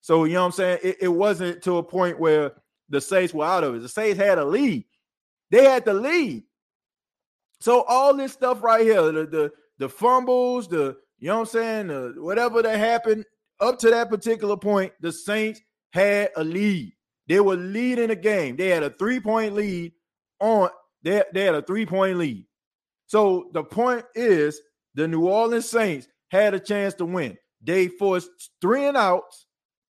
So 0.02 0.24
you 0.24 0.34
know 0.34 0.42
what 0.42 0.46
I'm 0.48 0.52
saying? 0.54 0.80
It, 0.84 0.98
it 1.02 1.08
wasn't 1.10 1.62
to 1.64 1.78
a 1.78 1.84
point 1.84 2.20
where 2.20 2.54
the 2.90 3.02
Saints 3.02 3.34
were 3.34 3.46
out 3.46 3.64
of 3.64 3.76
it. 3.76 3.82
The 3.82 3.90
Saints 3.90 4.18
had 4.18 4.38
a 4.38 4.46
lead. 4.46 4.86
They 5.52 5.66
had 5.66 5.86
the 5.86 5.94
lead. 5.94 6.44
So 7.62 7.84
all 7.84 8.14
this 8.16 8.34
stuff 8.34 8.64
right 8.64 8.82
here, 8.82 9.12
the 9.12 9.26
the, 9.26 9.52
the 9.78 9.90
fumbles, 9.90 10.68
the 10.68 10.98
you 11.20 11.28
know 11.28 11.40
what 11.40 11.42
I'm 11.42 11.46
saying, 11.48 11.88
the, 11.88 12.14
whatever 12.18 12.62
that 12.62 12.78
happened 12.80 13.26
up 13.60 13.78
to 13.80 13.90
that 13.90 14.10
particular 14.10 14.56
point, 14.56 14.94
the 15.02 15.12
Saints 15.12 15.62
had 15.92 16.30
a 16.38 16.44
lead. 16.44 16.94
They 17.28 17.40
were 17.40 17.56
leading 17.56 18.08
the 18.08 18.16
game. 18.16 18.56
They 18.56 18.70
had 18.70 18.84
a 18.84 18.90
three 18.90 19.20
point 19.20 19.54
lead 19.54 19.94
on. 20.40 20.70
They, 21.04 21.24
they 21.34 21.44
had 21.44 21.56
a 21.56 21.62
three 21.62 21.86
point 21.86 22.18
lead. 22.18 22.46
So 23.08 23.50
the 23.54 23.64
point 23.64 24.06
is, 24.16 24.60
the 24.96 25.08
New 25.08 25.28
Orleans 25.28 25.70
Saints 25.70 26.08
had 26.32 26.54
a 26.54 26.60
chance 26.60 26.94
to 26.96 27.06
win. 27.06 27.38
They 27.62 27.88
forced 27.88 28.30
three 28.62 28.86
and 28.86 28.98
outs. 28.98 29.48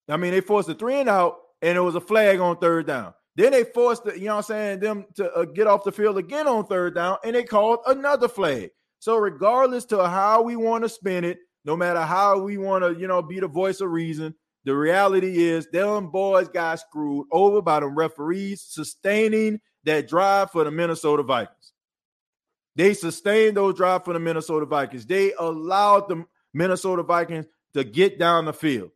I 0.07 0.17
mean, 0.17 0.31
they 0.31 0.41
forced 0.41 0.69
a 0.69 0.75
three 0.75 0.99
and 0.99 1.09
out, 1.09 1.37
and 1.61 1.77
it 1.77 1.81
was 1.81 1.95
a 1.95 2.01
flag 2.01 2.39
on 2.39 2.57
third 2.57 2.87
down. 2.87 3.13
Then 3.35 3.51
they 3.51 3.63
forced, 3.65 4.05
the, 4.05 4.17
you 4.17 4.25
know 4.25 4.37
I'm 4.37 4.43
saying, 4.43 4.79
them 4.79 5.05
to 5.15 5.31
uh, 5.31 5.45
get 5.45 5.67
off 5.67 5.83
the 5.83 5.91
field 5.91 6.17
again 6.17 6.47
on 6.47 6.65
third 6.65 6.95
down, 6.95 7.17
and 7.23 7.35
they 7.35 7.43
called 7.43 7.79
another 7.85 8.27
flag. 8.27 8.71
So 8.99 9.17
regardless 9.17 9.85
to 9.85 10.07
how 10.07 10.41
we 10.41 10.55
want 10.55 10.83
to 10.83 10.89
spin 10.89 11.25
it, 11.25 11.39
no 11.65 11.75
matter 11.75 12.01
how 12.01 12.39
we 12.39 12.57
want 12.57 12.83
to, 12.83 12.99
you 12.99 13.07
know, 13.07 13.21
be 13.21 13.39
the 13.39 13.47
voice 13.47 13.81
of 13.81 13.91
reason, 13.91 14.35
the 14.63 14.75
reality 14.75 15.43
is 15.43 15.67
them 15.67 16.09
boys 16.09 16.47
got 16.47 16.79
screwed 16.79 17.27
over 17.31 17.61
by 17.61 17.81
the 17.81 17.87
referees 17.87 18.61
sustaining 18.61 19.59
that 19.83 20.07
drive 20.07 20.51
for 20.51 20.63
the 20.63 20.71
Minnesota 20.71 21.23
Vikings. 21.23 21.73
They 22.75 22.93
sustained 22.93 23.57
those 23.57 23.75
drive 23.75 24.03
for 24.05 24.13
the 24.13 24.19
Minnesota 24.19 24.65
Vikings. 24.65 25.05
They 25.05 25.33
allowed 25.33 26.09
the 26.09 26.25
Minnesota 26.53 27.03
Vikings 27.03 27.45
to 27.73 27.83
get 27.83 28.17
down 28.17 28.45
the 28.45 28.53
field. 28.53 28.91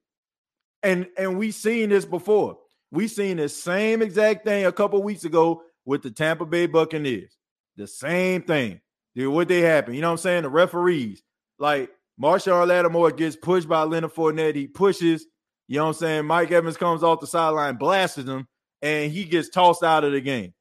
And 0.82 1.08
and 1.18 1.38
we 1.38 1.52
seen 1.52 1.90
this 1.90 2.06
before. 2.06 2.58
We 2.92 3.08
seen 3.08 3.38
the 3.38 3.50
same 3.50 4.02
exact 4.02 4.46
thing 4.46 4.66
a 4.66 4.72
couple 4.72 5.02
weeks 5.04 5.24
ago 5.24 5.62
with 5.86 6.02
the 6.02 6.12
Tampa 6.12 6.46
Bay 6.46 6.66
Buccaneers. 6.66 7.38
The 7.78 7.88
same 7.88 8.42
thing. 8.42 8.82
Dude, 9.16 9.34
what 9.34 9.48
they 9.48 9.62
happen? 9.62 9.94
You 9.94 10.02
know 10.02 10.08
what 10.10 10.14
I'm 10.14 10.18
saying? 10.18 10.44
The 10.44 10.50
referees, 10.50 11.24
like 11.58 11.90
Marshon 12.22 12.68
Lattimore 12.68 13.12
gets 13.12 13.36
pushed 13.36 13.68
by 13.68 13.84
Leonard 13.84 14.14
Fournette. 14.14 14.56
He 14.56 14.68
pushes, 14.68 15.26
you 15.68 15.78
know 15.78 15.86
what 15.86 15.90
I'm 15.90 15.96
saying? 15.96 16.26
Mike 16.26 16.52
Evans 16.52 16.78
comes 16.78 17.04
off 17.04 17.20
the 17.20 17.28
sideline, 17.28 17.76
blasts 17.76 18.18
him, 18.18 18.48
and 18.82 19.12
he 19.12 19.26
gets 19.26 19.50
tossed 19.50 19.84
out 19.84 20.04
of 20.04 20.12
the 20.12 20.22
game. 20.22 20.54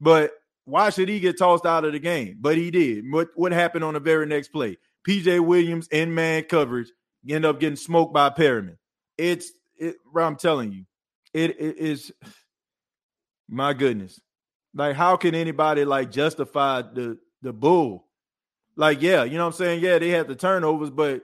But 0.00 0.32
why 0.64 0.90
should 0.90 1.08
he 1.08 1.20
get 1.20 1.38
tossed 1.38 1.66
out 1.66 1.84
of 1.84 1.92
the 1.92 1.98
game? 1.98 2.38
But 2.40 2.56
he 2.56 2.70
did. 2.70 3.04
What, 3.10 3.28
what 3.34 3.52
happened 3.52 3.84
on 3.84 3.94
the 3.94 4.00
very 4.00 4.26
next 4.26 4.48
play? 4.48 4.78
PJ 5.06 5.40
Williams 5.40 5.88
in 5.88 6.14
man 6.14 6.44
coverage 6.44 6.90
end 7.28 7.44
up 7.44 7.60
getting 7.60 7.76
smoked 7.76 8.14
by 8.14 8.30
Perriman. 8.30 8.76
It's 9.18 9.52
it, 9.76 9.96
I'm 10.16 10.36
telling 10.36 10.72
you, 10.72 10.84
it, 11.34 11.60
it 11.60 11.78
is 11.78 12.12
my 13.48 13.72
goodness. 13.72 14.20
Like, 14.74 14.96
how 14.96 15.16
can 15.16 15.34
anybody 15.34 15.84
like 15.84 16.10
justify 16.10 16.82
the 16.82 17.18
the 17.42 17.52
bull? 17.52 18.08
Like, 18.76 19.02
yeah, 19.02 19.24
you 19.24 19.36
know 19.36 19.44
what 19.44 19.54
I'm 19.54 19.58
saying? 19.58 19.82
Yeah, 19.82 19.98
they 19.98 20.08
had 20.08 20.28
the 20.28 20.34
turnovers, 20.34 20.90
but 20.90 21.22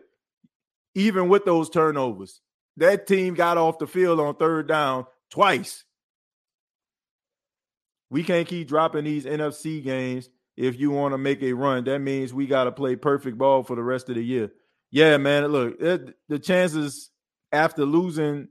even 0.95 1.29
with 1.29 1.45
those 1.45 1.71
turnovers, 1.71 2.41
that 2.77 3.07
team 3.07 3.35
got 3.35 3.57
off 3.57 3.79
the 3.79 3.87
field 3.87 4.21
on 4.21 4.35
third 4.35 4.69
down 4.69 5.07
twice. 5.31 5.85
We 8.11 8.23
can't 8.23 8.49
keep 8.49 8.69
dropping 8.69 9.05
these 9.05 9.25
NFC 9.25 9.83
games 9.83 10.29
if 10.57 10.79
you 10.79 10.91
want 10.91 11.13
to 11.13 11.19
make 11.19 11.43
a 11.43 11.53
run. 11.53 11.85
That 11.85 12.01
means 12.01 12.35
we 12.35 12.47
got 12.47 12.65
to 12.65 12.73
play 12.73 12.97
perfect 12.97 13.39
ball 13.39 13.63
for 13.63 13.77
the 13.77 13.83
rest 13.83 14.09
of 14.09 14.17
the 14.17 14.25
year. 14.25 14.51
Yeah, 14.91 15.17
man. 15.19 15.47
Look, 15.47 15.81
it, 15.81 16.15
the 16.29 16.39
chances 16.39 17.11
after 17.53 17.85
losing 17.85 18.49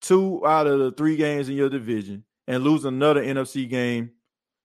two 0.00 0.46
out 0.46 0.66
of 0.66 0.78
the 0.78 0.92
three 0.92 1.16
games 1.16 1.48
in 1.48 1.56
your 1.56 1.68
division 1.68 2.24
and 2.46 2.62
lose 2.62 2.84
another 2.84 3.22
NFC 3.22 3.68
game, 3.68 4.10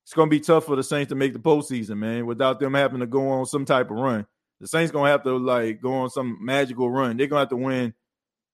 it's 0.03 0.13
going 0.13 0.29
to 0.29 0.35
be 0.35 0.39
tough 0.39 0.65
for 0.65 0.75
the 0.75 0.83
Saints 0.83 1.09
to 1.09 1.15
make 1.15 1.33
the 1.33 1.39
postseason, 1.39 1.97
man, 1.97 2.25
without 2.25 2.59
them 2.59 2.73
having 2.73 2.99
to 2.99 3.07
go 3.07 3.29
on 3.29 3.45
some 3.45 3.65
type 3.65 3.89
of 3.89 3.97
run. 3.97 4.25
The 4.59 4.67
Saints 4.67 4.91
going 4.91 5.05
to 5.05 5.11
have 5.11 5.23
to 5.23 5.37
like 5.37 5.81
go 5.81 5.93
on 5.93 6.09
some 6.09 6.37
magical 6.41 6.89
run. 6.89 7.17
They're 7.17 7.27
going 7.27 7.37
to 7.37 7.41
have 7.41 7.49
to 7.49 7.57
win, 7.57 7.93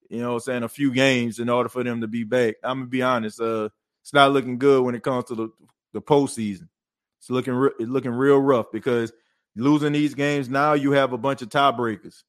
you 0.09 0.21
know, 0.21 0.39
saying 0.39 0.63
a 0.63 0.69
few 0.69 0.91
games 0.93 1.39
in 1.39 1.49
order 1.49 1.69
for 1.69 1.84
them 1.84 2.01
to 2.01 2.07
be 2.07 2.23
back. 2.23 2.55
I'm 2.63 2.80
going 2.80 2.88
to 2.88 2.91
be 2.91 3.01
honest. 3.01 3.39
Uh, 3.41 3.69
it's 4.01 4.13
not 4.13 4.32
looking 4.32 4.57
good 4.57 4.84
when 4.84 4.95
it 4.95 5.03
comes 5.03 5.25
to 5.25 5.36
the, 5.36 5.49
the 5.93 6.01
postseason. 6.01 6.67
It's 7.19 7.30
looking 7.30 7.53
re- 7.53 7.71
it's 7.80 7.89
looking 7.89 8.11
real 8.11 8.39
rough 8.39 8.71
because 8.71 9.11
losing 9.55 9.93
these 9.93 10.13
games 10.13 10.49
now 10.49 10.73
you 10.73 10.91
have 10.93 11.13
a 11.13 11.17
bunch 11.17 11.41
of 11.41 11.49
tiebreakers. 11.49 12.23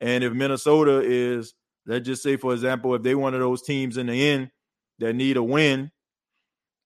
And 0.00 0.24
if 0.24 0.32
Minnesota 0.32 1.00
is 1.00 1.54
Let's 1.86 2.06
just 2.06 2.22
say, 2.22 2.36
for 2.36 2.52
example, 2.52 2.94
if 2.94 3.02
they 3.02 3.14
one 3.14 3.34
of 3.34 3.40
those 3.40 3.62
teams 3.62 3.96
in 3.96 4.06
the 4.06 4.28
end 4.28 4.50
that 4.98 5.14
need 5.14 5.36
a 5.36 5.42
win, 5.42 5.90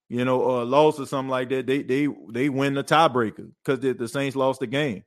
you 0.09 0.25
know, 0.25 0.39
or 0.41 0.61
a 0.61 0.65
loss 0.65 0.99
or 0.99 1.05
something 1.05 1.29
like 1.29 1.49
that, 1.49 1.67
they 1.67 1.83
they 1.83 2.07
they 2.31 2.49
win 2.49 2.73
the 2.73 2.83
tiebreaker 2.83 3.51
because 3.63 3.79
the, 3.79 3.93
the 3.93 4.07
Saints 4.07 4.35
lost 4.35 4.59
the 4.59 4.67
game. 4.67 5.03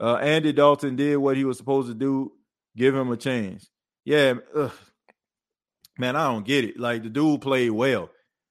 Uh, 0.00 0.16
Andy 0.16 0.52
Dalton 0.52 0.96
did 0.96 1.16
what 1.16 1.36
he 1.36 1.44
was 1.44 1.56
supposed 1.56 1.88
to 1.88 1.94
do. 1.94 2.32
Give 2.76 2.94
him 2.94 3.10
a 3.12 3.16
chance. 3.16 3.68
Yeah, 4.04 4.34
ugh. 4.54 4.72
man, 5.98 6.16
I 6.16 6.24
don't 6.32 6.44
get 6.44 6.64
it. 6.64 6.78
Like 6.78 7.02
the 7.02 7.08
dude 7.10 7.40
played 7.40 7.70
well. 7.70 8.10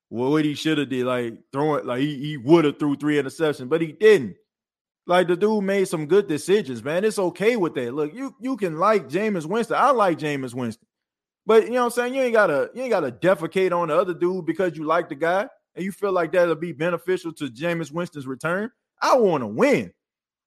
Well, 0.09 0.31
what 0.31 0.45
he 0.45 0.53
should 0.53 0.77
have 0.77 0.89
did, 0.89 1.05
like 1.05 1.33
throwing, 1.51 1.85
like 1.85 1.99
he, 1.99 2.17
he 2.19 2.37
would 2.37 2.65
have 2.65 2.79
threw 2.79 2.95
three 2.95 3.21
interceptions, 3.21 3.67
but 3.67 3.81
he 3.81 3.93
didn't. 3.93 4.35
Like 5.05 5.27
the 5.27 5.35
dude 5.35 5.63
made 5.63 5.87
some 5.87 6.05
good 6.05 6.27
decisions, 6.27 6.83
man. 6.83 7.03
It's 7.03 7.19
okay 7.19 7.57
with 7.57 7.73
that. 7.75 7.93
Look, 7.93 8.13
you 8.13 8.35
you 8.39 8.55
can 8.55 8.77
like 8.77 9.09
Jameis 9.09 9.45
Winston. 9.45 9.77
I 9.77 9.91
like 9.91 10.17
Jameis 10.17 10.53
Winston. 10.53 10.87
But 11.45 11.65
you 11.65 11.71
know 11.71 11.81
what 11.81 11.85
I'm 11.85 11.91
saying? 11.91 12.15
You 12.15 12.21
ain't 12.21 12.33
gotta 12.33 12.69
you 12.73 12.83
ain't 12.83 12.91
gotta 12.91 13.11
defecate 13.11 13.77
on 13.77 13.89
the 13.89 13.97
other 13.97 14.13
dude 14.13 14.45
because 14.45 14.77
you 14.77 14.85
like 14.85 15.09
the 15.09 15.15
guy 15.15 15.47
and 15.75 15.83
you 15.83 15.91
feel 15.91 16.13
like 16.13 16.31
that'll 16.31 16.55
be 16.55 16.71
beneficial 16.71 17.33
to 17.33 17.45
Jameis 17.45 17.91
Winston's 17.91 18.27
return. 18.27 18.71
I 19.01 19.17
want 19.17 19.41
to 19.41 19.47
win. 19.47 19.91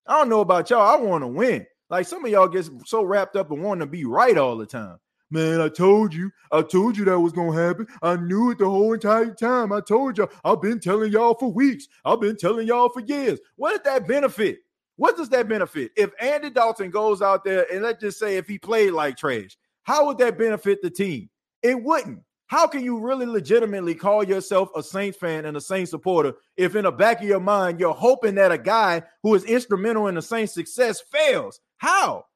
I 0.07 0.19
don't 0.19 0.31
know 0.31 0.41
about 0.41 0.71
y'all. 0.71 0.81
I 0.81 0.97
want 0.97 1.23
to 1.23 1.29
win. 1.29 1.67
Like 1.91 2.07
some 2.07 2.25
of 2.25 2.31
y'all 2.31 2.49
get 2.49 2.69
so 2.87 3.03
wrapped 3.03 3.37
up 3.37 3.51
in 3.51 3.61
wanting 3.61 3.81
to 3.81 3.87
be 3.87 4.05
right 4.07 4.39
all 4.39 4.57
the 4.57 4.67
time. 4.67 4.97
Man, 5.31 5.61
I 5.61 5.69
told 5.69 6.15
you. 6.15 6.31
I 6.53 6.63
told 6.63 6.97
you 6.97 7.05
that 7.07 7.19
was 7.19 7.33
gonna 7.33 7.61
happen. 7.61 7.87
I 8.03 8.17
knew 8.17 8.51
it 8.51 8.59
the 8.59 8.69
whole 8.69 8.93
entire 8.93 9.35
time. 9.35 9.73
I 9.73 9.81
told 9.81 10.19
y'all. 10.19 10.31
I've 10.45 10.63
been 10.63 10.79
telling 10.79 11.11
y'all 11.11 11.35
for 11.35 11.53
weeks. 11.53 11.89
I've 12.05 12.21
been 12.21 12.37
telling 12.37 12.69
y'all 12.69 12.89
for 12.89 13.01
years. 13.01 13.41
What 13.57 13.73
did 13.73 13.85
that 13.85 14.07
benefit? 14.07 14.61
What 14.97 15.17
does 15.17 15.29
that 15.31 15.49
benefit? 15.49 15.91
If 15.97 16.11
Andy 16.21 16.51
Dalton 16.51 16.91
goes 16.91 17.23
out 17.23 17.45
there 17.45 17.67
and 17.73 17.83
let's 17.83 18.01
just 18.01 18.19
say 18.19 18.37
if 18.37 18.47
he 18.47 18.59
played 18.59 18.93
like 18.93 19.17
trash, 19.17 19.57
how 19.83 20.07
would 20.07 20.19
that 20.19 20.39
benefit 20.39 20.81
the 20.81 20.91
team? 20.91 21.29
It 21.63 21.83
wouldn't. 21.83 22.21
How 22.47 22.69
can 22.69 22.85
you 22.85 22.99
really 22.99 23.27
legitimately 23.27 23.97
call 23.97 24.23
yourself 24.23 24.71
a 24.77 24.83
Saints 24.83 25.19
fan 25.19 25.45
and 25.45 25.57
a 25.57 25.61
Saints 25.61 25.91
supporter 25.91 26.35
if 26.57 26.77
in 26.77 26.85
the 26.85 26.93
back 26.93 27.21
of 27.21 27.27
your 27.27 27.41
mind 27.41 27.81
you're 27.81 27.93
hoping 27.93 28.37
that 28.37 28.53
a 28.53 28.59
guy 28.59 29.03
who 29.25 29.35
is 29.35 29.45
instrumental 29.45 30.07
in 30.07 30.15
the 30.15 30.23
Saints' 30.23 30.55
success 30.55 31.01
fails? 31.01 31.61
How? 31.79 32.27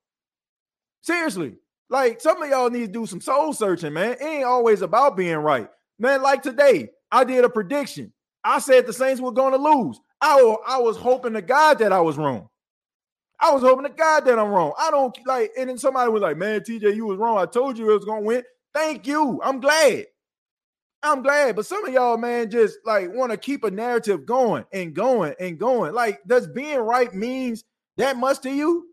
Seriously. 1.02 1.54
Like 1.90 2.20
some 2.20 2.40
of 2.40 2.48
y'all 2.48 2.70
need 2.70 2.86
to 2.86 3.00
do 3.00 3.04
some 3.04 3.20
soul 3.20 3.52
searching, 3.52 3.92
man. 3.92 4.12
It 4.12 4.22
ain't 4.22 4.44
always 4.44 4.80
about 4.80 5.16
being 5.16 5.36
right. 5.36 5.68
Man, 5.98 6.22
like 6.22 6.42
today, 6.42 6.88
I 7.10 7.24
did 7.24 7.44
a 7.44 7.48
prediction. 7.50 8.12
I 8.44 8.60
said 8.60 8.86
the 8.86 8.92
Saints 8.92 9.20
were 9.20 9.32
going 9.32 9.52
to 9.52 9.58
lose. 9.58 10.00
I, 10.20 10.56
I 10.66 10.78
was 10.78 10.96
hoping 10.96 11.34
to 11.34 11.42
God 11.42 11.78
that 11.80 11.92
I 11.92 12.00
was 12.00 12.16
wrong. 12.16 12.48
I 13.40 13.52
was 13.52 13.62
hoping 13.62 13.86
to 13.86 13.92
God 13.92 14.24
that 14.26 14.38
I'm 14.38 14.50
wrong. 14.50 14.72
I 14.78 14.90
don't 14.90 15.16
like, 15.26 15.50
and 15.58 15.68
then 15.68 15.78
somebody 15.78 16.10
was 16.10 16.22
like, 16.22 16.36
man, 16.36 16.60
TJ, 16.60 16.94
you 16.94 17.06
was 17.06 17.18
wrong. 17.18 17.38
I 17.38 17.46
told 17.46 17.76
you 17.76 17.90
it 17.90 17.94
was 17.94 18.04
going 18.04 18.22
to 18.22 18.26
win. 18.26 18.42
Thank 18.72 19.06
you. 19.06 19.40
I'm 19.42 19.60
glad. 19.60 20.06
I'm 21.02 21.22
glad. 21.22 21.56
But 21.56 21.66
some 21.66 21.86
of 21.86 21.92
y'all, 21.92 22.18
man, 22.18 22.50
just 22.50 22.78
like 22.84 23.12
want 23.12 23.32
to 23.32 23.38
keep 23.38 23.64
a 23.64 23.70
narrative 23.70 24.26
going 24.26 24.64
and 24.72 24.94
going 24.94 25.34
and 25.40 25.58
going. 25.58 25.94
Like, 25.94 26.20
does 26.26 26.46
being 26.46 26.78
right 26.78 27.12
means 27.14 27.64
that 27.96 28.16
much 28.16 28.40
to 28.42 28.50
you? 28.50 28.89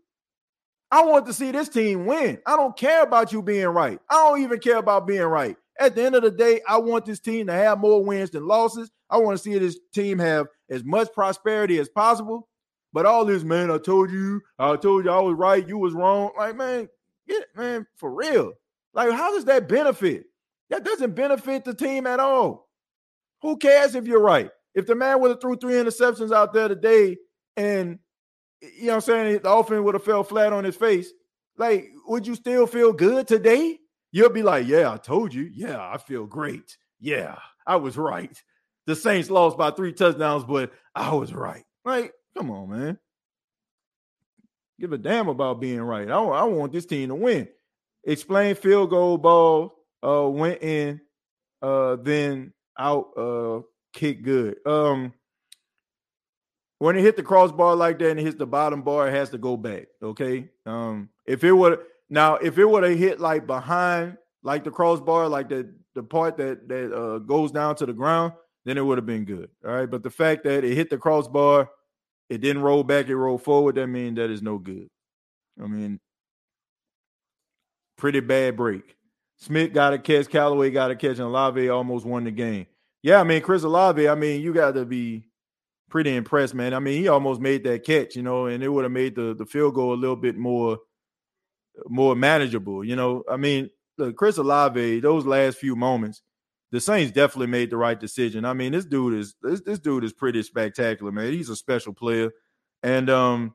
I 0.90 1.04
want 1.04 1.26
to 1.26 1.32
see 1.32 1.50
this 1.50 1.68
team 1.68 2.06
win. 2.06 2.38
I 2.46 2.56
don't 2.56 2.76
care 2.76 3.02
about 3.02 3.32
you 3.32 3.42
being 3.42 3.66
right. 3.66 3.98
I 4.08 4.14
don't 4.14 4.42
even 4.42 4.58
care 4.58 4.78
about 4.78 5.06
being 5.06 5.22
right. 5.22 5.56
At 5.78 5.94
the 5.94 6.02
end 6.02 6.14
of 6.14 6.22
the 6.22 6.30
day, 6.30 6.60
I 6.66 6.78
want 6.78 7.04
this 7.04 7.20
team 7.20 7.46
to 7.46 7.52
have 7.52 7.78
more 7.78 8.02
wins 8.02 8.30
than 8.30 8.46
losses. 8.46 8.90
I 9.10 9.18
want 9.18 9.36
to 9.36 9.42
see 9.42 9.56
this 9.58 9.78
team 9.94 10.18
have 10.18 10.46
as 10.70 10.84
much 10.84 11.12
prosperity 11.12 11.78
as 11.78 11.88
possible. 11.88 12.48
But 12.92 13.06
all 13.06 13.24
this, 13.24 13.44
man, 13.44 13.70
I 13.70 13.78
told 13.78 14.10
you, 14.10 14.40
I 14.58 14.76
told 14.76 15.04
you 15.04 15.10
I 15.10 15.20
was 15.20 15.34
right, 15.34 15.66
you 15.66 15.78
was 15.78 15.92
wrong. 15.92 16.30
Like, 16.38 16.56
man, 16.56 16.88
get 17.28 17.42
it, 17.42 17.48
man, 17.54 17.86
for 17.96 18.10
real. 18.12 18.54
Like, 18.94 19.12
how 19.12 19.34
does 19.34 19.44
that 19.44 19.68
benefit? 19.68 20.24
That 20.70 20.84
doesn't 20.84 21.14
benefit 21.14 21.64
the 21.64 21.74
team 21.74 22.06
at 22.06 22.18
all. 22.18 22.68
Who 23.42 23.56
cares 23.56 23.94
if 23.94 24.06
you're 24.06 24.22
right? 24.22 24.50
If 24.74 24.86
the 24.86 24.94
man 24.94 25.20
would 25.20 25.30
have 25.30 25.40
threw 25.40 25.56
three 25.56 25.74
interceptions 25.74 26.32
out 26.32 26.52
there 26.52 26.68
today 26.68 27.16
and 27.56 27.98
you 28.60 28.86
know 28.86 28.88
what 28.88 28.94
I'm 28.94 29.00
saying, 29.02 29.40
the 29.42 29.52
offense 29.52 29.82
would 29.82 29.94
have 29.94 30.04
fell 30.04 30.24
flat 30.24 30.52
on 30.52 30.64
his 30.64 30.76
face, 30.76 31.12
like, 31.56 31.90
would 32.06 32.26
you 32.26 32.34
still 32.34 32.66
feel 32.66 32.92
good 32.92 33.26
today? 33.26 33.78
You'll 34.12 34.30
be 34.30 34.42
like, 34.42 34.66
Yeah, 34.66 34.92
I 34.92 34.96
told 34.96 35.34
you. 35.34 35.50
Yeah, 35.52 35.78
I 35.78 35.98
feel 35.98 36.24
great. 36.26 36.76
Yeah, 37.00 37.36
I 37.66 37.76
was 37.76 37.96
right. 37.96 38.40
The 38.86 38.96
Saints 38.96 39.28
lost 39.28 39.58
by 39.58 39.70
three 39.70 39.92
touchdowns, 39.92 40.44
but 40.44 40.72
I 40.94 41.12
was 41.14 41.34
right. 41.34 41.64
Like, 41.84 42.12
come 42.36 42.50
on, 42.50 42.70
man. 42.70 42.98
Give 44.80 44.92
a 44.92 44.98
damn 44.98 45.28
about 45.28 45.60
being 45.60 45.82
right. 45.82 46.08
I, 46.08 46.18
I 46.18 46.44
want 46.44 46.72
this 46.72 46.86
team 46.86 47.08
to 47.08 47.14
win. 47.14 47.48
Explain 48.04 48.54
field 48.54 48.90
goal 48.90 49.18
ball 49.18 49.74
uh 50.02 50.28
went 50.28 50.62
in, 50.62 51.00
uh 51.60 51.96
then 51.96 52.52
out 52.78 53.10
uh 53.16 53.60
kick 53.92 54.22
good. 54.22 54.56
Um 54.64 55.12
when 56.78 56.96
it 56.96 57.02
hit 57.02 57.16
the 57.16 57.22
crossbar 57.22 57.74
like 57.74 57.98
that 57.98 58.10
and 58.10 58.20
it 58.20 58.22
hits 58.22 58.36
the 58.36 58.46
bottom 58.46 58.82
bar, 58.82 59.08
it 59.08 59.12
has 59.12 59.30
to 59.30 59.38
go 59.38 59.56
back. 59.56 59.88
Okay. 60.02 60.48
Um, 60.64 61.08
if 61.26 61.44
it 61.44 61.52
would 61.52 61.80
now, 62.08 62.36
if 62.36 62.58
it 62.58 62.64
would 62.64 62.84
have 62.84 62.98
hit 62.98 63.20
like 63.20 63.46
behind 63.46 64.16
like 64.42 64.64
the 64.64 64.70
crossbar, 64.70 65.28
like 65.28 65.48
the 65.48 65.72
the 65.94 66.02
part 66.02 66.36
that 66.36 66.68
that 66.68 66.94
uh, 66.94 67.18
goes 67.18 67.50
down 67.50 67.76
to 67.76 67.86
the 67.86 67.92
ground, 67.92 68.32
then 68.64 68.78
it 68.78 68.84
would 68.84 68.98
have 68.98 69.06
been 69.06 69.24
good. 69.24 69.50
All 69.66 69.72
right. 69.72 69.90
But 69.90 70.02
the 70.02 70.10
fact 70.10 70.44
that 70.44 70.64
it 70.64 70.74
hit 70.74 70.90
the 70.90 70.98
crossbar, 70.98 71.70
it 72.28 72.40
didn't 72.40 72.62
roll 72.62 72.84
back, 72.84 73.08
it 73.08 73.16
rolled 73.16 73.42
forward, 73.42 73.74
that 73.74 73.86
means 73.88 74.16
that 74.16 74.30
is 74.30 74.42
no 74.42 74.58
good. 74.58 74.88
I 75.62 75.66
mean, 75.66 75.98
pretty 77.96 78.20
bad 78.20 78.56
break. 78.56 78.96
Smith 79.36 79.72
got 79.72 79.92
a 79.92 79.98
catch, 79.98 80.28
Callaway 80.28 80.70
got 80.70 80.90
a 80.90 80.96
catch, 80.96 81.18
and 81.18 81.20
Olave 81.20 81.68
almost 81.68 82.04
won 82.04 82.24
the 82.24 82.30
game. 82.30 82.66
Yeah, 83.02 83.20
I 83.20 83.24
mean, 83.24 83.40
Chris 83.40 83.62
Olave, 83.62 84.08
I 84.08 84.14
mean, 84.16 84.40
you 84.40 84.52
got 84.52 84.74
to 84.74 84.84
be 84.84 85.27
pretty 85.88 86.14
impressed, 86.14 86.54
man. 86.54 86.74
I 86.74 86.78
mean, 86.78 87.00
he 87.00 87.08
almost 87.08 87.40
made 87.40 87.64
that 87.64 87.84
catch, 87.84 88.16
you 88.16 88.22
know, 88.22 88.46
and 88.46 88.62
it 88.62 88.68
would 88.68 88.84
have 88.84 88.92
made 88.92 89.14
the, 89.14 89.34
the 89.34 89.46
field 89.46 89.74
goal 89.74 89.94
a 89.94 89.96
little 89.96 90.16
bit 90.16 90.36
more 90.36 90.78
more 91.86 92.16
manageable, 92.16 92.84
you 92.84 92.96
know. 92.96 93.22
I 93.30 93.36
mean, 93.36 93.70
look, 93.96 94.16
Chris 94.16 94.38
Olave, 94.38 95.00
those 95.00 95.26
last 95.26 95.58
few 95.58 95.76
moments, 95.76 96.22
the 96.70 96.80
Saints 96.80 97.12
definitely 97.12 97.46
made 97.46 97.70
the 97.70 97.76
right 97.76 97.98
decision. 97.98 98.44
I 98.44 98.52
mean, 98.52 98.72
this 98.72 98.84
dude 98.84 99.14
is 99.14 99.36
this 99.42 99.60
this 99.62 99.78
dude 99.78 100.04
is 100.04 100.12
pretty 100.12 100.42
spectacular, 100.42 101.12
man. 101.12 101.32
He's 101.32 101.48
a 101.48 101.56
special 101.56 101.92
player, 101.92 102.30
and 102.82 103.08
um, 103.08 103.54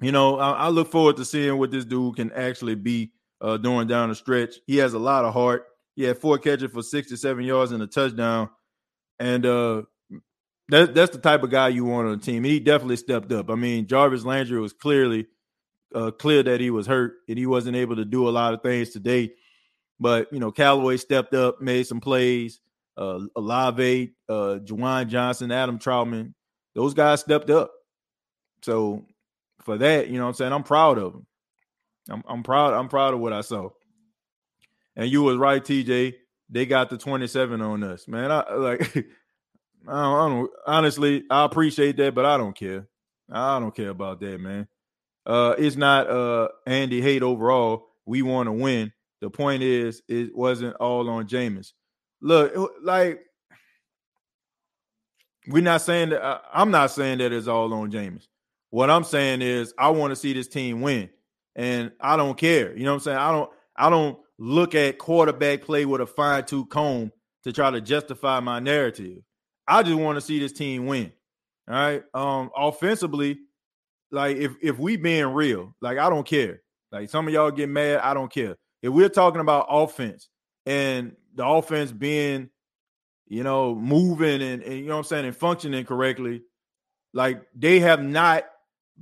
you 0.00 0.12
know, 0.12 0.38
I, 0.38 0.52
I 0.52 0.68
look 0.68 0.90
forward 0.90 1.16
to 1.16 1.24
seeing 1.24 1.58
what 1.58 1.70
this 1.70 1.84
dude 1.84 2.16
can 2.16 2.32
actually 2.32 2.74
be 2.74 3.12
uh, 3.40 3.56
doing 3.56 3.86
down 3.86 4.08
the 4.08 4.14
stretch. 4.14 4.56
He 4.66 4.76
has 4.78 4.94
a 4.94 4.98
lot 4.98 5.24
of 5.24 5.32
heart. 5.32 5.66
He 5.96 6.04
had 6.04 6.18
four 6.18 6.38
catches 6.38 6.70
for 6.72 6.82
67 6.82 7.44
yards 7.44 7.72
and 7.72 7.82
a 7.82 7.86
touchdown, 7.86 8.50
and 9.18 9.46
uh, 9.46 9.82
that, 10.70 10.94
that's 10.94 11.12
the 11.12 11.20
type 11.20 11.42
of 11.42 11.50
guy 11.50 11.68
you 11.68 11.84
want 11.84 12.08
on 12.08 12.18
the 12.18 12.24
team. 12.24 12.44
He 12.44 12.60
definitely 12.60 12.96
stepped 12.96 13.32
up. 13.32 13.50
I 13.50 13.54
mean, 13.54 13.86
Jarvis 13.86 14.24
Landry 14.24 14.60
was 14.60 14.72
clearly 14.72 15.26
uh, 15.94 16.10
clear 16.12 16.42
that 16.42 16.60
he 16.60 16.70
was 16.70 16.86
hurt 16.86 17.14
and 17.28 17.38
he 17.38 17.46
wasn't 17.46 17.76
able 17.76 17.96
to 17.96 18.04
do 18.04 18.28
a 18.28 18.30
lot 18.30 18.54
of 18.54 18.62
things 18.62 18.90
today. 18.90 19.32
But 19.98 20.32
you 20.32 20.40
know, 20.40 20.50
Callaway 20.50 20.96
stepped 20.96 21.34
up, 21.34 21.60
made 21.60 21.86
some 21.86 22.00
plays. 22.00 22.60
Uh, 22.96 23.20
Olave, 23.34 24.12
uh, 24.28 24.58
Juwan 24.62 25.06
Johnson, 25.08 25.50
Adam 25.50 25.78
Trautman, 25.78 26.34
those 26.74 26.92
guys 26.92 27.20
stepped 27.20 27.48
up. 27.48 27.70
So 28.62 29.06
for 29.62 29.78
that, 29.78 30.08
you 30.08 30.18
know, 30.18 30.26
I'm 30.26 30.34
saying 30.34 30.52
I'm 30.52 30.64
proud 30.64 30.98
of 30.98 31.12
them. 31.14 31.26
I'm, 32.10 32.22
I'm 32.28 32.42
proud. 32.42 32.74
I'm 32.74 32.88
proud 32.88 33.14
of 33.14 33.20
what 33.20 33.32
I 33.32 33.40
saw. 33.40 33.70
And 34.96 35.10
you 35.10 35.22
was 35.22 35.38
right, 35.38 35.64
TJ. 35.64 36.14
They 36.50 36.66
got 36.66 36.90
the 36.90 36.98
27 36.98 37.62
on 37.62 37.82
us, 37.84 38.06
man. 38.08 38.30
I 38.30 38.52
like. 38.54 39.06
I 39.88 39.92
don't, 39.92 40.14
I 40.14 40.28
don't, 40.28 40.50
honestly, 40.66 41.24
I 41.30 41.44
appreciate 41.44 41.96
that, 41.96 42.14
but 42.14 42.24
I 42.24 42.36
don't 42.36 42.56
care. 42.56 42.86
I 43.30 43.58
don't 43.58 43.74
care 43.74 43.90
about 43.90 44.20
that, 44.20 44.40
man. 44.40 44.66
Uh, 45.26 45.54
it's 45.58 45.76
not 45.76 46.08
uh 46.08 46.48
Andy 46.66 47.00
hate 47.00 47.22
overall. 47.22 47.86
We 48.06 48.22
want 48.22 48.46
to 48.48 48.52
win. 48.52 48.92
The 49.20 49.30
point 49.30 49.62
is, 49.62 50.02
it 50.08 50.34
wasn't 50.34 50.76
all 50.76 51.08
on 51.08 51.28
Jameis. 51.28 51.72
Look, 52.22 52.74
like 52.82 53.20
we're 55.46 55.62
not 55.62 55.82
saying 55.82 56.10
that. 56.10 56.42
I'm 56.52 56.70
not 56.70 56.90
saying 56.90 57.18
that 57.18 57.32
it's 57.32 57.46
all 57.46 57.72
on 57.74 57.90
Jameis. 57.90 58.26
What 58.70 58.90
I'm 58.90 59.04
saying 59.04 59.42
is, 59.42 59.74
I 59.78 59.90
want 59.90 60.10
to 60.10 60.16
see 60.16 60.32
this 60.32 60.48
team 60.48 60.80
win, 60.80 61.10
and 61.54 61.92
I 62.00 62.16
don't 62.16 62.38
care. 62.38 62.76
You 62.76 62.84
know 62.84 62.92
what 62.92 62.96
I'm 62.96 63.00
saying? 63.00 63.18
I 63.18 63.32
don't. 63.32 63.50
I 63.76 63.90
don't 63.90 64.18
look 64.38 64.74
at 64.74 64.98
quarterback 64.98 65.62
play 65.62 65.84
with 65.84 66.00
a 66.00 66.06
fine 66.06 66.44
tooth 66.44 66.68
comb 66.70 67.12
to 67.44 67.52
try 67.52 67.70
to 67.70 67.80
justify 67.80 68.40
my 68.40 68.58
narrative. 68.58 69.18
I 69.70 69.84
just 69.84 69.96
want 69.96 70.16
to 70.16 70.20
see 70.20 70.40
this 70.40 70.52
team 70.52 70.86
win. 70.86 71.12
All 71.68 71.74
right. 71.74 72.02
Um, 72.12 72.50
offensively, 72.56 73.38
like 74.10 74.36
if 74.36 74.56
if 74.60 74.78
we 74.78 74.96
being 74.96 75.26
real, 75.28 75.74
like 75.80 75.98
I 75.98 76.10
don't 76.10 76.26
care. 76.26 76.62
Like 76.90 77.08
some 77.08 77.28
of 77.28 77.32
y'all 77.32 77.52
get 77.52 77.68
mad, 77.68 78.00
I 78.00 78.12
don't 78.12 78.32
care. 78.32 78.56
If 78.82 78.92
we're 78.92 79.08
talking 79.08 79.40
about 79.40 79.66
offense 79.70 80.28
and 80.66 81.14
the 81.34 81.46
offense 81.46 81.92
being, 81.92 82.50
you 83.28 83.44
know, 83.44 83.76
moving 83.76 84.42
and, 84.42 84.62
and 84.62 84.74
you 84.74 84.86
know 84.86 84.94
what 84.94 84.98
I'm 84.98 85.04
saying 85.04 85.26
and 85.26 85.36
functioning 85.36 85.84
correctly, 85.84 86.42
like 87.14 87.46
they 87.54 87.78
have 87.80 88.02
not 88.02 88.44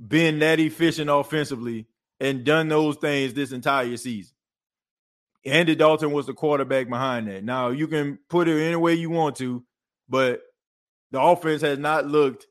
been 0.07 0.39
that 0.39 0.59
efficient 0.59 1.09
offensively 1.09 1.87
and 2.19 2.43
done 2.43 2.67
those 2.67 2.97
things 2.97 3.33
this 3.33 3.51
entire 3.51 3.97
season. 3.97 4.35
Andy 5.45 5.73
Dalton 5.73 6.11
was 6.11 6.27
the 6.27 6.33
quarterback 6.33 6.89
behind 6.89 7.27
that. 7.27 7.43
Now 7.43 7.69
you 7.69 7.87
can 7.87 8.19
put 8.29 8.47
it 8.47 8.61
any 8.61 8.75
way 8.75 8.93
you 8.93 9.09
want 9.09 9.37
to, 9.37 9.63
but 10.07 10.41
the 11.11 11.21
offense 11.21 11.61
has 11.61 11.79
not 11.79 12.07
looked 12.07 12.47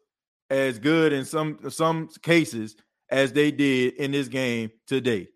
as 0.51 0.79
good 0.79 1.13
in 1.13 1.25
some 1.25 1.59
some 1.69 2.09
cases 2.23 2.77
as 3.11 3.33
they 3.33 3.51
did 3.51 3.95
in 3.95 4.11
this 4.13 4.29
game 4.29 4.71
today. 4.87 5.29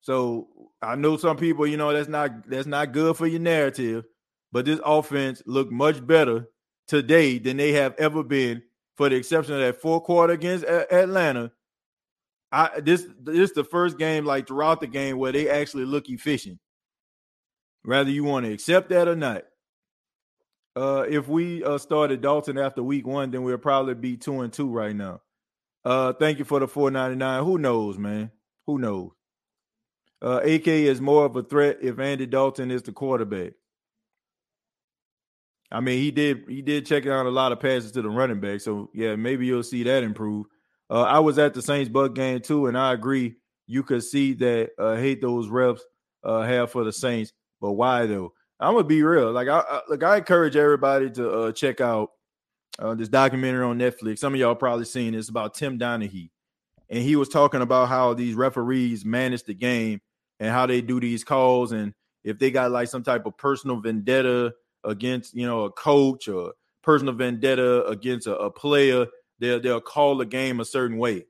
So 0.00 0.48
I 0.82 0.96
know 0.96 1.16
some 1.16 1.36
people, 1.36 1.66
you 1.66 1.76
know, 1.76 1.92
that's 1.92 2.08
not 2.08 2.48
that's 2.48 2.66
not 2.66 2.92
good 2.92 3.16
for 3.16 3.26
your 3.26 3.40
narrative, 3.40 4.04
but 4.52 4.64
this 4.64 4.80
offense 4.84 5.42
looked 5.46 5.72
much 5.72 6.06
better 6.06 6.46
today 6.86 7.38
than 7.38 7.56
they 7.56 7.72
have 7.72 7.94
ever 7.98 8.22
been, 8.22 8.62
for 8.96 9.08
the 9.08 9.16
exception 9.16 9.54
of 9.54 9.60
that 9.60 9.80
fourth 9.80 10.04
quarter 10.04 10.34
against 10.34 10.64
A- 10.64 10.92
Atlanta. 10.94 11.52
I 12.52 12.80
this 12.80 13.06
this 13.22 13.52
the 13.52 13.64
first 13.64 13.98
game 13.98 14.24
like 14.24 14.46
throughout 14.46 14.80
the 14.80 14.86
game 14.86 15.18
where 15.18 15.32
they 15.32 15.48
actually 15.48 15.86
look 15.86 16.08
efficient. 16.08 16.58
Whether 17.82 18.10
you 18.10 18.24
want 18.24 18.46
to 18.46 18.52
accept 18.52 18.90
that 18.90 19.08
or 19.08 19.16
not. 19.16 19.42
Uh, 20.76 21.04
if 21.08 21.28
we 21.28 21.62
uh, 21.62 21.78
started 21.78 22.20
Dalton 22.20 22.58
after 22.58 22.82
week 22.82 23.06
one, 23.06 23.30
then 23.30 23.42
we'll 23.42 23.58
probably 23.58 23.94
be 23.94 24.16
two 24.16 24.40
and 24.40 24.52
two 24.52 24.68
right 24.68 24.94
now. 24.94 25.20
Uh, 25.84 26.12
thank 26.14 26.38
you 26.38 26.44
for 26.44 26.60
the 26.60 26.66
four 26.66 26.90
ninety 26.90 27.16
nine. 27.16 27.44
Who 27.44 27.58
knows, 27.58 27.98
man? 27.98 28.30
Who 28.66 28.78
knows? 28.78 29.10
Uh, 30.22 30.40
AK 30.42 30.66
is 30.66 31.00
more 31.00 31.26
of 31.26 31.36
a 31.36 31.42
threat 31.42 31.78
if 31.82 31.98
Andy 31.98 32.26
Dalton 32.26 32.70
is 32.70 32.82
the 32.82 32.92
quarterback. 32.92 33.52
I 35.70 35.80
mean, 35.80 35.98
he 35.98 36.10
did 36.10 36.44
he 36.48 36.62
did 36.62 36.86
check 36.86 37.06
out 37.06 37.26
a 37.26 37.30
lot 37.30 37.52
of 37.52 37.60
passes 37.60 37.92
to 37.92 38.02
the 38.02 38.08
running 38.08 38.40
back, 38.40 38.60
so 38.60 38.90
yeah, 38.94 39.16
maybe 39.16 39.46
you'll 39.46 39.62
see 39.62 39.82
that 39.82 40.02
improve. 40.02 40.46
Uh, 40.90 41.02
I 41.02 41.18
was 41.18 41.38
at 41.38 41.54
the 41.54 41.62
Saints 41.62 41.90
Buck 41.90 42.14
game 42.14 42.40
too, 42.40 42.66
and 42.66 42.78
I 42.78 42.92
agree. 42.92 43.36
You 43.66 43.82
could 43.82 44.02
see 44.02 44.34
that 44.34 44.70
uh, 44.78 44.96
hate 44.96 45.20
those 45.20 45.48
reps 45.48 45.82
uh, 46.22 46.42
have 46.42 46.70
for 46.70 46.84
the 46.84 46.92
Saints, 46.92 47.32
but 47.60 47.72
why 47.72 48.06
though? 48.06 48.32
I'm 48.60 48.74
gonna 48.74 48.84
be 48.84 49.02
real. 49.02 49.32
Like 49.32 49.48
I, 49.48 49.60
I 49.60 49.80
look, 49.88 50.02
I 50.02 50.16
encourage 50.16 50.56
everybody 50.56 51.10
to 51.10 51.30
uh, 51.30 51.52
check 51.52 51.80
out 51.80 52.10
uh, 52.78 52.94
this 52.94 53.08
documentary 53.08 53.64
on 53.64 53.78
Netflix. 53.78 54.18
Some 54.18 54.34
of 54.34 54.40
y'all 54.40 54.54
probably 54.54 54.84
seen 54.84 55.12
this 55.12 55.28
about 55.28 55.54
Tim 55.54 55.78
Donaghy, 55.78 56.30
and 56.88 57.02
he 57.02 57.16
was 57.16 57.28
talking 57.28 57.62
about 57.62 57.88
how 57.88 58.14
these 58.14 58.34
referees 58.34 59.04
manage 59.04 59.44
the 59.44 59.54
game 59.54 60.00
and 60.40 60.50
how 60.50 60.66
they 60.66 60.80
do 60.80 61.00
these 61.00 61.24
calls, 61.24 61.72
and 61.72 61.94
if 62.22 62.38
they 62.38 62.50
got 62.50 62.70
like 62.70 62.88
some 62.88 63.02
type 63.02 63.26
of 63.26 63.36
personal 63.36 63.80
vendetta 63.80 64.54
against 64.84 65.34
you 65.34 65.46
know 65.46 65.64
a 65.64 65.72
coach 65.72 66.28
or 66.28 66.54
personal 66.82 67.14
vendetta 67.14 67.84
against 67.86 68.26
a, 68.26 68.36
a 68.36 68.50
player, 68.50 69.06
they'll 69.40 69.60
they'll 69.60 69.80
call 69.80 70.16
the 70.16 70.26
game 70.26 70.60
a 70.60 70.64
certain 70.64 70.98
way. 70.98 71.24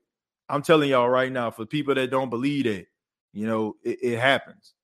I'm 0.47 0.61
telling 0.61 0.91
y'all 0.91 1.09
right 1.09 1.31
now, 1.31 1.49
for 1.49 1.65
people 1.65 1.95
that 1.95 2.11
don't 2.11 2.29
believe 2.29 2.65
that, 2.65 2.85
you 3.33 3.47
know, 3.47 3.77
it, 3.83 3.97
it 4.03 4.19
happens. 4.19 4.74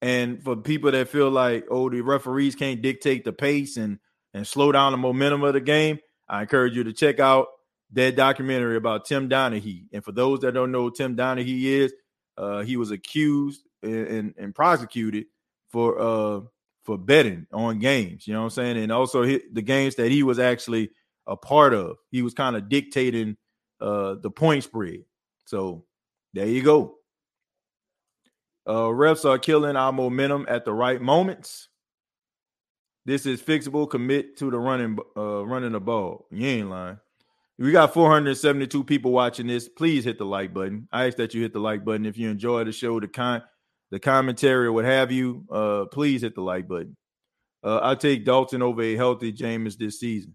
And 0.00 0.42
for 0.42 0.56
people 0.56 0.90
that 0.92 1.08
feel 1.08 1.30
like, 1.30 1.66
oh, 1.70 1.90
the 1.90 2.00
referees 2.02 2.54
can't 2.54 2.82
dictate 2.82 3.24
the 3.24 3.32
pace 3.32 3.76
and 3.76 3.98
and 4.34 4.46
slow 4.46 4.70
down 4.70 4.92
the 4.92 4.98
momentum 4.98 5.42
of 5.42 5.54
the 5.54 5.60
game, 5.60 5.98
I 6.28 6.42
encourage 6.42 6.76
you 6.76 6.84
to 6.84 6.92
check 6.92 7.18
out 7.18 7.48
that 7.92 8.14
documentary 8.14 8.76
about 8.76 9.06
Tim 9.06 9.28
Donaghy. 9.28 9.86
And 9.92 10.04
for 10.04 10.12
those 10.12 10.40
that 10.40 10.52
don't 10.52 10.70
know 10.70 10.90
Tim 10.90 11.16
Donaghy 11.16 11.64
is, 11.64 11.92
uh, 12.36 12.60
he 12.60 12.76
was 12.76 12.90
accused 12.90 13.62
and, 13.82 14.06
and, 14.06 14.34
and 14.36 14.54
prosecuted 14.54 15.24
for 15.70 15.98
uh, 15.98 16.40
for 16.84 16.98
betting 16.98 17.46
on 17.52 17.78
games. 17.78 18.26
You 18.26 18.34
know 18.34 18.40
what 18.40 18.46
I'm 18.46 18.50
saying? 18.50 18.76
And 18.78 18.92
also 18.92 19.22
he, 19.22 19.40
the 19.52 19.62
games 19.62 19.96
that 19.96 20.10
he 20.10 20.22
was 20.22 20.38
actually 20.38 20.90
a 21.26 21.36
part 21.36 21.74
of. 21.74 21.96
He 22.10 22.22
was 22.22 22.34
kind 22.34 22.56
of 22.56 22.68
dictating 22.68 23.36
uh, 23.80 24.14
the 24.22 24.30
point 24.30 24.64
spread. 24.64 25.04
So 25.46 25.84
there 26.34 26.46
you 26.46 26.62
go. 26.62 26.97
Uh, 28.68 28.90
refs 28.92 29.24
are 29.24 29.38
killing 29.38 29.76
our 29.76 29.92
momentum 29.92 30.44
at 30.46 30.66
the 30.66 30.72
right 30.72 31.00
moments. 31.00 31.68
This 33.06 33.24
is 33.24 33.40
fixable. 33.40 33.88
Commit 33.88 34.36
to 34.36 34.50
the 34.50 34.58
running, 34.58 34.98
uh, 35.16 35.46
running 35.46 35.72
the 35.72 35.80
ball. 35.80 36.26
You 36.30 36.46
ain't 36.46 36.68
lying. 36.68 36.98
We 37.58 37.72
got 37.72 37.94
472 37.94 38.84
people 38.84 39.10
watching 39.10 39.46
this. 39.46 39.70
Please 39.70 40.04
hit 40.04 40.18
the 40.18 40.26
like 40.26 40.52
button. 40.52 40.86
I 40.92 41.06
ask 41.06 41.16
that 41.16 41.32
you 41.32 41.40
hit 41.40 41.54
the 41.54 41.58
like 41.58 41.82
button 41.82 42.04
if 42.04 42.18
you 42.18 42.28
enjoy 42.28 42.64
the 42.64 42.72
show, 42.72 43.00
the 43.00 43.08
con, 43.08 43.42
the 43.90 43.98
commentary, 43.98 44.66
or 44.66 44.72
what 44.72 44.84
have 44.84 45.10
you. 45.10 45.46
Uh, 45.50 45.86
please 45.86 46.20
hit 46.20 46.34
the 46.34 46.42
like 46.42 46.68
button. 46.68 46.94
Uh, 47.64 47.80
I 47.82 47.94
take 47.94 48.26
Dalton 48.26 48.60
over 48.60 48.82
a 48.82 48.96
healthy 48.96 49.32
Jameis 49.32 49.78
this 49.78 49.98
season. 49.98 50.34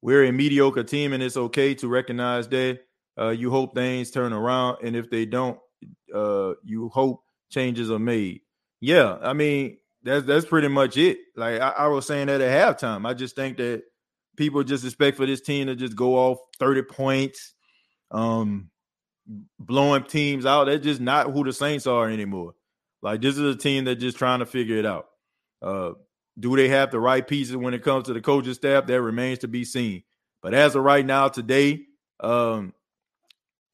We're 0.00 0.24
a 0.24 0.32
mediocre 0.32 0.84
team, 0.84 1.12
and 1.12 1.22
it's 1.22 1.36
okay 1.36 1.74
to 1.74 1.88
recognize 1.88 2.48
that. 2.48 2.80
Uh, 3.18 3.28
you 3.30 3.50
hope 3.50 3.74
things 3.74 4.12
turn 4.12 4.32
around, 4.32 4.78
and 4.82 4.96
if 4.96 5.10
they 5.10 5.26
don't, 5.26 5.58
uh, 6.14 6.54
you 6.64 6.88
hope 6.88 7.22
changes 7.50 7.90
are 7.90 7.98
made. 7.98 8.40
Yeah, 8.80 9.18
I 9.22 9.32
mean 9.32 9.78
that's 10.02 10.26
that's 10.26 10.46
pretty 10.46 10.68
much 10.68 10.96
it. 10.96 11.18
Like 11.36 11.60
I, 11.60 11.70
I 11.70 11.86
was 11.88 12.06
saying 12.06 12.26
that 12.26 12.40
at 12.40 12.78
halftime. 12.78 13.06
I 13.06 13.14
just 13.14 13.36
think 13.36 13.56
that 13.58 13.82
people 14.36 14.62
just 14.64 14.84
expect 14.84 15.16
for 15.16 15.26
this 15.26 15.40
team 15.40 15.66
to 15.66 15.76
just 15.76 15.94
go 15.94 16.16
off 16.16 16.38
30 16.58 16.82
points, 16.82 17.54
um, 18.10 18.70
blowing 19.58 20.04
teams 20.04 20.46
out. 20.46 20.64
That's 20.64 20.82
just 20.82 21.00
not 21.00 21.30
who 21.30 21.44
the 21.44 21.52
Saints 21.52 21.86
are 21.86 22.08
anymore. 22.08 22.54
Like 23.02 23.20
this 23.20 23.36
is 23.36 23.54
a 23.54 23.58
team 23.58 23.84
that's 23.84 24.00
just 24.00 24.16
trying 24.16 24.40
to 24.40 24.46
figure 24.46 24.76
it 24.76 24.86
out. 24.86 25.06
Uh, 25.60 25.92
do 26.38 26.56
they 26.56 26.68
have 26.68 26.90
the 26.90 27.00
right 27.00 27.26
pieces 27.26 27.56
when 27.56 27.74
it 27.74 27.82
comes 27.82 28.06
to 28.06 28.12
the 28.12 28.20
coaching 28.20 28.54
staff? 28.54 28.86
That 28.86 29.02
remains 29.02 29.40
to 29.40 29.48
be 29.48 29.64
seen. 29.64 30.02
But 30.40 30.54
as 30.54 30.74
of 30.74 30.82
right 30.82 31.04
now, 31.04 31.28
today, 31.28 31.82
um, 32.20 32.72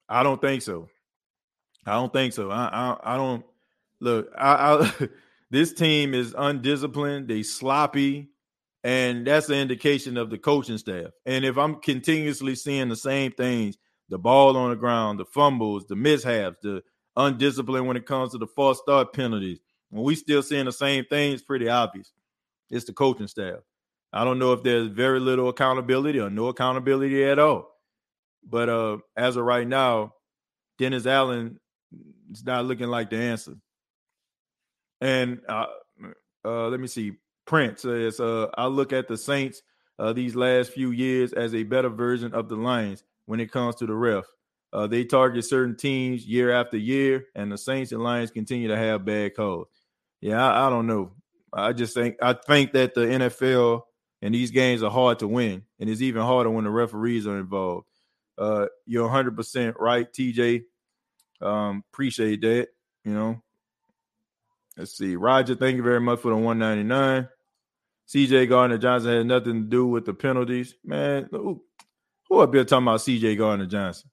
I 0.08 0.22
don't 0.22 0.40
think 0.40 0.62
so. 0.62 0.88
I 1.88 1.94
don't 1.94 2.12
think 2.12 2.32
so. 2.32 2.50
I 2.50 2.68
I, 2.68 3.14
I 3.14 3.16
don't 3.16 3.44
look. 4.00 4.30
I, 4.36 4.90
I 5.00 5.08
this 5.50 5.72
team 5.72 6.14
is 6.14 6.34
undisciplined. 6.36 7.28
They 7.28 7.42
sloppy, 7.42 8.30
and 8.84 9.26
that's 9.26 9.48
an 9.48 9.56
indication 9.56 10.16
of 10.16 10.30
the 10.30 10.38
coaching 10.38 10.78
staff. 10.78 11.10
And 11.26 11.44
if 11.44 11.56
I'm 11.56 11.76
continuously 11.76 12.54
seeing 12.54 12.88
the 12.88 12.96
same 12.96 13.32
things, 13.32 13.76
the 14.08 14.18
ball 14.18 14.56
on 14.56 14.70
the 14.70 14.76
ground, 14.76 15.18
the 15.18 15.24
fumbles, 15.24 15.86
the 15.86 15.96
mishaps, 15.96 16.58
the 16.62 16.82
undisciplined 17.16 17.86
when 17.86 17.96
it 17.96 18.06
comes 18.06 18.32
to 18.32 18.38
the 18.38 18.46
false 18.46 18.78
start 18.78 19.12
penalties, 19.12 19.60
when 19.90 20.04
we 20.04 20.14
still 20.14 20.42
seeing 20.42 20.66
the 20.66 20.72
same 20.72 21.04
things, 21.06 21.42
pretty 21.42 21.68
obvious. 21.68 22.12
It's 22.70 22.84
the 22.84 22.92
coaching 22.92 23.28
staff. 23.28 23.60
I 24.12 24.24
don't 24.24 24.38
know 24.38 24.52
if 24.52 24.62
there's 24.62 24.88
very 24.88 25.20
little 25.20 25.48
accountability 25.48 26.20
or 26.20 26.30
no 26.30 26.48
accountability 26.48 27.24
at 27.24 27.38
all. 27.38 27.70
But 28.42 28.68
uh, 28.68 28.98
as 29.16 29.36
of 29.36 29.44
right 29.44 29.66
now, 29.66 30.14
Dennis 30.78 31.06
Allen 31.06 31.58
is 32.30 32.44
not 32.44 32.64
looking 32.64 32.88
like 32.88 33.10
the 33.10 33.16
answer. 33.16 33.54
And 35.00 35.40
uh, 35.48 35.66
uh, 36.44 36.68
let 36.68 36.80
me 36.80 36.86
see. 36.86 37.12
Prince 37.46 37.82
says, 37.82 38.20
uh, 38.20 38.48
I 38.56 38.66
look 38.66 38.92
at 38.92 39.08
the 39.08 39.16
Saints 39.16 39.62
uh, 39.98 40.12
these 40.12 40.36
last 40.36 40.70
few 40.72 40.90
years 40.90 41.32
as 41.32 41.54
a 41.54 41.62
better 41.62 41.88
version 41.88 42.34
of 42.34 42.48
the 42.48 42.56
Lions 42.56 43.04
when 43.26 43.40
it 43.40 43.50
comes 43.50 43.76
to 43.76 43.86
the 43.86 43.94
ref. 43.94 44.24
Uh, 44.72 44.86
they 44.86 45.04
target 45.04 45.44
certain 45.46 45.76
teams 45.76 46.26
year 46.26 46.50
after 46.50 46.76
year, 46.76 47.24
and 47.34 47.50
the 47.50 47.56
Saints 47.56 47.92
and 47.92 48.02
Lions 48.02 48.30
continue 48.30 48.68
to 48.68 48.76
have 48.76 49.04
bad 49.04 49.34
calls. 49.34 49.68
Yeah, 50.20 50.46
I, 50.46 50.66
I 50.66 50.70
don't 50.70 50.86
know. 50.86 51.12
I 51.52 51.72
just 51.72 51.94
think 51.94 52.16
I 52.20 52.34
think 52.34 52.72
that 52.72 52.94
the 52.94 53.00
NFL 53.00 53.82
and 54.20 54.34
these 54.34 54.50
games 54.50 54.82
are 54.82 54.90
hard 54.90 55.20
to 55.20 55.28
win, 55.28 55.62
and 55.80 55.88
it's 55.88 56.02
even 56.02 56.22
harder 56.22 56.50
when 56.50 56.64
the 56.64 56.70
referees 56.70 57.26
are 57.26 57.38
involved. 57.38 57.86
Uh, 58.36 58.66
you're 58.84 59.04
100 59.04 59.34
percent 59.34 59.76
right, 59.78 60.12
TJ. 60.12 60.64
Um, 61.40 61.84
appreciate 61.92 62.40
that. 62.42 62.68
You 63.04 63.12
know, 63.12 63.42
let's 64.76 64.96
see, 64.96 65.16
Roger. 65.16 65.54
Thank 65.54 65.76
you 65.76 65.82
very 65.82 66.00
much 66.00 66.20
for 66.20 66.30
the 66.30 66.36
199. 66.36 67.28
CJ 68.08 68.48
Gardner 68.48 68.78
Johnson 68.78 69.16
had 69.16 69.26
nothing 69.26 69.62
to 69.62 69.68
do 69.68 69.86
with 69.86 70.06
the 70.06 70.14
penalties, 70.14 70.74
man. 70.84 71.28
Who, 71.30 71.62
up 72.40 72.54
here 72.54 72.64
talking 72.64 72.86
about 72.86 73.00
CJ 73.00 73.36
Gardner 73.38 73.66
Johnson? 73.66 74.10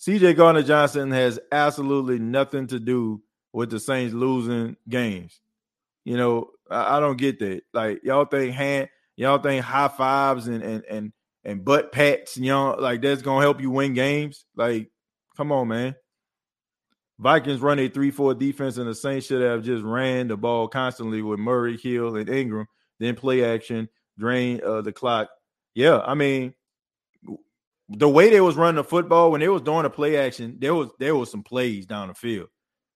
CJ 0.00 0.36
Gardner 0.36 0.62
Johnson 0.62 1.10
has 1.10 1.38
absolutely 1.52 2.18
nothing 2.18 2.66
to 2.68 2.78
do 2.78 3.22
with 3.52 3.70
the 3.70 3.80
Saints 3.80 4.14
losing 4.14 4.76
games. 4.88 5.40
You 6.04 6.16
know, 6.16 6.50
I, 6.70 6.96
I 6.96 7.00
don't 7.00 7.16
get 7.16 7.38
that. 7.40 7.62
Like 7.72 8.00
y'all 8.04 8.24
think 8.26 8.54
hand, 8.54 8.88
y'all 9.16 9.38
think 9.38 9.64
high 9.64 9.88
fives 9.88 10.46
and 10.46 10.62
and 10.62 10.84
and 10.88 11.12
and 11.44 11.64
butt 11.64 11.92
pats, 11.92 12.36
you 12.36 12.50
know, 12.50 12.76
like 12.78 13.02
that's 13.02 13.22
gonna 13.22 13.40
help 13.40 13.60
you 13.60 13.70
win 13.70 13.94
games. 13.94 14.44
Like, 14.56 14.90
come 15.36 15.52
on, 15.52 15.68
man. 15.68 15.94
Vikings 17.18 17.60
run 17.60 17.78
a 17.78 17.88
3-4 17.88 18.38
defense, 18.38 18.76
and 18.76 18.88
the 18.88 18.94
Saints 18.94 19.26
should 19.26 19.42
have 19.42 19.62
just 19.62 19.82
ran 19.82 20.28
the 20.28 20.36
ball 20.36 20.68
constantly 20.68 21.22
with 21.22 21.38
Murray, 21.38 21.76
Hill, 21.76 22.16
and 22.16 22.28
Ingram, 22.28 22.66
then 23.00 23.14
play 23.14 23.44
action, 23.44 23.88
drain 24.18 24.60
uh, 24.64 24.82
the 24.82 24.92
clock. 24.92 25.28
Yeah, 25.74 26.00
I 26.00 26.14
mean, 26.14 26.54
the 27.88 28.08
way 28.08 28.30
they 28.30 28.40
was 28.40 28.56
running 28.56 28.76
the 28.76 28.84
football 28.84 29.30
when 29.30 29.40
they 29.40 29.48
was 29.48 29.62
doing 29.62 29.84
the 29.84 29.90
play 29.90 30.16
action, 30.16 30.56
there 30.58 30.74
was 30.74 30.90
there 30.98 31.14
was 31.14 31.30
some 31.30 31.42
plays 31.42 31.86
down 31.86 32.08
the 32.08 32.14
field, 32.14 32.48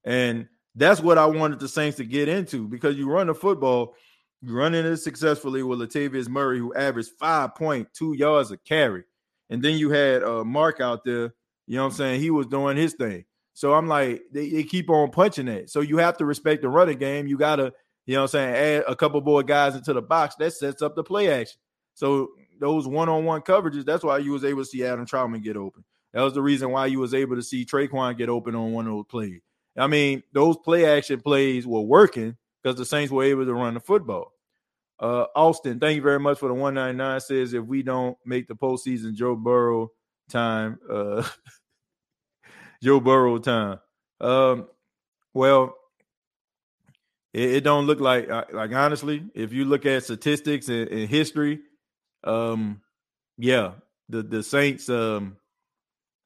and 0.04 0.48
that's 0.74 1.00
what 1.00 1.18
I 1.18 1.26
wanted 1.26 1.60
the 1.60 1.68
Saints 1.68 1.96
to 1.98 2.04
get 2.04 2.28
into 2.28 2.68
because 2.68 2.96
you 2.96 3.08
run 3.10 3.26
the 3.26 3.34
football, 3.34 3.94
you 4.40 4.54
running 4.54 4.84
it 4.84 4.98
successfully 4.98 5.62
with 5.62 5.80
Latavius 5.80 6.28
Murray, 6.28 6.58
who 6.58 6.74
averaged 6.74 7.10
5.2 7.20 8.18
yards 8.18 8.50
a 8.50 8.56
carry. 8.56 9.04
And 9.48 9.62
then 9.62 9.76
you 9.76 9.90
had 9.90 10.22
uh, 10.22 10.44
Mark 10.44 10.80
out 10.80 11.04
there, 11.04 11.34
you 11.66 11.76
know 11.76 11.82
what 11.82 11.90
I'm 11.90 11.96
saying? 11.96 12.20
He 12.20 12.30
was 12.30 12.46
doing 12.46 12.76
his 12.76 12.94
thing. 12.94 13.24
So 13.54 13.74
I'm 13.74 13.88
like, 13.88 14.22
they, 14.32 14.48
they 14.50 14.62
keep 14.62 14.90
on 14.90 15.10
punching 15.10 15.48
it. 15.48 15.70
So 15.70 15.80
you 15.80 15.98
have 15.98 16.16
to 16.18 16.24
respect 16.24 16.62
the 16.62 16.68
running 16.68 16.98
game. 16.98 17.26
You 17.26 17.36
got 17.36 17.56
to, 17.56 17.72
you 18.06 18.14
know 18.14 18.22
what 18.22 18.34
I'm 18.34 18.54
saying, 18.54 18.54
add 18.54 18.84
a 18.88 18.96
couple 18.96 19.20
more 19.20 19.42
guys 19.42 19.74
into 19.74 19.92
the 19.92 20.02
box. 20.02 20.36
That 20.36 20.52
sets 20.52 20.82
up 20.82 20.96
the 20.96 21.04
play 21.04 21.30
action. 21.30 21.58
So 21.94 22.30
those 22.60 22.86
one-on-one 22.86 23.42
coverages, 23.42 23.84
that's 23.84 24.04
why 24.04 24.18
you 24.18 24.32
was 24.32 24.44
able 24.44 24.62
to 24.62 24.68
see 24.68 24.84
Adam 24.84 25.06
Trautman 25.06 25.42
get 25.42 25.56
open. 25.56 25.84
That 26.12 26.22
was 26.22 26.34
the 26.34 26.42
reason 26.42 26.70
why 26.70 26.86
you 26.86 26.98
was 26.98 27.14
able 27.14 27.36
to 27.36 27.42
see 27.42 27.64
Tre'Quan 27.64 28.16
get 28.16 28.28
open 28.28 28.54
on 28.54 28.72
one 28.72 28.86
of 28.86 28.92
those 28.92 29.06
plays. 29.06 29.40
I 29.76 29.86
mean, 29.86 30.22
those 30.32 30.56
play 30.56 30.84
action 30.84 31.20
plays 31.20 31.66
were 31.66 31.80
working 31.80 32.36
because 32.62 32.76
the 32.76 32.84
Saints 32.84 33.12
were 33.12 33.24
able 33.24 33.46
to 33.46 33.54
run 33.54 33.74
the 33.74 33.80
football. 33.80 34.32
Uh, 34.98 35.26
Austin, 35.34 35.80
thank 35.80 35.96
you 35.96 36.02
very 36.02 36.20
much 36.20 36.38
for 36.38 36.48
the 36.48 36.54
199. 36.54 37.20
Says 37.20 37.54
if 37.54 37.64
we 37.64 37.82
don't 37.82 38.18
make 38.26 38.48
the 38.48 38.54
postseason, 38.54 39.14
Joe 39.14 39.34
Burrow 39.34 39.92
time, 40.28 40.78
uh, 40.90 41.26
Joe 42.82 43.00
Burrow 43.00 43.38
time. 43.38 43.78
Um, 44.20 44.68
well, 45.34 45.74
it, 47.32 47.50
it, 47.56 47.64
don't 47.64 47.86
look 47.86 48.00
like 48.00 48.28
uh, 48.30 48.44
like 48.52 48.72
honestly, 48.72 49.24
if 49.34 49.52
you 49.52 49.64
look 49.64 49.86
at 49.86 50.04
statistics 50.04 50.68
and, 50.68 50.88
and 50.88 51.08
history, 51.08 51.60
um, 52.24 52.80
yeah, 53.38 53.72
the 54.08 54.22
the 54.22 54.42
Saints 54.42 54.88
um 54.88 55.36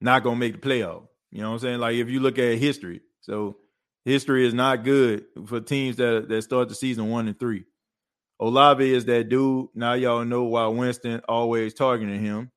not 0.01 0.23
gonna 0.23 0.37
make 0.37 0.61
the 0.61 0.69
playoff. 0.69 1.07
You 1.31 1.43
know 1.43 1.49
what 1.51 1.55
I'm 1.55 1.61
saying? 1.61 1.81
Like 1.81 1.97
if 1.97 2.09
you 2.09 2.21
look 2.21 2.39
at 2.39 2.59
history, 2.59 3.01
so 3.21 3.57
history 4.05 4.47
is 4.47 4.55
not 4.55 4.85
good 4.85 5.25
for 5.47 5.61
teams 5.61 5.97
that 5.97 6.29
that 6.29 6.43
start 6.43 6.69
the 6.69 6.75
season 6.75 7.11
one 7.11 7.29
and 7.29 7.39
three. 7.39 7.65
Olave 8.41 8.93
is 8.93 9.05
that 9.07 9.29
dude. 9.29 9.69
Now 9.75 9.95
y'all 9.95 10.25
know 10.25 10.45
why 10.45 10.67
Winston 10.67 11.21
always 11.29 11.75
targeting 11.75 12.21
him. 12.21 12.51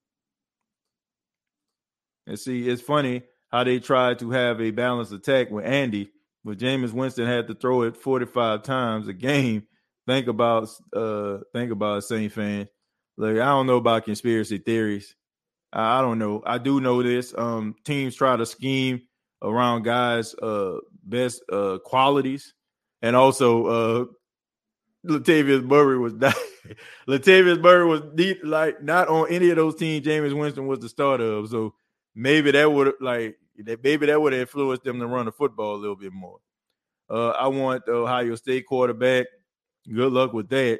And 2.26 2.40
see, 2.40 2.68
it's 2.68 2.82
funny 2.82 3.24
how 3.52 3.64
they 3.64 3.80
tried 3.80 4.20
to 4.20 4.32
have 4.32 4.62
a 4.62 4.72
balanced 4.72 5.14
attack 5.14 5.50
with 5.50 5.66
Andy, 5.66 6.12
but 6.44 6.58
Jameis 6.58 6.92
Winston 6.92 7.26
had 7.26 7.48
to 7.48 7.56
throw 7.56 7.84
it 7.84 7.98
45 7.98 8.64
times 8.64 9.08
a 9.08 9.14
game. 9.14 9.64
Think 10.06 10.28
about 10.28 10.70
uh 10.96 11.40
think 11.54 11.72
about 11.72 12.04
Saint 12.04 12.32
fans. 12.32 12.70
Like 13.18 13.34
I 13.34 13.46
don't 13.46 13.68
know 13.68 13.78
about 13.78 14.06
conspiracy 14.06 14.58
theories. 14.58 15.16
I, 15.74 16.00
I 16.00 16.02
don't 16.02 16.20
know. 16.20 16.44
I 16.46 16.58
do 16.58 16.80
know 16.80 17.04
this. 17.04 17.34
Um 17.38 17.76
teams 17.84 18.16
try 18.16 18.36
to 18.36 18.46
scheme 18.46 19.02
around 19.42 19.84
guys 19.84 20.34
uh 20.36 20.78
best 21.04 21.44
uh 21.52 21.78
qualities 21.84 22.54
and 23.02 23.16
also 23.16 23.66
uh 23.66 24.06
Latavius 25.06 25.64
Murray 25.64 25.98
was 25.98 26.14
not 26.16 26.36
Latavius 27.08 27.62
Murray 27.62 27.86
was 27.86 28.02
deep, 28.16 28.40
like 28.44 28.82
not 28.82 29.08
on 29.08 29.30
any 29.30 29.50
of 29.50 29.58
those 29.58 29.76
teams 29.76 30.06
Jameis 30.06 30.38
Winston 30.38 30.68
was 30.68 30.80
the 30.80 30.90
starter 30.90 31.24
of. 31.24 31.50
So 31.50 31.74
maybe 32.18 32.52
that 32.52 32.72
would 32.72 32.96
like 33.00 33.38
maybe 33.56 34.08
that 34.08 34.20
would 34.20 34.34
have 34.34 34.42
influenced 34.42 34.84
them 34.84 35.00
to 35.00 35.08
run 35.08 35.28
the 35.28 35.32
football 35.32 35.76
a 35.76 35.78
little 35.78 35.96
bit 35.96 36.12
more. 36.12 36.40
Uh, 37.10 37.30
I 37.30 37.48
want 37.48 37.86
the 37.86 37.94
Ohio 37.94 38.36
State 38.36 38.66
quarterback. 38.66 39.28
Good 39.88 40.12
luck 40.12 40.34
with 40.34 40.50
that, 40.50 40.80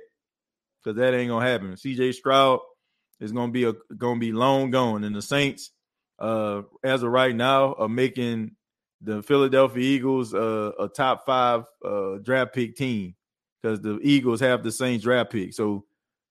because 0.84 0.98
that 0.98 1.14
ain't 1.14 1.30
gonna 1.30 1.46
happen. 1.46 1.74
CJ 1.74 2.16
Stroud 2.16 2.60
is 3.22 3.32
gonna 3.32 3.52
be 3.52 3.64
a 3.64 3.74
gonna 3.98 4.20
be 4.20 4.34
long 4.34 4.72
gone, 4.72 5.04
and 5.04 5.16
the 5.16 5.22
Saints, 5.22 5.72
uh, 6.20 6.64
as 6.84 7.04
of 7.04 7.12
right 7.12 7.36
now, 7.36 7.74
are 7.76 7.88
making 7.88 8.52
the 9.00 9.22
Philadelphia 9.22 9.82
Eagles 9.82 10.34
uh, 10.34 10.72
a 10.80 10.88
top 10.88 11.26
five 11.26 11.66
uh, 11.86 12.16
draft 12.18 12.54
pick 12.54 12.76
team 12.76 13.16
because 13.62 13.80
the 13.80 14.00
Eagles 14.02 14.40
have 14.40 14.64
the 14.64 14.72
same 14.72 15.00
draft 15.00 15.32
pick. 15.32 15.54
So 15.54 15.86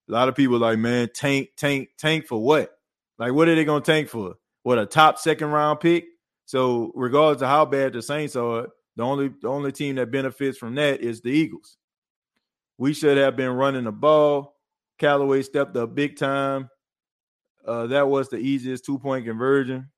a 0.09 0.13
lot 0.13 0.29
of 0.29 0.35
people 0.35 0.59
like, 0.59 0.79
man, 0.79 1.09
tank, 1.15 1.51
tank, 1.57 1.91
tank 1.97 2.27
for 2.27 2.43
what? 2.43 2.73
Like, 3.19 3.33
what 3.33 3.49
are 3.49 3.55
they 3.55 3.65
gonna 3.65 3.85
tank 3.85 4.09
for? 4.09 4.35
What 4.67 4.81
a 4.81 4.85
top 4.85 5.17
second 5.17 5.53
round 5.53 5.79
pick? 5.79 6.07
So 6.45 6.91
regardless 6.97 7.41
of 7.41 7.47
how 7.47 7.67
bad 7.67 7.93
the 7.93 8.03
Saints 8.03 8.35
are, 8.35 8.67
the 8.97 9.03
only 9.05 9.31
the 9.41 9.47
only 9.47 9.71
team 9.71 9.95
that 9.95 10.11
benefits 10.11 10.59
from 10.59 10.75
that 10.75 11.01
is 11.01 11.21
the 11.21 11.31
Eagles. 11.31 11.77
We 12.77 12.93
should 12.93 13.17
have 13.17 13.37
been 13.37 13.53
running 13.53 13.85
the 13.85 13.93
ball. 13.93 14.57
Callaway 14.99 15.43
stepped 15.43 15.77
up 15.77 15.95
big 15.95 16.17
time. 16.17 16.69
Uh, 17.65 17.87
that 17.87 18.09
was 18.09 18.29
the 18.29 18.39
easiest 18.39 18.85
two 18.85 18.99
point 18.99 19.25
conversion. 19.25 19.89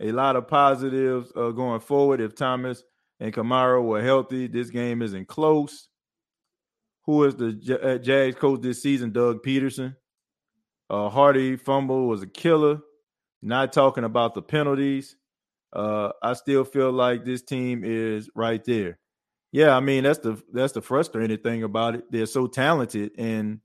A 0.00 0.12
lot 0.12 0.34
of 0.36 0.48
positives 0.48 1.30
uh, 1.36 1.50
going 1.50 1.80
forward. 1.80 2.22
If 2.22 2.34
Thomas 2.34 2.82
and 3.20 3.34
Kamara 3.34 3.84
were 3.84 4.02
healthy, 4.02 4.46
this 4.46 4.70
game 4.70 5.02
isn't 5.02 5.28
close. 5.28 5.88
Who 7.04 7.24
is 7.24 7.34
the 7.34 7.52
J- 7.52 7.78
uh, 7.78 7.98
Jags 7.98 8.36
coach 8.36 8.62
this 8.62 8.82
season? 8.82 9.12
Doug 9.12 9.42
Pederson. 9.44 9.94
Uh, 10.88 11.10
Harty 11.10 11.56
fumble 11.56 12.06
was 12.06 12.22
a 12.22 12.26
killer. 12.26 12.80
Not 13.42 13.72
talking 13.72 14.04
about 14.04 14.34
the 14.34 14.42
penalties. 14.42 15.16
Uh, 15.72 16.12
I 16.22 16.34
still 16.34 16.64
feel 16.64 16.92
like 16.92 17.24
this 17.24 17.42
team 17.42 17.82
is 17.84 18.30
right 18.34 18.64
there. 18.64 18.98
Yeah, 19.50 19.76
I 19.76 19.80
mean 19.80 20.04
that's 20.04 20.20
the 20.20 20.40
that's 20.52 20.72
the 20.72 20.80
frustrating 20.80 21.38
thing 21.38 21.62
about 21.62 21.96
it. 21.96 22.04
They're 22.10 22.26
so 22.26 22.46
talented, 22.46 23.12
and 23.18 23.60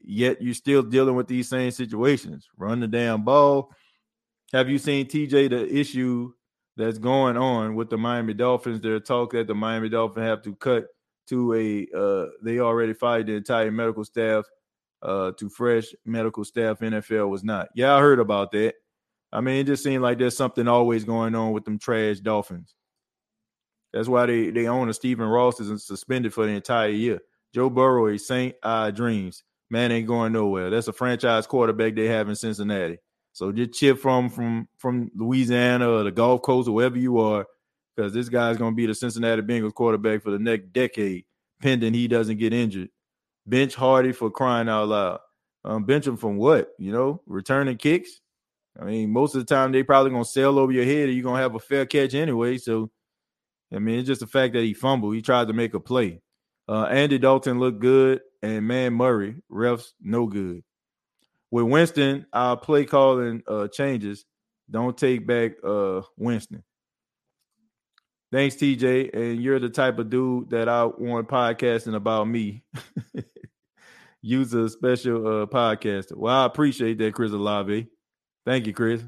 yet 0.00 0.40
you're 0.40 0.54
still 0.54 0.82
dealing 0.82 1.16
with 1.16 1.26
these 1.26 1.48
same 1.48 1.72
situations. 1.72 2.48
Run 2.56 2.80
the 2.80 2.86
damn 2.86 3.24
ball. 3.24 3.72
Have 4.52 4.68
you 4.68 4.78
seen 4.78 5.06
TJ 5.06 5.50
the 5.50 5.74
issue 5.74 6.32
that's 6.76 6.98
going 6.98 7.36
on 7.36 7.74
with 7.74 7.90
the 7.90 7.98
Miami 7.98 8.34
Dolphins? 8.34 8.80
There's 8.80 9.02
talk 9.02 9.32
that 9.32 9.48
the 9.48 9.54
Miami 9.54 9.88
Dolphins 9.88 10.24
have 10.26 10.42
to 10.42 10.54
cut 10.54 10.86
to 11.28 11.54
a 11.54 11.88
uh, 11.96 12.26
they 12.42 12.60
already 12.60 12.92
fired 12.92 13.26
the 13.26 13.32
entire 13.34 13.72
medical 13.72 14.04
staff 14.04 14.44
uh, 15.02 15.32
to 15.32 15.48
fresh 15.48 15.86
medical 16.04 16.44
staff. 16.44 16.80
NFL 16.80 17.28
was 17.28 17.44
not. 17.44 17.68
Yeah, 17.74 17.94
I 17.94 18.00
heard 18.00 18.20
about 18.20 18.52
that. 18.52 18.74
I 19.32 19.40
mean, 19.40 19.56
it 19.56 19.64
just 19.64 19.82
seemed 19.82 20.02
like 20.02 20.18
there's 20.18 20.36
something 20.36 20.68
always 20.68 21.04
going 21.04 21.34
on 21.34 21.52
with 21.52 21.64
them 21.64 21.78
trash 21.78 22.20
Dolphins. 22.20 22.74
That's 23.92 24.08
why 24.08 24.26
they 24.26 24.50
they 24.50 24.66
own 24.66 24.88
a 24.88 24.94
Stephen 24.94 25.26
Ross 25.26 25.60
is 25.60 25.86
suspended 25.86 26.34
for 26.34 26.46
the 26.46 26.52
entire 26.52 26.88
year. 26.88 27.20
Joe 27.54 27.70
Burrow, 27.70 28.08
a 28.08 28.18
Saint 28.18 28.54
I 28.62 28.90
dreams. 28.90 29.42
Man 29.70 29.90
ain't 29.90 30.06
going 30.06 30.32
nowhere. 30.32 30.70
That's 30.70 30.88
a 30.88 30.92
franchise 30.92 31.46
quarterback 31.46 31.94
they 31.94 32.06
have 32.06 32.28
in 32.28 32.36
Cincinnati. 32.36 32.98
So 33.32 33.52
just 33.52 33.72
chip 33.72 33.98
from 33.98 34.30
from 34.30 34.68
from 34.78 35.10
Louisiana 35.14 35.90
or 35.90 36.04
the 36.04 36.12
Gulf 36.12 36.42
Coast 36.42 36.68
or 36.68 36.72
wherever 36.72 36.98
you 36.98 37.18
are, 37.18 37.46
because 37.94 38.12
this 38.12 38.28
guy's 38.28 38.56
gonna 38.56 38.76
be 38.76 38.86
the 38.86 38.94
Cincinnati 38.94 39.42
Bengals 39.42 39.74
quarterback 39.74 40.22
for 40.22 40.30
the 40.30 40.38
next 40.38 40.72
decade, 40.72 41.24
pending 41.60 41.94
he 41.94 42.08
doesn't 42.08 42.38
get 42.38 42.52
injured. 42.52 42.90
Bench 43.46 43.74
Harty 43.74 44.12
for 44.12 44.30
crying 44.30 44.68
out 44.68 44.88
loud. 44.88 45.20
Um, 45.64 45.84
bench 45.84 46.06
him 46.06 46.16
from 46.16 46.36
what? 46.36 46.70
You 46.78 46.92
know, 46.92 47.22
returning 47.26 47.76
kicks. 47.76 48.20
I 48.80 48.84
mean, 48.84 49.10
most 49.10 49.34
of 49.34 49.44
the 49.44 49.54
time 49.54 49.72
they 49.72 49.82
probably 49.82 50.10
gonna 50.10 50.24
sail 50.24 50.58
over 50.58 50.72
your 50.72 50.84
head, 50.84 51.08
or 51.08 51.12
you're 51.12 51.24
gonna 51.24 51.42
have 51.42 51.54
a 51.54 51.60
fair 51.60 51.86
catch 51.86 52.14
anyway. 52.14 52.58
So, 52.58 52.90
I 53.72 53.78
mean, 53.78 53.98
it's 53.98 54.06
just 54.06 54.20
the 54.20 54.26
fact 54.26 54.54
that 54.54 54.62
he 54.62 54.74
fumbled. 54.74 55.14
He 55.14 55.22
tried 55.22 55.48
to 55.48 55.54
make 55.54 55.74
a 55.74 55.80
play. 55.80 56.20
Uh, 56.68 56.84
Andy 56.84 57.18
Dalton 57.18 57.58
looked 57.58 57.80
good, 57.80 58.20
and 58.42 58.66
man 58.66 58.92
Murray 58.92 59.36
refs 59.50 59.92
no 60.00 60.26
good. 60.26 60.62
With 61.50 61.64
Winston, 61.64 62.26
our 62.32 62.56
play 62.56 62.84
calling 62.84 63.42
uh, 63.46 63.68
changes. 63.68 64.24
Don't 64.70 64.96
take 64.96 65.26
back 65.26 65.52
uh, 65.64 66.02
Winston. 66.16 66.64
Thanks, 68.32 68.56
TJ. 68.56 69.14
And 69.14 69.40
you're 69.42 69.60
the 69.60 69.68
type 69.68 69.98
of 69.98 70.10
dude 70.10 70.50
that 70.50 70.68
I 70.68 70.84
want 70.84 71.28
podcasting 71.28 71.94
about 71.94 72.28
me. 72.28 72.64
Use 74.26 74.52
a 74.54 74.68
special 74.68 75.24
uh, 75.24 75.46
podcaster. 75.46 76.16
Well, 76.16 76.34
I 76.34 76.46
appreciate 76.46 76.98
that, 76.98 77.14
Chris 77.14 77.30
Olave. 77.30 77.86
Thank 78.44 78.66
you, 78.66 78.72
Chris. 78.72 79.00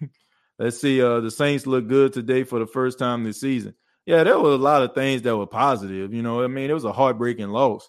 Let's 0.58 0.80
see. 0.80 1.00
Uh, 1.00 1.20
the 1.20 1.30
Saints 1.30 1.64
look 1.64 1.86
good 1.86 2.12
today 2.12 2.42
for 2.42 2.58
the 2.58 2.66
first 2.66 2.98
time 2.98 3.22
this 3.22 3.40
season. 3.40 3.76
Yeah, 4.04 4.24
there 4.24 4.36
were 4.36 4.50
a 4.50 4.56
lot 4.56 4.82
of 4.82 4.96
things 4.96 5.22
that 5.22 5.36
were 5.36 5.46
positive. 5.46 6.12
You 6.12 6.22
know, 6.22 6.42
I 6.42 6.48
mean, 6.48 6.68
it 6.68 6.74
was 6.74 6.84
a 6.84 6.92
heartbreaking 6.92 7.50
loss. 7.50 7.88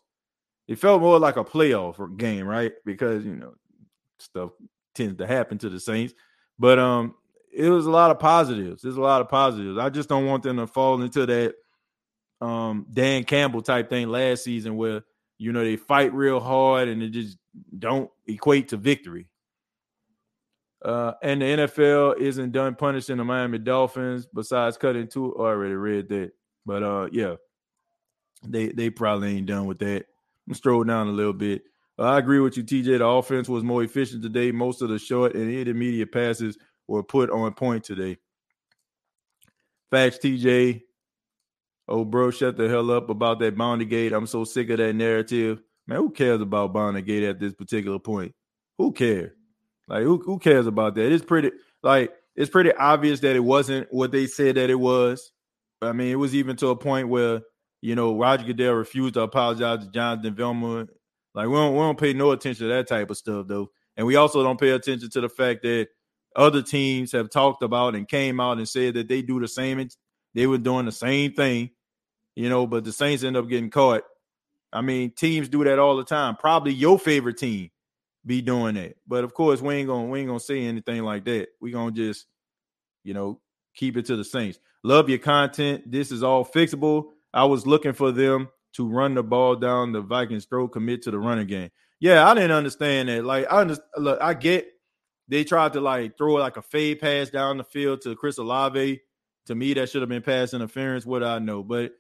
It 0.68 0.78
felt 0.78 1.02
more 1.02 1.18
like 1.18 1.38
a 1.38 1.44
playoff 1.44 2.18
game, 2.18 2.48
right? 2.48 2.74
Because 2.86 3.26
you 3.26 3.36
know, 3.36 3.56
stuff 4.20 4.52
tends 4.94 5.18
to 5.18 5.26
happen 5.26 5.58
to 5.58 5.70
the 5.70 5.80
Saints. 5.80 6.14
But 6.60 6.78
um, 6.78 7.16
it 7.52 7.70
was 7.70 7.88
a 7.88 7.92
lot 7.92 8.12
of 8.12 8.20
positives. 8.20 8.84
There's 8.84 8.98
a 8.98 9.02
lot 9.02 9.22
of 9.22 9.30
positives. 9.30 9.80
I 9.80 9.90
just 9.90 10.08
don't 10.08 10.28
want 10.28 10.44
them 10.44 10.58
to 10.58 10.68
fall 10.68 11.02
into 11.02 11.26
that 11.26 11.56
um 12.42 12.86
Dan 12.94 13.24
Campbell 13.24 13.64
type 13.64 13.90
thing 13.90 14.08
last 14.08 14.44
season 14.44 14.78
where 14.78 15.02
you 15.40 15.52
know 15.52 15.64
they 15.64 15.78
fight 15.78 16.14
real 16.14 16.40
hard 16.40 16.88
and 16.88 17.02
it 17.02 17.10
just 17.10 17.38
don't 17.80 18.12
equate 18.28 18.68
to 18.70 18.78
victory. 18.78 19.28
Uh, 20.84 21.14
and 21.24 21.42
the 21.42 21.46
NFL 21.46 22.20
isn't 22.20 22.52
done 22.52 22.76
punishing 22.76 23.18
the 23.18 23.24
Miami 23.24 23.58
Dolphins 23.58 24.28
besides 24.34 24.78
cutting 24.78 25.08
two. 25.08 25.36
I 25.38 25.42
already 25.42 25.74
read 25.74 26.08
that, 26.10 26.32
but 26.66 26.84
uh, 26.84 27.08
yeah, 27.12 27.36
they 28.46 28.68
they 28.68 28.90
probably 28.90 29.38
ain't 29.38 29.48
done 29.48 29.66
with 29.66 29.80
that. 29.80 30.06
I'm 30.48 30.54
stroll 30.54 30.84
down 30.84 31.08
a 31.08 31.12
little 31.12 31.34
bit. 31.34 31.64
Uh, 31.98 32.04
I 32.04 32.20
agree 32.20 32.40
with 32.40 32.56
you, 32.56 32.64
TJ. 32.64 33.00
The 33.00 33.06
offense 33.06 33.50
was 33.50 33.64
more 33.64 33.84
efficient 33.84 34.24
today. 34.24 34.52
Most 34.52 34.82
of 34.82 34.90
the 34.90 35.00
short 35.00 35.36
and 35.36 35.52
intermediate 35.52 36.12
passes 36.12 36.58
were 36.88 37.04
put 37.04 37.30
on 37.30 37.54
point 37.54 37.84
today. 37.84 38.18
Facts, 39.92 40.18
TJ. 40.20 40.84
Oh, 41.92 42.06
bro, 42.06 42.30
shut 42.30 42.56
the 42.56 42.70
hell 42.70 42.92
up 42.92 43.10
about 43.10 43.40
that 43.40 43.58
Bounty 43.58 43.84
Gate. 43.84 44.14
I'm 44.14 44.28
so 44.28 44.44
sick 44.44 44.70
of 44.70 44.78
that 44.78 44.94
narrative. 44.94 45.64
Man, 45.88 45.98
who 45.98 46.12
cares 46.12 46.40
about 46.40 46.72
Bounty 46.72 47.02
Gate 47.02 47.24
at 47.24 47.40
this 47.40 47.54
particular 47.54 47.98
point? 47.98 48.36
Who 48.78 48.92
cares? 48.92 49.32
Like, 49.88 50.04
who, 50.04 50.20
who 50.20 50.38
cares 50.38 50.68
about 50.68 50.94
that? 50.96 51.12
It's 51.12 51.26
pretty, 51.26 51.52
like, 51.82 52.14
it's 52.36 52.52
pretty 52.52 52.72
obvious 52.74 53.22
that 53.22 53.36
it 53.36 53.40
wasn't 53.40 53.92
what 53.92 54.12
they 54.12 54.28
said 54.28 54.56
that 54.56 54.70
it 54.70 54.80
was. 54.80 55.32
I 55.82 55.92
mean, 55.92 56.12
it 56.12 56.16
was 56.16 56.36
even 56.36 56.56
to 56.58 56.68
a 56.68 56.76
point 56.76 57.10
where, 57.10 57.42
you 57.82 57.96
know, 57.96 58.16
Roger 58.16 58.46
Goodell 58.46 58.74
refused 58.74 59.16
to 59.16 59.22
apologize 59.22 59.84
to 59.84 59.92
Jonathan 59.92 60.36
Vilma. 60.36 60.88
Like, 61.34 61.48
we 61.48 61.56
don't, 61.56 61.74
we 61.74 61.80
don't 61.80 62.00
pay 62.00 62.14
no 62.14 62.32
attention 62.32 62.68
to 62.68 62.74
that 62.74 62.88
type 62.88 63.10
of 63.10 63.18
stuff, 63.18 63.48
though. 63.48 63.72
And 63.98 64.06
we 64.06 64.16
also 64.16 64.44
don't 64.44 64.60
pay 64.60 64.70
attention 64.70 65.10
to 65.10 65.22
the 65.22 65.30
fact 65.30 65.64
that 65.64 65.88
other 66.36 66.62
teams 66.62 67.12
have 67.14 67.32
talked 67.32 67.64
about 67.64 67.96
and 67.96 68.08
came 68.08 68.40
out 68.40 68.60
and 68.60 68.70
said 68.70 68.94
that 68.94 69.08
they 69.08 69.24
do 69.24 69.40
the 69.40 69.48
same. 69.48 69.90
They 70.36 70.46
were 70.46 70.60
doing 70.60 70.86
the 70.86 70.92
same 70.92 71.34
thing, 71.34 71.72
you 72.40 72.48
know, 72.48 72.66
but 72.66 72.86
the 72.86 72.94
Saints 72.94 73.26
end 73.26 73.36
up 73.36 73.50
getting 73.50 73.70
caught. 73.70 74.04
I 74.72 74.80
mean, 74.80 75.12
teams 75.12 75.50
do 75.50 75.66
that 75.66 75.78
all 75.78 75.98
the 75.98 76.06
time. 76.06 76.38
Probably 76.38 76.72
your 76.72 76.98
favorite 76.98 77.38
team 77.38 77.70
be 78.26 78.42
doing 78.42 78.76
that. 78.76 78.96
But 79.06 79.26
of 79.26 79.34
course, 79.34 79.62
we 79.62 79.76
ain't 79.76 79.90
gonna 79.90 80.08
we 80.08 80.20
ain't 80.20 80.30
gonna 80.30 80.40
say 80.40 80.64
anything 80.64 81.04
like 81.04 81.26
that. 81.26 81.50
We 81.60 81.72
gonna 81.72 81.92
just, 81.92 82.28
you 83.04 83.14
know, 83.14 83.42
keep 83.76 83.98
it 83.98 84.06
to 84.06 84.16
the 84.16 84.24
Saints. 84.24 84.58
Love 84.84 85.10
your 85.10 85.20
content. 85.20 85.92
This 85.92 86.14
is 86.14 86.24
all 86.24 86.46
fixable. 86.46 87.08
I 87.34 87.44
was 87.44 87.68
looking 87.68 87.92
for 87.92 88.14
them 88.14 88.48
to 88.76 88.88
run 88.88 89.16
the 89.16 89.24
ball 89.24 89.58
down 89.58 89.92
the 89.92 90.00
Vikings 90.00 90.46
throat, 90.46 90.70
commit 90.70 91.02
to 91.02 91.12
the 91.12 91.20
running 91.20 91.48
game. 91.48 91.72
Yeah, 92.00 92.26
I 92.26 92.36
didn't 92.36 92.52
understand 92.52 93.10
that. 93.10 93.26
Like, 93.26 93.52
I 93.52 93.60
understand, 93.60 93.90
look, 93.98 94.22
I 94.22 94.34
get 94.34 94.66
they 95.28 95.44
tried 95.44 95.74
to 95.74 95.82
like 95.82 96.18
throw 96.18 96.36
like 96.36 96.56
a 96.56 96.62
fade 96.62 97.02
pass 97.02 97.30
down 97.30 97.58
the 97.58 97.66
field 97.66 98.00
to 98.04 98.16
Chris 98.16 98.38
Olave. 98.38 99.02
To 99.48 99.56
me, 99.56 99.74
that 99.74 99.90
should 99.90 100.04
have 100.04 100.10
been 100.10 100.22
pass 100.22 100.54
interference. 100.54 101.06
What 101.06 101.22
I 101.22 101.40
know, 101.40 101.64
but 101.64 101.92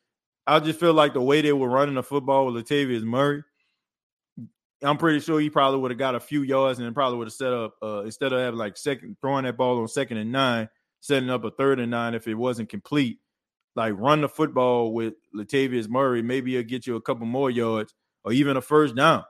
I 0.47 0.59
just 0.59 0.79
feel 0.79 0.93
like 0.93 1.13
the 1.13 1.21
way 1.21 1.41
they 1.41 1.53
were 1.53 1.69
running 1.69 1.95
the 1.95 2.03
football 2.03 2.47
with 2.47 2.65
Latavius 2.65 3.03
Murray, 3.03 3.43
I'm 4.81 4.97
pretty 4.97 5.19
sure 5.19 5.39
he 5.39 5.49
probably 5.49 5.79
would 5.79 5.91
have 5.91 5.97
got 5.97 6.15
a 6.15 6.19
few 6.19 6.41
yards 6.41 6.79
and 6.79 6.93
probably 6.95 7.17
would 7.17 7.27
have 7.27 7.33
set 7.33 7.53
up 7.53 7.75
uh, 7.83 8.01
instead 8.03 8.31
of 8.31 8.39
having 8.39 8.57
like 8.57 8.77
second 8.77 9.17
throwing 9.21 9.43
that 9.43 9.57
ball 9.57 9.79
on 9.79 9.87
second 9.87 10.17
and 10.17 10.31
nine, 10.31 10.69
setting 11.01 11.29
up 11.29 11.43
a 11.43 11.51
third 11.51 11.79
and 11.79 11.91
nine 11.91 12.13
if 12.13 12.27
it 12.27 12.35
wasn't 12.35 12.69
complete. 12.69 13.19
Like 13.75 13.93
run 13.97 14.21
the 14.21 14.29
football 14.29 14.93
with 14.93 15.13
Latavius 15.35 15.87
Murray, 15.87 16.21
maybe 16.21 16.55
it'll 16.55 16.67
get 16.67 16.87
you 16.87 16.95
a 16.95 17.01
couple 17.01 17.25
more 17.25 17.51
yards 17.51 17.93
or 18.23 18.33
even 18.33 18.57
a 18.57 18.61
first 18.61 18.95
down. 18.95 19.23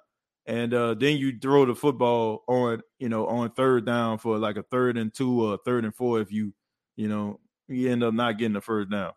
And 0.46 0.74
uh, 0.74 0.96
then 0.96 1.18
you 1.18 1.38
throw 1.40 1.66
the 1.66 1.76
football 1.76 2.44
on, 2.48 2.82
you 2.98 3.10
know, 3.10 3.28
on 3.28 3.52
third 3.52 3.86
down 3.86 4.18
for 4.18 4.38
like 4.38 4.58
a 4.58 4.64
third 4.64 4.98
and 4.98 5.14
two 5.14 5.44
or 5.44 5.60
third 5.66 5.84
and 5.84 5.94
four 5.94 6.22
if 6.22 6.32
you, 6.32 6.54
you 6.96 7.08
know, 7.08 7.40
you 7.68 7.92
end 7.92 8.04
up 8.04 8.14
not 8.14 8.38
getting 8.38 8.54
the 8.54 8.62
first 8.62 8.90
down. 8.90 9.12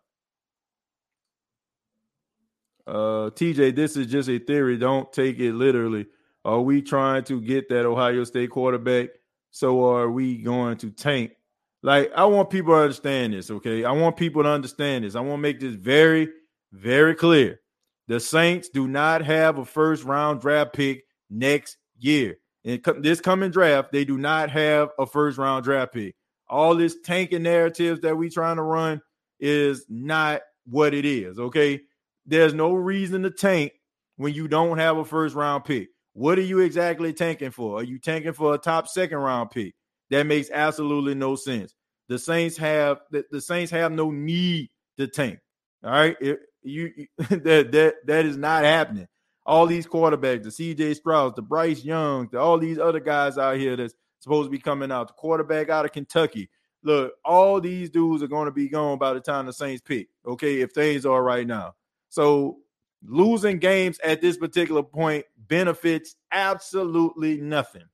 Uh, 2.85 3.29
TJ, 3.31 3.75
this 3.75 3.95
is 3.95 4.07
just 4.07 4.29
a 4.29 4.39
theory. 4.39 4.77
Don't 4.77 5.11
take 5.13 5.39
it 5.39 5.53
literally. 5.53 6.05
Are 6.45 6.61
we 6.61 6.81
trying 6.81 7.23
to 7.25 7.39
get 7.39 7.69
that 7.69 7.85
Ohio 7.85 8.23
State 8.23 8.49
quarterback? 8.49 9.09
So 9.51 9.85
are 9.85 10.09
we 10.09 10.37
going 10.37 10.77
to 10.77 10.89
tank? 10.89 11.33
Like, 11.81 12.11
I 12.15 12.25
want 12.25 12.49
people 12.49 12.73
to 12.73 12.79
understand 12.79 13.33
this, 13.33 13.51
okay? 13.51 13.83
I 13.83 13.91
want 13.91 14.17
people 14.17 14.43
to 14.43 14.49
understand 14.49 15.03
this. 15.03 15.15
I 15.15 15.19
want 15.19 15.33
to 15.39 15.41
make 15.41 15.59
this 15.59 15.75
very, 15.75 16.29
very 16.71 17.15
clear. 17.15 17.59
The 18.07 18.19
Saints 18.19 18.69
do 18.69 18.87
not 18.87 19.21
have 19.23 19.57
a 19.57 19.65
first 19.65 20.03
round 20.03 20.41
draft 20.41 20.73
pick 20.73 21.03
next 21.29 21.77
year. 21.99 22.37
In 22.63 22.81
this 22.99 23.19
coming 23.19 23.51
draft, 23.51 23.91
they 23.91 24.05
do 24.05 24.17
not 24.17 24.49
have 24.49 24.89
a 24.97 25.05
first 25.05 25.37
round 25.37 25.63
draft 25.63 25.93
pick. 25.93 26.15
All 26.49 26.75
this 26.75 26.97
tanking 27.03 27.43
narratives 27.43 28.01
that 28.01 28.15
we 28.15 28.29
trying 28.29 28.57
to 28.57 28.63
run 28.63 29.01
is 29.39 29.85
not 29.89 30.41
what 30.65 30.93
it 30.93 31.05
is, 31.05 31.39
okay? 31.39 31.81
There's 32.25 32.53
no 32.53 32.73
reason 32.73 33.23
to 33.23 33.31
tank 33.31 33.73
when 34.17 34.33
you 34.33 34.47
don't 34.47 34.77
have 34.77 34.97
a 34.97 35.05
first 35.05 35.35
round 35.35 35.65
pick. 35.65 35.89
What 36.13 36.37
are 36.37 36.43
you 36.43 36.59
exactly 36.59 37.11
tanking 37.11 37.51
for? 37.51 37.79
Are 37.79 37.83
you 37.83 37.99
tanking 37.99 38.33
for 38.33 38.53
a 38.53 38.57
top 38.57 38.87
second 38.87 39.17
round 39.17 39.51
pick? 39.51 39.73
That 40.09 40.27
makes 40.27 40.51
absolutely 40.51 41.15
no 41.15 41.35
sense. 41.35 41.73
The 42.07 42.19
Saints 42.19 42.57
have 42.57 42.99
the, 43.11 43.25
the 43.31 43.41
Saints 43.41 43.71
have 43.71 43.91
no 43.91 44.11
need 44.11 44.69
to 44.97 45.07
tank. 45.07 45.39
All 45.83 45.91
right, 45.91 46.15
it, 46.21 46.39
you 46.61 46.91
that 47.17 47.71
that 47.71 47.95
that 48.05 48.25
is 48.25 48.37
not 48.37 48.63
happening. 48.63 49.07
All 49.45 49.65
these 49.65 49.87
quarterbacks, 49.87 50.43
the 50.43 50.75
CJ 50.75 50.95
Stroud, 50.95 51.35
the 51.35 51.41
Bryce 51.41 51.83
Young, 51.83 52.29
the, 52.31 52.39
all 52.39 52.57
these 52.57 52.79
other 52.79 53.01
guys 53.01 53.37
out 53.37 53.57
here 53.57 53.75
that's 53.75 53.93
supposed 54.19 54.47
to 54.47 54.51
be 54.51 54.59
coming 54.59 54.91
out, 54.91 55.07
the 55.07 55.13
quarterback 55.13 55.69
out 55.69 55.83
of 55.83 55.91
Kentucky. 55.91 56.49
Look, 56.83 57.13
all 57.25 57.59
these 57.59 57.89
dudes 57.89 58.23
are 58.23 58.27
going 58.27 58.45
to 58.45 58.51
be 58.51 58.69
gone 58.69 58.97
by 58.97 59.13
the 59.13 59.19
time 59.19 59.45
the 59.45 59.53
Saints 59.53 59.81
pick. 59.81 60.07
Okay, 60.25 60.61
if 60.61 60.71
things 60.71 61.05
are 61.05 61.23
right 61.23 61.47
now. 61.47 61.73
So 62.13 62.59
losing 63.03 63.57
games 63.57 63.97
at 64.03 64.21
this 64.21 64.37
particular 64.37 64.83
point 64.83 65.25
benefits 65.47 66.15
absolutely 66.31 67.41
nothing. 67.41 67.85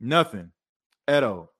Nothing 0.00 0.52
at 1.06 1.22
all. 1.22 1.52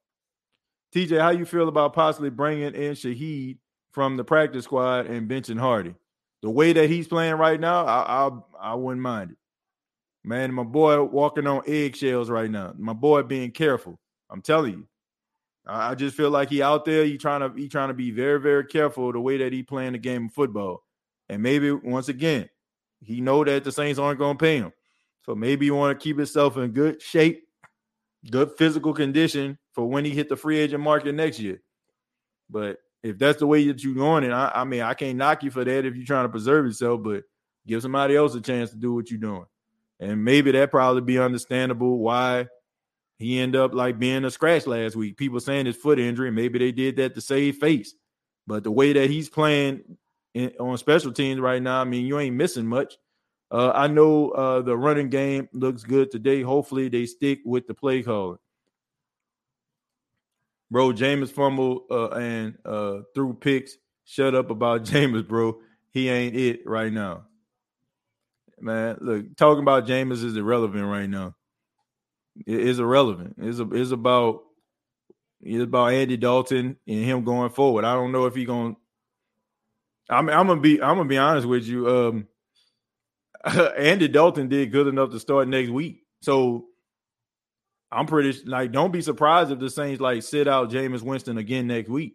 TJ, 0.95 1.21
how 1.21 1.29
you 1.29 1.45
feel 1.45 1.69
about 1.69 1.93
possibly 1.93 2.31
bringing 2.31 2.75
in 2.75 2.93
Shaheed 2.95 3.59
from 3.93 4.17
the 4.17 4.25
practice 4.25 4.65
squad 4.65 5.07
and 5.09 5.29
benching 5.29 5.61
Harty? 5.61 5.95
The 6.41 6.49
way 6.49 6.73
that 6.73 6.89
he's 6.89 7.09
playing 7.09 7.35
right 7.35 7.61
now, 7.61 7.85
I 7.85 8.29
I, 8.29 8.71
I 8.71 8.75
wouldn't 8.75 9.03
mind 9.03 9.33
it. 9.33 9.37
Man, 10.25 10.55
my 10.55 10.63
boy 10.63 11.03
walking 11.03 11.47
on 11.47 11.61
eggshells 11.67 12.31
right 12.31 12.51
now. 12.51 12.73
My 12.79 12.95
boy 12.95 13.23
being 13.23 13.51
careful. 13.51 14.01
I'm 14.31 14.41
telling 14.41 14.73
you. 14.73 14.89
I, 15.67 15.91
I 15.91 15.95
just 15.95 16.17
feel 16.17 16.31
like 16.31 16.49
he 16.49 16.63
out 16.63 16.87
there. 16.87 17.05
He 17.05 17.19
trying 17.19 17.43
to 17.43 17.55
he 17.55 17.69
trying 17.69 17.89
to 17.89 17.95
be 17.95 18.13
very 18.13 18.41
very 18.41 18.65
careful 18.65 19.13
the 19.13 19.21
way 19.21 19.37
that 19.37 19.53
he 19.53 19.63
playing 19.63 19.93
the 19.93 19.99
game 19.99 20.25
of 20.25 20.33
football. 20.33 20.86
And 21.29 21.43
maybe 21.43 21.71
once 21.71 22.09
again, 22.09 22.49
he 23.01 23.21
know 23.21 23.45
that 23.45 23.65
the 23.65 23.73
Saints 23.73 23.99
aren't 23.99 24.19
going 24.19 24.37
to 24.37 24.43
pay 24.43 24.59
him. 24.59 24.73
So 25.25 25.35
maybe 25.35 25.67
you 25.67 25.75
want 25.75 25.99
to 25.99 26.03
keep 26.03 26.17
himself 26.17 26.57
in 26.57 26.71
good 26.71 27.03
shape, 27.03 27.47
good 28.31 28.53
physical 28.57 28.95
condition 28.95 29.59
for 29.73 29.87
when 29.87 30.05
he 30.05 30.13
hit 30.13 30.29
the 30.29 30.37
free 30.37 30.59
agent 30.59 30.83
market 30.83 31.15
next 31.15 31.41
year. 31.41 31.61
But 32.49 32.79
if 33.03 33.19
that's 33.19 33.41
the 33.41 33.47
way 33.47 33.67
that 33.67 33.83
you're 33.83 33.95
going, 33.95 34.25
and 34.25 34.33
I, 34.33 34.53
I 34.55 34.65
mean, 34.65 34.83
I 34.83 34.95
can't 34.95 35.19
knock 35.19 35.43
you 35.43 35.51
for 35.51 35.65
that 35.65 35.85
if 35.85 35.97
you're 35.97 36.07
trying 36.07 36.25
to 36.25 36.31
preserve 36.31 36.65
yourself, 36.65 37.03
but 37.03 37.25
give 37.67 37.83
somebody 37.83 38.17
else 38.17 38.35
a 38.35 38.41
chance 38.41 38.71
to 38.71 38.77
do 38.77 38.95
what 38.95 39.11
you're 39.11 39.21
doing. 39.21 39.47
And 39.99 40.25
maybe 40.25 40.53
that 40.53 40.71
probably 40.71 41.03
be 41.03 41.19
understandable 41.19 41.99
why 41.99 42.47
he 43.19 43.39
end 43.41 43.57
up 43.57 43.75
like 43.75 43.99
being 43.99 44.25
a 44.25 44.31
scratch 44.31 44.67
last 44.67 44.95
week. 44.95 45.17
People 45.17 45.41
saying 45.41 45.67
his 45.67 45.77
foot 45.77 45.99
injury, 45.99 46.31
maybe 46.31 46.59
they 46.59 46.73
did 46.73 46.97
that 46.97 47.15
to 47.15 47.21
save 47.21 47.57
face. 47.57 47.95
But 48.47 48.63
the 48.63 48.71
way 48.71 48.93
that 48.93 49.11
he's 49.11 49.29
playing 49.29 49.97
on 50.59 50.77
special 50.79 51.13
teams 51.13 51.41
right 51.41 51.63
now, 51.63 51.81
I 51.81 51.85
mean, 51.85 52.07
you 52.07 52.19
ain't 52.19 52.37
missing 52.37 52.67
much. 52.67 52.97
Uh, 53.51 53.71
I 53.75 53.87
know 53.87 54.31
uh, 54.31 54.63
the 54.63 54.77
running 54.77 55.09
game 55.09 55.49
looks 55.53 55.85
good 55.85 56.11
today. 56.11 56.43
Hopefully, 56.43 56.89
they 56.89 57.07
stick 57.07 57.41
with 57.45 57.67
the 57.67 57.75
play 57.75 58.03
call. 58.03 58.39
Bro, 60.71 60.93
Jameis 60.93 61.31
fumble 61.31 61.85
uh, 61.91 62.09
and 62.09 62.59
uh, 62.65 63.01
threw 63.15 63.35
picks. 63.35 63.77
Shut 64.05 64.35
up 64.35 64.51
about 64.51 64.85
Jameis, 64.85 65.27
bro. 65.27 65.61
He 65.91 66.09
ain't 66.09 66.37
it 66.37 66.67
right 66.67 66.93
now. 66.93 67.27
Man, 68.61 68.97
look, 69.01 69.37
talking 69.37 69.63
about 69.63 69.87
Jameis 69.87 70.25
is 70.25 70.37
irrelevant 70.37 70.85
right 70.85 71.09
now. 71.09 71.35
It 72.47 72.61
is 72.61 72.79
irrelevant. 72.79 73.37
It's, 73.39 73.59
a, 73.61 73.69
it's 73.73 73.93
about 73.93 74.43
it's 75.43 75.63
about 75.63 75.93
Andy 75.93 76.17
Dalton 76.17 76.77
and 76.87 77.05
him 77.05 77.25
going 77.25 77.51
forward. 77.51 77.85
I 77.85 77.95
don't 77.95 78.13
know 78.13 78.27
if 78.27 78.35
he 78.35 78.45
gonna. 78.45 78.77
I'm 80.09 80.29
I'm 80.29 80.47
gonna 80.47 80.61
be 80.61 80.81
I'm 80.81 80.97
gonna 80.97 81.09
be 81.09 81.19
honest 81.19 81.47
with 81.47 81.65
you. 81.65 81.89
Um, 81.89 82.29
Andy 83.77 84.09
Dalton 84.09 84.49
did 84.49 84.73
good 84.73 84.87
enough 84.87 85.11
to 85.11 85.21
start 85.21 85.49
next 85.49 85.71
week. 85.71 86.03
So 86.23 86.67
I'm 87.91 88.07
pretty 88.07 88.43
like 88.45 88.73
don't 88.73 88.93
be 88.93 89.03
surprised 89.03 89.51
if 89.51 89.59
the 89.59 89.71
Saints 89.71 90.01
like 90.01 90.23
sit 90.23 90.49
out 90.49 90.71
Jameis 90.71 91.03
Winston 91.03 91.39
again 91.39 91.67
next 91.67 91.89
week. 91.89 92.15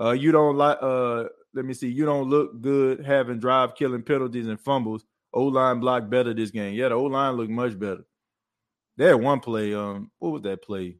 Uh 0.00 0.10
you 0.12 0.32
don't 0.32 0.56
like 0.56 0.78
uh 0.80 1.24
let 1.54 1.64
me 1.64 1.74
see, 1.74 1.88
you 1.88 2.04
don't 2.04 2.28
look 2.28 2.60
good 2.60 3.04
having 3.04 3.38
drive 3.38 3.74
killing 3.74 4.02
penalties 4.02 4.46
and 4.46 4.60
fumbles. 4.60 5.04
O 5.32 5.44
line 5.44 5.80
blocked 5.80 6.10
better 6.10 6.34
this 6.34 6.50
game. 6.50 6.74
Yeah, 6.74 6.88
the 6.88 6.94
O 6.96 7.04
line 7.04 7.34
looked 7.34 7.50
much 7.50 7.78
better. 7.78 8.04
They 8.96 9.06
had 9.06 9.14
one 9.14 9.40
play. 9.40 9.74
Um, 9.74 10.10
what 10.18 10.30
was 10.30 10.42
that 10.42 10.62
play? 10.62 10.96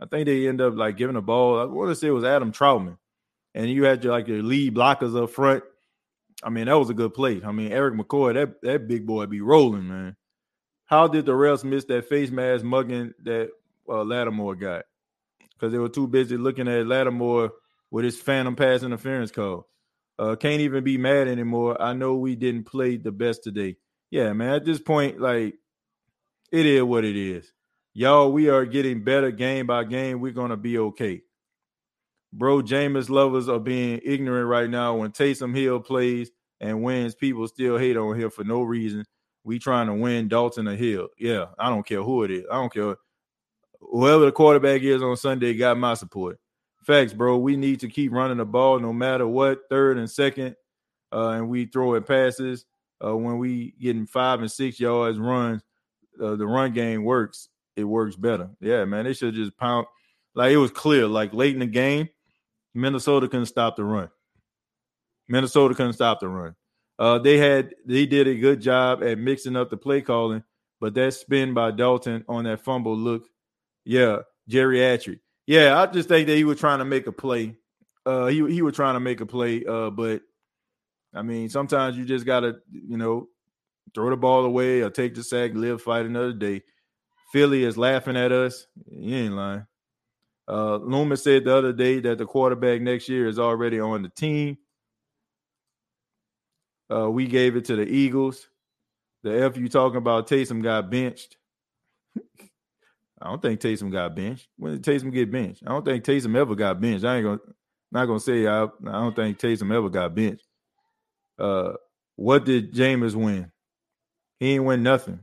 I 0.00 0.06
think 0.06 0.26
they 0.26 0.46
end 0.46 0.60
up 0.60 0.74
like 0.76 0.96
giving 0.96 1.16
a 1.16 1.22
ball. 1.22 1.60
I 1.60 1.64
want 1.64 1.90
to 1.90 1.94
say 1.94 2.08
it 2.08 2.12
was 2.12 2.24
Adam 2.24 2.52
Trautman, 2.52 2.98
and 3.54 3.70
you 3.70 3.84
had 3.84 4.02
your 4.04 4.12
like 4.12 4.28
your 4.28 4.42
lead 4.42 4.74
blockers 4.74 5.20
up 5.20 5.30
front. 5.30 5.64
I 6.42 6.50
mean, 6.50 6.66
that 6.66 6.78
was 6.78 6.90
a 6.90 6.94
good 6.94 7.14
play. 7.14 7.40
I 7.44 7.52
mean, 7.52 7.72
Erik 7.72 7.94
McCoy, 7.94 8.34
that 8.34 8.62
that 8.62 8.88
big 8.88 9.06
boy 9.06 9.26
be 9.26 9.40
rolling, 9.40 9.88
man. 9.88 10.16
How 10.86 11.08
did 11.08 11.26
the 11.26 11.32
refs 11.32 11.64
miss 11.64 11.84
that 11.86 12.08
face 12.08 12.30
mask 12.30 12.64
mugging 12.64 13.14
that 13.22 13.50
uh, 13.88 14.02
Lattimore 14.02 14.56
got? 14.56 14.84
Because 15.54 15.72
they 15.72 15.78
were 15.78 15.88
too 15.88 16.06
busy 16.06 16.36
looking 16.36 16.68
at 16.68 16.86
Lattimore 16.86 17.52
with 17.90 18.04
his 18.04 18.20
phantom 18.20 18.56
pass 18.56 18.82
interference 18.82 19.30
call. 19.30 19.68
Uh, 20.18 20.36
can't 20.36 20.60
even 20.60 20.84
be 20.84 20.98
mad 20.98 21.28
anymore. 21.28 21.80
I 21.80 21.94
know 21.94 22.16
we 22.16 22.36
didn't 22.36 22.64
play 22.64 22.96
the 22.96 23.12
best 23.12 23.42
today. 23.42 23.76
Yeah, 24.10 24.32
man. 24.32 24.54
At 24.54 24.64
this 24.64 24.80
point, 24.80 25.20
like 25.20 25.54
it 26.50 26.66
is 26.66 26.82
what 26.82 27.04
it 27.04 27.16
is. 27.16 27.50
Y'all, 27.94 28.32
we 28.32 28.48
are 28.48 28.64
getting 28.66 29.04
better 29.04 29.30
game 29.30 29.66
by 29.66 29.84
game. 29.84 30.20
We're 30.20 30.32
gonna 30.32 30.56
be 30.56 30.78
okay. 30.78 31.22
Bro, 32.32 32.62
Jameis 32.62 33.10
lovers 33.10 33.48
are 33.48 33.60
being 33.60 34.00
ignorant 34.04 34.48
right 34.48 34.70
now. 34.70 34.96
When 34.96 35.12
Taysom 35.12 35.54
Hill 35.54 35.80
plays 35.80 36.30
and 36.60 36.82
wins, 36.82 37.14
people 37.14 37.46
still 37.46 37.76
hate 37.76 37.96
on 37.96 38.18
him 38.18 38.30
for 38.30 38.44
no 38.44 38.62
reason. 38.62 39.04
We 39.44 39.58
trying 39.58 39.88
to 39.88 39.94
win 39.94 40.28
Dalton 40.28 40.66
Hill. 40.66 41.08
Yeah, 41.18 41.46
I 41.58 41.68
don't 41.68 41.84
care 41.84 42.02
who 42.02 42.22
it 42.22 42.30
is. 42.30 42.44
I 42.50 42.54
don't 42.54 42.72
care. 42.72 42.96
Whoever 43.80 44.26
the 44.26 44.32
quarterback 44.32 44.82
is 44.82 45.02
on 45.02 45.16
Sunday 45.16 45.54
got 45.54 45.76
my 45.76 45.94
support. 45.94 46.38
Facts, 46.84 47.12
bro. 47.12 47.38
We 47.38 47.56
need 47.56 47.80
to 47.80 47.88
keep 47.88 48.12
running 48.12 48.38
the 48.38 48.44
ball 48.44 48.78
no 48.78 48.92
matter 48.92 49.26
what, 49.26 49.60
third 49.68 49.98
and 49.98 50.10
second. 50.10 50.56
Uh, 51.12 51.30
and 51.30 51.48
we 51.48 51.66
throw 51.66 51.94
it 51.94 52.06
passes. 52.06 52.64
Uh, 53.04 53.16
when 53.16 53.38
we 53.38 53.74
getting 53.80 54.06
five 54.06 54.40
and 54.40 54.50
six 54.50 54.80
yards 54.80 55.18
runs, 55.18 55.62
uh, 56.22 56.36
the 56.36 56.46
run 56.46 56.72
game 56.72 57.04
works. 57.04 57.48
It 57.76 57.84
works 57.84 58.16
better. 58.16 58.50
Yeah, 58.60 58.84
man. 58.84 59.04
They 59.04 59.12
should 59.12 59.34
just 59.34 59.56
pound 59.56 59.86
Like 60.34 60.52
it 60.52 60.58
was 60.58 60.70
clear, 60.70 61.06
like 61.06 61.34
late 61.34 61.54
in 61.54 61.60
the 61.60 61.66
game, 61.66 62.08
Minnesota 62.74 63.28
couldn't 63.28 63.46
stop 63.46 63.76
the 63.76 63.84
run. 63.84 64.08
Minnesota 65.28 65.74
couldn't 65.74 65.92
stop 65.94 66.20
the 66.20 66.28
run. 66.28 66.54
Uh, 66.98 67.18
they 67.18 67.38
had 67.38 67.74
they 67.86 68.06
did 68.06 68.28
a 68.28 68.34
good 68.34 68.60
job 68.60 69.02
at 69.02 69.18
mixing 69.18 69.56
up 69.56 69.70
the 69.70 69.76
play 69.76 70.00
calling, 70.00 70.42
but 70.80 70.94
that 70.94 71.14
spin 71.14 71.54
by 71.54 71.70
Dalton 71.70 72.24
on 72.28 72.44
that 72.44 72.60
fumble 72.60 72.96
look, 72.96 73.24
yeah, 73.84 74.18
geriatric. 74.50 75.20
Yeah, 75.46 75.80
I 75.80 75.86
just 75.86 76.08
think 76.08 76.26
that 76.28 76.36
he 76.36 76.44
was 76.44 76.60
trying 76.60 76.78
to 76.78 76.84
make 76.84 77.06
a 77.06 77.12
play. 77.12 77.56
Uh, 78.04 78.26
he 78.26 78.46
he 78.52 78.62
was 78.62 78.74
trying 78.74 78.94
to 78.94 79.00
make 79.00 79.20
a 79.20 79.26
play. 79.26 79.64
Uh, 79.64 79.90
but 79.90 80.22
I 81.14 81.22
mean, 81.22 81.48
sometimes 81.48 81.96
you 81.96 82.04
just 82.04 82.26
gotta, 82.26 82.56
you 82.70 82.96
know, 82.96 83.28
throw 83.94 84.10
the 84.10 84.16
ball 84.16 84.44
away 84.44 84.80
or 84.82 84.90
take 84.90 85.14
the 85.14 85.22
sack, 85.22 85.52
live, 85.54 85.82
fight 85.82 86.06
another 86.06 86.32
day. 86.32 86.62
Philly 87.32 87.64
is 87.64 87.78
laughing 87.78 88.16
at 88.16 88.32
us. 88.32 88.66
You 88.86 89.16
ain't 89.16 89.34
lying. 89.34 89.66
Uh, 90.48 90.76
Loomis 90.76 91.22
said 91.22 91.44
the 91.44 91.56
other 91.56 91.72
day 91.72 92.00
that 92.00 92.18
the 92.18 92.26
quarterback 92.26 92.80
next 92.80 93.08
year 93.08 93.28
is 93.28 93.38
already 93.38 93.80
on 93.80 94.02
the 94.02 94.08
team. 94.08 94.58
Uh, 96.92 97.10
we 97.10 97.26
gave 97.26 97.56
it 97.56 97.64
to 97.66 97.76
the 97.76 97.86
Eagles. 97.86 98.48
The 99.22 99.44
F 99.44 99.56
you 99.56 99.68
talking 99.68 99.98
about 99.98 100.28
Taysom 100.28 100.62
got 100.62 100.90
benched. 100.90 101.36
I 103.20 103.28
don't 103.28 103.40
think 103.40 103.60
Taysom 103.60 103.92
got 103.92 104.16
benched. 104.16 104.48
When 104.56 104.72
did 104.72 104.82
Taysom 104.82 105.12
get 105.12 105.30
benched? 105.30 105.62
I 105.64 105.70
don't 105.70 105.84
think 105.84 106.04
Taysom 106.04 106.36
ever 106.36 106.56
got 106.56 106.80
benched. 106.80 107.04
I 107.04 107.16
ain't 107.16 107.24
gonna 107.24 107.38
not 107.92 108.06
gonna 108.06 108.20
say 108.20 108.46
I, 108.46 108.64
I 108.64 108.68
don't 108.82 109.14
think 109.14 109.38
Taysom 109.38 109.72
ever 109.72 109.88
got 109.88 110.14
benched. 110.14 110.46
Uh, 111.38 111.74
what 112.16 112.44
did 112.44 112.74
Jameis 112.74 113.14
win? 113.14 113.50
He 114.40 114.54
ain't 114.54 114.64
win 114.64 114.82
nothing. 114.82 115.20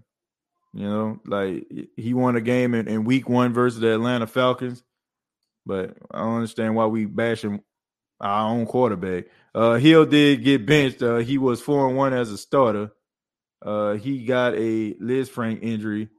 You 0.73 0.87
know, 0.87 1.19
like 1.25 1.67
he 1.97 2.13
won 2.13 2.35
a 2.35 2.41
game 2.41 2.73
in, 2.73 2.87
in 2.87 3.03
week 3.03 3.27
one 3.27 3.53
versus 3.53 3.81
the 3.81 3.93
Atlanta 3.93 4.27
Falcons. 4.27 4.83
But 5.69 5.95
I 6.09 6.21
don't 6.21 6.37
understand 6.37 6.75
why 6.75 6.87
we 6.87 7.05
bashing 7.05 7.61
our 8.19 8.49
own 8.49 8.65
quarterback. 8.65 9.25
Uh, 9.53 9.75
Hill 9.75 10.07
did 10.07 10.43
get 10.43 10.65
benched. 10.65 11.03
Uh, 11.03 11.17
he 11.17 11.37
was 11.37 11.61
four 11.61 11.87
and 11.87 11.95
one 11.95 12.11
as 12.11 12.31
a 12.31 12.39
starter. 12.39 12.89
Uh, 13.63 13.93
he 13.93 14.25
got 14.25 14.55
a 14.55 14.95
Liz 14.99 15.29
Lisfranc 15.29 15.61
injury. 15.61 16.09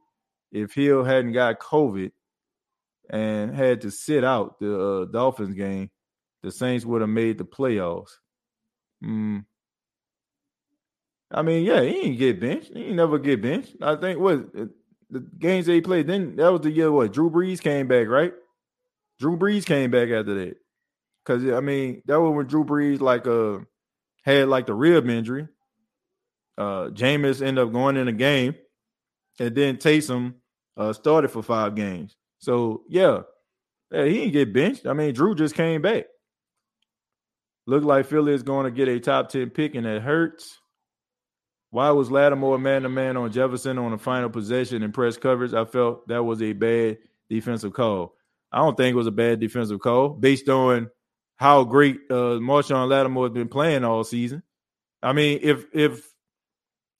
If 0.53 0.73
Hill 0.73 1.03
hadn't 1.03 1.33
got 1.33 1.59
COVID 1.59 2.13
and 3.09 3.53
had 3.53 3.81
to 3.81 3.91
sit 3.91 4.23
out 4.23 4.57
the 4.61 4.79
uh, 4.79 5.05
Dolphins 5.05 5.55
game, 5.55 5.89
the 6.43 6.51
Saints 6.51 6.85
would 6.85 7.01
have 7.01 7.09
made 7.09 7.37
the 7.37 7.43
playoffs. 7.43 8.11
Mm. 9.03 9.43
I 11.29 11.41
mean, 11.41 11.65
yeah, 11.65 11.81
he 11.81 11.91
didn't 11.91 12.17
get 12.17 12.39
benched. 12.39 12.71
He 12.73 12.93
never 12.93 13.19
get 13.19 13.41
benched. 13.41 13.75
I 13.81 13.97
think 13.97 14.17
what 14.17 14.53
the 14.53 15.19
games 15.19 15.65
they 15.65 15.81
played 15.81 16.07
then 16.07 16.37
that 16.37 16.51
was 16.51 16.61
the 16.61 16.71
year 16.71 16.89
what 16.89 17.11
Drew 17.11 17.29
Brees 17.29 17.61
came 17.61 17.87
back, 17.87 18.07
right? 18.07 18.33
Drew 19.21 19.37
Brees 19.37 19.65
came 19.65 19.91
back 19.91 20.09
after 20.09 20.33
that. 20.33 20.55
Cause 21.25 21.45
I 21.45 21.59
mean, 21.59 22.01
that 22.07 22.19
was 22.19 22.35
when 22.35 22.47
Drew 22.47 22.65
Brees 22.65 22.99
like 22.99 23.27
uh 23.27 23.59
had 24.23 24.49
like 24.49 24.65
the 24.65 24.73
rib 24.73 25.07
injury. 25.07 25.47
Uh 26.57 26.89
Jameis 26.89 27.45
ended 27.45 27.63
up 27.63 27.71
going 27.71 27.97
in 27.97 28.07
a 28.07 28.13
game, 28.13 28.55
and 29.39 29.55
then 29.55 29.77
Taysom 29.77 30.33
uh 30.75 30.91
started 30.93 31.29
for 31.29 31.43
five 31.43 31.75
games. 31.75 32.17
So 32.39 32.81
yeah, 32.89 33.21
yeah, 33.91 34.05
he 34.05 34.13
didn't 34.13 34.33
get 34.33 34.53
benched. 34.53 34.87
I 34.87 34.93
mean, 34.93 35.13
Drew 35.13 35.35
just 35.35 35.53
came 35.53 35.83
back. 35.83 36.05
Looked 37.67 37.85
like 37.85 38.07
Philly 38.07 38.33
is 38.33 38.41
going 38.41 38.65
to 38.65 38.71
get 38.71 38.87
a 38.87 38.99
top 38.99 39.29
10 39.29 39.51
pick, 39.51 39.75
and 39.75 39.85
it 39.85 40.01
hurts. 40.01 40.57
Why 41.69 41.91
was 41.91 42.09
Lattimore 42.09 42.57
man 42.57 42.81
to 42.81 42.89
man 42.89 43.15
on 43.15 43.31
Jefferson 43.31 43.77
on 43.77 43.91
the 43.91 43.99
final 43.99 44.31
possession 44.31 44.81
in 44.81 44.91
press 44.91 45.17
coverage? 45.17 45.53
I 45.53 45.65
felt 45.65 46.07
that 46.07 46.23
was 46.23 46.41
a 46.41 46.53
bad 46.53 46.97
defensive 47.29 47.73
call. 47.73 48.15
I 48.51 48.59
don't 48.59 48.75
think 48.75 48.93
it 48.93 48.97
was 48.97 49.07
a 49.07 49.11
bad 49.11 49.39
defensive 49.39 49.79
call 49.79 50.09
based 50.09 50.49
on 50.49 50.89
how 51.37 51.63
great 51.63 51.99
uh, 52.09 52.37
Marshon 52.39 52.87
Lattimore 52.87 53.25
has 53.25 53.33
been 53.33 53.47
playing 53.47 53.83
all 53.83 54.03
season. 54.03 54.43
I 55.01 55.13
mean, 55.13 55.39
if 55.41 55.65
if 55.73 56.07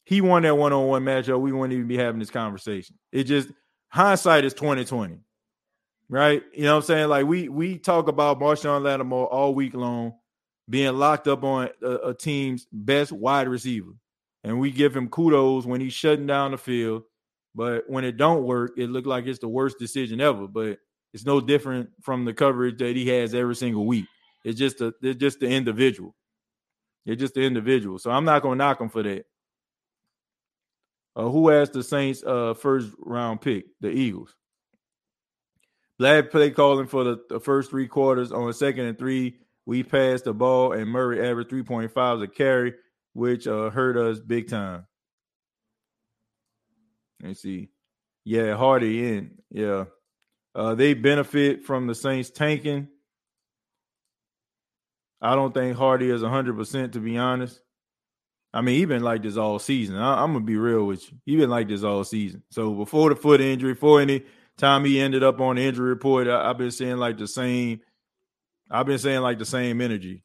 he 0.06 0.22
won 0.22 0.44
that 0.44 0.58
one 0.58 0.74
on 0.74 0.88
one 0.88 1.04
matchup, 1.04 1.40
we 1.40 1.52
wouldn't 1.52 1.74
even 1.74 1.88
be 1.88 1.98
having 1.98 2.20
this 2.20 2.32
conversation. 2.32 2.98
It 3.12 3.26
just 3.26 3.50
hindsight 3.90 4.46
is 4.46 4.54
twenty 4.54 4.86
twenty, 4.86 5.20
right? 6.10 6.42
You 6.54 6.64
know 6.64 6.76
what 6.76 6.84
I'm 6.84 6.88
saying? 6.88 7.10
Like 7.10 7.28
we 7.28 7.50
we 7.50 7.78
talk 7.78 8.08
about 8.08 8.40
Marshon 8.40 8.82
Lattimore 8.82 9.28
all 9.28 9.54
week 9.54 9.76
long 9.76 10.14
being 10.70 10.94
locked 10.94 11.28
up 11.28 11.44
on 11.44 11.70
a, 11.84 11.92
a 12.10 12.14
team's 12.14 12.66
best 12.72 13.12
wide 13.12 13.48
receiver, 13.48 13.92
and 14.44 14.60
we 14.60 14.72
give 14.72 14.96
him 14.96 15.10
kudos 15.10 15.66
when 15.66 15.82
he's 15.82 15.94
shutting 15.94 16.28
down 16.28 16.52
the 16.52 16.58
field. 16.58 17.04
But 17.54 17.84
when 17.88 18.06
it 18.06 18.18
don't 18.18 18.44
work, 18.44 18.72
it 18.78 18.90
looked 18.90 19.08
like 19.08 19.28
it's 19.28 19.40
the 19.40 19.50
worst 19.50 19.78
decision 19.78 20.22
ever. 20.22 20.48
But 20.48 20.80
it's 21.14 21.26
no 21.26 21.42
different 21.42 21.90
from 22.02 22.26
the 22.26 22.34
coverage 22.34 22.78
that 22.78 22.96
he 22.96 23.08
has 23.10 23.34
every 23.34 23.56
single 23.56 23.86
week. 23.86 24.06
It's 24.44 24.58
just 24.58 24.82
a, 24.82 24.94
it's 25.02 25.20
just 25.20 25.40
the 25.40 25.48
individual. 25.48 26.16
It's 27.06 27.20
just 27.20 27.34
the 27.34 27.42
individual. 27.42 28.00
So 28.00 28.12
I'm 28.12 28.26
not 28.26 28.42
gonna 28.42 28.56
knock 28.56 28.80
him 28.80 28.90
for 28.90 29.04
that. 29.04 29.26
Uh, 31.16 31.30
who 31.30 31.50
has 31.50 31.70
the 31.70 31.84
Saints 31.84 32.24
uh, 32.24 32.54
first 32.54 32.90
round 33.00 33.42
pick? 33.42 33.66
The 33.82 33.90
Eagles. 33.90 34.36
Glad 36.00 36.32
play 36.32 36.50
calling 36.50 36.88
for 36.88 37.04
the, 37.04 37.22
the 37.30 37.40
first 37.40 37.70
three 37.70 37.88
quarters 37.88 38.32
on 38.32 38.52
second 38.54 38.86
and 38.86 38.98
three. 38.98 39.38
We 39.66 39.84
passed 39.84 40.26
the 40.26 40.34
ball 40.34 40.74
and 40.74 40.90
Murray 40.90 41.28
averaged 41.28 41.52
3.5 41.52 42.24
a 42.24 42.28
carry, 42.28 42.74
which 43.14 43.46
uh, 43.46 43.70
hurt 43.70 43.98
us 43.98 44.20
big 44.20 44.50
time. 44.50 44.88
Let's 47.22 47.42
see. 47.42 47.70
Yeah, 48.24 48.56
Harty 48.56 49.16
in. 49.16 49.38
Yeah. 49.52 49.86
Uh, 50.54 50.76
they 50.76 50.94
benefit 50.94 51.64
from 51.64 51.88
the 51.88 51.96
Saints 51.96 52.30
tanking. 52.30 52.88
I 55.22 55.36
don't 55.36 55.54
think 55.54 55.78
Harty 55.78 56.10
is 56.10 56.22
100% 56.22 56.92
to 56.94 57.00
be 57.00 57.18
honest. 57.18 57.62
I 58.54 58.62
mean, 58.62 58.78
he 58.78 58.86
been 58.86 59.04
like 59.04 59.24
this 59.24 59.38
all 59.38 59.60
season. 59.60 59.96
I, 59.96 60.24
am 60.24 60.34
gonna 60.34 60.44
be 60.44 60.58
real 60.58 60.86
with 60.86 61.10
you. 61.10 61.18
He 61.26 61.38
been 61.38 61.50
like 61.50 61.70
this 61.70 61.84
all 61.84 62.04
season. 62.04 62.44
So 62.50 62.74
before 62.74 63.10
the 63.10 63.16
foot 63.16 63.40
injury, 63.40 63.74
before 63.74 64.02
any 64.02 64.24
time 64.58 64.84
he 64.84 65.00
ended 65.00 65.24
up 65.24 65.40
on 65.40 65.56
the 65.56 65.66
injury 65.66 65.90
report, 65.90 66.28
I, 66.28 66.48
have 66.48 66.58
been 66.58 66.72
saying 66.72 66.98
like 66.98 67.18
the 67.18 67.28
same. 67.28 67.80
I've 68.70 68.86
been 68.86 69.00
saying 69.00 69.22
like 69.22 69.40
the 69.40 69.46
same 69.46 69.80
energy. 69.80 70.24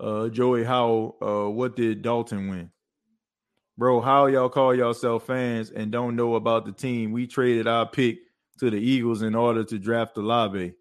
Uh, 0.00 0.28
Joey 0.28 0.64
Howell, 0.64 1.16
uh, 1.20 1.50
what 1.50 1.76
did 1.76 2.02
Dalton 2.02 2.48
win? 2.48 2.70
Bro, 3.78 4.00
how 4.00 4.26
y'all 4.26 4.48
call 4.48 4.74
yourself 4.74 5.24
fans 5.24 5.70
and 5.70 5.92
don't 5.92 6.16
know 6.16 6.34
about 6.34 6.66
the 6.66 6.72
team? 6.72 7.12
We 7.12 7.28
traded 7.28 7.68
our 7.68 7.88
pick 7.88 8.18
to 8.58 8.70
the 8.70 8.76
Eagles 8.76 9.22
in 9.22 9.36
order 9.36 9.62
to 9.62 9.78
draft 9.78 10.16
Olave. 10.16 10.74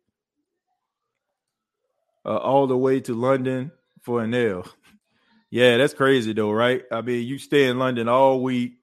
Uh, 2.26 2.38
all 2.38 2.66
the 2.66 2.76
way 2.76 3.00
to 3.02 3.14
London 3.14 3.72
for 4.02 4.24
an 4.24 4.34
L. 4.34 4.66
yeah, 5.52 5.78
that's 5.78 5.93
crazy 5.93 6.34
though, 6.34 6.50
right? 6.50 6.86
I 6.91 7.02
mean, 7.02 7.28
you 7.28 7.38
stay 7.38 7.66
in 7.66 7.78
London 7.78 8.10
all 8.10 8.41
week, 8.41 8.80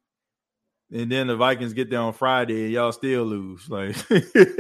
and 0.93 1.11
then 1.11 1.27
the 1.27 1.35
Vikings 1.35 1.73
get 1.73 1.91
there 1.91 1.99
on 1.99 2.13
Friday 2.13 2.67
and 2.67 2.73
y'all 2.73 2.93
still 2.93 3.25
lose. 3.25 3.69
Like, 3.69 3.97
you 4.11 4.55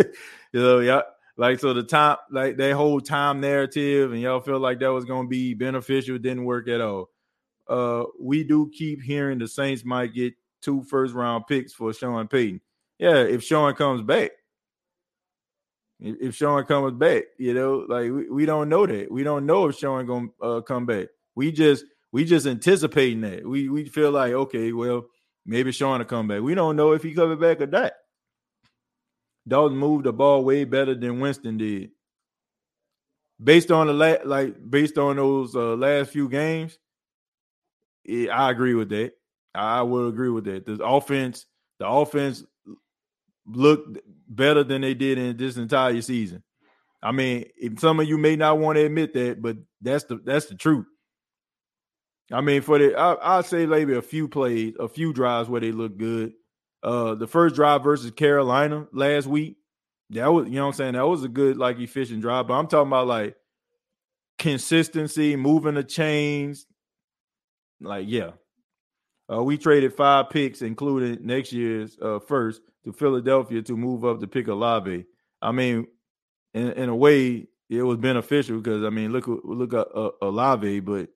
know, 0.52 0.80
y'all 0.80 1.04
like 1.36 1.60
so 1.60 1.72
the 1.74 1.84
time, 1.84 2.16
like 2.28 2.56
that 2.56 2.72
whole 2.72 3.00
time 3.00 3.40
narrative, 3.40 4.10
and 4.10 4.20
y'all 4.20 4.40
feel 4.40 4.58
like 4.58 4.80
that 4.80 4.92
was 4.92 5.04
gonna 5.04 5.28
be 5.28 5.54
beneficial, 5.54 6.18
didn't 6.18 6.44
work 6.44 6.66
at 6.66 6.80
all 6.80 7.13
uh, 7.68 8.04
we 8.20 8.44
do 8.44 8.70
keep 8.72 9.02
hearing 9.02 9.38
the 9.38 9.48
Saints 9.48 9.84
might 9.84 10.14
get 10.14 10.34
two 10.62 10.82
first 10.84 11.14
round 11.14 11.44
picks 11.46 11.72
for 11.72 11.92
Sean 11.92 12.26
Payton. 12.28 12.60
Yeah, 12.98 13.22
if 13.22 13.42
Sean 13.42 13.74
comes 13.74 14.02
back. 14.02 14.30
If 16.00 16.34
Sean 16.34 16.64
comes 16.64 16.92
back, 16.92 17.24
you 17.38 17.54
know, 17.54 17.86
like 17.88 18.10
we, 18.10 18.28
we 18.28 18.46
don't 18.46 18.68
know 18.68 18.86
that. 18.86 19.10
We 19.10 19.22
don't 19.22 19.46
know 19.46 19.68
if 19.68 19.76
Sean 19.76 20.06
gonna 20.06 20.28
uh, 20.42 20.60
come 20.60 20.86
back. 20.86 21.08
We 21.34 21.52
just 21.52 21.84
we 22.12 22.24
just 22.24 22.46
anticipating 22.46 23.22
that. 23.22 23.46
We 23.46 23.68
we 23.68 23.88
feel 23.88 24.10
like 24.10 24.32
okay, 24.32 24.72
well, 24.72 25.06
maybe 25.46 25.72
Sean 25.72 25.98
will 25.98 26.04
come 26.04 26.28
back. 26.28 26.42
We 26.42 26.54
don't 26.54 26.76
know 26.76 26.92
if 26.92 27.02
he 27.02 27.14
coming 27.14 27.38
back 27.38 27.60
or 27.60 27.66
not. 27.66 27.92
Dalton 29.46 29.78
moved 29.78 30.04
the 30.04 30.12
ball 30.12 30.44
way 30.44 30.64
better 30.64 30.94
than 30.94 31.20
Winston 31.20 31.58
did. 31.58 31.90
Based 33.42 33.70
on 33.70 33.86
the 33.86 33.92
la- 33.92 34.24
like 34.24 34.54
based 34.68 34.98
on 34.98 35.16
those 35.16 35.54
uh, 35.54 35.74
last 35.74 36.10
few 36.10 36.28
games, 36.28 36.78
I 38.08 38.50
agree 38.50 38.74
with 38.74 38.90
that. 38.90 39.12
I 39.54 39.82
will 39.82 40.08
agree 40.08 40.30
with 40.30 40.44
that. 40.44 40.66
The 40.66 40.84
offense, 40.84 41.46
the 41.78 41.88
offense 41.88 42.44
looked 43.46 43.98
better 44.28 44.64
than 44.64 44.82
they 44.82 44.94
did 44.94 45.18
in 45.18 45.36
this 45.36 45.56
entire 45.56 46.00
season. 46.02 46.42
I 47.02 47.12
mean, 47.12 47.44
some 47.78 48.00
of 48.00 48.08
you 48.08 48.16
may 48.16 48.34
not 48.34 48.58
want 48.58 48.76
to 48.76 48.84
admit 48.84 49.12
that, 49.14 49.42
but 49.42 49.58
that's 49.80 50.04
the 50.04 50.16
that's 50.24 50.46
the 50.46 50.54
truth. 50.54 50.86
I 52.32 52.40
mean, 52.40 52.62
for 52.62 52.78
the 52.78 52.96
I, 52.96 53.38
I'd 53.38 53.44
say 53.44 53.66
maybe 53.66 53.94
a 53.94 54.02
few 54.02 54.26
plays, 54.26 54.74
a 54.80 54.88
few 54.88 55.12
drives 55.12 55.48
where 55.48 55.60
they 55.60 55.72
look 55.72 55.98
good. 55.98 56.32
Uh, 56.82 57.14
the 57.14 57.26
first 57.26 57.54
drive 57.54 57.82
versus 57.82 58.10
Carolina 58.10 58.86
last 58.92 59.26
week, 59.26 59.56
that 60.10 60.32
was 60.32 60.48
you 60.48 60.54
know 60.54 60.62
what 60.62 60.68
I'm 60.68 60.76
saying. 60.76 60.92
That 60.94 61.06
was 61.06 61.24
a 61.24 61.28
good 61.28 61.58
like 61.58 61.78
efficient 61.78 62.22
drive. 62.22 62.48
But 62.48 62.54
I'm 62.54 62.66
talking 62.66 62.88
about 62.88 63.06
like 63.06 63.36
consistency, 64.38 65.36
moving 65.36 65.74
the 65.74 65.84
chains, 65.84 66.66
like, 67.84 68.06
yeah. 68.08 68.30
Uh, 69.32 69.42
we 69.42 69.56
traded 69.56 69.94
five 69.94 70.28
picks, 70.30 70.60
including 70.60 71.24
next 71.26 71.52
year's 71.52 71.96
uh, 72.02 72.18
first, 72.18 72.60
to 72.84 72.92
Philadelphia 72.92 73.62
to 73.62 73.76
move 73.76 74.04
up 74.04 74.20
to 74.20 74.26
pick 74.26 74.48
Olave. 74.48 75.04
I 75.40 75.52
mean, 75.52 75.86
in 76.52 76.72
in 76.72 76.88
a 76.88 76.96
way, 76.96 77.48
it 77.70 77.82
was 77.82 77.98
beneficial 77.98 78.58
because 78.58 78.84
I 78.84 78.90
mean, 78.90 79.12
look 79.12 79.24
look 79.26 79.72
at 79.72 79.86
uh, 79.94 80.10
Olave, 80.22 80.80
but 80.80 81.08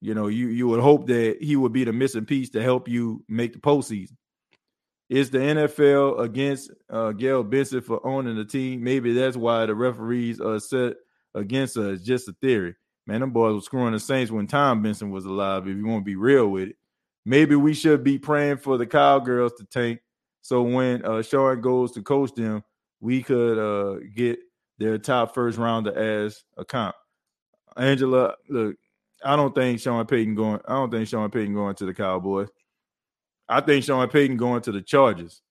you 0.00 0.14
know, 0.14 0.28
you 0.28 0.48
you 0.48 0.66
would 0.68 0.80
hope 0.80 1.06
that 1.06 1.38
he 1.40 1.56
would 1.56 1.72
be 1.72 1.84
the 1.84 1.92
missing 1.92 2.24
piece 2.24 2.50
to 2.50 2.62
help 2.62 2.88
you 2.88 3.24
make 3.28 3.52
the 3.52 3.58
postseason. 3.58 4.16
Is 5.08 5.30
the 5.30 5.38
NFL 5.38 6.20
against 6.20 6.70
uh, 6.88 7.10
Gayle 7.12 7.42
Benson 7.42 7.80
for 7.80 8.04
owning 8.06 8.36
the 8.36 8.44
team? 8.44 8.84
Maybe 8.84 9.12
that's 9.12 9.36
why 9.36 9.66
the 9.66 9.74
referees 9.74 10.40
are 10.40 10.60
set 10.60 10.94
against 11.34 11.76
us. 11.76 12.00
Just 12.00 12.28
a 12.28 12.32
theory. 12.40 12.76
Man, 13.06 13.20
them 13.20 13.30
boys 13.30 13.54
were 13.54 13.60
screwing 13.60 13.92
the 13.92 14.00
Saints 14.00 14.30
when 14.30 14.46
Tom 14.46 14.82
Benson 14.82 15.10
was 15.10 15.24
alive. 15.24 15.66
If 15.66 15.76
you 15.76 15.86
want 15.86 16.02
to 16.02 16.10
be 16.10 16.16
real 16.16 16.48
with 16.48 16.68
it, 16.68 16.76
maybe 17.24 17.56
we 17.56 17.74
should 17.74 18.04
be 18.04 18.18
praying 18.18 18.58
for 18.58 18.78
the 18.78 18.86
Cowgirls 18.86 19.54
to 19.54 19.64
tank. 19.64 20.00
So 20.42 20.62
when 20.62 21.04
uh, 21.04 21.22
Sean 21.22 21.60
goes 21.60 21.92
to 21.92 22.02
coach 22.02 22.34
them, 22.34 22.62
we 23.00 23.22
could 23.22 23.58
uh, 23.58 24.00
get 24.14 24.38
their 24.78 24.98
top 24.98 25.34
first 25.34 25.58
rounder 25.58 25.96
as 25.96 26.44
a 26.56 26.64
comp. 26.64 26.94
Angela, 27.76 28.34
look, 28.48 28.76
I 29.24 29.36
don't 29.36 29.54
think 29.54 29.80
Sean 29.80 30.06
Payton 30.06 30.34
going. 30.34 30.60
I 30.66 30.74
don't 30.74 30.90
think 30.90 31.08
Sean 31.08 31.30
Payton 31.30 31.54
going 31.54 31.74
to 31.76 31.86
the 31.86 31.94
Cowboys. 31.94 32.48
I 33.48 33.60
think 33.60 33.84
Sean 33.84 34.08
Payton 34.08 34.36
going 34.36 34.62
to 34.62 34.72
the 34.72 34.82
Chargers. 34.82 35.42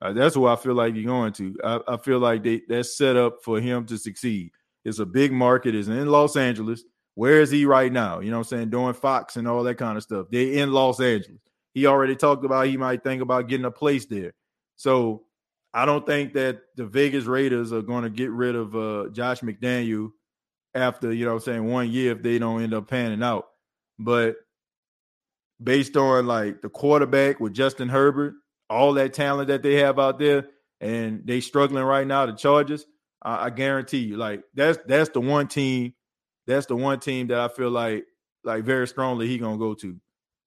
Uh, 0.00 0.12
that's 0.12 0.34
who 0.34 0.46
I 0.46 0.56
feel 0.56 0.74
like 0.74 0.94
he's 0.94 1.06
going 1.06 1.32
to. 1.34 1.56
I, 1.62 1.80
I, 1.88 1.96
feel 1.96 2.18
like 2.18 2.42
they 2.42 2.62
that's 2.68 2.96
set 2.96 3.16
up 3.16 3.38
for 3.44 3.60
him 3.60 3.86
to 3.86 3.96
succeed. 3.96 4.50
It's 4.84 4.98
a 4.98 5.06
big 5.06 5.32
market. 5.32 5.74
It's 5.74 5.88
in 5.88 6.08
Los 6.08 6.36
Angeles. 6.36 6.82
Where 7.14 7.40
is 7.40 7.50
he 7.50 7.66
right 7.66 7.92
now? 7.92 8.20
You 8.20 8.30
know 8.30 8.38
what 8.38 8.52
I'm 8.52 8.58
saying? 8.58 8.70
Doing 8.70 8.94
Fox 8.94 9.36
and 9.36 9.46
all 9.46 9.62
that 9.64 9.76
kind 9.76 9.96
of 9.96 10.02
stuff. 10.02 10.26
They're 10.30 10.52
in 10.52 10.72
Los 10.72 11.00
Angeles. 11.00 11.40
He 11.74 11.86
already 11.86 12.16
talked 12.16 12.44
about 12.44 12.66
he 12.66 12.76
might 12.76 13.02
think 13.04 13.22
about 13.22 13.48
getting 13.48 13.66
a 13.66 13.70
place 13.70 14.06
there. 14.06 14.32
So 14.76 15.24
I 15.74 15.86
don't 15.86 16.06
think 16.06 16.34
that 16.34 16.60
the 16.76 16.86
Vegas 16.86 17.24
Raiders 17.24 17.72
are 17.72 17.82
going 17.82 18.04
to 18.04 18.10
get 18.10 18.30
rid 18.30 18.54
of 18.54 18.76
uh, 18.76 19.08
Josh 19.10 19.40
McDaniel 19.40 20.10
after, 20.74 21.12
you 21.12 21.24
know 21.24 21.34
I'm 21.34 21.40
saying, 21.40 21.64
one 21.64 21.90
year 21.90 22.12
if 22.12 22.22
they 22.22 22.38
don't 22.38 22.62
end 22.62 22.74
up 22.74 22.88
panning 22.88 23.22
out. 23.22 23.46
But 23.98 24.36
based 25.62 25.96
on 25.96 26.26
like 26.26 26.60
the 26.60 26.68
quarterback 26.68 27.40
with 27.40 27.54
Justin 27.54 27.88
Herbert, 27.88 28.34
all 28.68 28.94
that 28.94 29.12
talent 29.12 29.48
that 29.48 29.62
they 29.62 29.76
have 29.76 29.98
out 29.98 30.18
there, 30.18 30.48
and 30.80 31.22
they 31.24 31.40
struggling 31.40 31.84
right 31.84 32.06
now, 32.06 32.26
the 32.26 32.32
Chargers, 32.32 32.84
I, 33.22 33.46
I 33.46 33.50
guarantee 33.50 33.98
you, 33.98 34.16
like 34.16 34.42
that's 34.54 34.78
that's 34.86 35.10
the 35.10 35.20
one 35.20 35.48
team, 35.48 35.94
that's 36.46 36.66
the 36.66 36.76
one 36.76 37.00
team 37.00 37.28
that 37.28 37.38
I 37.38 37.48
feel 37.48 37.70
like 37.70 38.04
like 38.44 38.64
very 38.64 38.88
strongly 38.88 39.28
he 39.28 39.38
gonna 39.38 39.58
go 39.58 39.74
to. 39.74 39.96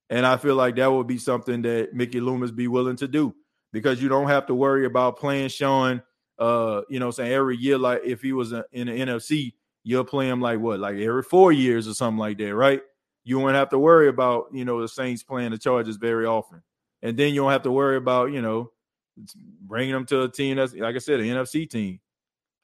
And 0.09 0.25
I 0.25 0.37
feel 0.37 0.55
like 0.55 0.75
that 0.75 0.91
would 0.91 1.07
be 1.07 1.17
something 1.17 1.61
that 1.63 1.93
Mickey 1.93 2.19
Loomis 2.19 2.51
be 2.51 2.67
willing 2.67 2.95
to 2.97 3.07
do 3.07 3.33
because 3.73 4.01
you 4.01 4.07
don't 4.07 4.27
have 4.27 4.45
to 4.47 4.55
worry 4.55 4.85
about 4.85 5.17
playing 5.17 5.49
Sean, 5.49 6.01
uh, 6.37 6.81
you 6.89 6.99
know, 6.99 7.11
saying 7.11 7.31
every 7.31 7.57
year, 7.57 7.77
like 7.77 8.01
if 8.05 8.21
he 8.21 8.31
was 8.31 8.51
in 8.51 8.87
the 8.87 8.93
NFC, 8.93 9.53
you'll 9.83 10.03
play 10.03 10.29
him 10.29 10.41
like 10.41 10.59
what, 10.59 10.79
like 10.79 10.97
every 10.97 11.23
four 11.23 11.51
years 11.51 11.87
or 11.87 11.93
something 11.93 12.19
like 12.19 12.37
that, 12.37 12.53
right? 12.53 12.81
You 13.23 13.39
won't 13.39 13.55
have 13.55 13.69
to 13.69 13.79
worry 13.79 14.07
about, 14.07 14.47
you 14.53 14.63
know, 14.63 14.79
the 14.81 14.87
Saints 14.87 15.23
playing 15.23 15.51
the 15.51 15.57
Chargers 15.57 15.95
very 15.97 16.25
often. 16.25 16.61
And 17.01 17.17
then 17.17 17.33
you 17.33 17.41
don't 17.41 17.51
have 17.51 17.63
to 17.63 17.71
worry 17.71 17.97
about, 17.97 18.31
you 18.31 18.41
know, 18.41 18.71
bringing 19.61 19.93
them 19.93 20.05
to 20.07 20.23
a 20.23 20.29
team 20.29 20.57
that's, 20.57 20.73
like 20.73 20.95
I 20.95 20.99
said, 20.99 21.19
an 21.19 21.25
NFC 21.25 21.69
team. 21.69 21.99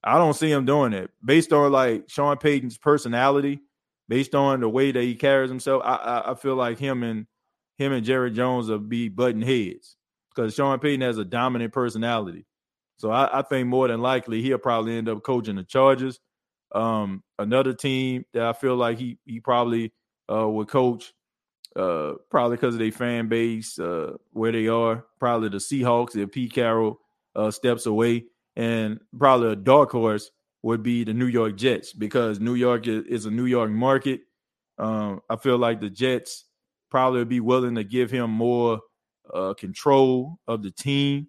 I 0.04 0.18
don't 0.18 0.34
see 0.34 0.52
him 0.52 0.66
doing 0.66 0.93
it 0.93 1.12
based 1.24 1.54
on 1.54 1.72
like 1.72 2.10
Sean 2.10 2.38
Payton's 2.38 2.78
personality, 2.78 3.60
based 4.10 4.34
on 4.34 4.61
the 4.61 4.69
way 4.69 4.91
that 4.91 5.03
he 5.03 5.15
carries 5.15 5.49
himself. 5.49 5.84
I, 5.86 5.95
I, 5.95 6.32
I 6.32 6.36
feel 6.36 6.56
like 6.56 6.80
him 6.80 7.03
and 7.03 7.28
him 7.78 7.91
and 7.91 8.06
Jerry 8.06 8.32
Jones 8.32 8.68
will 8.68 8.80
be 8.80 9.10
button 9.10 9.41
heads 9.41 9.98
because 10.34 10.53
Sean 10.56 10.80
Payton 10.80 11.02
has 11.02 11.18
a 11.18 11.26
dominant 11.26 11.73
personality. 11.73 12.45
So 12.98 13.10
I, 13.11 13.40
I, 13.40 13.41
think 13.41 13.68
more 13.68 13.88
than 13.88 14.02
likely 14.02 14.41
he'll 14.44 14.60
probably 14.60 14.95
end 14.95 15.10
up 15.10 15.23
coaching 15.23 15.56
the 15.56 15.64
Chargers. 15.64 16.19
Um, 16.73 17.23
another 17.40 17.73
team 17.73 18.26
that 18.34 18.44
I 18.44 18.53
feel 18.53 18.76
like 18.76 18.99
he 18.99 19.18
he 19.26 19.40
probably 19.40 19.91
uh, 20.32 20.48
would 20.48 20.68
coach, 20.68 21.11
uh, 21.76 22.14
probably 22.30 22.57
because 22.57 22.76
of 22.76 22.80
their 22.80 22.91
fan 22.91 23.28
base, 23.28 23.80
uh, 23.80 24.18
where 24.32 24.52
they 24.52 24.68
are. 24.68 25.06
Probably 25.19 25.49
the 25.49 25.57
Seahawks 25.57 26.15
if 26.15 26.32
Pete 26.32 26.53
Carroll 26.53 26.99
uh, 27.36 27.49
steps 27.49 27.88
away, 27.88 28.26
and 28.56 28.99
probably 29.18 29.52
a 29.52 29.56
dark 29.56 29.91
horse 29.91 30.30
would 30.64 30.84
be 30.84 31.03
the 31.03 31.14
New 31.14 31.26
York 31.26 31.57
Jets 31.57 31.94
because 31.94 32.40
New 32.40 32.56
York 32.56 32.88
is, 32.88 33.26
a 33.26 33.32
New 33.32 33.45
York 33.45 33.72
market. 33.72 34.22
Um, 34.78 35.22
I 35.30 35.36
feel 35.36 35.57
like 35.57 35.80
the 35.80 35.90
Jets 35.90 36.45
probably 36.90 37.19
would 37.19 37.30
be 37.30 37.40
willing 37.40 37.76
to 37.76 37.84
give 37.84 38.11
him 38.11 38.30
more 38.30 38.82
uh, 39.34 39.53
control 39.53 40.40
of 40.48 40.61
the 40.61 40.72
team. 40.72 41.28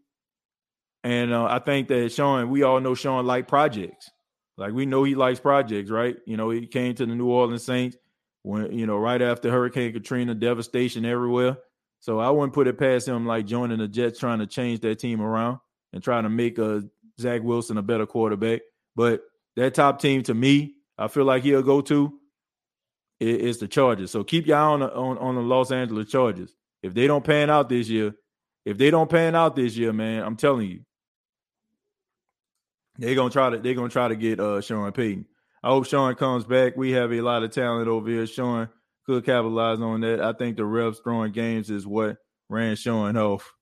And 1.05 1.32
uh, 1.32 1.44
I 1.44 1.59
think 1.59 1.89
that 1.89 2.12
Sean, 2.12 2.51
we 2.51 2.62
all 2.62 2.81
know 2.81 2.94
Sean 2.94 3.27
like 3.27 3.49
projects. 3.49 4.11
Like 4.57 4.73
we 4.73 4.86
know 4.86 5.05
he 5.05 5.15
likes 5.15 5.40
projects, 5.40 5.90
right? 5.90 6.16
You 6.27 6.36
know, 6.36 6.51
he 6.51 6.66
came 6.66 6.94
to 6.94 7.07
the 7.07 7.15
New 7.15 7.28
Orleans 7.28 7.65
Saints 7.65 7.97
when 8.43 8.77
you 8.77 8.86
know 8.86 8.99
right 8.99 9.20
after 9.20 9.51
Hurricane 9.51 9.93
Katrina, 9.93 10.35
devastation 10.35 11.05
everywhere. 11.05 11.57
So 12.01 12.19
I 12.19 12.31
wouldn't 12.31 12.53
put 12.53 12.66
it 12.66 12.78
past 12.78 13.09
him 13.09 13.27
like 13.27 13.47
joining 13.47 13.78
the 13.78 13.89
Jets, 13.89 14.19
trying 14.19 14.40
to 14.40 14.47
change 14.47 14.81
that 14.81 14.99
team 14.99 15.20
around 15.20 15.59
and 15.93 16.03
trying 16.03 16.24
to 16.24 16.28
make 16.28 16.59
a 16.59 16.82
Zach 17.23 17.43
Wilson 17.43 17.78
a 17.78 17.82
better 17.82 18.07
quarterback. 18.07 18.61
But 18.94 19.23
that 19.57 19.74
top 19.74 20.01
team 20.01 20.23
to 20.24 20.35
me, 20.35 20.74
I 20.99 21.09
feel 21.09 21.24
like 21.24 21.43
he'll 21.43 21.62
go 21.62 21.81
to 21.82 22.12
is 23.20 23.59
the 23.59 23.69
Chargers. 23.69 24.11
So 24.11 24.24
keep 24.24 24.47
your 24.47 24.57
eye 24.57 24.61
on 24.61 24.81
the, 24.81 24.93
on, 24.93 25.19
on 25.19 25.35
the 25.36 25.43
Los 25.43 25.70
Angeles 25.70 26.11
Chargers. 26.11 26.55
If 26.82 26.94
they 26.94 27.07
don't 27.07 27.24
pan 27.24 27.51
out 27.51 27.69
this 27.69 27.89
year, 27.89 28.15
if 28.65 28.78
they 28.78 28.90
don't 28.90 29.11
pan 29.11 29.35
out 29.35 29.57
this 29.57 29.77
year, 29.77 29.93
man, 29.93 30.23
I'm 30.23 30.36
telling 30.36 30.69
you, 30.69 30.81
they're 32.99 33.15
gonna 33.15 33.31
try 33.31 33.51
to 33.51 33.59
they're 33.59 33.74
gonna 33.74 33.89
try 33.89 34.09
to 34.09 34.16
get 34.16 34.39
uh 34.39 34.61
Sean 34.61 34.93
Payton. 34.93 35.27
I 35.62 35.69
hope 35.69 35.86
Sean 35.86 36.15
comes 36.15 36.44
back. 36.44 36.77
We 36.77 36.93
have 36.93 37.12
a 37.12 37.20
lot 37.20 37.43
of 37.43 37.53
talent 37.53 37.89
over 37.89 38.09
here. 38.09 38.27
Sean 38.27 38.69
could 39.07 39.24
capitalize 39.24 39.81
on 39.81 40.01
that. 40.03 40.20
I 40.20 40.32
think 40.32 40.57
the 40.57 40.65
refs 40.65 41.03
throwing 41.03 41.32
games 41.32 41.70
is 41.70 41.86
what 41.86 42.19
ran 42.49 42.77
Sean 42.77 43.16
off. 43.16 43.53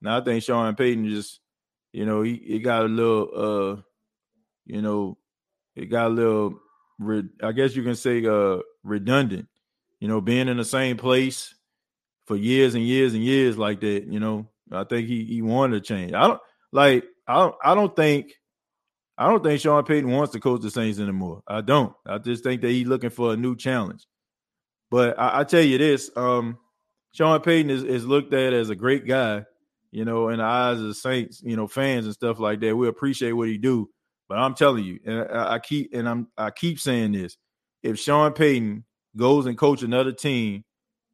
Now 0.00 0.18
I 0.18 0.20
think 0.24 0.42
Sean 0.42 0.74
Payton 0.74 1.08
just, 1.08 1.40
you 1.92 2.06
know, 2.06 2.22
he, 2.22 2.40
he 2.44 2.58
got 2.58 2.84
a 2.84 2.88
little 2.88 3.30
uh, 3.34 3.82
you 4.66 4.82
know, 4.82 5.18
it 5.74 5.86
got 5.86 6.08
a 6.08 6.14
little 6.14 6.60
I 7.42 7.52
guess 7.52 7.76
you 7.76 7.82
can 7.82 7.94
say 7.94 8.24
uh 8.26 8.58
redundant. 8.82 9.48
You 10.00 10.08
know, 10.08 10.20
being 10.20 10.48
in 10.48 10.56
the 10.56 10.64
same 10.64 10.96
place 10.96 11.54
for 12.26 12.36
years 12.36 12.74
and 12.74 12.84
years 12.84 13.14
and 13.14 13.24
years 13.24 13.58
like 13.58 13.80
that. 13.80 14.04
You 14.06 14.20
know, 14.20 14.48
I 14.70 14.84
think 14.84 15.08
he 15.08 15.24
he 15.24 15.42
wanted 15.42 15.82
to 15.82 15.88
change. 15.88 16.12
I 16.12 16.28
don't 16.28 16.40
like 16.72 17.04
I 17.26 17.40
don't 17.40 17.54
I 17.64 17.74
don't 17.74 17.94
think 17.96 18.32
I 19.16 19.26
don't 19.26 19.42
think 19.42 19.60
Sean 19.60 19.84
Payton 19.84 20.10
wants 20.10 20.32
to 20.32 20.40
coach 20.40 20.60
the 20.60 20.70
Saints 20.70 21.00
anymore. 21.00 21.42
I 21.48 21.60
don't. 21.60 21.92
I 22.06 22.18
just 22.18 22.44
think 22.44 22.62
that 22.62 22.70
he's 22.70 22.86
looking 22.86 23.10
for 23.10 23.32
a 23.32 23.36
new 23.36 23.56
challenge. 23.56 24.06
But 24.90 25.18
I, 25.18 25.40
I 25.40 25.44
tell 25.44 25.62
you 25.62 25.76
this, 25.76 26.08
um, 26.16 26.56
Sean 27.12 27.40
Payton 27.40 27.70
is, 27.70 27.82
is 27.82 28.06
looked 28.06 28.32
at 28.32 28.52
as 28.52 28.70
a 28.70 28.76
great 28.76 29.06
guy, 29.06 29.44
you 29.90 30.04
know, 30.04 30.28
in 30.28 30.38
the 30.38 30.44
eyes 30.44 30.78
of 30.78 30.86
the 30.86 30.94
Saints, 30.94 31.42
you 31.42 31.56
know, 31.56 31.66
fans 31.66 32.04
and 32.04 32.14
stuff 32.14 32.38
like 32.38 32.60
that. 32.60 32.76
We 32.76 32.88
appreciate 32.88 33.32
what 33.32 33.48
he 33.48 33.58
do. 33.58 33.88
But 34.28 34.38
I'm 34.38 34.54
telling 34.54 34.84
you, 34.84 35.00
and 35.06 35.20
I, 35.20 35.54
I 35.54 35.58
keep 35.58 35.94
and 35.94 36.08
I'm 36.08 36.28
I 36.36 36.50
keep 36.50 36.78
saying 36.78 37.12
this: 37.12 37.36
if 37.82 37.98
Sean 37.98 38.32
Payton 38.32 38.84
goes 39.16 39.46
and 39.46 39.56
coach 39.56 39.82
another 39.82 40.12
team, 40.12 40.64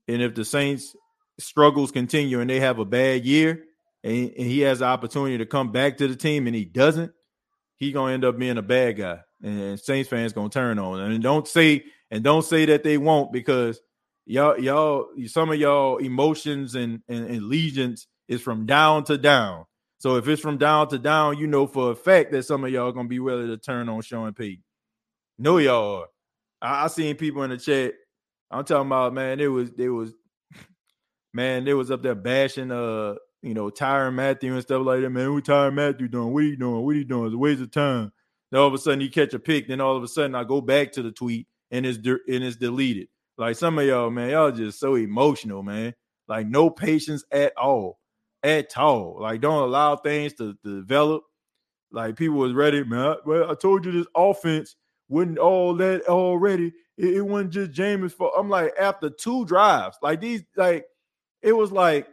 and 0.09 0.21
if 0.21 0.35
the 0.35 0.45
Saints 0.45 0.97
struggles 1.39 1.91
continue 1.91 2.41
and 2.41 2.51
they 2.51 2.61
have 2.61 2.79
a 2.79 2.85
bad 2.85 3.25
year 3.25 3.65
and, 4.05 4.31
and 4.37 4.47
he 4.47 4.61
has 4.61 4.79
the 4.79 4.85
opportunity 4.85 5.39
to 5.39 5.47
come 5.47 5.73
back 5.73 5.97
to 5.97 6.07
the 6.07 6.15
team 6.15 6.47
and 6.47 6.55
he 6.55 6.65
doesn't, 6.65 7.13
he 7.77 7.93
gonna 7.93 8.13
end 8.13 8.25
up 8.25 8.39
being 8.39 8.59
a 8.59 8.63
bad 8.63 8.97
guy. 8.97 9.21
And 9.43 9.79
Saints 9.79 10.09
fans 10.09 10.33
gonna 10.33 10.49
turn 10.49 10.79
on. 10.79 11.01
And 11.01 11.23
don't 11.23 11.47
say 11.47 11.85
and 12.11 12.23
don't 12.23 12.45
say 12.45 12.65
that 12.67 12.83
they 12.83 12.99
won't 12.99 13.33
because 13.33 13.81
y'all 14.27 14.59
y'all 14.59 15.09
some 15.27 15.51
of 15.51 15.59
y'all 15.59 15.99
emotions 15.99 16.75
and, 16.75 17.01
and, 17.09 17.27
and 17.27 17.43
legions 17.45 18.07
is 18.29 18.41
from 18.41 18.67
down 18.67 19.05
to 19.05 19.19
down. 19.19 19.65
So 19.99 20.17
if 20.17 20.29
it's 20.29 20.43
from 20.43 20.59
down 20.59 20.89
to 20.89 20.99
down, 20.99 21.39
you 21.39 21.47
know 21.47 21.67
for 21.67 21.91
a 21.91 21.95
fact 21.95 22.33
that 22.33 22.45
some 22.45 22.65
of 22.65 22.71
y'all 22.71 22.93
gonna 22.93 23.09
be 23.09 23.21
willing 23.21 23.49
to 23.49 23.57
turn 23.57 23.89
on 23.89 24.03
Sean 24.03 24.33
Payton. 24.35 24.63
No, 25.39 25.59
y'all 25.59 26.03
are. 26.03 26.07
I, 26.61 26.85
I 26.85 26.87
seen 26.89 27.17
people 27.17 27.43
in 27.43 27.51
the 27.51 27.59
chat. 27.59 27.95
I'm 28.51 28.65
talking 28.65 28.87
about 28.87 29.15
man, 29.15 29.41
it 29.41 29.47
was 29.47 29.71
it 29.79 29.89
was 29.89 30.13
man, 31.33 31.65
they 31.65 31.75
was 31.75 31.91
up 31.91 32.03
there 32.03 32.15
bashing 32.15 32.71
uh, 32.71 33.15
you 33.45 33.53
know, 33.53 33.71
Tyrann 33.71 34.15
Mathieu 34.15 34.55
and 34.55 34.63
stuff 34.63 34.85
like 34.87 35.03
that. 35.03 35.11
Man, 35.11 35.35
what 35.35 35.45
Tyrann 35.45 35.75
Mathieu 35.75 36.09
doing? 36.09 36.33
What 36.33 36.45
are 36.45 36.47
you 36.47 36.57
doing? 36.57 36.83
What 36.83 36.95
are 36.95 36.99
you 36.99 37.05
doing? 37.05 37.27
It's 37.27 37.35
a 37.35 37.39
waste 37.39 37.61
of 37.61 37.71
time. 37.71 38.11
Then 38.51 38.61
all 38.61 38.69
of 38.69 38.75
a 38.75 38.79
sudden 38.79 39.03
you 39.03 39.11
catch 39.11 39.35
a 39.35 39.39
pick, 39.39 39.69
then 39.69 39.81
all 39.81 39.97
of 39.97 40.03
a 40.03 40.09
sudden 40.09 40.35
I 40.35 40.45
go 40.45 40.61
back 40.61 40.93
to 40.93 41.03
the 41.03 41.13
tweet 41.13 41.47
and 41.71 41.85
it's 41.85 41.99
de- 41.99 42.25
and 42.29 42.43
it's 42.43 42.57
deleted. 42.57 43.09
Like 43.37 43.57
some 43.57 43.79
of 43.79 43.85
y'all, 43.85 44.11
man, 44.11 44.31
y'all 44.31 44.51
just 44.51 44.81
so 44.81 44.95
emotional, 44.95 45.63
man. 45.63 45.95
Like 46.27 46.47
no 46.47 46.71
patience 46.71 47.25
at 47.31 47.53
all, 47.57 47.99
at 48.45 48.77
all. 48.79 49.19
Like 49.21 49.41
don't 49.41 49.63
allow 49.63 49.97
things 49.97 50.35
to, 50.35 50.55
to 50.63 50.81
develop. 50.81 51.25
Like 51.91 52.17
people 52.17 52.37
was 52.37 52.53
ready, 52.53 52.85
man. 52.85 53.17
Well, 53.27 53.51
I 53.51 53.55
told 53.55 53.85
you 53.85 53.93
this 53.93 54.07
offense 54.15 54.77
wasn't 55.09 55.39
all 55.39 55.75
that 55.77 56.03
already. 56.09 56.73
It, 56.97 57.15
it 57.15 57.23
wasn't 57.23 57.53
just 57.53 57.73
Jameis 57.73 58.13
for. 58.13 58.31
I'm 58.39 58.49
like 58.49 58.73
after 58.79 59.11
two 59.11 59.45
drives, 59.47 59.97
like 60.03 60.21
these, 60.21 60.45
like 60.57 60.85
it 61.43 61.53
was 61.53 61.73
like 61.73 62.09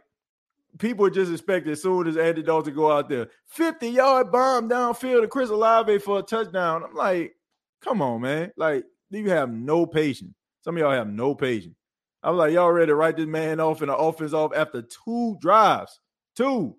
people 0.78 1.08
just 1.10 1.30
expected 1.30 1.72
as 1.72 1.82
soon 1.82 2.06
as 2.06 2.16
Andy 2.16 2.42
Dalton 2.42 2.74
go 2.74 2.90
out 2.90 3.08
there, 3.08 3.28
50 3.46 3.88
yard 3.88 4.32
bomb 4.32 4.68
downfield 4.68 5.22
to 5.22 5.28
Chris 5.28 5.50
Olave 5.50 5.98
for 5.98 6.20
a 6.20 6.22
touchdown. 6.22 6.82
I'm 6.84 6.94
like, 6.94 7.34
come 7.82 8.00
on, 8.00 8.22
man. 8.22 8.52
Like, 8.56 8.84
you 9.10 9.28
have 9.30 9.50
no 9.50 9.84
patience. 9.86 10.34
Some 10.62 10.76
of 10.76 10.80
y'all 10.80 10.92
have 10.92 11.08
no 11.08 11.34
patience. 11.34 11.74
I'm 12.22 12.36
like, 12.36 12.52
y'all 12.52 12.70
ready 12.70 12.86
to 12.86 12.94
write 12.94 13.16
this 13.16 13.26
man 13.26 13.58
off 13.60 13.82
and 13.82 13.90
the 13.90 13.96
offense 13.96 14.32
off 14.32 14.52
after 14.54 14.82
two 14.82 15.36
drives. 15.40 15.98
Two. 16.36 16.76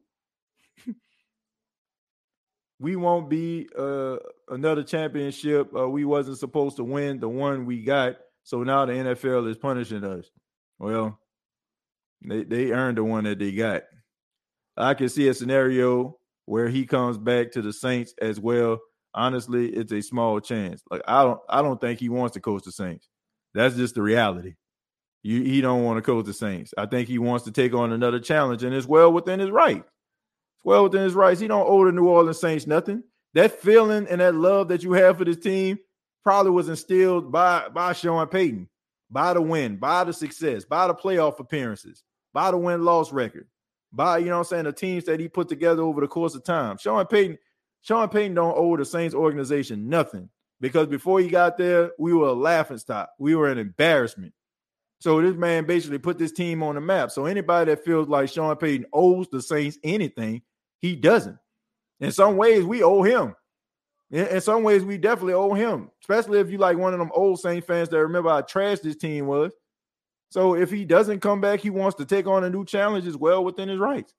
we 2.79 2.95
won't 2.95 3.29
be 3.29 3.67
uh, 3.77 4.17
another 4.49 4.83
championship 4.83 5.73
uh, 5.75 5.87
we 5.87 6.05
wasn't 6.05 6.37
supposed 6.37 6.75
to 6.77 6.83
win 6.83 7.19
the 7.19 7.29
one 7.29 7.65
we 7.65 7.81
got 7.81 8.17
so 8.43 8.63
now 8.63 8.85
the 8.85 8.93
nfl 8.93 9.47
is 9.49 9.57
punishing 9.57 10.03
us. 10.03 10.29
Well 10.79 11.19
they, 12.21 12.43
they 12.43 12.71
earned 12.71 12.97
the 12.97 13.03
one 13.03 13.25
that 13.25 13.39
they 13.39 13.51
got. 13.51 13.83
I 14.75 14.95
can 14.95 15.09
see 15.09 15.27
a 15.27 15.33
scenario 15.33 16.17
where 16.45 16.67
he 16.67 16.85
comes 16.85 17.17
back 17.17 17.51
to 17.51 17.61
the 17.61 17.71
saints 17.73 18.13
as 18.21 18.39
well. 18.39 18.79
Honestly 19.13 19.69
it's 19.69 19.91
a 19.91 20.01
small 20.01 20.39
chance. 20.39 20.81
Like 20.89 21.01
i 21.07 21.23
don't 21.23 21.39
i 21.47 21.61
don't 21.61 21.79
think 21.79 21.99
he 21.99 22.09
wants 22.09 22.33
to 22.33 22.41
coach 22.41 22.63
the 22.63 22.71
saints. 22.71 23.07
That's 23.53 23.75
just 23.75 23.95
the 23.95 24.01
reality 24.01 24.55
you, 25.23 25.41
he 25.41 25.61
don't 25.61 25.83
want 25.83 25.97
to 25.97 26.01
coach 26.01 26.25
the 26.25 26.33
saints 26.33 26.73
i 26.77 26.85
think 26.85 27.07
he 27.07 27.17
wants 27.17 27.45
to 27.45 27.51
take 27.51 27.73
on 27.73 27.91
another 27.91 28.19
challenge 28.19 28.63
and 28.63 28.75
it's 28.75 28.87
well 28.87 29.11
within 29.11 29.39
his 29.39 29.49
right 29.49 29.83
well 30.63 30.83
within 30.83 31.03
his 31.03 31.13
rights. 31.13 31.39
He 31.39 31.47
don't 31.47 31.67
owe 31.67 31.85
the 31.85 31.91
New 31.91 32.07
Orleans 32.07 32.39
Saints 32.39 32.67
nothing. 32.67 33.03
That 33.33 33.59
feeling 33.59 34.07
and 34.07 34.21
that 34.21 34.35
love 34.35 34.67
that 34.69 34.83
you 34.83 34.93
have 34.93 35.17
for 35.17 35.25
this 35.25 35.37
team 35.37 35.79
probably 36.23 36.51
was 36.51 36.69
instilled 36.69 37.31
by 37.31 37.67
by 37.69 37.93
Sean 37.93 38.27
Payton, 38.27 38.69
by 39.09 39.33
the 39.33 39.41
win, 39.41 39.77
by 39.77 40.03
the 40.03 40.13
success, 40.13 40.65
by 40.65 40.87
the 40.87 40.95
playoff 40.95 41.39
appearances, 41.39 42.03
by 42.33 42.51
the 42.51 42.57
win 42.57 42.83
loss 42.85 43.11
record, 43.11 43.47
by 43.91 44.19
you 44.19 44.27
know 44.27 44.39
I'm 44.39 44.43
saying 44.43 44.65
the 44.65 44.71
teams 44.71 45.05
that 45.05 45.19
he 45.19 45.27
put 45.27 45.49
together 45.49 45.81
over 45.81 46.01
the 46.01 46.07
course 46.07 46.35
of 46.35 46.43
time. 46.43 46.77
Sean 46.77 47.05
Payton, 47.05 47.39
Sean 47.81 48.07
Payton 48.07 48.35
don't 48.35 48.57
owe 48.57 48.77
the 48.77 48.85
Saints 48.85 49.15
organization 49.15 49.89
nothing 49.89 50.29
because 50.61 50.87
before 50.87 51.19
he 51.19 51.27
got 51.27 51.57
there, 51.57 51.91
we 51.97 52.13
were 52.13 52.27
a 52.27 52.33
laughing 52.33 52.77
stock. 52.77 53.09
We 53.19 53.35
were 53.35 53.49
an 53.49 53.57
embarrassment. 53.57 54.33
So 55.03 55.21
this 55.21 55.35
man 55.35 55.65
basically 55.65 55.97
put 55.97 56.17
this 56.17 56.31
team 56.31 56.63
on 56.63 56.75
the 56.75 56.81
map. 56.81 57.11
So 57.11 57.25
anybody 57.25 57.69
that 57.69 57.83
feels 57.83 58.07
like 58.07 58.29
Sean 58.29 58.55
Payton 58.55 58.85
owes 58.93 59.27
the 59.27 59.41
Saints 59.41 59.77
anything 59.83 60.41
he 60.81 60.95
doesn't. 60.95 61.37
In 61.99 62.13
some 62.13 62.37
ways, 62.37 62.63
we 62.63 62.83
owe 62.83 63.03
him. 63.03 63.35
In, 64.11 64.39
some 64.39 64.63
ways, 64.63 64.85
we 64.85 64.97
definitely 64.97 65.33
owe 65.33 65.53
him, 65.53 65.91
especially 66.01 66.39
if 66.39 66.49
you 66.49 66.57
like 66.57 66.77
one 66.77 66.93
of 66.93 66.99
them 66.99 67.11
old 67.13 67.37
Saint 67.41 67.67
fans 67.67 67.89
that 67.89 67.99
remember 67.99 68.29
how 68.29 68.39
trash 68.43 68.79
this 68.79 68.95
team 68.95 69.27
was. 69.27 69.51
So 70.29 70.55
if 70.55 70.71
he 70.71 70.85
doesn't 70.85 71.19
come 71.19 71.41
back, 71.41 71.59
he 71.59 71.69
wants 71.69 71.97
to 71.97 72.05
take 72.05 72.25
on 72.25 72.45
a 72.45 72.49
new 72.49 72.63
challenge 72.63 73.05
as 73.05 73.17
well 73.17 73.43
within 73.43 73.67
his 73.67 73.79
rights. 73.79 74.13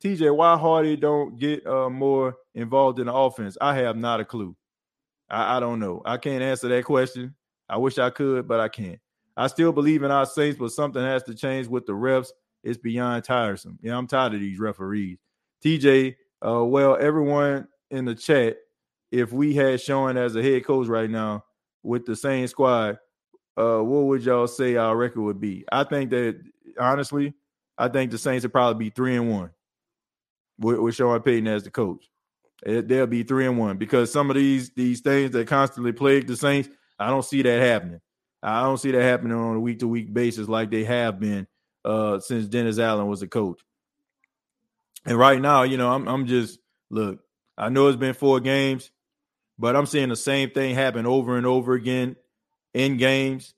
TJ, 0.00 0.32
why 0.32 0.56
Harty 0.56 0.94
don't 0.94 1.40
get 1.40 1.66
uh, 1.66 1.90
more 1.90 2.36
involved 2.54 3.00
in 3.00 3.06
the 3.06 3.12
offense? 3.12 3.58
I 3.60 3.74
have 3.74 3.96
not 3.96 4.20
a 4.20 4.24
clue. 4.24 4.54
I, 5.28 5.56
I, 5.56 5.60
don't 5.60 5.80
know. 5.80 6.02
I 6.04 6.18
can't 6.18 6.44
answer 6.44 6.68
that 6.68 6.84
question. 6.84 7.34
I 7.68 7.78
wish 7.78 7.98
I 7.98 8.10
could, 8.10 8.46
but 8.46 8.60
I 8.60 8.68
can't. 8.68 9.00
I 9.36 9.48
still 9.48 9.72
believe 9.72 10.02
in 10.02 10.10
our 10.10 10.26
Saints, 10.26 10.58
but 10.58 10.72
something 10.72 11.02
has 11.02 11.22
to 11.24 11.34
change 11.34 11.66
with 11.66 11.86
the 11.86 11.92
refs. 11.92 12.28
It's 12.64 12.78
beyond 12.78 13.24
tiresome. 13.24 13.78
Yeah, 13.82 13.96
I'm 13.96 14.06
tired 14.06 14.34
of 14.34 14.40
these 14.40 14.58
referees. 14.58 15.18
TJ, 15.64 16.16
uh, 16.46 16.64
well, 16.64 16.96
everyone 17.00 17.68
in 17.90 18.04
the 18.04 18.14
chat, 18.14 18.56
if 19.12 19.32
we 19.32 19.54
had 19.54 19.80
Sean 19.80 20.16
as 20.16 20.34
a 20.36 20.42
head 20.42 20.64
coach 20.64 20.88
right 20.88 21.08
now 21.08 21.44
with 21.82 22.06
the 22.06 22.16
same 22.16 22.46
squad, 22.48 22.98
uh, 23.56 23.78
what 23.78 24.06
would 24.06 24.24
y'all 24.24 24.46
say 24.46 24.76
our 24.76 24.96
record 24.96 25.22
would 25.22 25.40
be? 25.40 25.64
I 25.70 25.84
think 25.84 26.10
that 26.10 26.40
honestly, 26.78 27.34
I 27.78 27.88
think 27.88 28.10
the 28.10 28.18
Saints 28.18 28.44
would 28.44 28.52
probably 28.52 28.86
be 28.86 28.90
three 28.90 29.16
and 29.16 29.30
one 29.30 29.50
with, 30.58 30.78
with 30.78 30.94
Sean 30.94 31.20
Payton 31.20 31.46
as 31.46 31.62
the 31.62 31.70
coach. 31.70 32.08
It, 32.64 32.88
they'll 32.88 33.06
be 33.06 33.22
three 33.22 33.46
and 33.46 33.58
one 33.58 33.76
because 33.76 34.10
some 34.12 34.30
of 34.30 34.36
these 34.36 34.70
these 34.70 35.00
things 35.00 35.30
that 35.32 35.46
constantly 35.46 35.92
plague 35.92 36.26
the 36.26 36.36
Saints, 36.36 36.68
I 36.98 37.08
don't 37.08 37.24
see 37.24 37.42
that 37.42 37.60
happening. 37.60 38.00
I 38.46 38.62
don't 38.62 38.78
see 38.78 38.92
that 38.92 39.02
happening 39.02 39.36
on 39.36 39.56
a 39.56 39.60
week 39.60 39.80
to 39.80 39.88
week 39.88 40.14
basis 40.14 40.48
like 40.48 40.70
they 40.70 40.84
have 40.84 41.18
been 41.18 41.48
uh, 41.84 42.20
since 42.20 42.46
Dennis 42.46 42.78
Allen 42.78 43.08
was 43.08 43.20
a 43.22 43.26
coach. 43.26 43.60
And 45.04 45.18
right 45.18 45.40
now, 45.40 45.64
you 45.64 45.76
know, 45.76 45.90
I'm 45.90 46.06
I'm 46.06 46.26
just 46.26 46.60
look. 46.88 47.18
I 47.58 47.70
know 47.70 47.88
it's 47.88 47.96
been 47.96 48.14
four 48.14 48.38
games, 48.38 48.90
but 49.58 49.74
I'm 49.74 49.86
seeing 49.86 50.10
the 50.10 50.16
same 50.16 50.50
thing 50.50 50.74
happen 50.74 51.06
over 51.06 51.36
and 51.36 51.46
over 51.46 51.74
again 51.74 52.14
in 52.72 52.98
games. 52.98 53.54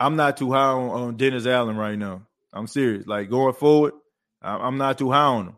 I'm 0.00 0.16
not 0.16 0.36
too 0.38 0.50
high 0.52 0.70
on, 0.70 0.90
on 0.90 1.16
Dennis 1.16 1.46
Allen 1.46 1.76
right 1.76 1.98
now. 1.98 2.26
I'm 2.52 2.66
serious. 2.66 3.06
Like 3.06 3.28
going 3.28 3.54
forward, 3.54 3.92
I'm 4.40 4.78
not 4.78 4.96
too 4.96 5.10
high 5.10 5.24
on 5.24 5.48
him. 5.48 5.56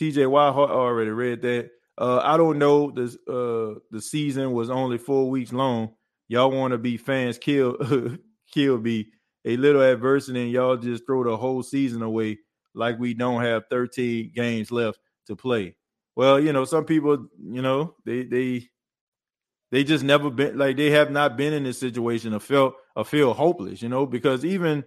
TJ 0.00 0.28
Watt 0.28 0.56
already 0.56 1.10
read 1.10 1.42
that. 1.42 1.70
Uh, 1.98 2.20
I 2.24 2.36
don't 2.36 2.58
know. 2.58 2.90
This 2.90 3.14
uh, 3.28 3.78
the 3.90 4.00
season 4.00 4.52
was 4.52 4.70
only 4.70 4.98
four 4.98 5.30
weeks 5.30 5.52
long. 5.52 5.94
Y'all 6.30 6.52
want 6.52 6.70
to 6.70 6.78
be 6.78 6.96
fans 6.96 7.38
kill 7.38 7.76
kill 8.52 8.78
be 8.78 9.08
a 9.44 9.56
little 9.56 9.82
adversity, 9.82 10.40
and 10.40 10.52
y'all 10.52 10.76
just 10.76 11.04
throw 11.04 11.24
the 11.24 11.36
whole 11.36 11.60
season 11.60 12.02
away 12.02 12.38
like 12.72 13.00
we 13.00 13.14
don't 13.14 13.42
have 13.42 13.64
13 13.68 14.30
games 14.32 14.70
left 14.70 15.00
to 15.26 15.34
play. 15.34 15.74
Well, 16.14 16.38
you 16.38 16.52
know, 16.52 16.64
some 16.64 16.84
people, 16.84 17.26
you 17.42 17.62
know, 17.62 17.96
they 18.04 18.22
they 18.22 18.68
they 19.72 19.82
just 19.82 20.04
never 20.04 20.30
been 20.30 20.56
like 20.56 20.76
they 20.76 20.90
have 20.90 21.10
not 21.10 21.36
been 21.36 21.52
in 21.52 21.64
this 21.64 21.80
situation 21.80 22.32
or 22.32 22.38
felt 22.38 22.74
or 22.94 23.04
feel 23.04 23.34
hopeless, 23.34 23.82
you 23.82 23.88
know, 23.88 24.06
because 24.06 24.44
even 24.44 24.84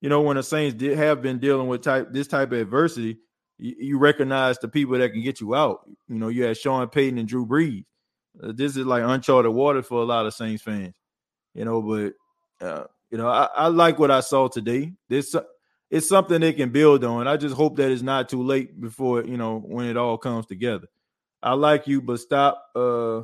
you 0.00 0.08
know 0.08 0.20
when 0.20 0.36
the 0.36 0.44
Saints 0.44 0.76
did 0.76 0.96
have 0.96 1.20
been 1.20 1.40
dealing 1.40 1.66
with 1.66 1.82
type 1.82 2.12
this 2.12 2.28
type 2.28 2.52
of 2.52 2.58
adversity, 2.58 3.18
you, 3.58 3.74
you 3.76 3.98
recognize 3.98 4.60
the 4.60 4.68
people 4.68 4.96
that 4.96 5.12
can 5.12 5.24
get 5.24 5.40
you 5.40 5.56
out. 5.56 5.80
You 6.06 6.20
know, 6.20 6.28
you 6.28 6.44
had 6.44 6.56
Sean 6.56 6.86
Payton 6.88 7.18
and 7.18 7.26
Drew 7.26 7.44
Brees. 7.44 7.86
Uh, 8.42 8.52
this 8.52 8.76
is 8.76 8.86
like 8.86 9.02
uncharted 9.04 9.52
water 9.52 9.82
for 9.82 10.02
a 10.02 10.04
lot 10.04 10.26
of 10.26 10.34
Saints 10.34 10.62
fans, 10.62 10.94
you 11.54 11.64
know. 11.64 11.82
But 11.82 12.66
uh, 12.66 12.84
you 13.10 13.18
know, 13.18 13.28
I, 13.28 13.48
I 13.54 13.66
like 13.68 13.98
what 13.98 14.10
I 14.10 14.20
saw 14.20 14.48
today. 14.48 14.92
This 15.08 15.34
it's 15.90 16.08
something 16.08 16.40
they 16.40 16.52
can 16.52 16.70
build 16.70 17.04
on. 17.04 17.28
I 17.28 17.36
just 17.36 17.54
hope 17.54 17.76
that 17.76 17.90
it's 17.90 18.02
not 18.02 18.28
too 18.28 18.42
late 18.42 18.80
before 18.80 19.24
you 19.24 19.36
know 19.36 19.60
when 19.60 19.86
it 19.86 19.96
all 19.96 20.18
comes 20.18 20.46
together. 20.46 20.86
I 21.42 21.52
like 21.52 21.86
you, 21.86 22.00
but 22.02 22.20
stop 22.20 22.70
uh 22.74 23.22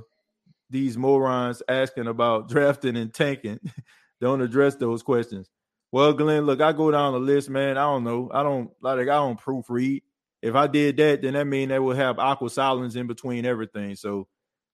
these 0.71 0.97
morons 0.97 1.63
asking 1.69 2.07
about 2.07 2.49
drafting 2.51 2.97
and 2.97 3.13
tanking. 3.13 3.61
don't 4.21 4.41
address 4.41 4.77
those 4.77 5.03
questions. 5.03 5.51
Well, 5.91 6.15
Glenn, 6.15 6.47
look, 6.47 6.61
I 6.61 6.73
go 6.73 6.91
down 6.91 7.13
the 7.13 7.21
list, 7.21 7.51
man. 7.51 7.77
I 7.77 7.83
don't 7.83 8.05
know. 8.05 8.31
I 8.33 8.43
don't 8.43 8.71
like 8.81 9.01
I 9.01 9.05
don't 9.05 9.39
proofread. 9.39 10.03
If 10.41 10.55
I 10.55 10.67
did 10.67 10.97
that, 10.97 11.23
then 11.23 11.35
that 11.35 11.47
mean 11.47 11.69
they 11.69 11.79
would 11.79 11.97
have 11.97 12.19
aqua 12.19 12.49
silence 12.49 12.97
in 12.97 13.07
between 13.07 13.45
everything. 13.45 13.95
So 13.95 14.27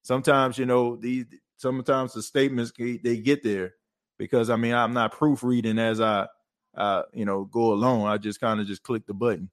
sometimes, 0.08 0.56
you 0.56 0.64
know, 0.64 0.96
these 0.96 1.26
sometimes 1.58 2.14
the 2.14 2.22
statements 2.22 2.72
they 2.78 3.18
get 3.18 3.42
there 3.42 3.74
because 4.18 4.48
I 4.48 4.56
mean 4.56 4.72
I'm 4.72 4.94
not 4.94 5.12
proofreading 5.12 5.78
as 5.78 6.00
I 6.00 6.26
uh, 6.74 7.02
you 7.12 7.26
know, 7.26 7.44
go 7.44 7.72
alone. 7.74 8.06
I 8.06 8.16
just 8.16 8.40
kind 8.40 8.58
of 8.60 8.66
just 8.66 8.82
click 8.82 9.04
the 9.06 9.12
button. 9.12 9.50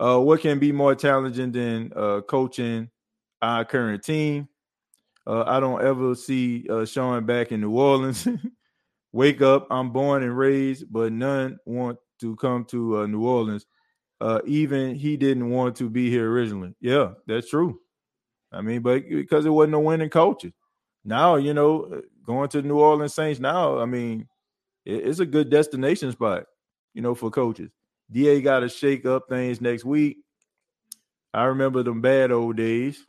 Uh, 0.00 0.18
what 0.20 0.40
can 0.40 0.58
be 0.58 0.72
more 0.72 0.94
challenging 0.94 1.52
than 1.52 1.92
uh, 1.94 2.20
coaching 2.22 2.88
our 3.42 3.64
current 3.64 4.02
team? 4.02 4.48
Uh, 5.26 5.42
I 5.46 5.60
don't 5.60 5.82
ever 5.82 6.14
see 6.14 6.66
uh, 6.70 6.86
Sean 6.86 7.26
back 7.26 7.52
in 7.52 7.60
New 7.60 7.76
Orleans. 7.76 8.26
Wake 9.12 9.42
up! 9.42 9.66
I'm 9.70 9.90
born 9.90 10.22
and 10.22 10.36
raised, 10.36 10.84
but 10.90 11.12
none 11.12 11.58
want 11.66 11.98
to 12.20 12.36
come 12.36 12.64
to 12.66 13.00
uh, 13.00 13.06
New 13.06 13.26
Orleans. 13.26 13.66
Even 14.46 14.94
he 14.94 15.16
didn't 15.16 15.50
want 15.50 15.76
to 15.76 15.90
be 15.90 16.10
here 16.10 16.30
originally. 16.30 16.74
Yeah, 16.80 17.12
that's 17.26 17.50
true. 17.50 17.80
I 18.56 18.62
mean, 18.62 18.80
but 18.80 19.06
because 19.06 19.44
it 19.44 19.50
wasn't 19.50 19.74
a 19.74 19.78
winning 19.78 20.08
coaches. 20.08 20.52
Now, 21.04 21.36
you 21.36 21.52
know, 21.52 22.00
going 22.24 22.48
to 22.48 22.62
the 22.62 22.66
New 22.66 22.80
Orleans 22.80 23.12
Saints 23.12 23.38
now, 23.38 23.78
I 23.78 23.84
mean, 23.84 24.26
it's 24.86 25.18
a 25.18 25.26
good 25.26 25.50
destination 25.50 26.10
spot, 26.10 26.44
you 26.94 27.02
know, 27.02 27.14
for 27.14 27.30
coaches. 27.30 27.70
DA 28.10 28.40
got 28.40 28.60
to 28.60 28.68
shake 28.68 29.04
up 29.04 29.28
things 29.28 29.60
next 29.60 29.84
week. 29.84 30.18
I 31.34 31.44
remember 31.44 31.82
them 31.82 32.00
bad 32.00 32.32
old 32.32 32.56
days. 32.56 33.06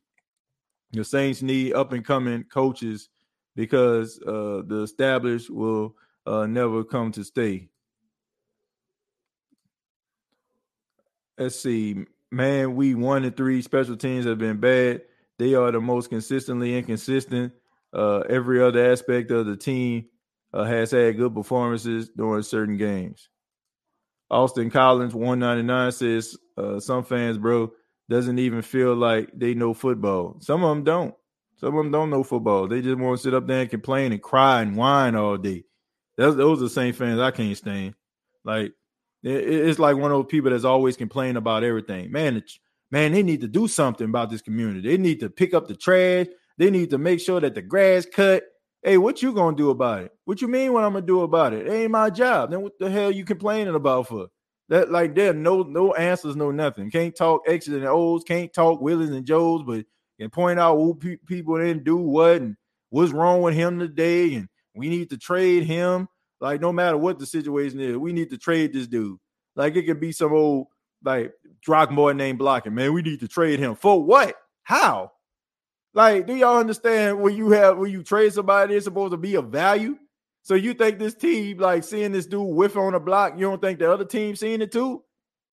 The 0.91 1.06
Saints 1.06 1.41
need 1.41 1.74
up 1.74 1.94
and 1.94 2.03
coming 2.03 2.44
coaches 2.44 3.07
because 3.56 4.19
uh, 4.28 4.64
the 4.68 4.82
established 4.84 5.49
will 5.49 5.95
uh, 6.26 6.45
never 6.45 6.84
come 6.84 7.14
to 7.14 7.24
stay. 7.24 7.69
Let's 11.38 11.60
see, 11.60 12.06
man. 12.32 12.76
We 12.76 12.95
one 12.95 13.24
and 13.24 13.38
three 13.38 13.61
special 13.61 13.95
teams 13.95 14.26
have 14.26 14.40
been 14.40 14.57
bad. 14.57 15.03
They 15.39 15.53
are 15.53 15.72
the 15.72 15.80
most 15.80 16.09
consistently 16.09 16.77
inconsistent. 16.77 17.53
Uh, 17.93 18.19
every 18.30 18.61
other 18.61 18.91
aspect 18.91 19.31
of 19.31 19.45
the 19.45 19.55
team 19.55 20.05
uh, 20.53 20.64
has 20.64 20.91
had 20.91 21.18
good 21.18 21.34
performances 21.34 22.09
during 22.09 22.43
certain 22.43 22.77
games. 22.77 23.30
Austin 24.30 24.69
Collins, 24.69 25.14
199, 25.14 25.91
says 25.91 26.38
uh, 26.57 26.80
some 26.80 27.03
fans, 27.03 27.38
bro, 27.38 27.72
doesn't 28.09 28.39
even 28.39 28.61
feel 28.61 28.95
like 28.95 29.30
they 29.34 29.53
know 29.53 29.73
football. 29.73 30.38
Some 30.39 30.64
of 30.64 30.69
them 30.69 30.84
don't. 30.84 31.15
Some 31.57 31.76
of 31.76 31.84
them 31.84 31.91
don't 31.91 32.09
know 32.09 32.23
football. 32.23 32.68
They 32.68 32.81
just 32.81 32.97
want 32.97 33.18
to 33.18 33.23
sit 33.23 33.34
up 33.34 33.47
there 33.47 33.61
and 33.61 33.69
complain 33.69 34.11
and 34.11 34.22
cry 34.22 34.61
and 34.61 34.76
whine 34.76 35.15
all 35.15 35.38
day. 35.38 35.64
That's, 36.18 36.35
those 36.35 36.59
are 36.59 36.65
the 36.65 36.69
same 36.69 36.93
fans 36.93 37.19
I 37.19 37.31
can't 37.31 37.57
stand. 37.57 37.95
Like, 38.43 38.73
it's 39.23 39.80
like 39.80 39.97
one 39.97 40.11
of 40.11 40.18
those 40.18 40.31
people 40.31 40.51
that's 40.51 40.64
always 40.64 40.97
complaining 40.97 41.38
about 41.38 41.64
everything. 41.64 42.11
Man, 42.11 42.41
man, 42.91 43.11
they 43.11 43.23
need 43.23 43.41
to 43.41 43.47
do 43.47 43.68
something 43.68 44.07
about 44.07 44.30
this 44.30 44.41
community. 44.41 44.88
They 44.88 44.97
need 44.97 45.19
to 45.22 45.30
pick 45.30 45.53
up 45.53 45.68
the 45.68 45.76
trash. 45.76 46.27
They 46.57 46.69
need 46.72 46.89
to 46.91 46.97
make 46.97 47.19
sure 47.19 47.39
that 47.39 47.55
the 47.55 47.61
grass 47.61 48.05
cut. 48.05 48.43
Hey, 48.84 48.97
what 48.97 49.22
you 49.22 49.34
gonna 49.34 49.57
do 49.57 49.69
about 49.69 50.03
it? 50.03 50.11
What 50.26 50.41
you 50.41 50.47
mean 50.47 50.73
what 50.73 50.84
I'm 50.84 50.93
gonna 50.93 51.05
do 51.05 51.22
about 51.22 51.53
it? 51.53 51.68
It 51.68 51.72
ain't 51.72 51.91
my 51.91 52.09
job. 52.09 52.51
Then 52.51 52.61
what 52.61 52.73
the 52.80 52.89
hell 52.89 53.11
you 53.11 53.26
complaining 53.26 53.76
about 53.76 54.07
for? 54.07 54.27
That 54.69 54.91
like 54.91 55.15
there 55.15 55.34
no 55.34 55.64
no 55.64 55.93
answers, 55.93 56.35
no 56.35 56.51
nothing. 56.51 56.91
Can't 56.91 57.15
talk 57.15 57.41
X's 57.47 57.73
and 57.73 57.85
O's, 57.85 58.23
can't 58.23 58.53
talk 58.53 58.81
Willies 58.81 59.09
and 59.09 59.26
Joes, 59.26 59.64
but 59.65 59.85
can 60.19 60.30
point 60.30 60.59
out 60.59 60.77
who 60.77 60.95
pe- 60.95 61.18
people 61.26 61.57
didn't 61.57 61.84
do 61.84 61.97
what 61.97 62.41
and 62.41 62.55
what's 62.89 63.11
wrong 63.11 63.41
with 63.41 63.53
him 63.53 63.80
today, 63.80 64.35
and 64.35 64.47
we 64.76 64.89
need 64.89 65.09
to 65.11 65.18
trade 65.18 65.64
him. 65.64 66.07
Like 66.39 66.61
no 66.61 66.72
matter 66.72 66.97
what 66.97 67.19
the 67.19 67.26
situation 67.26 67.80
is, 67.80 67.97
we 67.97 68.14
need 68.14 68.30
to 68.30 68.38
trade 68.38 68.73
this 68.73 68.88
dude. 68.88 69.18
Like 69.55 69.76
it 69.76 69.84
could 69.84 69.99
be 69.99 70.11
some 70.11 70.34
old 70.34 70.68
like 71.03 71.34
Throckmorton 71.65 72.17
named 72.17 72.39
blocking. 72.39 72.73
Man, 72.73 72.93
we 72.93 73.01
need 73.01 73.19
to 73.19 73.27
trade 73.27 73.59
him 73.59 73.75
for 73.75 74.03
what? 74.03 74.35
How? 74.63 75.11
Like, 75.93 76.27
do 76.27 76.35
y'all 76.35 76.59
understand 76.59 77.19
when 77.19 77.35
you 77.35 77.49
have 77.51 77.77
when 77.77 77.91
you 77.91 78.03
trade 78.03 78.34
somebody, 78.34 78.75
it's 78.75 78.85
supposed 78.85 79.11
to 79.11 79.17
be 79.17 79.35
of 79.35 79.49
value? 79.49 79.97
So 80.43 80.53
you 80.55 80.73
think 80.73 80.99
this 80.99 81.15
team, 81.15 81.57
like 81.57 81.84
seeing 81.84 82.11
this 82.11 82.25
dude 82.25 82.55
whiff 82.55 82.77
on 82.77 82.93
a 82.93 82.99
block, 82.99 83.34
you 83.35 83.41
don't 83.41 83.61
think 83.61 83.79
the 83.79 83.91
other 83.91 84.05
team 84.05 84.35
seeing 84.35 84.61
it 84.61 84.71
too? 84.71 85.03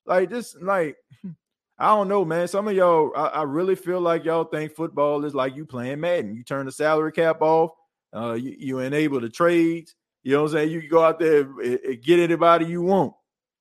Like 0.07 0.31
this, 0.31 0.55
like 0.61 0.97
I 1.79 1.87
don't 1.89 2.09
know, 2.09 2.25
man. 2.25 2.47
Some 2.47 2.69
of 2.69 2.75
y'all, 2.75 3.11
I, 3.17 3.27
I, 3.27 3.43
really 3.43 3.75
feel 3.75 4.01
like 4.01 4.25
y'all 4.25 4.45
think 4.45 4.73
football 4.73 5.25
is 5.25 5.35
like 5.35 5.57
you 5.57 5.67
playing 5.67 6.01
Madden. 6.01 6.37
You 6.37 6.45
turn 6.45 6.67
the 6.67 6.73
salary 6.73 7.11
cap 7.11 7.43
off, 7.43 7.73
uh, 8.15 8.35
you, 8.35 8.55
you 8.57 8.79
enable 8.79 9.21
the 9.21 9.29
trades. 9.29 9.97
You 10.23 10.33
know 10.33 10.43
what 10.43 10.53
I'm 10.53 10.57
saying? 10.59 10.71
You 10.71 10.89
go 10.89 11.03
out 11.03 11.19
there 11.19 11.41
and, 11.41 11.81
and 11.81 12.03
get 12.03 12.21
anybody 12.21 12.67
you 12.67 12.83
want. 12.83 13.15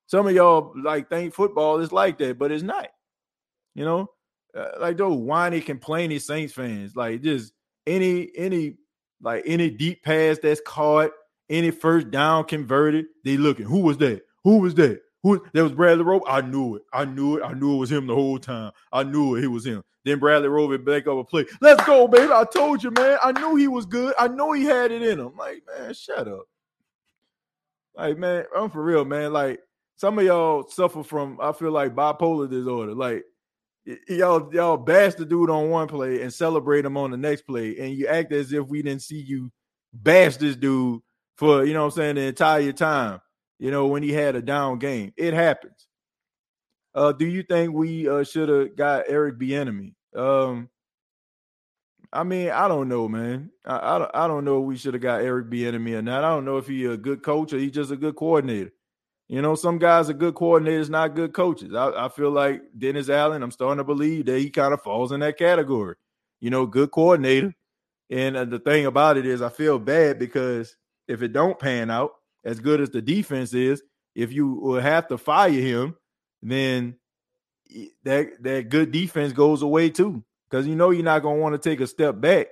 Some 0.07 0.27
of 0.27 0.33
y'all 0.33 0.73
like 0.81 1.09
think 1.09 1.33
football 1.33 1.79
is 1.79 1.91
like 1.91 2.17
that, 2.19 2.37
but 2.37 2.51
it's 2.51 2.63
not. 2.63 2.87
You 3.75 3.85
know, 3.85 4.11
uh, 4.55 4.71
like 4.79 4.97
those 4.97 5.17
whiny, 5.17 5.61
complaining 5.61 6.19
Saints 6.19 6.53
fans, 6.53 6.95
like 6.95 7.21
just 7.21 7.53
any 7.87 8.29
any 8.35 8.77
like 9.21 9.43
any 9.45 9.69
deep 9.69 10.03
pass 10.03 10.37
that's 10.37 10.61
caught, 10.61 11.11
any 11.49 11.71
first 11.71 12.11
down 12.11 12.45
converted, 12.45 13.05
they 13.23 13.37
looking. 13.37 13.65
Who 13.65 13.79
was 13.79 13.97
that? 13.97 14.21
Who 14.43 14.59
was 14.59 14.75
that? 14.75 15.01
Who 15.23 15.43
that 15.53 15.63
was 15.63 15.71
Bradley 15.71 16.03
Roby? 16.03 16.25
I 16.27 16.41
knew 16.41 16.75
it. 16.75 16.83
I 16.91 17.05
knew 17.05 17.37
it. 17.37 17.43
I 17.43 17.53
knew 17.53 17.75
it 17.75 17.77
was 17.77 17.91
him 17.91 18.07
the 18.07 18.15
whole 18.15 18.37
time. 18.37 18.73
I 18.91 19.03
knew 19.03 19.35
it. 19.35 19.45
It 19.45 19.47
was 19.47 19.65
him. 19.65 19.83
Then 20.03 20.19
Bradley 20.19 20.49
Roby 20.49 20.77
back 20.77 21.07
up 21.07 21.17
a 21.17 21.23
play. 21.23 21.45
Let's 21.61 21.83
go, 21.85 22.07
baby. 22.09 22.31
I 22.31 22.43
told 22.43 22.83
you, 22.83 22.91
man. 22.91 23.17
I 23.23 23.31
knew 23.31 23.55
he 23.55 23.69
was 23.69 23.85
good. 23.85 24.13
I 24.19 24.27
know 24.27 24.51
he 24.51 24.65
had 24.65 24.91
it 24.91 25.01
in 25.01 25.17
him. 25.17 25.31
Like, 25.37 25.63
man, 25.65 25.93
shut 25.93 26.27
up. 26.27 26.43
Like, 27.95 28.17
man, 28.17 28.43
I'm 28.55 28.69
for 28.69 28.83
real, 28.83 29.05
man. 29.05 29.31
Like, 29.31 29.61
some 29.95 30.19
of 30.19 30.25
y'all 30.25 30.67
suffer 30.67 31.03
from, 31.03 31.37
I 31.41 31.51
feel 31.51 31.71
like 31.71 31.95
bipolar 31.95 32.49
disorder. 32.49 32.93
Like, 32.93 33.23
y'all 34.07 34.53
y'all 34.53 34.77
bash 34.77 35.15
the 35.15 35.25
dude 35.25 35.49
on 35.49 35.69
one 35.69 35.87
play 35.87 36.21
and 36.21 36.33
celebrate 36.33 36.85
him 36.85 36.97
on 36.97 37.11
the 37.11 37.17
next 37.17 37.43
play, 37.43 37.77
and 37.79 37.93
you 37.93 38.07
act 38.07 38.31
as 38.31 38.53
if 38.53 38.67
we 38.67 38.81
didn't 38.81 39.01
see 39.01 39.19
you 39.19 39.51
bash 39.93 40.37
this 40.37 40.55
dude 40.55 41.01
for 41.37 41.65
you 41.65 41.73
know 41.73 41.85
I'm 41.85 41.91
saying 41.91 42.15
the 42.15 42.21
entire 42.21 42.71
time. 42.71 43.19
You 43.59 43.71
know 43.71 43.87
when 43.87 44.03
he 44.03 44.11
had 44.11 44.35
a 44.35 44.41
down 44.41 44.79
game, 44.79 45.13
it 45.17 45.33
happens. 45.33 45.87
Uh, 46.95 47.11
do 47.11 47.25
you 47.25 47.43
think 47.43 47.73
we 47.73 48.07
uh, 48.07 48.23
should 48.23 48.49
have 48.49 48.75
got 48.75 49.05
Eric 49.07 49.39
Bieniemy? 49.39 49.93
Um, 50.15 50.69
I 52.11 52.23
mean, 52.23 52.51
I 52.51 52.67
don't 52.67 52.87
know, 52.87 53.07
man. 53.07 53.49
I 53.65 53.95
I 53.95 53.99
don't, 53.99 54.11
I 54.13 54.27
don't 54.27 54.45
know 54.45 54.61
if 54.61 54.65
we 54.65 54.77
should 54.77 54.93
have 54.93 55.03
got 55.03 55.21
Eric 55.21 55.49
Bieniemy 55.49 55.95
or 55.95 56.01
not. 56.01 56.23
I 56.23 56.29
don't 56.29 56.45
know 56.45 56.57
if 56.57 56.67
he's 56.67 56.89
a 56.89 56.97
good 56.97 57.23
coach 57.23 57.53
or 57.53 57.57
he's 57.57 57.71
just 57.71 57.91
a 57.91 57.97
good 57.97 58.15
coordinator. 58.15 58.71
You 59.29 59.41
know, 59.41 59.55
some 59.55 59.77
guys 59.77 60.09
are 60.09 60.13
good 60.13 60.35
coordinators, 60.35 60.89
not 60.89 61.15
good 61.15 61.33
coaches. 61.33 61.73
I, 61.73 62.05
I 62.05 62.09
feel 62.09 62.29
like 62.29 62.61
Dennis 62.77 63.09
Allen, 63.09 63.41
I'm 63.41 63.51
starting 63.51 63.77
to 63.77 63.83
believe 63.83 64.25
that 64.25 64.39
he 64.39 64.49
kind 64.49 64.73
of 64.73 64.81
falls 64.81 65.11
in 65.11 65.21
that 65.21 65.37
category. 65.37 65.95
You 66.41 66.49
know, 66.49 66.65
good 66.65 66.91
coordinator. 66.91 67.55
And 68.09 68.35
uh, 68.35 68.45
the 68.45 68.59
thing 68.59 68.85
about 68.85 69.17
it 69.17 69.25
is, 69.25 69.41
I 69.41 69.49
feel 69.49 69.79
bad 69.79 70.19
because 70.19 70.75
if 71.07 71.21
it 71.21 71.33
don't 71.33 71.57
pan 71.57 71.89
out, 71.89 72.11
as 72.43 72.59
good 72.59 72.81
as 72.81 72.89
the 72.89 73.01
defense 73.01 73.53
is, 73.53 73.81
if 74.15 74.31
you 74.31 74.53
will 74.53 74.81
have 74.81 75.07
to 75.07 75.17
fire 75.17 75.49
him, 75.49 75.95
then 76.41 76.95
that 78.03 78.43
that 78.43 78.69
good 78.69 78.91
defense 78.91 79.33
goes 79.33 79.61
away 79.61 79.89
too. 79.89 80.23
Because 80.49 80.67
you 80.67 80.75
know 80.75 80.91
you're 80.91 81.03
not 81.03 81.23
gonna 81.23 81.39
want 81.39 81.59
to 81.59 81.69
take 81.69 81.79
a 81.79 81.87
step 81.87 82.19
back. 82.19 82.47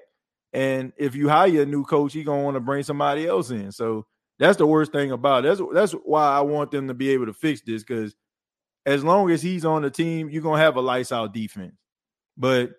And 0.54 0.94
if 0.98 1.16
you 1.16 1.30
hire 1.30 1.62
a 1.62 1.66
new 1.66 1.84
coach, 1.84 2.16
you're 2.16 2.24
gonna 2.24 2.44
want 2.44 2.56
to 2.56 2.62
bring 2.62 2.84
somebody 2.84 3.28
else 3.28 3.52
in. 3.52 3.72
So 3.72 4.06
that's 4.42 4.58
the 4.58 4.66
worst 4.66 4.92
thing 4.92 5.12
about 5.12 5.46
it. 5.46 5.50
That's 5.50 5.62
that's 5.72 5.92
why 5.92 6.26
I 6.28 6.42
want 6.42 6.72
them 6.72 6.88
to 6.88 6.96
be 6.96 7.12
able 7.12 7.28
to 7.28 7.34
fix 7.34 7.62
this 7.62 7.84
because 7.84 8.16
as 8.88 9.04
long 9.04 9.30
as 9.30 9.40
he's 9.40 9.66
on 9.66 9.84
the 9.84 9.92
team, 9.92 10.32
you're 10.32 10.42
gonna 10.42 10.58
have 10.60 10.78
a 10.78 10.82
lights 10.82 11.12
out 11.12 11.32
defense. 11.32 11.76
But 12.36 12.72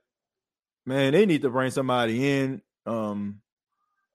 man, 0.85 1.13
they 1.13 1.25
need 1.25 1.43
to 1.43 1.51
bring 1.51 1.71
somebody 1.71 2.29
in 2.29 2.63
um 2.85 3.41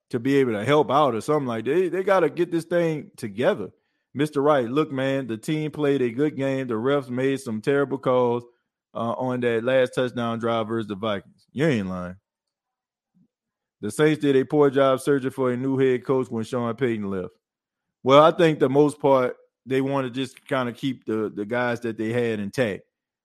to 0.09 0.19
be 0.19 0.35
able 0.35 0.51
to 0.51 0.65
help 0.65 0.91
out 0.91 1.15
or 1.15 1.21
something 1.21 1.47
like 1.47 1.63
that. 1.63 1.71
They, 1.73 1.87
they 1.87 2.03
got 2.03 2.21
to 2.21 2.29
get 2.29 2.51
this 2.51 2.65
thing 2.65 3.11
together. 3.15 3.69
Mr. 4.15 4.43
Wright, 4.43 4.69
look, 4.69 4.91
man, 4.91 5.27
the 5.27 5.37
team 5.37 5.71
played 5.71 6.01
a 6.01 6.09
good 6.09 6.35
game. 6.35 6.67
The 6.67 6.73
refs 6.73 7.09
made 7.09 7.39
some 7.39 7.61
terrible 7.61 7.97
calls 7.97 8.43
uh, 8.93 9.13
on 9.13 9.41
that 9.41 9.63
last 9.63 9.95
touchdown 9.95 10.39
drive 10.39 10.67
versus 10.67 10.87
the 10.87 10.95
Vikings. 10.95 11.45
You 11.51 11.67
ain't 11.67 11.89
lying. 11.89 12.15
The 13.81 13.91
Saints 13.91 14.21
did 14.21 14.35
a 14.35 14.43
poor 14.43 14.69
job 14.69 15.01
searching 15.01 15.29
for 15.29 15.51
a 15.51 15.57
new 15.57 15.77
head 15.77 16.03
coach 16.03 16.27
when 16.29 16.43
Sean 16.43 16.73
Payton 16.75 17.09
left. 17.09 17.36
Well, 18.07 18.23
I 18.23 18.31
think 18.31 18.59
the 18.59 18.69
most 18.69 19.01
part 19.01 19.35
they 19.65 19.81
want 19.81 20.07
to 20.07 20.09
just 20.09 20.47
kind 20.47 20.69
of 20.69 20.77
keep 20.77 21.03
the 21.03 21.29
the 21.29 21.43
guys 21.45 21.81
that 21.81 21.97
they 21.97 22.13
had 22.13 22.39
intact 22.39 22.83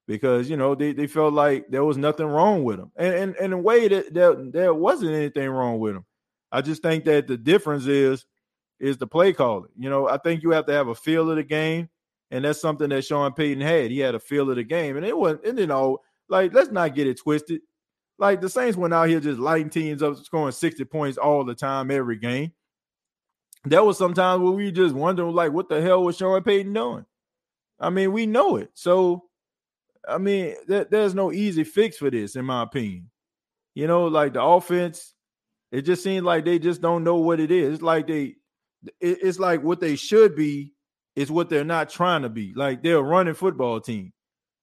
because 0.08 0.50
you 0.50 0.56
know 0.56 0.74
they, 0.74 0.92
they 0.92 1.06
felt 1.06 1.34
like 1.34 1.68
there 1.68 1.84
was 1.84 1.96
nothing 1.96 2.26
wrong 2.26 2.64
with 2.64 2.78
them, 2.78 2.90
and 2.96 3.14
and, 3.14 3.36
and 3.36 3.44
in 3.44 3.52
a 3.52 3.58
way 3.58 3.86
that 3.86 4.12
there, 4.12 4.34
there 4.34 4.74
wasn't 4.74 5.12
anything 5.12 5.48
wrong 5.48 5.78
with 5.78 5.94
them. 5.94 6.04
I 6.50 6.62
just 6.62 6.82
think 6.82 7.04
that 7.04 7.28
the 7.28 7.36
difference 7.36 7.86
is 7.86 8.26
is 8.80 8.98
the 8.98 9.06
play 9.06 9.32
calling. 9.32 9.70
You 9.78 9.88
know, 9.88 10.08
I 10.08 10.16
think 10.18 10.42
you 10.42 10.50
have 10.50 10.66
to 10.66 10.72
have 10.72 10.88
a 10.88 10.96
feel 10.96 11.30
of 11.30 11.36
the 11.36 11.44
game, 11.44 11.88
and 12.32 12.44
that's 12.44 12.60
something 12.60 12.88
that 12.88 13.04
Sean 13.04 13.32
Payton 13.34 13.60
had. 13.60 13.92
He 13.92 14.00
had 14.00 14.16
a 14.16 14.18
feel 14.18 14.50
of 14.50 14.56
the 14.56 14.64
game, 14.64 14.96
and 14.96 15.06
it 15.06 15.16
wasn't. 15.16 15.44
And 15.44 15.60
you 15.60 15.68
know, 15.68 16.00
like 16.28 16.52
let's 16.52 16.72
not 16.72 16.96
get 16.96 17.06
it 17.06 17.20
twisted. 17.20 17.60
Like 18.18 18.40
the 18.40 18.48
Saints 18.48 18.76
went 18.76 18.94
out 18.94 19.08
here 19.08 19.20
just 19.20 19.38
lighting 19.38 19.70
teams 19.70 20.02
up, 20.02 20.16
scoring 20.16 20.50
60 20.50 20.84
points 20.86 21.18
all 21.18 21.44
the 21.44 21.54
time, 21.54 21.92
every 21.92 22.16
game. 22.16 22.50
There 23.64 23.84
was 23.84 23.98
sometimes 23.98 24.42
where 24.42 24.52
we 24.52 24.72
just 24.72 24.94
wondering, 24.94 25.34
like, 25.34 25.52
what 25.52 25.68
the 25.68 25.80
hell 25.80 26.04
was 26.04 26.16
Sean 26.16 26.42
Payton 26.42 26.72
doing? 26.72 27.06
I 27.78 27.90
mean, 27.90 28.12
we 28.12 28.26
know 28.26 28.56
it. 28.56 28.70
So, 28.74 29.24
I 30.08 30.18
mean, 30.18 30.54
th- 30.68 30.88
there's 30.90 31.14
no 31.14 31.32
easy 31.32 31.64
fix 31.64 31.96
for 31.96 32.10
this, 32.10 32.36
in 32.36 32.44
my 32.44 32.62
opinion. 32.62 33.10
You 33.74 33.86
know, 33.86 34.06
like 34.06 34.34
the 34.34 34.42
offense, 34.42 35.14
it 35.70 35.82
just 35.82 36.02
seems 36.02 36.24
like 36.24 36.44
they 36.44 36.58
just 36.58 36.80
don't 36.80 37.04
know 37.04 37.16
what 37.16 37.40
it 37.40 37.50
is. 37.50 37.74
It's 37.74 37.82
like 37.82 38.06
they, 38.06 38.36
it, 39.00 39.18
it's 39.22 39.38
like 39.38 39.62
what 39.62 39.80
they 39.80 39.96
should 39.96 40.36
be 40.36 40.72
is 41.16 41.30
what 41.30 41.48
they're 41.48 41.64
not 41.64 41.88
trying 41.88 42.22
to 42.22 42.28
be. 42.28 42.52
Like 42.54 42.82
they're 42.82 42.96
a 42.96 43.02
running 43.02 43.34
football 43.34 43.80
team. 43.80 44.12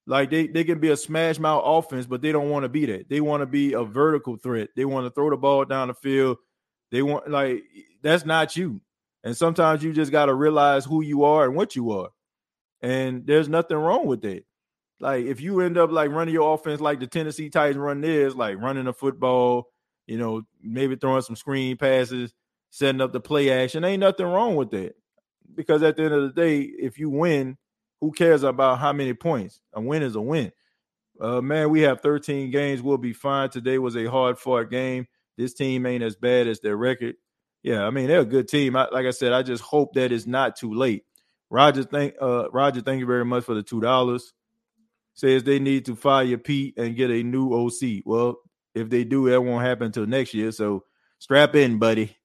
Like 0.05 0.29
they, 0.29 0.47
they 0.47 0.63
can 0.63 0.79
be 0.79 0.89
a 0.89 0.97
smash 0.97 1.39
mouth 1.39 1.61
offense, 1.65 2.05
but 2.05 2.21
they 2.21 2.31
don't 2.31 2.49
want 2.49 2.63
to 2.63 2.69
be 2.69 2.85
that. 2.87 3.09
They 3.09 3.21
want 3.21 3.41
to 3.41 3.45
be 3.45 3.73
a 3.73 3.83
vertical 3.83 4.37
threat. 4.37 4.69
They 4.75 4.85
want 4.85 5.05
to 5.05 5.11
throw 5.11 5.29
the 5.29 5.37
ball 5.37 5.65
down 5.65 5.87
the 5.87 5.93
field. 5.93 6.37
They 6.91 7.01
want 7.01 7.29
like 7.29 7.63
that's 8.01 8.25
not 8.25 8.55
you. 8.55 8.81
And 9.23 9.35
sometimes 9.35 9.83
you 9.83 9.93
just 9.93 10.11
got 10.11 10.27
to 10.27 10.33
realize 10.33 10.85
who 10.85 11.03
you 11.03 11.23
are 11.23 11.45
and 11.45 11.55
what 11.55 11.75
you 11.75 11.91
are. 11.91 12.09
And 12.81 13.25
there's 13.27 13.49
nothing 13.49 13.77
wrong 13.77 14.05
with 14.05 14.21
that. 14.21 14.45
Like 14.99 15.25
if 15.25 15.41
you 15.41 15.61
end 15.61 15.77
up 15.77 15.91
like 15.91 16.11
running 16.11 16.33
your 16.33 16.53
offense 16.53 16.81
like 16.81 16.99
the 16.99 17.07
Tennessee 17.07 17.49
Titans 17.49 17.77
run 17.77 18.01
theirs, 18.01 18.35
like 18.35 18.57
running 18.57 18.87
a 18.87 18.93
football, 18.93 19.67
you 20.07 20.17
know, 20.17 20.43
maybe 20.61 20.95
throwing 20.95 21.21
some 21.21 21.35
screen 21.35 21.77
passes, 21.77 22.33
setting 22.69 23.01
up 23.01 23.13
the 23.13 23.19
play 23.19 23.49
action, 23.51 23.83
ain't 23.83 24.01
nothing 24.01 24.25
wrong 24.25 24.55
with 24.55 24.71
that. 24.71 24.95
Because 25.55 25.83
at 25.83 25.97
the 25.97 26.03
end 26.03 26.13
of 26.13 26.23
the 26.23 26.41
day, 26.41 26.61
if 26.61 26.99
you 26.99 27.09
win, 27.09 27.57
who 28.01 28.11
cares 28.11 28.43
about 28.43 28.79
how 28.79 28.93
many 28.93 29.13
points? 29.13 29.59
A 29.73 29.81
win 29.81 30.03
is 30.03 30.15
a 30.15 30.21
win. 30.21 30.51
Uh, 31.19 31.41
man, 31.41 31.69
we 31.69 31.81
have 31.81 32.01
13 32.01 32.49
games. 32.49 32.81
We'll 32.81 32.97
be 32.97 33.13
fine. 33.13 33.49
Today 33.49 33.77
was 33.77 33.97
a 33.97 34.05
hard 34.05 34.37
fought 34.37 34.69
game. 34.69 35.05
This 35.37 35.53
team 35.53 35.85
ain't 35.85 36.03
as 36.03 36.15
bad 36.15 36.47
as 36.47 36.59
their 36.59 36.77
record. 36.77 37.15
Yeah, 37.63 37.85
I 37.85 37.89
mean 37.89 38.07
they're 38.07 38.21
a 38.21 38.25
good 38.25 38.47
team. 38.47 38.75
I, 38.75 38.87
like 38.91 39.05
I 39.05 39.11
said, 39.11 39.33
I 39.33 39.43
just 39.43 39.63
hope 39.63 39.93
that 39.93 40.11
it's 40.11 40.27
not 40.27 40.55
too 40.55 40.73
late. 40.73 41.03
Roger, 41.49 41.83
thank 41.83 42.15
uh, 42.21 42.49
Roger, 42.51 42.81
thank 42.81 42.99
you 42.99 43.05
very 43.05 43.25
much 43.25 43.43
for 43.43 43.55
the 43.55 43.63
two 43.63 43.81
dollars. 43.81 44.33
Says 45.13 45.43
they 45.43 45.59
need 45.59 45.85
to 45.85 45.95
fire 45.95 46.37
Pete 46.37 46.77
and 46.77 46.95
get 46.95 47.09
a 47.09 47.23
new 47.23 47.53
OC. 47.53 48.03
Well, 48.05 48.37
if 48.73 48.89
they 48.89 49.03
do, 49.03 49.29
that 49.29 49.41
won't 49.41 49.65
happen 49.65 49.87
until 49.87 50.05
next 50.05 50.33
year. 50.33 50.51
So 50.51 50.85
strap 51.17 51.55
in, 51.55 51.77
buddy. 51.79 52.15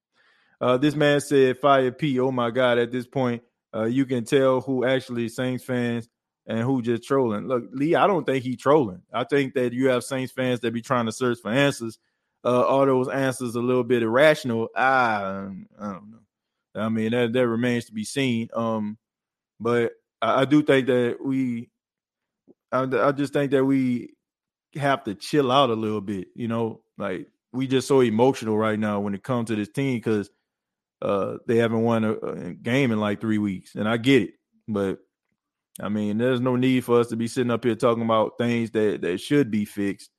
uh, 0.60 0.78
this 0.78 0.94
man 0.94 1.20
said 1.20 1.58
fire 1.58 1.92
Pete. 1.92 2.18
Oh 2.18 2.32
my 2.32 2.50
God! 2.50 2.78
At 2.78 2.92
this 2.92 3.06
point, 3.06 3.42
uh, 3.74 3.84
you 3.84 4.06
can 4.06 4.24
tell 4.24 4.60
who 4.62 4.86
actually 4.86 5.28
Saints 5.28 5.64
fans 5.64 6.08
and 6.46 6.60
who 6.60 6.82
just 6.82 7.04
trolling. 7.04 7.46
Look, 7.46 7.64
Lee, 7.72 7.94
I 7.94 8.06
don't 8.06 8.24
think 8.24 8.42
he 8.42 8.56
trolling. 8.56 9.02
I 9.12 9.24
think 9.24 9.54
that 9.54 9.72
you 9.72 9.88
have 9.88 10.04
Saints 10.04 10.32
fans 10.32 10.60
that 10.60 10.72
be 10.72 10.82
trying 10.82 11.06
to 11.06 11.12
search 11.12 11.38
for 11.40 11.50
answers. 11.50 11.98
Uh, 12.44 12.62
all 12.62 12.86
those 12.86 13.08
answers 13.08 13.54
a 13.54 13.60
little 13.60 13.84
bit 13.84 14.02
irrational. 14.02 14.68
I, 14.74 15.48
I 15.78 15.92
don't 15.92 16.10
know. 16.10 16.18
I 16.74 16.88
mean, 16.88 17.10
that 17.10 17.32
that 17.32 17.48
remains 17.48 17.86
to 17.86 17.92
be 17.92 18.04
seen. 18.04 18.48
Um, 18.54 18.96
but 19.58 19.92
I, 20.22 20.42
I 20.42 20.44
do 20.44 20.62
think 20.62 20.86
that 20.86 21.18
we, 21.22 21.68
I, 22.72 22.82
I 22.82 23.12
just 23.12 23.32
think 23.32 23.50
that 23.50 23.64
we 23.64 24.14
have 24.74 25.04
to 25.04 25.14
chill 25.14 25.50
out 25.50 25.70
a 25.70 25.74
little 25.74 26.00
bit. 26.00 26.28
You 26.34 26.48
know, 26.48 26.80
like 26.96 27.28
we 27.52 27.66
just 27.66 27.88
so 27.88 28.00
emotional 28.00 28.56
right 28.56 28.78
now 28.78 29.00
when 29.00 29.14
it 29.14 29.22
comes 29.22 29.48
to 29.48 29.56
this 29.56 29.68
team 29.68 29.96
because 29.96 30.30
uh, 31.02 31.38
they 31.46 31.56
haven't 31.56 31.82
won 31.82 32.04
a, 32.04 32.12
a 32.12 32.54
game 32.54 32.92
in 32.92 33.00
like 33.00 33.20
three 33.20 33.38
weeks, 33.38 33.74
and 33.74 33.88
I 33.88 33.96
get 33.96 34.22
it, 34.22 34.34
but 34.68 34.98
I 35.80 35.88
mean, 35.88 36.18
there's 36.18 36.40
no 36.40 36.56
need 36.56 36.84
for 36.84 37.00
us 37.00 37.08
to 37.08 37.16
be 37.16 37.28
sitting 37.28 37.50
up 37.50 37.64
here 37.64 37.74
talking 37.74 38.02
about 38.02 38.38
things 38.38 38.70
that 38.72 39.00
that 39.02 39.18
should 39.18 39.50
be 39.50 39.64
fixed, 39.64 40.10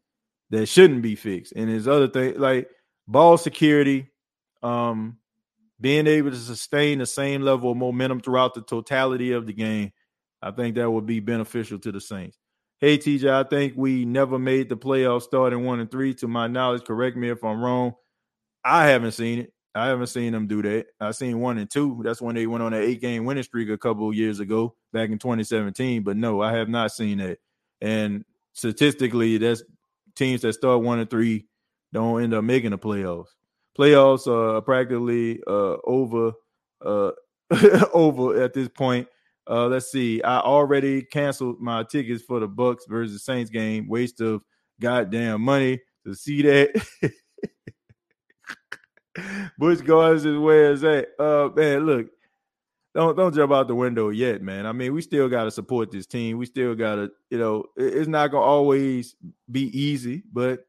that 0.51 0.67
shouldn't 0.67 1.01
be 1.01 1.15
fixed, 1.15 1.53
and 1.55 1.69
there's 1.69 1.87
other 1.87 2.07
things 2.07 2.37
like 2.37 2.69
ball 3.07 3.37
security, 3.37 4.09
um, 4.61 5.17
being 5.79 6.07
able 6.07 6.29
to 6.29 6.37
sustain 6.37 6.99
the 6.99 7.05
same 7.05 7.41
level 7.41 7.71
of 7.71 7.77
momentum 7.77 8.21
throughout 8.21 8.53
the 8.53 8.61
totality 8.61 9.31
of 9.31 9.47
the 9.47 9.53
game. 9.53 9.91
I 10.41 10.51
think 10.51 10.75
that 10.75 10.89
would 10.89 11.05
be 11.05 11.19
beneficial 11.19 11.79
to 11.79 11.91
the 11.91 12.01
Saints. 12.01 12.37
Hey 12.79 12.97
TJ, 12.97 13.29
I 13.29 13.47
think 13.47 13.73
we 13.75 14.05
never 14.05 14.39
made 14.39 14.67
the 14.67 14.75
playoffs 14.75 15.23
starting 15.23 15.65
one 15.65 15.79
and 15.79 15.89
three. 15.89 16.13
To 16.15 16.27
my 16.27 16.47
knowledge, 16.47 16.83
correct 16.83 17.15
me 17.15 17.29
if 17.29 17.43
I'm 17.43 17.61
wrong. 17.61 17.93
I 18.63 18.87
haven't 18.87 19.11
seen 19.11 19.39
it. 19.39 19.53
I 19.73 19.87
haven't 19.87 20.07
seen 20.07 20.33
them 20.33 20.47
do 20.47 20.61
that. 20.63 20.87
I 20.99 21.11
seen 21.11 21.39
one 21.39 21.57
and 21.57 21.69
two. 21.69 22.01
That's 22.03 22.21
when 22.21 22.35
they 22.35 22.47
went 22.47 22.63
on 22.63 22.73
an 22.73 22.81
eight 22.81 22.99
game 22.99 23.25
winning 23.25 23.43
streak 23.43 23.69
a 23.69 23.77
couple 23.77 24.11
years 24.13 24.39
ago, 24.39 24.75
back 24.91 25.09
in 25.09 25.17
2017. 25.17 26.03
But 26.03 26.17
no, 26.17 26.41
I 26.41 26.53
have 26.53 26.69
not 26.69 26.91
seen 26.91 27.19
that. 27.19 27.37
And 27.79 28.25
statistically, 28.53 29.37
that's 29.37 29.63
teams 30.15 30.41
that 30.41 30.53
start 30.53 30.81
one 30.81 30.99
and 30.99 31.09
three 31.09 31.45
don't 31.93 32.23
end 32.23 32.33
up 32.33 32.43
making 32.43 32.71
the 32.71 32.77
playoffs. 32.77 33.27
Playoffs 33.77 34.27
are 34.27 34.61
practically 34.61 35.41
uh, 35.47 35.77
over 35.83 36.33
uh, 36.85 37.11
over 37.93 38.41
at 38.41 38.53
this 38.53 38.67
point. 38.67 39.07
Uh, 39.49 39.67
let's 39.67 39.91
see. 39.91 40.21
I 40.21 40.39
already 40.39 41.01
canceled 41.01 41.59
my 41.59 41.83
tickets 41.83 42.23
for 42.23 42.39
the 42.39 42.47
Bucks 42.47 42.85
versus 42.87 43.23
Saints 43.23 43.49
game. 43.49 43.87
Waste 43.87 44.21
of 44.21 44.41
goddamn 44.79 45.41
money 45.41 45.79
to 46.05 46.13
see 46.13 46.41
that. 46.43 46.85
Bush 49.57 49.81
guards 49.81 50.23
his 50.23 50.37
way 50.37 50.67
as 50.67 50.81
that. 50.81 51.09
Uh 51.19 51.49
man, 51.55 51.85
look, 51.85 52.07
don't 52.93 53.15
don't 53.15 53.33
jump 53.33 53.51
out 53.51 53.67
the 53.67 53.75
window 53.75 54.09
yet, 54.09 54.41
man. 54.41 54.65
I 54.65 54.71
mean, 54.71 54.93
we 54.93 55.01
still 55.01 55.29
gotta 55.29 55.51
support 55.51 55.91
this 55.91 56.05
team. 56.05 56.37
We 56.37 56.45
still 56.45 56.75
gotta, 56.75 57.11
you 57.29 57.37
know, 57.37 57.65
it's 57.77 58.07
not 58.07 58.31
gonna 58.31 58.43
always 58.43 59.15
be 59.49 59.77
easy, 59.77 60.23
but 60.31 60.65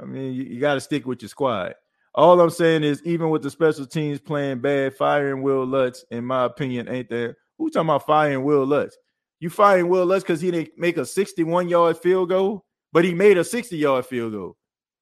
I 0.00 0.04
mean, 0.04 0.34
you, 0.34 0.44
you 0.44 0.60
gotta 0.60 0.80
stick 0.80 1.06
with 1.06 1.22
your 1.22 1.28
squad. 1.28 1.74
All 2.14 2.40
I'm 2.40 2.50
saying 2.50 2.82
is, 2.82 3.02
even 3.04 3.30
with 3.30 3.42
the 3.42 3.50
special 3.50 3.86
teams 3.86 4.20
playing 4.20 4.60
bad, 4.60 4.96
firing 4.96 5.42
Wil 5.42 5.64
Lutz, 5.64 6.04
in 6.10 6.24
my 6.24 6.44
opinion, 6.44 6.88
ain't 6.88 7.08
there. 7.08 7.36
Who 7.56 7.70
talking 7.70 7.88
about 7.88 8.06
firing 8.06 8.42
Wil 8.42 8.66
Lutz? 8.66 8.96
You 9.38 9.48
firing 9.48 9.88
Wil 9.88 10.06
Lutz 10.06 10.24
because 10.24 10.40
he 10.40 10.50
didn't 10.50 10.76
make 10.76 10.96
a 10.96 11.06
61 11.06 11.68
yard 11.68 11.96
field 11.98 12.28
goal, 12.28 12.66
but 12.92 13.04
he 13.04 13.14
made 13.14 13.38
a 13.38 13.44
60 13.44 13.76
yard 13.76 14.06
field 14.06 14.32
goal. 14.32 14.56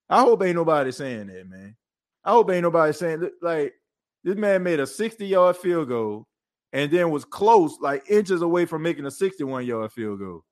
I 0.09 0.21
hope 0.21 0.43
ain't 0.43 0.55
nobody 0.55 0.93
saying 0.93 1.27
that, 1.29 1.49
man. 1.49 1.77
I 2.25 2.33
hope 2.33 2.51
ain't 2.51 2.63
nobody 2.63 2.93
saying 2.93 3.29
like 3.41 3.73
this 4.29 4.37
man 4.37 4.63
made 4.63 4.79
a 4.79 4.87
60 4.87 5.27
yard 5.27 5.57
field 5.57 5.89
goal 5.89 6.27
and 6.75 6.91
then 6.91 7.11
was 7.11 7.25
close, 7.25 7.79
like 7.81 8.11
inches 8.11 8.43
away 8.43 8.67
from 8.67 8.83
making 8.83 9.07
a 9.07 9.11
61 9.11 9.65
yard 9.65 9.91
field 9.91 10.19
goal. 10.19 10.45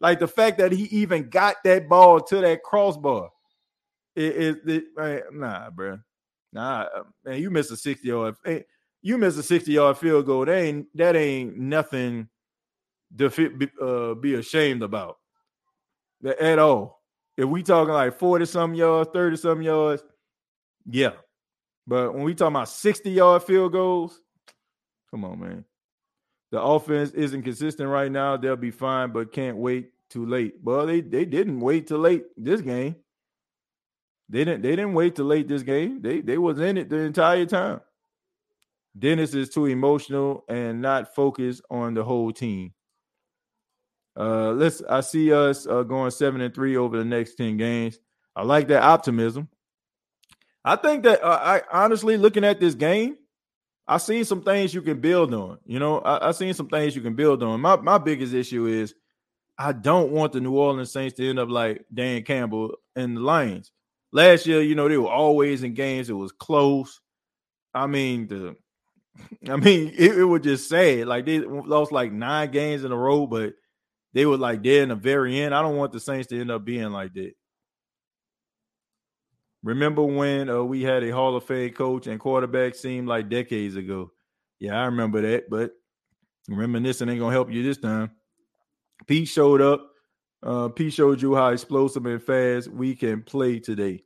Like 0.00 0.18
the 0.18 0.26
fact 0.26 0.58
that 0.58 0.72
he 0.72 0.84
even 0.86 1.28
got 1.28 1.62
that 1.62 1.88
ball 1.88 2.20
to 2.20 2.40
that 2.40 2.64
crossbar. 2.64 3.30
It 4.16 4.58
it, 4.66 4.84
it, 4.98 5.24
nah, 5.32 5.70
bro. 5.70 6.00
Nah, 6.52 6.88
man, 7.24 7.40
you 7.40 7.48
miss 7.48 7.70
a 7.70 7.76
60 7.76 8.08
yard. 8.08 8.34
You 9.02 9.18
miss 9.18 9.36
a 9.36 9.42
60 9.44 9.70
yard 9.70 9.98
field 9.98 10.26
goal. 10.26 10.44
That 10.44 10.58
ain't 10.58 10.86
that 10.96 11.14
ain't 11.14 11.56
nothing 11.56 12.28
to 13.18 13.70
uh, 13.80 14.14
be 14.14 14.34
ashamed 14.34 14.82
about 14.82 15.18
at 16.40 16.58
all. 16.58 17.00
If 17.36 17.44
we 17.44 17.62
talking 17.62 17.94
like 17.94 18.18
40 18.18 18.46
some 18.46 18.74
yards, 18.74 19.10
30 19.12 19.36
some 19.36 19.62
yards, 19.62 20.02
yeah. 20.90 21.12
But 21.86 22.14
when 22.14 22.22
we 22.22 22.34
talk 22.34 22.48
about 22.48 22.68
60 22.68 23.10
yard 23.10 23.42
field 23.42 23.72
goals, 23.72 24.20
come 25.10 25.24
on, 25.24 25.40
man. 25.40 25.64
The 26.50 26.60
offense 26.60 27.10
isn't 27.12 27.42
consistent 27.42 27.88
right 27.88 28.12
now. 28.12 28.36
They'll 28.36 28.56
be 28.56 28.70
fine, 28.70 29.10
but 29.10 29.32
can't 29.32 29.56
wait 29.56 29.90
too 30.10 30.26
late. 30.26 30.54
Well, 30.62 30.86
they, 30.86 31.00
they 31.00 31.24
didn't 31.24 31.60
wait 31.60 31.86
too 31.86 31.96
late 31.96 32.24
this 32.36 32.60
game. 32.60 32.96
They 34.32 34.44
didn't 34.44 34.62
they 34.62 34.70
didn't 34.70 34.94
wait 34.94 35.14
too 35.14 35.24
late 35.24 35.46
this 35.46 35.62
game. 35.62 36.00
They 36.00 36.22
they 36.22 36.38
was 36.38 36.58
in 36.58 36.78
it 36.78 36.88
the 36.88 36.96
entire 37.00 37.44
time. 37.44 37.82
Dennis 38.98 39.34
is 39.34 39.50
too 39.50 39.66
emotional 39.66 40.44
and 40.48 40.80
not 40.80 41.14
focused 41.14 41.62
on 41.70 41.92
the 41.92 42.02
whole 42.02 42.32
team. 42.32 42.72
Uh 44.16 44.52
let's 44.52 44.82
I 44.88 45.00
see 45.00 45.34
us 45.34 45.66
uh, 45.66 45.82
going 45.82 46.10
7 46.10 46.40
and 46.40 46.54
3 46.54 46.78
over 46.78 46.96
the 46.96 47.04
next 47.04 47.34
10 47.34 47.58
games. 47.58 47.98
I 48.34 48.42
like 48.42 48.68
that 48.68 48.82
optimism. 48.82 49.48
I 50.64 50.76
think 50.76 51.02
that 51.04 51.22
uh, 51.22 51.40
I 51.42 51.62
honestly 51.72 52.16
looking 52.16 52.44
at 52.44 52.60
this 52.60 52.74
game, 52.74 53.16
I 53.86 53.98
seen 53.98 54.24
some 54.24 54.42
things 54.42 54.72
you 54.72 54.82
can 54.82 55.00
build 55.00 55.34
on. 55.34 55.58
You 55.64 55.78
know, 55.78 55.98
I, 56.00 56.28
I 56.28 56.32
seen 56.32 56.54
some 56.54 56.68
things 56.68 56.94
you 56.94 57.02
can 57.02 57.14
build 57.14 57.42
on. 57.42 57.60
My 57.60 57.76
my 57.76 57.98
biggest 57.98 58.32
issue 58.32 58.66
is 58.66 58.94
I 59.58 59.72
don't 59.72 60.12
want 60.12 60.32
the 60.32 60.40
New 60.40 60.56
Orleans 60.56 60.92
Saints 60.92 61.16
to 61.16 61.28
end 61.28 61.38
up 61.38 61.48
like 61.48 61.84
Dan 61.92 62.22
Campbell 62.22 62.76
and 62.96 63.16
the 63.16 63.20
Lions. 63.20 63.72
Last 64.12 64.46
year, 64.46 64.60
you 64.60 64.74
know, 64.74 64.88
they 64.88 64.98
were 64.98 65.10
always 65.10 65.62
in 65.62 65.74
games. 65.74 66.10
It 66.10 66.14
was 66.14 66.32
close. 66.32 67.00
I 67.74 67.86
mean, 67.86 68.28
the 68.28 68.56
I 69.48 69.56
mean, 69.56 69.92
it, 69.98 70.18
it 70.18 70.24
was 70.24 70.42
just 70.42 70.68
sad. 70.68 71.06
Like 71.06 71.26
they 71.26 71.40
lost 71.40 71.92
like 71.92 72.12
nine 72.12 72.50
games 72.50 72.84
in 72.84 72.92
a 72.92 72.96
row, 72.96 73.26
but 73.26 73.54
they 74.14 74.26
were 74.26 74.36
like 74.36 74.62
there 74.62 74.82
in 74.82 74.90
the 74.90 74.94
very 74.94 75.40
end. 75.40 75.54
I 75.54 75.62
don't 75.62 75.76
want 75.76 75.92
the 75.92 76.00
Saints 76.00 76.28
to 76.28 76.40
end 76.40 76.50
up 76.50 76.64
being 76.64 76.90
like 76.90 77.14
that. 77.14 77.32
Remember 79.62 80.02
when 80.02 80.50
uh, 80.50 80.62
we 80.62 80.82
had 80.82 81.04
a 81.04 81.10
Hall 81.10 81.36
of 81.36 81.44
Fame 81.44 81.72
coach 81.72 82.06
and 82.06 82.18
quarterback 82.18 82.74
seemed 82.74 83.06
like 83.06 83.28
decades 83.28 83.76
ago? 83.76 84.10
Yeah, 84.58 84.80
I 84.80 84.86
remember 84.86 85.22
that, 85.22 85.48
but 85.48 85.72
reminiscing 86.48 87.08
ain't 87.08 87.20
gonna 87.20 87.32
help 87.32 87.50
you 87.50 87.62
this 87.62 87.78
time. 87.78 88.10
Pete 89.06 89.28
showed 89.28 89.60
up. 89.60 89.88
Uh, 90.42 90.68
Pete 90.68 90.92
showed 90.92 91.22
you 91.22 91.34
how 91.34 91.48
explosive 91.48 92.06
and 92.06 92.22
fast 92.22 92.68
we 92.68 92.96
can 92.96 93.22
play 93.22 93.60
today. 93.60 94.02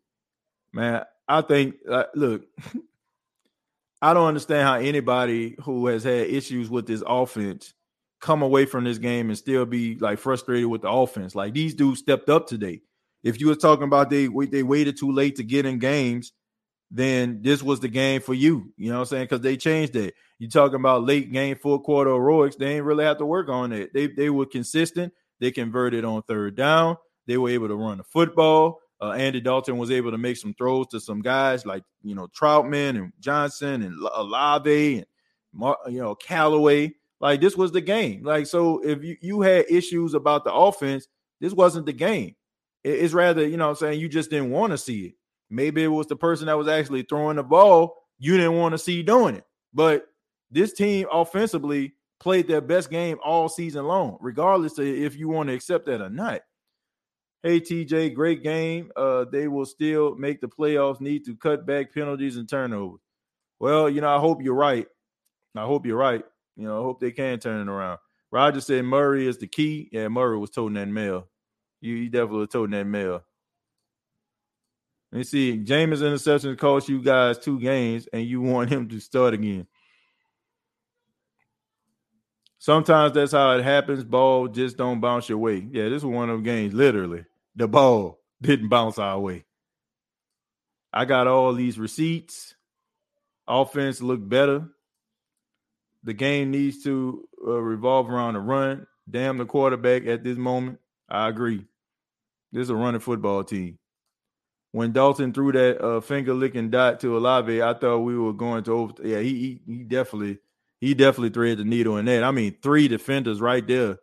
Man, 0.72 1.02
I 1.26 1.40
think, 1.40 1.76
uh, 1.90 2.04
look, 2.14 2.44
I 4.02 4.12
don't 4.12 4.28
understand 4.28 4.68
how 4.68 4.74
anybody 4.74 5.56
who 5.62 5.86
has 5.86 6.04
had 6.04 6.28
issues 6.28 6.68
with 6.68 6.86
this 6.86 7.02
offense 7.06 7.72
come 8.20 8.42
away 8.42 8.66
from 8.66 8.84
this 8.84 8.98
game 8.98 9.30
and 9.30 9.38
still 9.38 9.64
be 9.64 9.96
like 9.96 10.18
frustrated 10.18 10.68
with 10.68 10.82
the 10.82 10.90
offense. 10.90 11.34
Like 11.34 11.54
these 11.54 11.74
dudes 11.74 12.00
stepped 12.00 12.28
up 12.28 12.46
today. 12.46 12.82
If 13.26 13.40
you 13.40 13.48
were 13.48 13.56
talking 13.56 13.82
about 13.82 14.08
they 14.08 14.28
they 14.28 14.62
waited 14.62 14.96
too 14.96 15.10
late 15.10 15.34
to 15.36 15.42
get 15.42 15.66
in 15.66 15.80
games, 15.80 16.32
then 16.92 17.40
this 17.42 17.60
was 17.60 17.80
the 17.80 17.88
game 17.88 18.20
for 18.20 18.34
you. 18.34 18.72
You 18.76 18.90
know 18.90 18.98
what 18.98 19.00
I'm 19.00 19.06
saying? 19.06 19.24
Because 19.24 19.40
they 19.40 19.56
changed 19.56 19.96
it. 19.96 20.14
You 20.38 20.48
talking 20.48 20.76
about 20.76 21.02
late 21.02 21.32
game, 21.32 21.56
full 21.56 21.80
quarter 21.80 22.12
heroics? 22.12 22.54
They 22.54 22.76
ain't 22.76 22.84
really 22.84 23.04
have 23.04 23.18
to 23.18 23.26
work 23.26 23.48
on 23.48 23.72
it. 23.72 23.92
They 23.92 24.06
they 24.06 24.30
were 24.30 24.46
consistent. 24.46 25.12
They 25.40 25.50
converted 25.50 26.04
on 26.04 26.22
third 26.22 26.54
down. 26.54 26.98
They 27.26 27.36
were 27.36 27.50
able 27.50 27.66
to 27.66 27.74
run 27.74 27.98
the 27.98 28.04
football. 28.04 28.78
Uh, 29.00 29.10
Andy 29.10 29.40
Dalton 29.40 29.76
was 29.76 29.90
able 29.90 30.12
to 30.12 30.18
make 30.18 30.36
some 30.36 30.54
throws 30.54 30.86
to 30.88 31.00
some 31.00 31.20
guys 31.20 31.66
like 31.66 31.82
you 32.04 32.14
know 32.14 32.28
Trautman 32.28 32.90
and 32.90 33.12
Johnson 33.18 33.82
and 33.82 33.98
Olave 34.14 34.98
and 34.98 35.06
Mar- 35.52 35.78
you 35.88 35.98
know 35.98 36.14
Callaway. 36.14 36.94
Like 37.18 37.40
this 37.40 37.56
was 37.56 37.72
the 37.72 37.80
game. 37.80 38.22
Like 38.22 38.46
so, 38.46 38.78
if 38.84 39.02
you 39.02 39.16
you 39.20 39.40
had 39.40 39.66
issues 39.68 40.14
about 40.14 40.44
the 40.44 40.54
offense, 40.54 41.08
this 41.40 41.52
wasn't 41.52 41.86
the 41.86 41.92
game. 41.92 42.35
It's 42.86 43.14
rather, 43.14 43.46
you 43.46 43.56
know 43.56 43.70
I'm 43.70 43.74
saying, 43.74 44.00
you 44.00 44.08
just 44.08 44.30
didn't 44.30 44.50
want 44.50 44.70
to 44.70 44.78
see 44.78 45.06
it. 45.06 45.14
Maybe 45.50 45.82
it 45.82 45.88
was 45.88 46.06
the 46.06 46.16
person 46.16 46.46
that 46.46 46.56
was 46.56 46.68
actually 46.68 47.02
throwing 47.02 47.36
the 47.36 47.42
ball 47.42 47.96
you 48.18 48.36
didn't 48.36 48.56
want 48.56 48.72
to 48.72 48.78
see 48.78 49.02
doing 49.02 49.36
it. 49.36 49.44
But 49.74 50.06
this 50.50 50.72
team 50.72 51.06
offensively 51.12 51.94
played 52.18 52.48
their 52.48 52.60
best 52.60 52.90
game 52.90 53.18
all 53.24 53.48
season 53.48 53.86
long, 53.86 54.18
regardless 54.20 54.78
of 54.78 54.86
if 54.86 55.16
you 55.16 55.28
want 55.28 55.48
to 55.48 55.54
accept 55.54 55.86
that 55.86 56.00
or 56.00 56.08
not. 56.08 56.42
Hey 57.42 57.60
TJ, 57.60 58.14
great 58.14 58.42
game. 58.42 58.90
Uh, 58.96 59.24
they 59.30 59.46
will 59.48 59.66
still 59.66 60.16
make 60.16 60.40
the 60.40 60.48
playoffs. 60.48 61.00
Need 61.00 61.24
to 61.26 61.36
cut 61.36 61.66
back 61.66 61.92
penalties 61.92 62.36
and 62.36 62.48
turnovers. 62.48 63.00
Well, 63.60 63.88
you 63.90 64.00
know, 64.00 64.16
I 64.16 64.18
hope 64.18 64.42
you're 64.42 64.54
right. 64.54 64.86
I 65.54 65.64
hope 65.64 65.86
you're 65.86 65.96
right. 65.96 66.24
You 66.56 66.64
know, 66.64 66.80
I 66.80 66.82
hope 66.82 67.00
they 67.00 67.12
can 67.12 67.38
turn 67.38 67.60
it 67.60 67.70
around. 67.70 67.98
Roger 68.32 68.60
said 68.60 68.84
Murray 68.84 69.26
is 69.26 69.38
the 69.38 69.46
key. 69.46 69.88
Yeah, 69.92 70.08
Murray 70.08 70.38
was 70.38 70.50
toting 70.50 70.74
that 70.74 70.88
mail. 70.88 71.28
You, 71.86 71.96
you 71.96 72.10
definitely 72.10 72.48
told 72.48 72.72
that 72.72 72.84
mail. 72.84 73.22
Let 75.12 75.18
me 75.18 75.24
see. 75.24 75.58
Jameis 75.58 76.06
interception 76.06 76.56
cost 76.56 76.88
you 76.88 77.02
guys 77.02 77.38
two 77.38 77.60
games, 77.60 78.08
and 78.12 78.24
you 78.26 78.40
want 78.42 78.70
him 78.70 78.88
to 78.90 79.00
start 79.00 79.34
again. 79.34 79.66
Sometimes 82.58 83.12
that's 83.14 83.32
how 83.32 83.52
it 83.52 83.64
happens. 83.64 84.04
Ball 84.04 84.48
just 84.48 84.76
don't 84.76 85.00
bounce 85.00 85.28
your 85.28 85.38
way. 85.38 85.66
Yeah, 85.70 85.88
this 85.88 86.02
was 86.02 86.14
one 86.14 86.30
of 86.30 86.38
the 86.38 86.44
games. 86.44 86.74
Literally, 86.74 87.24
the 87.54 87.68
ball 87.68 88.20
didn't 88.42 88.68
bounce 88.68 88.98
our 88.98 89.18
way. 89.20 89.44
I 90.92 91.04
got 91.04 91.28
all 91.28 91.54
these 91.54 91.78
receipts. 91.78 92.56
Offense 93.48 94.02
looked 94.02 94.28
better. 94.28 94.68
the 96.04 96.14
game 96.14 96.50
needs 96.50 96.82
to 96.84 97.28
uh, 97.46 97.50
revolve 97.60 98.10
around 98.10 98.34
the 98.34 98.40
run. 98.40 98.86
Damn 99.10 99.38
the 99.38 99.46
quarterback 99.46 100.06
at 100.06 100.24
this 100.24 100.38
moment. 100.38 100.78
I 101.08 101.28
agree. 101.28 101.66
This 102.52 102.62
is 102.62 102.70
a 102.70 102.74
running 102.76 103.00
football 103.00 103.44
team. 103.44 103.78
When 104.72 104.92
Dalton 104.92 105.32
threw 105.32 105.52
that 105.52 105.82
uh, 105.82 106.00
finger 106.00 106.34
licking 106.34 106.70
dot 106.70 107.00
to 107.00 107.16
Olave, 107.16 107.62
I 107.62 107.74
thought 107.74 108.00
we 108.00 108.18
were 108.18 108.32
going 108.32 108.64
to 108.64 108.72
over. 108.72 108.94
Yeah, 109.02 109.20
he, 109.20 109.60
he 109.66 109.72
he 109.72 109.84
definitely 109.84 110.38
he 110.80 110.94
definitely 110.94 111.30
threaded 111.30 111.58
the 111.58 111.64
needle 111.64 111.96
in 111.96 112.04
that. 112.06 112.22
I 112.22 112.30
mean, 112.30 112.56
three 112.62 112.88
defenders 112.88 113.40
right 113.40 113.66
there, 113.66 113.98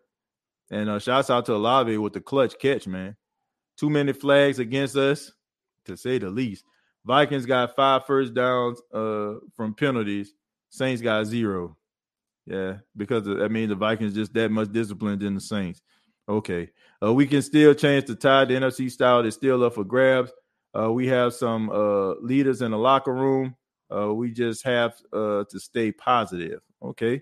and 0.72 0.90
uh, 0.90 1.00
shouts 1.00 1.30
out 1.30 1.46
to 1.46 1.54
Olave 1.54 1.98
with 1.98 2.14
the 2.14 2.22
clutch 2.22 2.58
catch, 2.60 2.88
man. 2.88 3.16
Too 3.78 3.90
many 3.90 4.14
flags 4.14 4.60
against 4.60 4.96
us, 4.96 5.32
to 5.86 5.96
say 5.96 6.18
the 6.18 6.30
least. 6.30 6.66
Vikings 7.06 7.46
got 7.46 7.76
five 7.76 8.06
first 8.06 8.34
downs 8.34 8.82
uh, 8.94 9.34
from 9.56 9.74
penalties. 9.76 10.34
Saints 10.70 11.02
got 11.02 11.26
zero. 11.26 11.78
Yeah, 12.46 12.78
because 12.98 13.26
that 13.26 13.52
means 13.52 13.70
the 13.70 13.76
Vikings 13.76 14.16
just 14.16 14.34
that 14.34 14.52
much 14.52 14.72
disciplined 14.72 15.22
than 15.22 15.36
the 15.36 15.42
Saints. 15.42 15.82
Okay, 16.28 16.70
uh, 17.04 17.14
we 17.14 17.28
can 17.28 17.42
still 17.42 17.74
change 17.74 18.06
the 18.06 18.16
tide. 18.16 18.48
The 18.48 18.56
NFC 18.56 18.90
style 18.90 19.26
is 19.26 19.36
still 19.36 19.64
up 19.64 19.76
for 19.76 19.84
grabs. 19.84 20.32
Uh, 20.78 20.92
we 20.92 21.08
have 21.08 21.34
some 21.34 21.70
uh, 21.70 22.14
leaders 22.16 22.62
in 22.62 22.72
the 22.72 22.78
locker 22.78 23.14
room. 23.14 23.56
Uh, 23.94 24.14
we 24.14 24.32
just 24.32 24.66
have 24.66 24.96
uh, 25.12 25.44
to 25.50 25.60
stay 25.60 25.92
positive. 25.92 26.62
Okay. 26.82 27.22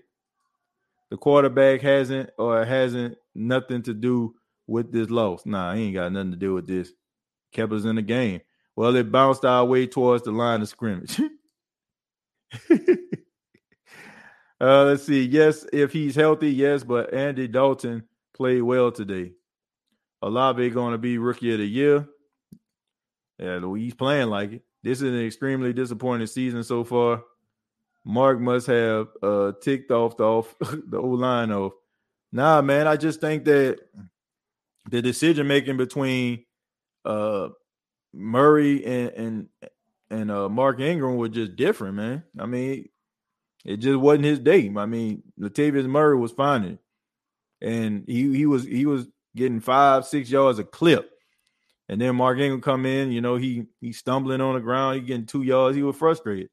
The 1.10 1.16
quarterback 1.18 1.82
hasn't 1.82 2.30
or 2.38 2.64
hasn't 2.64 3.18
nothing 3.34 3.82
to 3.82 3.92
do 3.92 4.34
with 4.66 4.92
this 4.92 5.10
loss. 5.10 5.44
Nah, 5.44 5.74
he 5.74 5.86
ain't 5.86 5.94
got 5.94 6.12
nothing 6.12 6.30
to 6.30 6.38
do 6.38 6.54
with 6.54 6.66
this. 6.66 6.92
Kept 7.52 7.72
us 7.72 7.84
in 7.84 7.96
the 7.96 8.02
game. 8.02 8.40
Well, 8.76 8.96
it 8.96 9.12
bounced 9.12 9.44
our 9.44 9.66
way 9.66 9.86
towards 9.86 10.24
the 10.24 10.30
line 10.30 10.62
of 10.62 10.68
scrimmage. 10.68 11.20
uh, 12.70 12.76
let's 14.58 15.04
see. 15.04 15.24
Yes, 15.24 15.66
if 15.72 15.92
he's 15.92 16.14
healthy, 16.14 16.50
yes, 16.50 16.82
but 16.82 17.12
Andy 17.12 17.48
Dalton 17.48 18.04
played 18.34 18.62
well 18.62 18.92
today. 18.92 19.32
Olave 20.22 20.70
going 20.70 20.92
to 20.92 20.98
be 20.98 21.18
rookie 21.18 21.52
of 21.52 21.58
the 21.58 21.66
year. 21.66 22.06
Yeah, 23.38 23.60
he's 23.76 23.94
playing 23.94 24.28
like 24.28 24.52
it. 24.52 24.62
This 24.82 25.02
is 25.02 25.12
an 25.12 25.24
extremely 25.24 25.72
disappointing 25.72 26.26
season 26.26 26.62
so 26.64 26.84
far. 26.84 27.22
Mark 28.04 28.40
must 28.40 28.66
have 28.66 29.08
uh 29.22 29.52
ticked 29.60 29.90
off 29.90 30.16
the 30.16 30.24
off 30.24 30.54
the 30.60 31.00
line 31.00 31.52
off. 31.52 31.72
Nah, 32.32 32.62
man, 32.62 32.86
I 32.86 32.96
just 32.96 33.20
think 33.20 33.44
that 33.44 33.78
the 34.90 35.02
decision 35.02 35.46
making 35.46 35.76
between 35.76 36.44
uh 37.04 37.48
Murray 38.12 38.84
and 38.84 39.10
and 39.10 39.48
and 40.10 40.30
uh 40.30 40.48
Mark 40.48 40.80
Ingram 40.80 41.16
was 41.16 41.30
just 41.30 41.56
different, 41.56 41.94
man. 41.94 42.24
I 42.38 42.46
mean, 42.46 42.88
it 43.64 43.76
just 43.78 43.98
wasn't 43.98 44.24
his 44.24 44.40
day. 44.40 44.72
I 44.76 44.86
mean, 44.86 45.22
Latavius 45.38 45.86
Murray 45.86 46.16
was 46.16 46.32
finding, 46.32 46.78
and 47.62 48.04
he 48.06 48.36
he 48.36 48.46
was 48.46 48.64
he 48.64 48.84
was 48.84 49.06
getting 49.36 49.60
five 49.60 50.04
six 50.04 50.30
yards 50.30 50.58
a 50.58 50.64
clip. 50.64 51.08
And 51.88 52.00
then 52.00 52.16
Mark 52.16 52.38
Ingram 52.38 52.60
come 52.60 52.86
in, 52.86 53.12
you 53.12 53.20
know, 53.20 53.36
he 53.36 53.66
he's 53.80 53.98
stumbling 53.98 54.40
on 54.40 54.54
the 54.54 54.60
ground, 54.60 54.96
he 54.96 55.06
getting 55.06 55.26
two 55.26 55.42
yards. 55.42 55.76
He 55.76 55.82
was 55.82 55.96
frustrated 55.96 56.50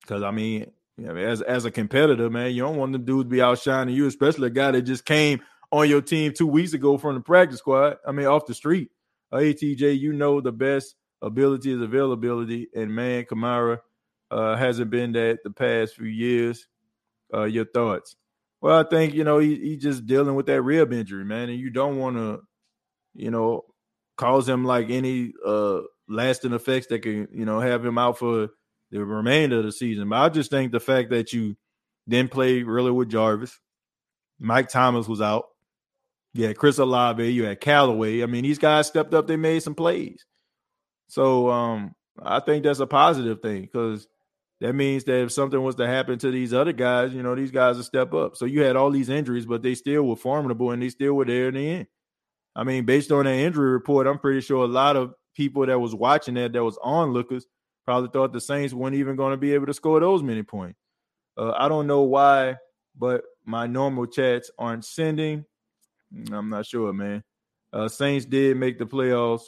because 0.00 0.22
I 0.22 0.30
mean, 0.30 0.70
as 1.06 1.40
as 1.42 1.64
a 1.64 1.70
competitor, 1.70 2.28
man, 2.30 2.52
you 2.52 2.62
don't 2.62 2.76
want 2.76 2.92
the 2.92 2.98
dudes 2.98 3.26
to 3.26 3.30
be 3.30 3.42
outshining 3.42 3.94
you, 3.94 4.06
especially 4.06 4.48
a 4.48 4.50
guy 4.50 4.72
that 4.72 4.82
just 4.82 5.04
came 5.04 5.40
on 5.70 5.88
your 5.88 6.02
team 6.02 6.32
two 6.32 6.46
weeks 6.46 6.72
ago 6.72 6.98
from 6.98 7.14
the 7.14 7.20
practice 7.20 7.58
squad. 7.58 7.96
I 8.06 8.12
mean, 8.12 8.26
off 8.26 8.46
the 8.46 8.54
street. 8.54 8.90
Uh, 9.32 9.38
ATJ, 9.38 9.98
you 9.98 10.12
know 10.12 10.40
the 10.40 10.52
best 10.52 10.94
ability 11.20 11.72
is 11.72 11.80
availability, 11.80 12.68
and 12.74 12.94
man, 12.94 13.24
Kamara 13.24 13.80
uh, 14.30 14.56
hasn't 14.56 14.90
been 14.90 15.12
that 15.12 15.40
the 15.42 15.50
past 15.50 15.96
few 15.96 16.06
years. 16.06 16.66
Uh, 17.32 17.44
your 17.44 17.64
thoughts? 17.64 18.14
Well, 18.64 18.80
I 18.80 18.82
think 18.82 19.12
you 19.12 19.24
know 19.24 19.40
he, 19.40 19.56
he's 19.56 19.82
just 19.82 20.06
dealing 20.06 20.36
with 20.36 20.46
that 20.46 20.62
rib 20.62 20.90
injury, 20.90 21.22
man, 21.22 21.50
and 21.50 21.60
you 21.60 21.68
don't 21.68 21.98
want 21.98 22.16
to, 22.16 22.40
you 23.12 23.30
know, 23.30 23.64
cause 24.16 24.48
him 24.48 24.64
like 24.64 24.88
any 24.88 25.34
uh 25.46 25.80
lasting 26.08 26.54
effects 26.54 26.86
that 26.86 27.00
can 27.00 27.28
you 27.30 27.44
know 27.44 27.60
have 27.60 27.84
him 27.84 27.98
out 27.98 28.16
for 28.16 28.48
the 28.90 29.04
remainder 29.04 29.58
of 29.58 29.64
the 29.64 29.70
season. 29.72 30.08
But 30.08 30.16
I 30.16 30.30
just 30.30 30.50
think 30.50 30.72
the 30.72 30.80
fact 30.80 31.10
that 31.10 31.34
you 31.34 31.56
didn't 32.08 32.30
play 32.30 32.62
really 32.62 32.90
with 32.90 33.10
Jarvis, 33.10 33.60
Mike 34.38 34.70
Thomas 34.70 35.06
was 35.06 35.20
out. 35.20 35.44
Yeah, 36.32 36.54
Chris 36.54 36.78
Olave, 36.78 37.22
you 37.22 37.44
had 37.44 37.60
Callaway. 37.60 38.22
I 38.22 38.26
mean, 38.26 38.44
these 38.44 38.58
guys 38.58 38.86
stepped 38.86 39.12
up, 39.12 39.26
they 39.26 39.36
made 39.36 39.62
some 39.62 39.74
plays. 39.74 40.24
So 41.08 41.50
um, 41.50 41.94
I 42.18 42.40
think 42.40 42.64
that's 42.64 42.80
a 42.80 42.86
positive 42.86 43.42
thing 43.42 43.60
because 43.60 44.08
that 44.64 44.72
means 44.72 45.04
that 45.04 45.24
if 45.24 45.30
something 45.30 45.62
was 45.62 45.74
to 45.74 45.86
happen 45.86 46.18
to 46.18 46.30
these 46.30 46.54
other 46.54 46.72
guys, 46.72 47.12
you 47.12 47.22
know, 47.22 47.34
these 47.34 47.50
guys 47.50 47.76
will 47.76 47.84
step 47.84 48.14
up. 48.14 48.34
So 48.34 48.46
you 48.46 48.62
had 48.62 48.76
all 48.76 48.90
these 48.90 49.10
injuries, 49.10 49.44
but 49.44 49.62
they 49.62 49.74
still 49.74 50.04
were 50.04 50.16
formidable 50.16 50.70
and 50.70 50.82
they 50.82 50.88
still 50.88 51.12
were 51.12 51.26
there 51.26 51.48
in 51.48 51.54
the 51.54 51.68
end. 51.68 51.86
I 52.56 52.64
mean, 52.64 52.86
based 52.86 53.12
on 53.12 53.26
that 53.26 53.34
injury 53.34 53.72
report, 53.72 54.06
I'm 54.06 54.18
pretty 54.18 54.40
sure 54.40 54.64
a 54.64 54.66
lot 54.66 54.96
of 54.96 55.12
people 55.36 55.66
that 55.66 55.78
was 55.78 55.94
watching 55.94 56.32
that 56.36 56.54
that 56.54 56.64
was 56.64 56.78
onlookers 56.82 57.44
probably 57.84 58.08
thought 58.10 58.32
the 58.32 58.40
Saints 58.40 58.72
weren't 58.72 58.96
even 58.96 59.16
going 59.16 59.32
to 59.32 59.36
be 59.36 59.52
able 59.52 59.66
to 59.66 59.74
score 59.74 60.00
those 60.00 60.22
many 60.22 60.42
points. 60.42 60.78
Uh, 61.36 61.50
I 61.50 61.68
don't 61.68 61.86
know 61.86 62.00
why, 62.04 62.56
but 62.96 63.22
my 63.44 63.66
normal 63.66 64.06
chats 64.06 64.50
aren't 64.58 64.86
sending. 64.86 65.44
I'm 66.32 66.48
not 66.48 66.64
sure, 66.64 66.90
man. 66.94 67.22
Uh, 67.70 67.88
Saints 67.88 68.24
did 68.24 68.56
make 68.56 68.78
the 68.78 68.86
playoffs 68.86 69.42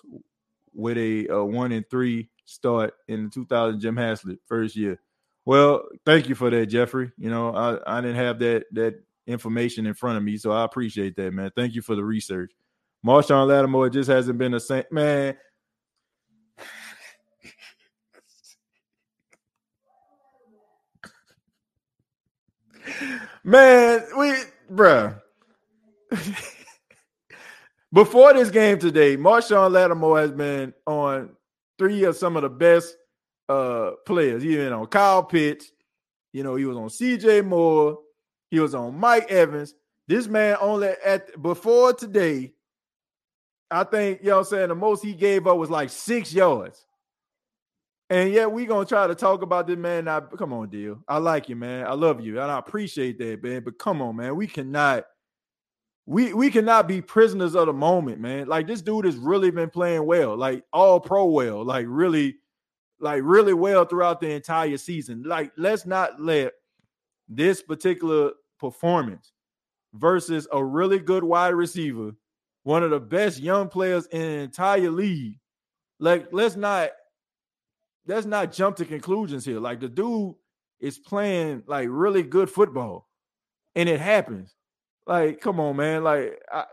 with 0.75 0.99
a, 0.99 1.29
a, 1.29 1.43
one 1.43 1.73
and 1.73 1.89
three 1.89 2.29
start 2.45 2.93
in 3.09 3.25
the 3.25 3.31
2000 3.31 3.81
Jim 3.81 3.97
Haslett 3.97 4.41
first 4.47 4.77
year. 4.77 5.01
Well, 5.47 5.85
thank 6.05 6.29
you 6.29 6.35
for 6.35 6.51
that, 6.51 6.67
Jeffrey. 6.67 7.13
You 7.17 7.31
know, 7.31 7.55
I, 7.55 7.99
I 7.99 8.01
didn't 8.01 8.17
have 8.17 8.41
that 8.41 8.65
that 8.73 9.01
information 9.29 9.87
in 9.87 9.95
front 9.95 10.19
of 10.19 10.25
me, 10.25 10.37
so 10.37 10.51
I 10.51 10.65
appreciate 10.65 11.17
that, 11.17 11.33
man. 11.33 11.53
Thank 11.55 11.75
you 11.75 11.83
for 11.83 11.95
the 11.95 12.05
research. 12.05 12.51
Marshon 13.07 13.47
Lattimore 13.47 13.89
just 13.89 14.11
hasn't 14.11 14.39
been 14.39 14.53
the 14.53 14.61
same, 14.61 14.85
man. 14.91 15.37
Man, 23.45 24.03
we, 24.19 24.33
bruh. 24.73 25.21
Before 27.93 28.33
this 28.33 28.51
game 28.51 28.79
today, 28.81 29.17
Marshon 29.17 29.71
Lattimore 29.71 30.19
has 30.19 30.33
been 30.33 30.75
on 30.85 31.31
three 31.79 32.03
of 32.05 32.17
some 32.17 32.37
of 32.37 32.43
the 32.43 32.49
best 32.49 32.97
uh 33.49 33.93
players. 34.05 34.43
He 34.43 34.57
been 34.57 34.73
on 34.73 34.87
Kyle 34.87 35.23
Pitts, 35.23 35.71
you 36.33 36.43
know, 36.43 36.57
he 36.57 36.65
was 36.65 36.77
on 36.77 36.89
DJ 36.89 37.45
Moore, 37.45 37.99
he 38.51 38.61
was 38.61 38.75
on 38.75 38.99
Mike 38.99 39.31
Evans. 39.31 39.75
This 40.09 40.29
man 40.29 40.57
only 40.61 40.89
at 41.05 41.41
before 41.43 41.93
today, 41.93 42.53
I 43.71 43.85
think 43.85 44.21
you 44.23 44.31
know 44.31 44.39
I'm 44.39 44.45
saying 44.45 44.69
the 44.69 44.75
most 44.75 45.05
he 45.05 45.15
gave 45.15 45.47
up 45.47 45.57
was 45.57 45.71
like 45.71 45.91
six 45.91 46.33
yards. 46.33 46.87
And 48.09 48.33
yet 48.33 48.53
we 48.53 48.67
gonna 48.67 48.87
try 48.87 49.07
to 49.07 49.17
talk 49.17 49.43
about 49.43 49.67
this 49.67 49.77
man. 49.77 50.05
Now, 50.05 50.21
come 50.21 50.53
on, 50.53 50.69
deal. 50.69 51.03
I 51.09 51.19
like 51.19 51.49
you, 51.49 51.57
man. 51.57 51.87
I 51.87 51.95
love 51.95 52.21
you, 52.21 52.41
and 52.41 52.51
I 52.51 52.59
appreciate 52.59 53.19
that, 53.19 53.43
man. 53.43 53.63
But 53.65 53.79
come 53.79 54.01
on, 54.01 54.15
man. 54.15 54.37
We 54.37 54.47
cannot, 54.47 55.05
we 56.07 56.33
we 56.33 56.51
cannot 56.51 56.87
be 56.87 57.03
prisoners 57.03 57.57
of 57.57 57.67
the 57.67 57.73
moment, 57.73 58.21
man. 58.21 58.47
Like 58.47 58.69
this 58.69 58.81
dude 58.81 59.07
has 59.07 59.17
really 59.17 59.51
been 59.51 59.71
playing 59.71 60.07
well, 60.07 60.37
like 60.37 60.63
all 60.73 61.01
pro 61.01 61.25
well, 61.25 61.65
like 61.65 61.87
really, 61.89 62.37
like 63.01 63.23
really 63.25 63.55
well 63.55 63.85
throughout 63.85 64.21
the 64.21 64.31
entire 64.31 64.77
season. 64.77 65.23
Like, 65.25 65.53
let's 65.57 65.87
not 65.87 66.21
let 66.21 66.53
this 67.29 67.63
particular 67.63 68.33
performance 68.59 69.33
versus 69.95 70.47
a 70.53 70.65
really 70.65 70.99
good 70.99 71.25
wide 71.25 71.55
receiver, 71.55 72.13
one 72.63 72.83
of 72.83 72.91
the 72.91 73.01
best 73.01 73.41
young 73.41 73.69
players 73.69 74.07
in 74.07 74.21
the 74.21 74.39
entire 74.39 74.91
league. 74.91 75.39
Like, 75.99 76.29
let's 76.33 76.57
not 76.57 76.91
let's 78.07 78.27
not 78.27 78.53
jump 78.53 78.77
to 78.77 78.85
conclusions 78.85 79.45
here. 79.45 79.61
Like 79.61 79.81
the 79.81 79.89
dude 79.89 80.35
is 80.81 80.99
playing 80.99 81.63
like 81.67 81.89
really 81.91 82.23
good 82.23 82.51
football, 82.51 83.09
and 83.75 83.89
it 83.89 84.01
happens. 84.01 84.55
Like, 85.07 85.41
come 85.41 85.61
on, 85.61 85.77
man. 85.77 86.05
Like, 86.05 86.41
I, 86.53 86.65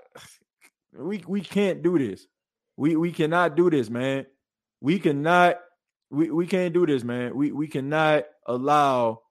we 0.97 1.23
we 1.27 1.41
can't 1.41 1.81
do 1.81 1.97
this. 1.97 2.27
We 2.77 2.95
we 2.95 3.11
cannot 3.11 3.55
do 3.55 3.69
this, 3.69 3.89
man. 3.89 4.25
We 4.81 4.99
cannot. 4.99 5.59
We, 6.13 6.29
we 6.29 6.45
can't 6.45 6.73
do 6.73 6.85
this, 6.85 7.03
man. 7.03 7.35
We 7.35 7.51
we 7.51 7.67
cannot 7.67 8.25
allow 8.45 9.21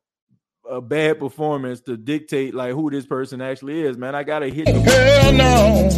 a 0.69 0.81
bad 0.81 1.21
performance 1.21 1.81
to 1.83 1.97
dictate 1.97 2.55
like 2.55 2.73
who 2.73 2.91
this 2.91 3.07
person 3.07 3.41
actually 3.41 3.83
is, 3.83 3.97
man. 3.97 4.17
I 4.17 4.25
gotta 4.25 4.49
hit 4.49 4.67
the 4.67 4.81
hell 4.81 5.33
no 5.33 5.89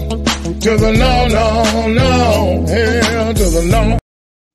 to 0.61 0.77
the 0.77 0.93
no 0.93 1.27
no 1.29 1.89
no 1.89 2.67
hell 2.67 3.35
to 3.35 3.45
the 3.45 3.67
no. 3.71 3.99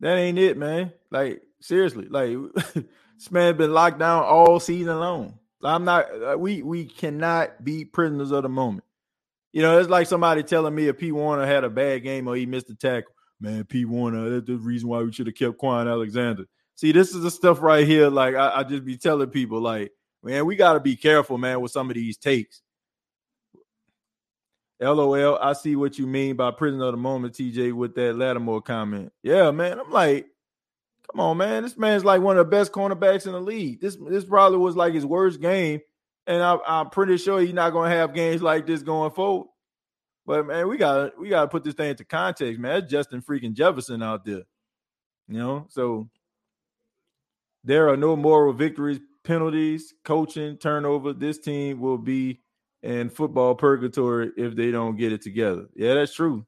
That 0.02 0.18
ain't 0.18 0.38
it, 0.38 0.56
man. 0.56 0.94
Like 1.10 1.42
seriously, 1.62 2.08
like 2.10 2.38
this 2.74 3.32
man 3.32 3.58
been 3.58 3.74
locked 3.74 3.98
down 3.98 4.24
all 4.24 4.60
season 4.60 5.00
long. 5.00 5.40
I'm 5.64 5.84
not. 5.84 6.06
Uh, 6.12 6.38
we 6.38 6.62
we 6.62 6.86
cannot 6.86 7.64
be 7.64 7.86
prisoners 7.86 8.32
of 8.32 8.44
the 8.44 8.50
moment. 8.50 8.84
You 9.52 9.64
know, 9.64 9.80
it's 9.80 9.90
like 9.90 10.06
somebody 10.06 10.44
telling 10.44 10.76
me 10.76 10.88
if 10.88 11.00
Pete 11.00 11.14
Werner 11.14 11.48
had 11.48 11.64
a 11.64 11.70
bad 11.70 12.04
game 12.04 12.28
or 12.28 12.36
he 12.36 12.46
missed 12.46 12.70
a 12.70 12.76
tackle. 12.76 13.14
Man, 13.42 13.64
Pete 13.64 13.88
Werner, 13.88 14.30
that's 14.30 14.48
the 14.48 14.58
reason 14.58 14.90
why 14.90 15.02
we 15.02 15.12
should 15.12 15.28
have 15.28 15.36
kept 15.36 15.58
Kwon 15.58 15.90
Alexander. 15.90 16.46
See, 16.76 16.92
this 16.92 17.14
is 17.14 17.22
the 17.22 17.32
stuff 17.32 17.62
right 17.62 17.88
here. 17.88 18.10
Like 18.10 18.36
I, 18.36 18.58
I 18.58 18.64
just 18.64 18.86
be 18.86 18.98
telling 18.98 19.30
people, 19.30 19.62
like 19.62 19.92
Man, 20.24 20.46
we 20.46 20.56
got 20.56 20.74
to 20.74 20.80
be 20.80 20.96
careful, 20.96 21.38
man, 21.38 21.62
with 21.62 21.72
some 21.72 21.90
of 21.90 21.96
these 21.96 22.18
takes. 22.18 22.62
LOL, 24.82 25.38
I 25.42 25.54
see 25.54 25.76
what 25.76 25.98
you 25.98 26.08
mean 26.08 26.36
by 26.36 26.52
prisoner 26.52 26.86
of 26.86 26.94
the 26.94 26.98
moment, 26.98 27.34
TJ, 27.34 27.74
with 27.74 27.96
that 27.96 28.16
Lattimore 28.16 28.62
comment. 28.62 29.12
Yeah, 29.24 29.52
man. 29.52 29.80
I'm 29.80 29.92
like, 29.92 30.28
come 31.10 31.20
on, 31.20 31.38
man. 31.38 31.64
This 31.64 31.78
man's 31.78 32.06
like 32.06 32.22
one 32.22 32.38
of 32.38 32.46
the 32.46 32.50
best 32.50 32.72
cornerbacks 32.72 33.26
in 33.26 33.34
the 33.34 33.42
league. 33.42 33.82
This 33.82 33.98
this 34.10 34.24
probably 34.24 34.58
was 34.58 34.76
like 34.76 34.94
his 34.94 35.06
worst 35.06 35.42
game. 35.42 35.82
And 36.28 36.42
I, 36.42 36.58
I'm 36.66 36.90
pretty 36.90 37.18
sure 37.18 37.42
he's 37.42 37.54
not 37.54 37.72
gonna 37.72 37.90
have 37.90 38.14
games 38.14 38.42
like 38.42 38.68
this 38.68 38.82
going 38.82 39.12
forward. 39.12 39.48
But 40.30 40.46
man, 40.46 40.68
we 40.68 40.78
gotta 40.78 41.12
we 41.18 41.28
gotta 41.28 41.48
put 41.48 41.64
this 41.64 41.74
thing 41.74 41.90
into 41.90 42.06
context, 42.06 42.60
man. 42.60 42.82
That's 42.82 42.92
Justin 42.92 43.24
freaking 43.24 43.54
Jefferson 43.54 44.04
out 44.04 44.24
there. 44.24 44.44
You 45.28 45.40
know, 45.40 45.66
so 45.70 46.08
there 47.64 47.90
are 47.90 47.98
no 47.98 48.16
moral 48.16 48.54
victories, 48.54 49.00
penalties, 49.24 49.92
coaching, 50.04 50.58
turnover. 50.58 51.14
This 51.14 51.40
team 51.40 51.80
will 51.80 51.98
be 51.98 52.42
in 52.84 53.10
football 53.10 53.56
purgatory 53.56 54.30
if 54.38 54.56
they 54.56 54.70
don't 54.70 54.98
get 54.98 55.12
it 55.14 55.24
together. 55.24 55.66
Yeah, 55.76 55.96
that's 55.96 56.14
true. 56.14 56.46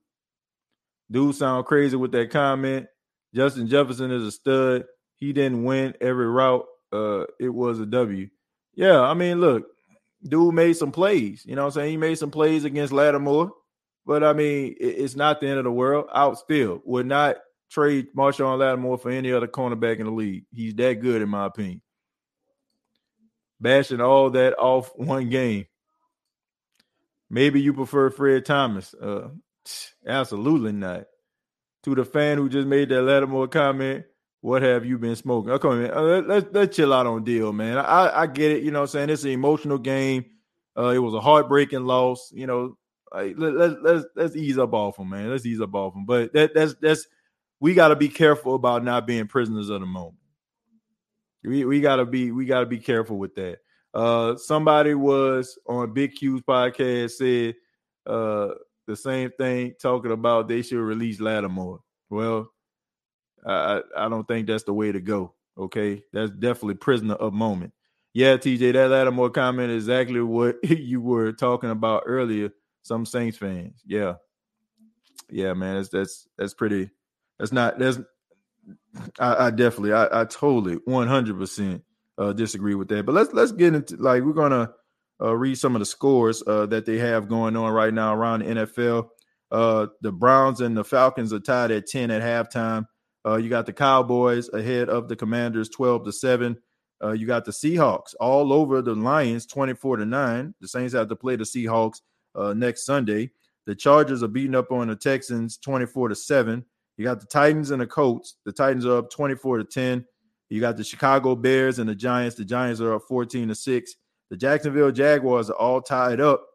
Dude 1.09 1.33
sound 1.33 1.65
crazy 1.65 1.95
with 1.95 2.11
that 2.11 2.29
comment. 2.29 2.85
Justin 3.33 3.65
Jefferson 3.67 4.11
is 4.11 4.21
a 4.21 4.31
stud. 4.31 4.85
He 5.15 5.33
didn't 5.33 5.63
win 5.63 5.95
every 5.99 6.27
route. 6.27 6.67
Uh, 6.93 7.23
it 7.39 7.49
was 7.49 7.79
a 7.79 7.87
W. 7.87 8.29
Yeah, 8.75 9.01
I 9.01 9.15
mean, 9.15 9.41
look, 9.41 9.65
dude 10.23 10.53
made 10.53 10.73
some 10.73 10.91
plays. 10.91 11.43
You 11.47 11.55
know 11.55 11.63
what 11.63 11.69
I'm 11.69 11.81
saying? 11.81 11.89
He 11.89 11.97
made 11.97 12.19
some 12.19 12.29
plays 12.29 12.63
against 12.63 12.93
Lattimore. 12.93 13.53
But 14.05 14.23
I 14.23 14.33
mean, 14.33 14.75
it's 14.79 15.15
not 15.15 15.39
the 15.39 15.47
end 15.47 15.59
of 15.59 15.63
the 15.63 15.71
world. 15.71 16.07
Out 16.13 16.39
still 16.39 16.81
would 16.85 17.05
not 17.05 17.37
trade 17.69 18.07
Marshon 18.15 18.57
Lattimore 18.57 18.97
for 18.97 19.11
any 19.11 19.31
other 19.31 19.47
cornerback 19.47 19.99
in 19.99 20.05
the 20.05 20.11
league. 20.11 20.45
He's 20.51 20.75
that 20.75 21.01
good, 21.01 21.21
in 21.21 21.29
my 21.29 21.45
opinion. 21.45 21.81
Bashing 23.59 24.01
all 24.01 24.31
that 24.31 24.57
off 24.57 24.91
one 24.95 25.29
game. 25.29 25.65
Maybe 27.29 27.61
you 27.61 27.73
prefer 27.73 28.09
Fred 28.09 28.45
Thomas. 28.45 28.93
Uh, 28.93 29.29
absolutely 30.05 30.73
not. 30.73 31.05
To 31.83 31.95
the 31.95 32.03
fan 32.03 32.37
who 32.37 32.49
just 32.49 32.67
made 32.67 32.89
that 32.89 33.03
Lattimore 33.03 33.47
comment, 33.47 34.05
what 34.41 34.63
have 34.63 34.85
you 34.85 34.97
been 34.97 35.15
smoking? 35.15 35.51
Okay, 35.51 35.69
man. 35.69 35.91
Uh, 35.91 36.21
let's 36.21 36.47
let's 36.51 36.75
chill 36.75 36.93
out 36.93 37.07
on 37.07 37.23
deal, 37.23 37.53
man. 37.53 37.77
I, 37.77 38.21
I 38.21 38.27
get 38.27 38.51
it. 38.51 38.63
You 38.63 38.71
know, 38.71 38.81
I'm 38.81 38.87
saying 38.87 39.09
it's 39.09 39.23
an 39.23 39.29
emotional 39.29 39.77
game. 39.77 40.25
Uh, 40.77 40.89
it 40.89 40.99
was 40.99 41.13
a 41.13 41.21
heartbreaking 41.21 41.85
loss. 41.85 42.31
You 42.33 42.47
know, 42.47 42.77
like, 43.13 43.35
let, 43.37 43.53
let, 43.53 43.83
let's 43.83 44.05
let's 44.15 44.35
ease 44.35 44.57
up 44.57 44.73
off 44.73 44.97
them, 44.97 45.09
man. 45.09 45.29
Let's 45.29 45.45
ease 45.45 45.61
up 45.61 45.75
off 45.75 45.93
them. 45.93 46.05
But 46.05 46.33
that 46.33 46.53
that's 46.53 46.75
that's 46.81 47.07
we 47.59 47.73
got 47.73 47.89
to 47.89 47.95
be 47.95 48.09
careful 48.09 48.55
about 48.55 48.83
not 48.83 49.05
being 49.05 49.27
prisoners 49.27 49.69
of 49.69 49.81
the 49.81 49.85
moment. 49.85 50.17
We 51.43 51.65
we 51.65 51.81
gotta 51.81 52.05
be 52.05 52.31
we 52.31 52.45
gotta 52.45 52.65
be 52.65 52.77
careful 52.77 53.17
with 53.17 53.35
that. 53.35 53.59
Uh, 53.93 54.37
somebody 54.37 54.93
was 54.93 55.57
on 55.67 55.93
Big 55.93 56.13
Q's 56.15 56.41
podcast 56.41 57.11
said 57.11 57.55
uh 58.05 58.53
the 58.87 58.95
same 58.95 59.31
thing, 59.37 59.73
talking 59.81 60.11
about 60.11 60.47
they 60.47 60.61
should 60.61 60.79
release 60.79 61.19
Lattimore. 61.19 61.79
Well, 62.09 62.51
I 63.45 63.81
I 63.97 64.09
don't 64.09 64.27
think 64.27 64.47
that's 64.47 64.63
the 64.63 64.73
way 64.73 64.91
to 64.91 64.99
go. 64.99 65.33
Okay, 65.57 66.03
that's 66.13 66.31
definitely 66.31 66.75
prisoner 66.75 67.15
of 67.15 67.33
moment. 67.33 67.73
Yeah, 68.13 68.37
TJ, 68.37 68.73
that 68.73 68.89
Lattimore 68.89 69.29
comment 69.29 69.71
is 69.71 69.85
exactly 69.85 70.21
what 70.21 70.57
you 70.63 71.01
were 71.01 71.31
talking 71.31 71.69
about 71.69 72.03
earlier. 72.05 72.51
Some 72.83 73.05
Saints 73.05 73.37
fans, 73.37 73.81
yeah, 73.85 74.15
yeah, 75.31 75.53
man, 75.53 75.77
that's 75.77 75.89
that's 75.89 76.27
that's 76.37 76.53
pretty. 76.53 76.89
That's 77.39 77.51
not 77.51 77.79
that's. 77.79 77.99
I, 79.19 79.47
I 79.47 79.49
definitely, 79.49 79.93
I, 79.93 80.21
I 80.21 80.25
totally, 80.25 80.75
one 80.85 81.07
hundred 81.07 81.39
percent 81.39 81.83
uh, 82.17 82.33
disagree 82.33 82.75
with 82.75 82.89
that. 82.89 83.05
But 83.05 83.15
let's 83.15 83.33
let's 83.33 83.51
get 83.53 83.73
into 83.73 83.95
like 83.95 84.23
we're 84.23 84.33
gonna 84.33 84.73
uh, 85.21 85.35
read 85.35 85.57
some 85.57 85.75
of 85.75 85.79
the 85.79 85.85
scores 85.85 86.43
uh, 86.45 86.65
that 86.67 86.85
they 86.85 86.97
have 86.97 87.29
going 87.29 87.55
on 87.55 87.71
right 87.71 87.93
now 87.93 88.13
around 88.13 88.41
the 88.41 88.45
NFL. 88.45 89.09
Uh, 89.49 89.87
the 90.01 90.11
Browns 90.11 90.61
and 90.61 90.75
the 90.77 90.83
Falcons 90.83 91.33
are 91.33 91.39
tied 91.39 91.71
at 91.71 91.87
ten 91.87 92.11
at 92.11 92.21
halftime. 92.21 92.85
Uh, 93.25 93.37
you 93.37 93.49
got 93.49 93.65
the 93.65 93.73
Cowboys 93.73 94.49
ahead 94.49 94.89
of 94.89 95.07
the 95.07 95.15
Commanders, 95.15 95.69
twelve 95.69 96.05
to 96.05 96.11
seven. 96.11 96.57
Uh, 97.03 97.13
you 97.13 97.25
got 97.25 97.45
the 97.45 97.51
Seahawks 97.51 98.13
all 98.19 98.53
over 98.53 98.81
the 98.81 98.93
Lions, 98.93 99.45
twenty-four 99.45 99.97
to 99.97 100.05
nine. 100.05 100.53
The 100.59 100.67
Saints 100.67 100.93
have 100.93 101.07
to 101.07 101.15
play 101.15 101.37
the 101.37 101.45
Seahawks 101.45 102.01
next 102.35 102.85
Sunday. 102.85 103.31
The 103.65 103.75
Chargers 103.75 104.23
are 104.23 104.27
beating 104.27 104.55
up 104.55 104.71
on 104.71 104.87
the 104.87 104.95
Texans, 104.95 105.57
twenty-four 105.57 106.09
to 106.09 106.15
seven. 106.15 106.65
You 107.01 107.05
got 107.05 107.19
the 107.19 107.25
Titans 107.25 107.71
and 107.71 107.81
the 107.81 107.87
Colts. 107.87 108.35
The 108.45 108.51
Titans 108.51 108.85
are 108.85 108.97
up 108.97 109.09
24 109.09 109.57
to 109.57 109.63
10. 109.63 110.05
You 110.49 110.61
got 110.61 110.77
the 110.77 110.83
Chicago 110.83 111.35
Bears 111.35 111.79
and 111.79 111.89
the 111.89 111.95
Giants. 111.95 112.35
The 112.35 112.45
Giants 112.45 112.79
are 112.79 112.93
up 112.93 113.03
14 113.07 113.47
to 113.47 113.55
6. 113.55 113.95
The 114.29 114.37
Jacksonville 114.37 114.91
Jaguars 114.91 115.49
are 115.49 115.55
all 115.55 115.81
tied 115.81 116.19
up 116.19 116.45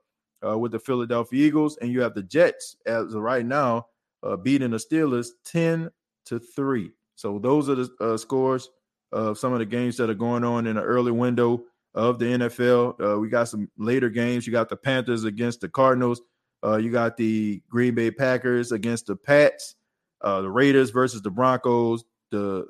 uh, 0.46 0.56
with 0.56 0.70
the 0.70 0.78
Philadelphia 0.78 1.46
Eagles. 1.46 1.78
And 1.78 1.90
you 1.90 2.00
have 2.02 2.14
the 2.14 2.22
Jets 2.22 2.76
as 2.86 3.14
of 3.14 3.22
right 3.22 3.44
now 3.44 3.86
uh, 4.22 4.36
beating 4.36 4.70
the 4.70 4.76
Steelers 4.76 5.30
10 5.46 5.90
to 6.26 6.38
3. 6.38 6.92
So 7.16 7.40
those 7.40 7.68
are 7.68 7.74
the 7.74 7.90
uh, 8.00 8.16
scores 8.16 8.68
of 9.10 9.38
some 9.38 9.52
of 9.52 9.58
the 9.58 9.66
games 9.66 9.96
that 9.96 10.10
are 10.10 10.14
going 10.14 10.44
on 10.44 10.68
in 10.68 10.76
the 10.76 10.82
early 10.82 11.12
window 11.12 11.64
of 11.96 12.18
the 12.18 12.26
NFL. 12.26 13.00
Uh, 13.00 13.18
we 13.18 13.28
got 13.28 13.48
some 13.48 13.68
later 13.78 14.10
games. 14.10 14.46
You 14.46 14.52
got 14.52 14.68
the 14.68 14.76
Panthers 14.76 15.24
against 15.24 15.62
the 15.62 15.68
Cardinals. 15.68 16.20
Uh, 16.62 16.76
you 16.76 16.92
got 16.92 17.16
the 17.16 17.62
Green 17.68 17.94
Bay 17.94 18.10
Packers 18.10 18.70
against 18.70 19.06
the 19.06 19.16
Pats. 19.16 19.74
Uh, 20.20 20.42
the 20.42 20.50
Raiders 20.50 20.90
versus 20.90 21.22
the 21.22 21.30
Broncos. 21.30 22.04
The 22.30 22.66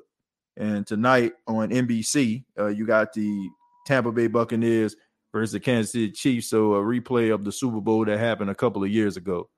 and 0.55 0.87
tonight 0.87 1.33
on 1.45 1.69
NBC, 1.69 2.43
uh, 2.57 2.67
you 2.67 2.87
got 2.87 3.13
the 3.13 3.49
Tampa 3.85 4.11
Bay 4.11 4.27
Buccaneers 4.27 4.95
versus 5.31 5.51
the 5.51 5.59
Kansas 5.59 5.91
City 5.91 6.11
Chiefs. 6.11 6.49
So 6.49 6.73
a 6.73 6.81
replay 6.81 7.33
of 7.33 7.43
the 7.43 7.51
Super 7.51 7.81
Bowl 7.81 8.05
that 8.05 8.17
happened 8.17 8.49
a 8.49 8.55
couple 8.55 8.83
of 8.83 8.89
years 8.89 9.17
ago. 9.17 9.49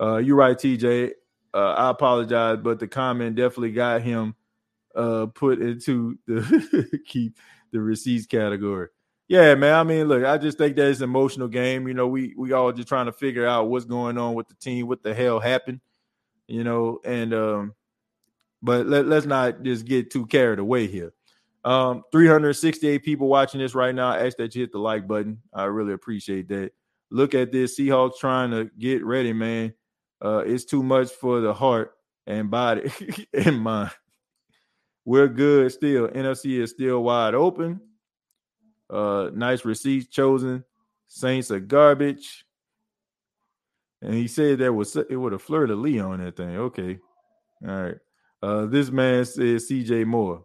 Uh, 0.00 0.18
you're 0.18 0.36
right, 0.36 0.56
TJ. 0.56 1.12
Uh, 1.54 1.72
I 1.72 1.90
apologize, 1.90 2.58
but 2.62 2.78
the 2.78 2.86
comment 2.86 3.34
definitely 3.34 3.72
got 3.72 4.02
him 4.02 4.34
put 4.94 5.60
into 5.60 6.18
the 6.26 7.00
keep 7.06 7.36
the 7.72 7.80
receipts 7.80 8.26
category. 8.26 8.88
Yeah, 9.28 9.54
man. 9.56 9.74
I 9.74 9.82
mean, 9.82 10.06
look, 10.06 10.24
I 10.24 10.38
just 10.38 10.56
think 10.56 10.76
that 10.76 10.86
it's 10.88 11.00
an 11.00 11.04
emotional 11.04 11.48
game. 11.48 11.88
You 11.88 11.94
know, 11.94 12.06
we 12.06 12.34
we 12.36 12.52
all 12.52 12.72
just 12.72 12.88
trying 12.88 13.06
to 13.06 13.12
figure 13.12 13.46
out 13.46 13.68
what's 13.68 13.84
going 13.84 14.18
on 14.18 14.34
with 14.34 14.48
the 14.48 14.54
team, 14.54 14.86
what 14.86 15.02
the 15.02 15.14
hell 15.14 15.40
happened, 15.40 15.80
you 16.46 16.62
know, 16.62 17.00
and 17.04 17.34
um, 17.34 17.74
but 18.62 18.86
let, 18.86 19.06
let's 19.06 19.26
not 19.26 19.62
just 19.62 19.84
get 19.84 20.10
too 20.10 20.26
carried 20.26 20.58
away 20.58 20.86
here. 20.86 21.12
Um, 21.64 22.04
368 22.12 23.02
people 23.02 23.26
watching 23.26 23.60
this 23.60 23.74
right 23.74 23.94
now. 23.94 24.10
I 24.10 24.26
ask 24.26 24.36
that 24.36 24.54
you 24.54 24.62
hit 24.62 24.70
the 24.70 24.78
like 24.78 25.08
button. 25.08 25.42
I 25.52 25.64
really 25.64 25.92
appreciate 25.92 26.46
that. 26.48 26.70
Look 27.10 27.34
at 27.34 27.50
this 27.50 27.78
Seahawks 27.78 28.18
trying 28.18 28.52
to 28.52 28.70
get 28.78 29.04
ready, 29.04 29.32
man. 29.32 29.74
Uh, 30.24 30.44
it's 30.46 30.64
too 30.64 30.84
much 30.84 31.10
for 31.10 31.40
the 31.40 31.52
heart 31.52 31.92
and 32.26 32.50
body 32.50 32.90
and 33.34 33.60
mind. 33.60 33.90
We're 35.06 35.28
good 35.28 35.70
still. 35.70 36.08
NFC 36.08 36.60
is 36.60 36.70
still 36.70 37.02
wide 37.04 37.34
open. 37.34 37.80
Uh, 38.90 39.30
nice 39.32 39.64
receipts 39.64 40.08
chosen. 40.08 40.64
Saints 41.06 41.50
are 41.52 41.60
garbage. 41.60 42.44
And 44.02 44.14
he 44.14 44.26
said 44.26 44.58
that 44.58 44.72
was 44.72 44.96
it 44.96 45.16
would 45.16 45.32
have 45.32 45.42
flirted 45.42 45.78
Lee 45.78 46.00
on 46.00 46.22
that 46.22 46.36
thing. 46.36 46.56
Okay. 46.56 46.98
All 47.66 47.82
right. 47.82 47.96
Uh, 48.42 48.66
this 48.66 48.90
man 48.90 49.24
says 49.24 49.70
CJ 49.70 50.04
Moore. 50.06 50.42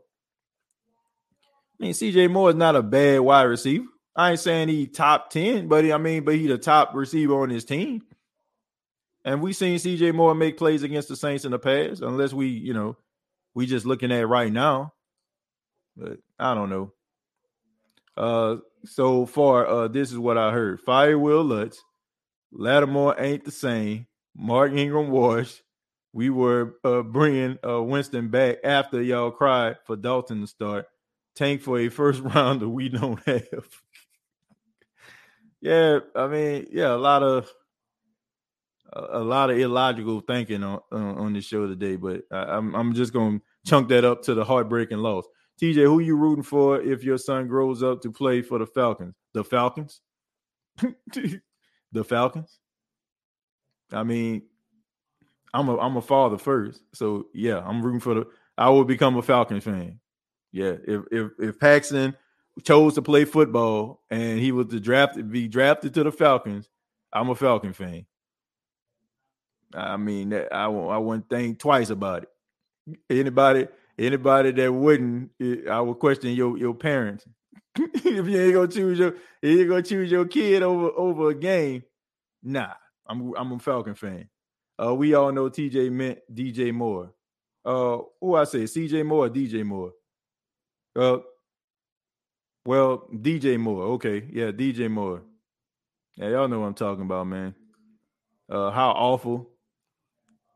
I 1.80 1.84
mean, 1.84 1.94
CJ 1.94 2.30
Moore 2.30 2.52
is 2.52 2.56
not 2.56 2.76
a 2.76 2.84
bad 2.84 3.22
wide 3.22 3.44
receiver. 3.44 3.86
I 4.16 4.32
ain't 4.32 4.40
saying 4.40 4.70
he 4.70 4.86
top 4.86 5.32
10, 5.32 5.70
but 5.70 5.84
he, 5.84 5.92
I 5.92 5.98
mean, 5.98 6.24
but 6.24 6.36
he 6.36 6.46
the 6.46 6.58
top 6.58 6.94
receiver 6.94 7.42
on 7.42 7.50
his 7.50 7.66
team. 7.66 8.04
And 9.26 9.42
we 9.42 9.54
seen 9.54 9.78
CJ 9.78 10.14
Moore 10.14 10.36
make 10.36 10.58
plays 10.58 10.84
against 10.84 11.08
the 11.08 11.16
Saints 11.16 11.46
in 11.46 11.52
the 11.52 11.60
past, 11.60 12.02
unless 12.02 12.34
we, 12.34 12.48
you 12.48 12.74
know, 12.74 12.98
we 13.54 13.66
just 13.66 13.86
looking 13.86 14.12
at 14.12 14.28
right 14.28 14.52
now. 14.52 14.94
But 15.96 16.20
I 16.40 16.54
don't 16.54 16.70
know. 16.70 16.94
Uh 18.18 18.58
so 18.86 19.26
far, 19.26 19.68
uh, 19.68 19.88
this 19.88 20.12
is 20.12 20.18
what 20.18 20.38
I 20.38 20.52
heard. 20.52 20.82
Fire 20.82 21.18
Wil 21.18 21.44
Lutz, 21.44 21.84
Lattimore 22.52 23.16
ain't 23.20 23.46
the 23.46 23.52
same. 23.52 24.08
Mark 24.36 24.74
Ingram 24.74 25.10
Wash, 25.10 25.62
we 26.14 26.30
were 26.30 26.76
uh, 26.84 27.02
bringing 27.02 27.58
uh, 27.68 27.82
Winston 27.82 28.30
back 28.30 28.58
after 28.64 29.02
y'all 29.02 29.32
cried 29.32 29.78
for 29.86 29.96
Dalton 29.96 30.42
to 30.42 30.48
start. 30.48 30.86
Tank 31.36 31.62
for 31.62 31.80
a 31.80 31.90
first 31.90 32.22
rounder 32.24 32.68
we 32.68 32.90
don't 32.90 33.22
have. 33.26 33.68
yeah, 35.62 36.00
I 36.16 36.28
mean, 36.28 36.68
yeah, 36.72 36.94
a 36.94 36.98
lot 36.98 37.24
of 37.24 37.52
a, 38.94 39.20
lot 39.20 39.50
of 39.50 39.58
illogical 39.58 40.20
thinking 40.22 40.64
on 40.64 40.80
on 40.92 41.34
this 41.34 41.46
show 41.46 41.68
today, 41.68 41.96
but 41.96 42.22
I, 42.32 42.58
I'm 42.58 42.76
I'm 42.76 42.94
just 42.94 43.14
gonna 43.14 43.40
chunk 43.66 43.90
that 43.90 44.06
up 44.06 44.22
to 44.24 44.34
the 44.34 44.44
heartbreaking 44.44 44.98
loss. 44.98 45.26
TJ, 45.62 45.84
who 45.84 46.00
you 46.00 46.16
rooting 46.16 46.44
for 46.44 46.82
if 46.82 47.04
your 47.04 47.18
son 47.18 47.48
grows 47.48 47.84
up 47.84 48.02
to 48.02 48.12
play 48.12 48.42
for 48.42 48.60
the 48.60 48.66
Falcons? 48.66 49.16
The 49.34 49.44
Falcons? 49.44 50.02
the 51.92 52.04
Falcons? 52.04 52.60
I 53.92 54.04
mean, 54.04 54.44
I'm 55.54 55.70
a 55.70 55.78
I'm 55.78 55.98
a 55.98 56.02
father 56.02 56.38
first. 56.38 56.82
So 56.94 57.28
yeah, 57.34 57.60
I'm 57.60 57.82
rooting 57.82 58.00
for 58.00 58.14
the 58.14 58.28
I 58.58 58.70
will 58.70 58.86
become 58.86 59.18
a 59.18 59.22
Falcon 59.22 59.62
fan. 59.62 60.00
Yeah, 60.52 60.76
if 60.86 61.04
if 61.12 61.32
if 61.40 61.60
Paxton 61.60 62.16
chose 62.64 62.96
to 62.96 63.02
play 63.02 63.26
football 63.26 64.02
and 64.10 64.40
he 64.40 64.52
was 64.52 64.68
to 64.68 64.80
draft 64.80 65.18
be 65.30 65.48
drafted 65.48 65.94
to 65.94 66.04
the 66.04 66.12
Falcons, 66.12 66.70
I'm 67.14 67.30
a 67.30 67.36
Falcon 67.36 67.74
fan. 67.74 68.06
I 69.74 69.98
mean, 69.98 70.34
I 70.34 70.66
I 70.66 70.98
wouldn't 70.98 71.30
think 71.30 71.60
twice 71.60 71.90
about 71.90 72.24
it. 72.24 72.30
Anybody 73.10 73.68
anybody 73.98 74.52
that 74.52 74.72
wouldn't, 74.72 75.32
I 75.70 75.80
would 75.82 76.00
question 76.00 76.32
your 76.32 76.58
your 76.58 76.74
parents. 76.74 77.26
if 77.78 78.28
you 78.28 78.42
ain't 78.42 78.54
gonna 78.54 78.68
choose 78.68 79.00
your 79.00 79.16
if 79.42 79.60
you 79.60 79.68
gonna 79.68 79.82
choose 79.82 80.12
your 80.12 80.26
kid 80.26 80.64
over 80.64 80.90
over 80.98 81.30
a 81.30 81.36
game, 81.36 81.84
nah. 82.44 82.74
I'm 83.08 83.34
I'm 83.36 83.52
a 83.52 83.60
Falcon 83.60 83.96
fan. 83.96 84.30
Uh, 84.82 84.96
we 84.96 85.14
all 85.14 85.32
know 85.32 85.50
TJ 85.50 85.92
meant 85.92 86.20
DJ 86.34 86.74
Moore. 86.74 87.14
Uh, 87.64 88.00
who 88.20 88.36
I 88.36 88.46
say, 88.46 88.64
CJ 88.64 89.06
Moore, 89.06 89.30
DJ 89.30 89.64
Moore. 89.64 89.92
Uh, 90.96 91.20
well, 92.66 93.08
DJ 93.14 93.60
Moore. 93.60 93.84
Okay, 93.94 94.28
yeah, 94.32 94.52
DJ 94.52 94.90
Moore. 94.90 95.24
Yeah, 96.16 96.30
y'all 96.30 96.48
know 96.48 96.62
what 96.62 96.68
I'm 96.68 96.74
talking 96.74 97.04
about, 97.04 97.28
man. 97.28 97.54
Uh, 98.50 98.72
how 98.72 98.92
awful. 98.92 99.51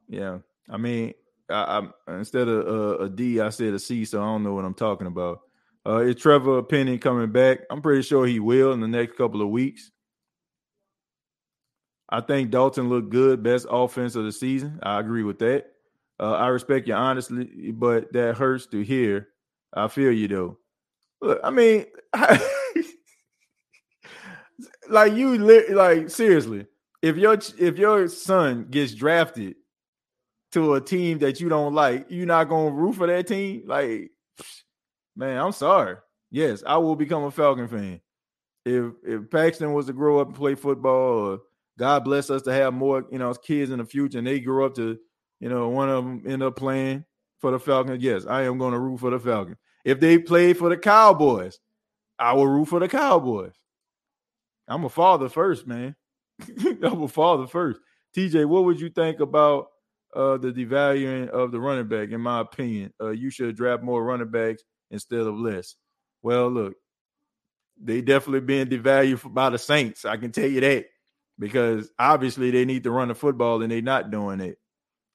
Yeah, 0.07 0.39
I 0.69 0.77
mean, 0.77 1.13
I, 1.49 1.87
I 2.09 2.17
instead 2.17 2.47
of 2.47 2.67
uh, 2.67 3.03
a 3.03 3.09
D, 3.09 3.39
I 3.39 3.49
said 3.49 3.73
a 3.73 3.79
C, 3.79 4.05
so 4.05 4.21
I 4.21 4.25
don't 4.25 4.43
know 4.43 4.53
what 4.53 4.65
I'm 4.65 4.73
talking 4.73 5.07
about. 5.07 5.41
Uh, 5.85 5.99
is 5.99 6.15
Trevor 6.15 6.63
Penning 6.63 6.99
coming 6.99 7.31
back? 7.31 7.59
I'm 7.69 7.81
pretty 7.81 8.01
sure 8.01 8.25
he 8.25 8.39
will 8.39 8.73
in 8.73 8.79
the 8.79 8.87
next 8.87 9.17
couple 9.17 9.41
of 9.41 9.49
weeks. 9.49 9.91
I 12.09 12.21
think 12.21 12.51
Dalton 12.51 12.89
looked 12.89 13.09
good, 13.09 13.43
best 13.43 13.67
offense 13.69 14.15
of 14.15 14.25
the 14.25 14.31
season. 14.31 14.79
I 14.81 14.99
agree 14.99 15.23
with 15.23 15.39
that. 15.39 15.65
Uh, 16.19 16.33
I 16.33 16.47
respect 16.47 16.87
you 16.87 16.93
honestly, 16.93 17.71
but 17.71 18.11
that 18.13 18.37
hurts 18.37 18.67
to 18.67 18.81
hear. 18.81 19.29
I 19.73 19.87
feel 19.87 20.11
you 20.11 20.27
though. 20.27 20.57
Look, 21.21 21.39
I 21.43 21.49
mean, 21.49 21.85
like 24.89 25.13
you, 25.13 25.37
like 25.37 26.09
seriously, 26.09 26.67
if 27.01 27.17
your 27.17 27.37
if 27.57 27.77
your 27.77 28.07
son 28.07 28.67
gets 28.69 28.93
drafted 28.93 29.55
to 30.55 30.75
a 30.75 30.81
team 30.81 31.19
that 31.19 31.41
you 31.41 31.49
don't 31.49 31.73
like, 31.73 32.07
you're 32.09 32.25
not 32.25 32.47
gonna 32.47 32.71
root 32.71 32.95
for 32.95 33.07
that 33.07 33.27
team. 33.27 33.63
Like, 33.67 34.11
man, 35.15 35.37
I'm 35.37 35.51
sorry. 35.51 35.97
Yes, 36.31 36.63
I 36.65 36.77
will 36.77 36.95
become 36.95 37.23
a 37.25 37.31
Falcon 37.31 37.67
fan. 37.67 37.99
If 38.65 38.93
if 39.03 39.29
Paxton 39.29 39.73
was 39.73 39.87
to 39.87 39.93
grow 39.93 40.19
up 40.19 40.27
and 40.27 40.35
play 40.35 40.55
football, 40.55 41.33
or 41.33 41.39
God 41.77 42.05
bless 42.05 42.29
us 42.29 42.41
to 42.43 42.53
have 42.53 42.73
more, 42.73 43.05
you 43.11 43.19
know, 43.19 43.33
kids 43.33 43.69
in 43.69 43.79
the 43.79 43.85
future, 43.85 44.17
and 44.17 44.25
they 44.25 44.39
grow 44.39 44.65
up 44.65 44.75
to, 44.75 44.97
you 45.41 45.49
know, 45.49 45.67
one 45.67 45.89
of 45.89 46.05
them 46.05 46.23
end 46.25 46.41
up 46.41 46.55
playing 46.55 47.03
for 47.39 47.51
the 47.51 47.59
Falcons. 47.59 48.01
Yes, 48.01 48.25
I 48.25 48.43
am 48.43 48.57
to 48.57 48.79
root 48.79 49.01
for 49.01 49.11
the 49.11 49.19
Falcons. 49.19 49.57
If 49.83 49.99
they 49.99 50.17
play 50.17 50.53
for 50.53 50.69
the 50.69 50.77
Cowboys, 50.77 51.59
I 52.17 52.33
will 52.33 52.47
root 52.47 52.69
for 52.69 52.79
the 52.79 52.87
Cowboys. 52.87 53.53
I'm 54.69 54.85
a 54.85 54.89
father 54.89 55.27
first, 55.27 55.67
man. 55.67 55.95
I'm 56.81 57.03
a 57.03 57.07
father 57.09 57.45
first. 57.45 57.79
TJ, 58.15 58.45
what 58.45 58.63
would 58.63 58.79
you 58.79 58.89
think 58.89 59.19
about 59.19 59.67
uh, 60.15 60.37
the 60.37 60.51
devaluing 60.51 61.29
of 61.29 61.51
the 61.51 61.59
running 61.59 61.87
back? 61.87 62.09
In 62.09 62.21
my 62.21 62.41
opinion, 62.41 62.93
uh, 63.01 63.09
you 63.09 63.29
should 63.29 63.55
draft 63.55 63.83
more 63.83 64.03
running 64.03 64.29
backs 64.29 64.63
instead 64.91 65.21
of 65.21 65.35
less. 65.35 65.75
Well, 66.21 66.49
look, 66.49 66.75
they 67.81 68.01
definitely 68.01 68.41
being 68.41 68.67
devalued 68.67 69.33
by 69.33 69.49
the 69.49 69.57
Saints. 69.57 70.05
I 70.05 70.17
can 70.17 70.31
tell 70.31 70.47
you 70.47 70.61
that 70.61 70.85
because 71.37 71.89
obviously 71.99 72.51
they 72.51 72.65
need 72.65 72.83
to 72.83 72.91
run 72.91 73.09
the 73.09 73.15
football 73.15 73.61
and 73.61 73.71
they're 73.71 73.81
not 73.81 74.11
doing 74.11 74.39
it. 74.39 74.57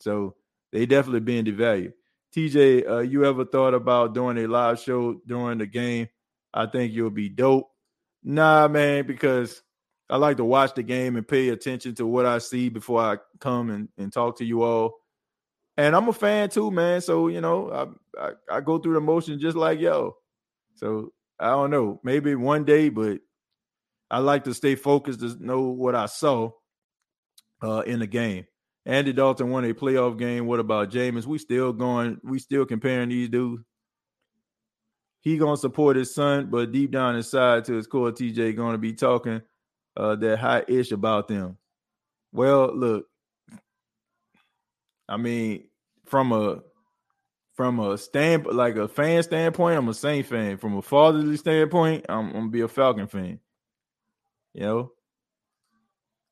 So 0.00 0.34
they 0.72 0.86
definitely 0.86 1.20
being 1.20 1.44
devalued. 1.44 1.92
TJ, 2.34 2.88
uh, 2.88 2.98
you 2.98 3.24
ever 3.24 3.44
thought 3.44 3.74
about 3.74 4.14
doing 4.14 4.38
a 4.38 4.46
live 4.46 4.78
show 4.78 5.20
during 5.26 5.58
the 5.58 5.66
game? 5.66 6.08
I 6.54 6.66
think 6.66 6.92
you'll 6.92 7.10
be 7.10 7.28
dope. 7.28 7.68
Nah, 8.22 8.68
man, 8.68 9.06
because 9.06 9.62
I 10.10 10.16
like 10.16 10.38
to 10.38 10.44
watch 10.44 10.74
the 10.74 10.82
game 10.82 11.14
and 11.14 11.26
pay 11.26 11.50
attention 11.50 11.94
to 11.94 12.06
what 12.06 12.26
I 12.26 12.38
see 12.38 12.68
before 12.68 13.00
I 13.00 13.18
come 13.38 13.70
and, 13.70 13.88
and 13.96 14.12
talk 14.12 14.38
to 14.38 14.44
you 14.44 14.62
all. 14.62 14.94
And 15.76 15.94
I'm 15.94 16.08
a 16.08 16.12
fan 16.12 16.48
too, 16.48 16.72
man. 16.72 17.00
So, 17.00 17.28
you 17.28 17.40
know, 17.40 17.94
I, 18.18 18.20
I, 18.20 18.56
I 18.56 18.60
go 18.60 18.78
through 18.78 18.94
the 18.94 19.00
motion 19.00 19.38
just 19.38 19.56
like 19.56 19.78
yo. 19.78 20.16
So 20.74 21.12
I 21.38 21.50
don't 21.50 21.70
know. 21.70 22.00
Maybe 22.02 22.34
one 22.34 22.64
day, 22.64 22.88
but 22.88 23.20
I 24.10 24.18
like 24.18 24.44
to 24.44 24.54
stay 24.54 24.74
focused 24.74 25.20
to 25.20 25.36
know 25.38 25.60
what 25.60 25.94
I 25.94 26.06
saw 26.06 26.50
uh, 27.62 27.82
in 27.86 28.00
the 28.00 28.08
game. 28.08 28.46
Andy 28.86 29.12
Dalton 29.12 29.50
won 29.50 29.64
a 29.64 29.72
playoff 29.72 30.18
game. 30.18 30.46
What 30.46 30.58
about 30.58 30.90
Jameis? 30.90 31.26
We 31.26 31.38
still 31.38 31.72
going, 31.72 32.18
we 32.24 32.40
still 32.40 32.66
comparing 32.66 33.10
these 33.10 33.28
dudes. 33.28 33.62
He 35.20 35.36
gonna 35.36 35.56
support 35.56 35.96
his 35.96 36.14
son, 36.14 36.48
but 36.50 36.72
deep 36.72 36.90
down 36.90 37.14
inside 37.14 37.64
to 37.66 37.74
his 37.74 37.86
core, 37.86 38.10
TJ 38.10 38.56
gonna 38.56 38.78
be 38.78 38.94
talking 38.94 39.42
uh, 39.96 40.16
that 40.16 40.38
high 40.38 40.64
ish 40.68 40.92
about 40.92 41.28
them. 41.28 41.56
Well, 42.32 42.74
look, 42.74 43.06
I 45.08 45.16
mean, 45.16 45.64
from 46.06 46.32
a 46.32 46.60
from 47.54 47.80
a 47.80 47.98
stand 47.98 48.46
like 48.46 48.76
a 48.76 48.88
fan 48.88 49.22
standpoint, 49.22 49.76
I'm 49.76 49.88
a 49.88 49.94
Saint 49.94 50.26
fan. 50.26 50.56
From 50.56 50.76
a 50.76 50.82
fatherly 50.82 51.36
standpoint, 51.36 52.06
I'm, 52.08 52.28
I'm 52.28 52.32
gonna 52.32 52.48
be 52.48 52.60
a 52.60 52.68
Falcon 52.68 53.06
fan. 53.06 53.40
You 54.54 54.62
know, 54.62 54.92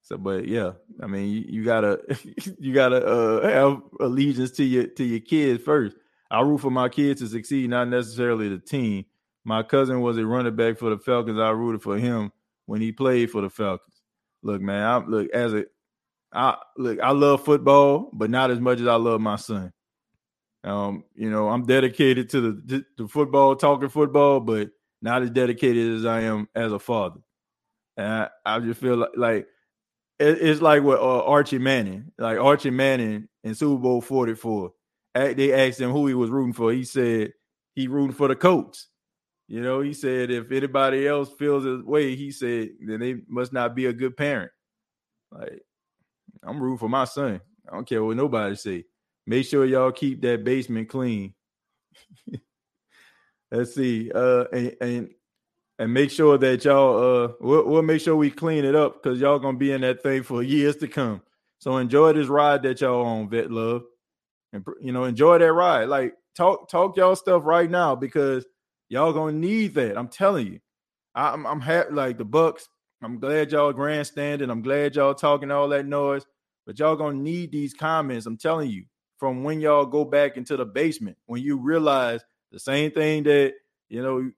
so, 0.09 0.16
but 0.16 0.48
yeah, 0.48 0.72
I 1.02 1.06
mean, 1.06 1.28
you, 1.28 1.44
you 1.47 1.64
gotta 1.64 2.01
you 2.59 2.72
gotta 2.72 3.05
uh, 3.05 3.47
have 3.47 3.82
allegiance 4.01 4.52
to 4.52 4.64
your 4.64 4.86
to 4.86 5.05
your 5.05 5.20
kids 5.20 5.62
first. 5.62 5.97
I 6.30 6.40
root 6.40 6.62
for 6.62 6.70
my 6.70 6.89
kids 6.89 7.20
to 7.20 7.26
succeed, 7.26 7.68
not 7.68 7.89
necessarily 7.89 8.48
the 8.48 8.59
team. 8.59 9.05
My 9.44 9.62
cousin 9.62 10.01
was 10.01 10.16
a 10.16 10.24
running 10.24 10.56
back 10.56 10.78
for 10.78 10.89
the 10.89 10.98
Falcons. 10.98 11.39
I 11.39 11.51
rooted 11.51 11.82
for 11.82 11.98
him 11.98 12.32
when 12.69 12.82
he 12.82 12.93
played 12.93 13.31
for 13.31 13.40
the 13.40 13.49
Falcons. 13.49 14.03
Look, 14.43 14.61
man, 14.61 14.85
I 14.85 14.99
look 14.99 15.31
as 15.32 15.55
a 15.55 15.65
I 16.35 16.59
look, 16.77 17.01
I 17.01 17.12
love 17.12 17.43
football, 17.43 18.11
but 18.12 18.28
not 18.28 18.51
as 18.51 18.61
much 18.61 18.78
as 18.78 18.86
I 18.86 18.97
love 18.97 19.23
my 19.23 19.36
son. 19.36 19.73
Um, 20.65 21.05
you 21.15 21.31
know, 21.31 21.49
I'm 21.49 21.65
dedicated 21.65 22.28
to 22.31 22.53
the 22.53 22.85
to 22.99 23.09
football, 23.09 23.57
talking 23.57 23.89
football, 23.89 24.40
but 24.40 24.69
not 25.01 25.23
as 25.23 25.31
dedicated 25.31 25.97
as 25.97 26.05
I 26.05 26.20
am 26.20 26.47
as 26.55 26.70
a 26.70 26.78
father. 26.78 27.20
And 27.97 28.07
I, 28.07 28.28
I 28.45 28.61
just 28.61 28.81
feel 28.81 28.97
like, 28.97 29.16
like 29.16 29.47
it, 30.19 30.39
it's 30.39 30.61
like 30.61 30.82
what 30.82 30.99
uh, 30.99 31.24
Archie 31.24 31.59
Manning, 31.59 32.12
like 32.19 32.39
Archie 32.39 32.69
Manning 32.69 33.28
in 33.45 33.55
Super 33.55 33.81
Bowl 33.81 34.03
44. 34.03 34.73
They 35.15 35.55
asked 35.55 35.81
him 35.81 35.90
who 35.90 36.07
he 36.07 36.15
was 36.15 36.28
rooting 36.28 36.53
for. 36.53 36.70
He 36.70 36.85
said 36.85 37.32
he 37.74 37.89
rooting 37.89 38.15
for 38.15 38.28
the 38.28 38.36
coach. 38.36 38.85
You 39.49 39.62
know, 39.62 39.81
he 39.81 39.95
said 39.95 40.31
if 40.31 40.53
anybody 40.53 41.09
else 41.09 41.31
feels 41.39 41.65
his 41.65 41.83
way, 41.83 42.15
he 42.15 42.31
said 42.31 42.70
then 42.81 43.01
they 43.01 43.16
must 43.27 43.53
not 43.53 43.75
be 43.75 43.87
a 43.87 43.93
good 43.93 44.16
parent. 44.16 44.53
Like 45.33 45.62
I'm 46.43 46.61
rooting 46.61 46.79
for 46.79 46.89
my 46.89 47.05
son. 47.05 47.41
I 47.66 47.73
don't 47.73 47.89
care 47.89 48.05
what 48.05 48.16
nobody 48.16 48.55
say. 48.57 48.85
Make 49.27 49.47
sure 49.47 49.65
y'all 49.65 49.93
keep 49.93 50.20
that 50.23 50.45
basement 50.45 50.89
clean. 50.89 51.35
Let's 53.51 53.75
see. 53.75 54.11
Uh, 54.15 54.45
and, 54.53 54.77
and 54.81 55.11
and 55.79 55.95
make 55.95 56.11
sure 56.11 56.37
that 56.39 56.65
y'all 56.65 57.25
uh 57.25 57.33
we'll, 57.41 57.66
we'll 57.66 57.83
make 57.83 58.01
sure 58.01 58.16
we 58.16 58.31
clean 58.31 58.65
it 58.65 58.75
up 58.75 59.03
because 59.03 59.20
y'all 59.20 59.39
gonna 59.39 59.57
be 59.57 59.73
in 59.73 59.81
that 59.83 60.03
thing 60.03 60.23
for 60.23 60.43
years 60.43 60.77
to 60.77 60.89
come. 60.89 61.23
So 61.59 61.77
enjoy 61.79 62.12
this 62.12 62.29
ride 62.29 62.62
that 62.65 62.81
y'all 62.81 63.05
on, 63.05 63.29
vet 63.29 63.51
love, 63.51 63.83
and 64.53 64.65
you 64.81 64.93
know 64.93 65.05
enjoy 65.05 65.39
that 65.39 65.53
ride. 65.53 65.89
Like 65.89 66.15
talk 66.37 66.69
talk 66.69 66.97
y'all 66.97 67.16
stuff 67.16 67.43
right 67.45 67.70
now 67.70 67.95
because 67.95 68.45
y'all 68.89 69.12
gonna 69.12 69.32
need 69.32 69.74
that. 69.74 69.97
I'm 69.97 70.09
telling 70.09 70.47
you. 70.47 70.60
I'm 71.15 71.47
I'm 71.47 71.60
happy 71.60 71.93
like 71.93 72.19
the 72.19 72.24
Bucks. 72.24 72.69
I'm 73.02 73.19
glad 73.19 73.52
y'all 73.52 73.73
grandstanding. 73.73 74.51
I'm 74.51 74.62
glad 74.62 74.97
y'all 74.97 75.15
talking 75.15 75.51
all 75.51 75.69
that 75.69 75.86
noise, 75.86 76.24
but 76.66 76.78
y'all 76.78 76.97
gonna 76.97 77.19
need 77.19 77.52
these 77.52 77.74
comments. 77.74 78.27
I'm 78.27 78.36
telling 78.36 78.70
you 78.70 78.85
from 79.19 79.43
when 79.43 79.60
y'all 79.60 79.86
go 79.86 80.05
back 80.05 80.36
into 80.36 80.56
the 80.56 80.65
basement 80.65 81.16
when 81.27 81.43
you 81.43 81.59
realize 81.59 82.24
the 82.52 82.59
same 82.59 82.90
thing 82.90 83.24
that 83.24 83.55
you 83.89 84.02
know 84.02 84.31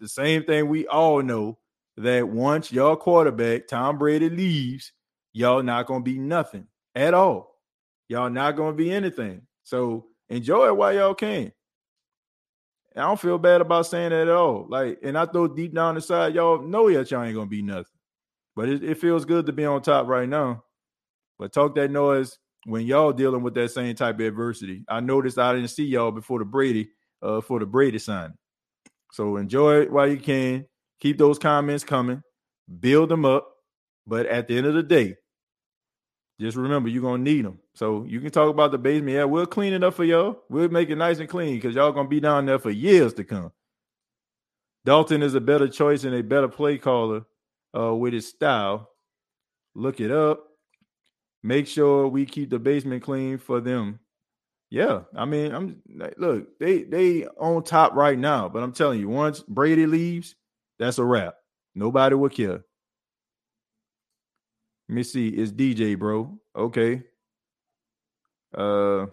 the 0.00 0.08
same 0.08 0.44
thing 0.44 0.68
we 0.68 0.86
all 0.86 1.22
know 1.22 1.58
that 1.96 2.26
once 2.28 2.72
your 2.72 2.96
quarterback 2.96 3.68
Tom 3.68 3.98
Brady 3.98 4.30
leaves, 4.30 4.92
y'all 5.32 5.62
not 5.62 5.86
gonna 5.86 6.02
be 6.02 6.18
nothing 6.18 6.66
at 6.94 7.14
all. 7.14 7.58
Y'all 8.08 8.30
not 8.30 8.56
gonna 8.56 8.74
be 8.74 8.90
anything. 8.90 9.42
So 9.62 10.06
enjoy 10.28 10.68
it 10.68 10.76
while 10.76 10.94
y'all 10.94 11.14
can. 11.14 11.52
I 12.96 13.00
don't 13.00 13.20
feel 13.20 13.38
bad 13.38 13.60
about 13.60 13.86
saying 13.86 14.10
that 14.10 14.28
at 14.28 14.34
all. 14.34 14.66
Like, 14.68 15.00
and 15.02 15.18
I 15.18 15.26
throw 15.26 15.48
deep 15.48 15.74
down 15.74 15.96
inside, 15.96 16.34
y'all 16.34 16.62
know 16.62 16.90
that 16.92 17.10
y'all 17.10 17.24
ain't 17.24 17.34
gonna 17.34 17.46
be 17.46 17.62
nothing. 17.62 17.86
But 18.54 18.68
it, 18.68 18.84
it 18.84 18.98
feels 18.98 19.24
good 19.24 19.46
to 19.46 19.52
be 19.52 19.64
on 19.64 19.82
top 19.82 20.06
right 20.06 20.28
now. 20.28 20.64
But 21.38 21.52
talk 21.52 21.74
that 21.74 21.90
noise 21.90 22.38
when 22.66 22.86
y'all 22.86 23.12
dealing 23.12 23.42
with 23.42 23.54
that 23.54 23.70
same 23.70 23.96
type 23.96 24.14
of 24.16 24.20
adversity. 24.20 24.84
I 24.88 25.00
noticed 25.00 25.38
I 25.38 25.54
didn't 25.54 25.70
see 25.70 25.84
y'all 25.84 26.12
before 26.12 26.38
the 26.38 26.44
Brady, 26.44 26.90
uh, 27.20 27.40
for 27.40 27.58
the 27.58 27.66
Brady 27.66 27.98
sign. 27.98 28.34
So 29.12 29.36
enjoy 29.36 29.82
it 29.82 29.92
while 29.92 30.06
you 30.06 30.18
can. 30.18 30.66
Keep 31.00 31.18
those 31.18 31.38
comments 31.38 31.84
coming. 31.84 32.22
Build 32.80 33.08
them 33.08 33.24
up. 33.24 33.48
But 34.06 34.26
at 34.26 34.48
the 34.48 34.56
end 34.56 34.66
of 34.66 34.74
the 34.74 34.82
day, 34.82 35.16
just 36.40 36.56
remember 36.56 36.88
you're 36.88 37.02
gonna 37.02 37.22
need 37.22 37.44
them. 37.44 37.58
So 37.74 38.04
you 38.04 38.20
can 38.20 38.30
talk 38.30 38.50
about 38.50 38.70
the 38.70 38.78
basement. 38.78 39.14
Yeah, 39.14 39.24
we'll 39.24 39.46
clean 39.46 39.72
it 39.72 39.82
up 39.82 39.94
for 39.94 40.04
y'all. 40.04 40.42
We'll 40.48 40.68
make 40.68 40.90
it 40.90 40.96
nice 40.96 41.18
and 41.18 41.28
clean 41.28 41.56
because 41.56 41.74
y'all 41.74 41.92
gonna 41.92 42.08
be 42.08 42.20
down 42.20 42.46
there 42.46 42.58
for 42.58 42.70
years 42.70 43.14
to 43.14 43.24
come. 43.24 43.52
Dalton 44.84 45.22
is 45.22 45.34
a 45.34 45.40
better 45.40 45.66
choice 45.66 46.04
and 46.04 46.14
a 46.14 46.22
better 46.22 46.48
play 46.48 46.78
caller 46.78 47.24
uh, 47.76 47.94
with 47.94 48.12
his 48.12 48.28
style. 48.28 48.90
Look 49.74 50.00
it 50.00 50.10
up. 50.10 50.44
Make 51.42 51.66
sure 51.66 52.06
we 52.06 52.26
keep 52.26 52.50
the 52.50 52.58
basement 52.58 53.02
clean 53.02 53.38
for 53.38 53.60
them. 53.60 53.98
Yeah, 54.70 55.02
I 55.14 55.24
mean, 55.24 55.52
I'm 55.52 55.82
look, 56.16 56.58
they 56.58 56.84
they 56.84 57.26
on 57.26 57.62
top 57.64 57.94
right 57.94 58.18
now, 58.18 58.48
but 58.48 58.62
I'm 58.62 58.72
telling 58.72 58.98
you, 59.00 59.08
once 59.08 59.40
Brady 59.40 59.86
leaves, 59.86 60.36
that's 60.78 60.98
a 60.98 61.04
wrap. 61.04 61.34
Nobody 61.74 62.14
will 62.14 62.28
care. 62.28 62.64
Let 64.88 64.94
me 64.94 65.02
see. 65.02 65.28
It's 65.28 65.52
DJ, 65.52 65.98
bro. 65.98 66.38
Okay. 66.56 67.02
Uh, 68.56 69.06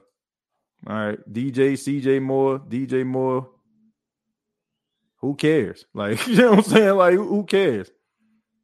all 0.87 0.95
right. 0.95 1.33
DJ, 1.33 1.73
CJ 1.73 2.21
Moore, 2.21 2.59
DJ 2.59 3.05
Moore. 3.05 3.49
Who 5.17 5.35
cares? 5.35 5.85
Like, 5.93 6.25
you 6.27 6.35
know 6.35 6.49
what 6.51 6.57
I'm 6.59 6.63
saying? 6.63 6.95
Like, 6.95 7.13
who 7.15 7.43
cares? 7.45 7.91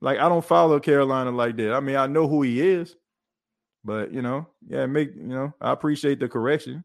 Like, 0.01 0.19
I 0.19 0.29
don't 0.29 0.45
follow 0.45 0.79
Carolina 0.79 1.31
like 1.31 1.57
that. 1.57 1.73
I 1.73 1.79
mean, 1.79 1.95
I 1.95 2.07
know 2.07 2.27
who 2.27 2.43
he 2.43 2.61
is, 2.61 2.95
but 3.83 4.11
you 4.13 4.21
know, 4.21 4.47
yeah, 4.67 4.85
make 4.85 5.15
you 5.15 5.23
know, 5.23 5.53
I 5.59 5.71
appreciate 5.71 6.19
the 6.19 6.27
correction. 6.27 6.83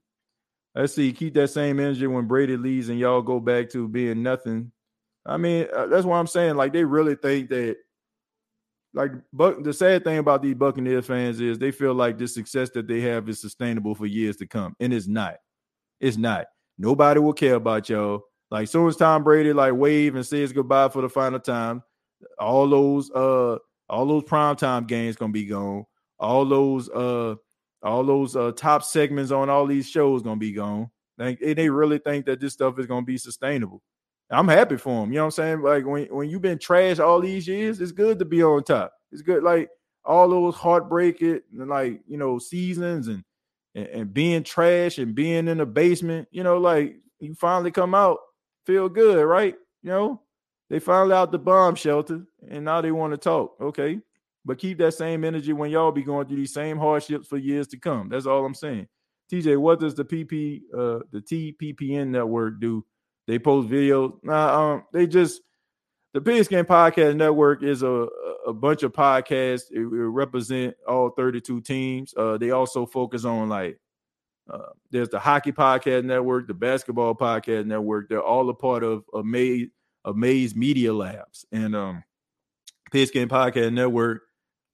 Let's 0.75 0.95
see, 0.95 1.13
keep 1.13 1.35
that 1.35 1.49
same 1.49 1.79
energy 1.79 2.07
when 2.07 2.27
Brady 2.27 2.57
leaves 2.57 2.89
and 2.89 2.99
y'all 2.99 3.21
go 3.21 3.39
back 3.41 3.69
to 3.71 3.87
being 3.89 4.23
nothing. 4.23 4.73
I 5.27 5.37
mean, 5.37 5.67
uh, 5.75 5.87
that's 5.87 6.07
what 6.07 6.17
I'm 6.17 6.27
saying. 6.27 6.57
Like, 6.57 6.73
they 6.73 6.85
really 6.85 7.15
think 7.15 7.51
that 7.51 7.77
like 8.95 9.13
but 9.33 9.65
the 9.65 9.73
sad 9.73 10.05
thing 10.05 10.19
about 10.19 10.43
these 10.43 10.55
Buccaneers 10.55 11.07
fans 11.07 11.41
is 11.41 11.59
they 11.59 11.71
feel 11.71 11.95
like 11.95 12.19
the 12.19 12.29
success 12.29 12.71
that 12.71 12.87
they 12.87 13.01
have 13.01 13.29
is 13.29 13.41
sustainable 13.41 13.95
for 13.95 14.07
years 14.07 14.37
to 14.37 14.47
come. 14.47 14.77
And 14.81 14.93
it's 14.93 15.07
not. 15.07 15.37
It's 16.01 16.17
not. 16.17 16.47
Nobody 16.79 17.21
will 17.21 17.33
care 17.33 17.55
about 17.55 17.89
y'all. 17.89 18.23
Like 18.51 18.69
soon 18.69 18.89
as 18.89 18.97
Tom 18.97 19.25
Brady 19.25 19.53
like 19.53 19.73
wave 19.75 20.15
and 20.15 20.27
says 20.27 20.53
goodbye 20.53 20.91
for 20.91 21.01
the 21.01 21.09
final 21.09 21.41
time, 21.41 21.83
all 22.39 22.69
those 22.69 23.11
uh 23.13 23.57
all 23.89 24.07
those 24.07 24.25
prime 24.25 24.57
time 24.57 24.85
games 24.85 25.17
gonna 25.17 25.33
be 25.33 25.47
gone. 25.47 25.85
All 26.19 26.45
those 26.45 26.91
uh 26.91 27.37
all 27.83 28.05
those 28.05 28.37
uh 28.37 28.53
top 28.53 28.85
segments 28.85 29.31
on 29.31 29.49
all 29.49 29.67
these 29.67 29.89
shows 29.89 30.23
gonna 30.23 30.37
be 30.37 30.53
gone. 30.53 30.91
Like 31.17 31.41
and 31.41 31.57
they 31.57 31.71
really 31.71 31.99
think 31.99 32.27
that 32.27 32.41
this 32.41 32.53
stuff 32.53 32.79
is 32.79 32.87
gonna 32.87 33.07
be 33.07 33.17
sustainable. 33.17 33.83
I'm 34.33 34.49
happy 34.49 34.77
for 34.77 35.05
him. 35.05 35.13
You 35.13 35.19
know 35.19 35.25
what 35.25 35.39
I'm 35.39 35.61
saying? 35.61 35.63
Like 35.63 35.87
when, 35.87 36.07
when 36.07 36.31
you've 36.31 36.43
been 36.43 36.59
trash 36.59 36.99
all 36.99 37.21
these 37.21 37.47
years, 37.47 37.81
it's 37.81 37.93
good 37.93 38.19
to 38.19 38.25
be 38.25 38.43
on 38.43 38.65
top. 38.65 38.93
It's 39.13 39.23
good. 39.23 39.43
Like 39.43 39.69
all 40.05 40.29
those 40.29 40.55
heartbreak 40.55 41.21
heartbreaking 41.21 41.69
like, 41.69 42.01
you 42.09 42.17
know, 42.17 42.39
seasons 42.39 43.09
and, 43.09 43.23
and, 43.75 43.87
and 43.87 44.15
being 44.15 44.43
trash 44.43 44.99
and 44.99 45.15
being 45.15 45.49
in 45.49 45.59
the 45.59 45.67
basement, 45.67 46.29
you 46.31 46.43
know, 46.43 46.59
like 46.59 46.97
you 47.21 47.35
finally 47.35 47.71
come 47.71 47.95
out, 47.95 48.19
feel 48.67 48.89
good, 48.89 49.23
right? 49.25 49.55
You 49.83 49.91
know, 49.91 50.23
they 50.71 50.79
finally 50.79 51.15
out 51.15 51.31
the 51.31 51.39
bomb 51.39 51.75
shelter 51.75 52.25
and 52.49 52.65
now 52.65 52.81
they 52.81 52.91
want 52.91 53.13
to 53.13 53.19
talk. 53.19 53.57
Okay. 53.61 54.01
But 54.45 54.59
keep 54.59 54.79
that 54.79 54.95
same 54.95 55.25
energy 55.25 55.53
when 55.53 55.71
y'all 55.71 55.93
be 55.93 56.03
going 56.03 56.27
through 56.27 56.39
these 56.39 56.55
same 56.55 56.79
hardships 56.79 57.29
for 57.29 57.37
years 57.37 57.69
to 57.69 57.77
come. 57.77 58.09
That's 58.09 58.27
all 58.27 58.45
I'm 58.45 58.55
saying. 58.55 58.89
TJ, 59.31 59.59
what 59.59 59.79
does 59.79 59.95
the 59.95 60.05
PP 60.05 60.63
uh 60.75 61.01
the 61.13 61.21
TPPN 61.21 62.09
network 62.09 62.61
do 62.61 62.85
they 63.27 63.39
post 63.39 63.69
videos. 63.69 64.19
Nah, 64.23 64.73
um, 64.75 64.85
they 64.93 65.07
just 65.07 65.41
the 66.15 66.21
Pigskin 66.21 66.65
Podcast 66.65 67.17
Network 67.17 67.63
is 67.63 67.83
a 67.83 68.09
a 68.47 68.53
bunch 68.53 68.83
of 68.83 68.93
podcasts. 68.93 69.71
It, 69.71 69.81
it 69.81 69.87
represent 69.87 70.75
all 70.87 71.11
32 71.11 71.61
teams. 71.61 72.13
Uh, 72.17 72.37
they 72.39 72.51
also 72.51 72.87
focus 72.87 73.25
on 73.25 73.49
like 73.49 73.79
uh, 74.51 74.71
there's 74.91 75.09
the 75.09 75.19
Hockey 75.19 75.53
Podcast 75.53 76.05
Network, 76.05 76.49
the 76.49 76.55
Basketball 76.55 77.15
Podcast 77.15 77.67
Network. 77.67 78.09
They're 78.09 78.23
all 78.23 78.49
a 78.51 78.55
part 78.55 78.83
of 78.83 79.05
a 79.15 79.23
Maze, 79.23 79.69
a 80.05 80.13
Maze 80.13 80.55
Media 80.55 80.93
Labs 80.93 81.47
and 81.53 81.77
um, 81.77 82.05
Podcast 82.93 83.73
Network. 83.73 84.23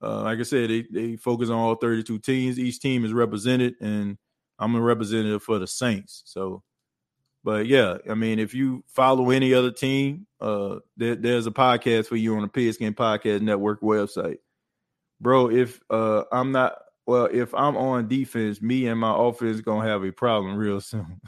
Uh, 0.03 0.23
like 0.23 0.39
I 0.39 0.43
said, 0.43 0.71
they, 0.71 0.87
they 0.91 1.17
focus 1.17 1.51
on 1.51 1.57
all 1.57 1.75
32 1.75 2.19
teams. 2.21 2.59
Each 2.59 2.81
team 2.81 3.05
is 3.05 3.13
represented, 3.13 3.75
and 3.81 4.17
I'm 4.59 4.75
a 4.75 4.81
representative 4.81 5.43
for 5.43 5.59
the 5.59 5.67
Saints. 5.67 6.23
So 6.25 6.63
but 7.49 7.67
yeah, 7.67 7.97
I 8.07 8.13
mean, 8.13 8.39
if 8.39 8.53
you 8.53 8.85
follow 8.89 9.31
any 9.31 9.55
other 9.55 9.71
team, 9.71 10.27
uh, 10.39 10.81
there, 10.99 11.15
there's 11.15 11.47
a 11.47 11.51
podcast 11.51 12.09
for 12.09 12.17
you 12.17 12.37
on 12.37 12.43
the 12.43 12.49
Pigskin 12.49 12.93
Podcast 12.93 13.41
Network 13.41 13.81
website, 13.81 14.37
bro. 15.19 15.51
If 15.51 15.81
uh, 15.89 16.25
I'm 16.31 16.53
not 16.53 16.75
well, 17.07 17.25
if 17.33 17.55
I'm 17.55 17.75
on 17.75 18.07
defense, 18.07 18.61
me 18.61 18.87
and 18.87 19.01
my 19.01 19.15
offense 19.17 19.63
gonna 19.63 19.89
have 19.89 20.05
a 20.05 20.13
problem 20.13 20.57
real 20.59 20.79
soon. 20.83 21.23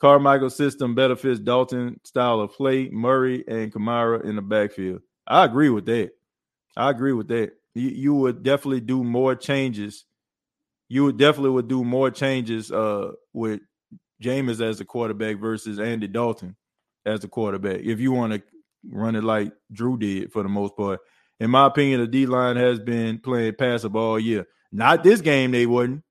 Carmichael 0.00 0.48
system 0.48 0.94
better 0.94 1.16
fits 1.16 1.38
Dalton 1.38 2.00
style 2.04 2.40
of 2.40 2.52
play, 2.52 2.88
Murray 2.88 3.44
and 3.46 3.70
Kamara 3.70 4.24
in 4.24 4.36
the 4.36 4.42
backfield. 4.42 5.02
I 5.26 5.44
agree 5.44 5.68
with 5.68 5.84
that. 5.84 6.12
I 6.78 6.88
agree 6.88 7.12
with 7.12 7.28
that. 7.28 7.52
You, 7.74 7.90
you 7.90 8.14
would 8.14 8.42
definitely 8.42 8.80
do 8.80 9.04
more 9.04 9.34
changes. 9.34 10.06
You 10.88 11.04
would 11.04 11.18
definitely 11.18 11.50
would 11.50 11.68
do 11.68 11.84
more 11.84 12.10
changes 12.10 12.72
uh 12.72 13.12
with 13.34 13.60
Jameis 14.22 14.60
as 14.60 14.78
the 14.78 14.84
quarterback 14.84 15.38
versus 15.38 15.78
Andy 15.78 16.06
Dalton 16.06 16.56
as 17.04 17.20
the 17.20 17.28
quarterback. 17.28 17.80
If 17.80 18.00
you 18.00 18.12
want 18.12 18.32
to 18.32 18.42
run 18.90 19.16
it 19.16 19.24
like 19.24 19.52
Drew 19.72 19.96
did 19.96 20.32
for 20.32 20.42
the 20.42 20.48
most 20.48 20.76
part. 20.76 21.00
In 21.40 21.50
my 21.50 21.66
opinion, 21.66 22.00
the 22.00 22.06
D 22.06 22.26
line 22.26 22.56
has 22.56 22.78
been 22.78 23.18
playing 23.18 23.54
passive 23.54 23.96
all 23.96 24.18
year. 24.18 24.46
Not 24.72 25.02
this 25.02 25.20
game, 25.20 25.50
they 25.50 25.66
wouldn't. 25.66 26.02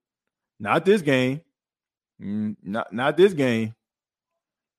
Not 0.60 0.86
this 0.86 1.02
game. 1.02 1.42
Mm, 2.22 2.56
not 2.64 2.94
not 2.94 3.18
this 3.18 3.34
game. 3.34 3.74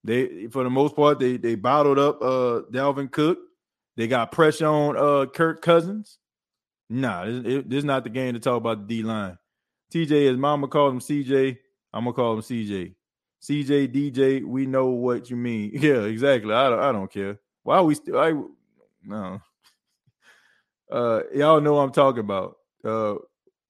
They 0.04 0.46
for 0.48 0.64
the 0.64 0.70
most 0.70 0.94
part 0.94 1.18
they 1.18 1.36
they 1.36 1.54
bottled 1.54 1.98
up 1.98 2.22
uh 2.22 2.62
Dalvin 2.70 3.10
Cook. 3.10 3.38
They 3.96 4.06
got 4.06 4.32
pressure 4.32 4.66
on 4.66 4.96
uh 4.96 5.26
Kirk 5.26 5.62
Cousins. 5.62 6.18
Nah, 6.90 7.24
this, 7.24 7.44
it, 7.44 7.70
this 7.70 7.78
is 7.78 7.84
not 7.84 8.04
the 8.04 8.10
game 8.10 8.34
to 8.34 8.40
talk 8.40 8.56
about 8.56 8.86
the 8.86 8.96
D 8.96 9.02
line. 9.02 9.38
TJ, 9.92 10.30
as 10.30 10.36
mama 10.36 10.68
called 10.68 10.94
him 10.94 11.00
CJ, 11.00 11.56
I'm 11.92 12.04
gonna 12.04 12.14
call 12.14 12.34
him 12.34 12.40
CJ. 12.40 12.94
CJ 13.44 13.92
DJ, 13.92 14.42
we 14.42 14.64
know 14.64 14.86
what 14.86 15.28
you 15.28 15.36
mean. 15.36 15.70
Yeah, 15.74 16.02
exactly. 16.04 16.54
I 16.54 16.70
don't, 16.70 16.80
I 16.80 16.92
don't 16.92 17.12
care. 17.12 17.38
Why 17.62 17.80
we 17.82 17.94
still 17.94 18.18
I 18.18 18.32
no. 19.04 19.40
Uh 20.92 21.22
y'all 21.34 21.62
know 21.62 21.74
what 21.74 21.80
I'm 21.80 21.92
talking 21.92 22.20
about. 22.20 22.56
Uh 22.84 23.14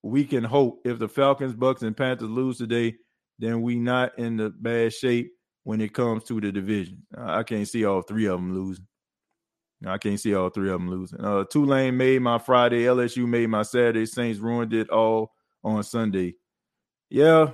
we 0.03 0.25
can 0.25 0.43
hope 0.43 0.81
if 0.85 0.99
the 0.99 1.07
Falcons, 1.07 1.55
Bucks, 1.55 1.81
and 1.81 1.95
Panthers 1.97 2.29
lose 2.29 2.57
today, 2.57 2.95
then 3.39 3.61
we 3.61 3.77
not 3.77 4.17
in 4.19 4.37
the 4.37 4.49
bad 4.49 4.93
shape 4.93 5.31
when 5.63 5.81
it 5.81 5.93
comes 5.93 6.23
to 6.25 6.39
the 6.39 6.51
division. 6.51 7.01
I 7.17 7.43
can't 7.43 7.67
see 7.67 7.85
all 7.85 8.01
three 8.01 8.25
of 8.25 8.39
them 8.39 8.53
losing. 8.53 8.85
I 9.85 9.97
can't 9.97 10.19
see 10.19 10.35
all 10.35 10.49
three 10.49 10.69
of 10.69 10.79
them 10.79 10.89
losing. 10.89 11.19
Uh, 11.23 11.45
Tulane 11.45 11.97
made 11.97 12.21
my 12.21 12.37
Friday, 12.37 12.83
LSU 12.83 13.27
made 13.27 13.49
my 13.49 13.63
Saturday, 13.63 14.05
Saints 14.05 14.39
ruined 14.39 14.73
it 14.73 14.89
all 14.89 15.31
on 15.63 15.83
Sunday. 15.83 16.35
Yeah, 17.09 17.51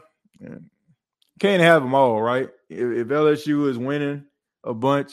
can't 1.42 1.64
have 1.64 1.82
them 1.82 1.96
all, 1.96 2.22
right? 2.22 2.50
If, 2.70 2.80
if 2.80 3.08
LSU 3.08 3.68
is 3.68 3.78
winning 3.78 4.26
a 4.64 4.76
bunch, 4.76 5.12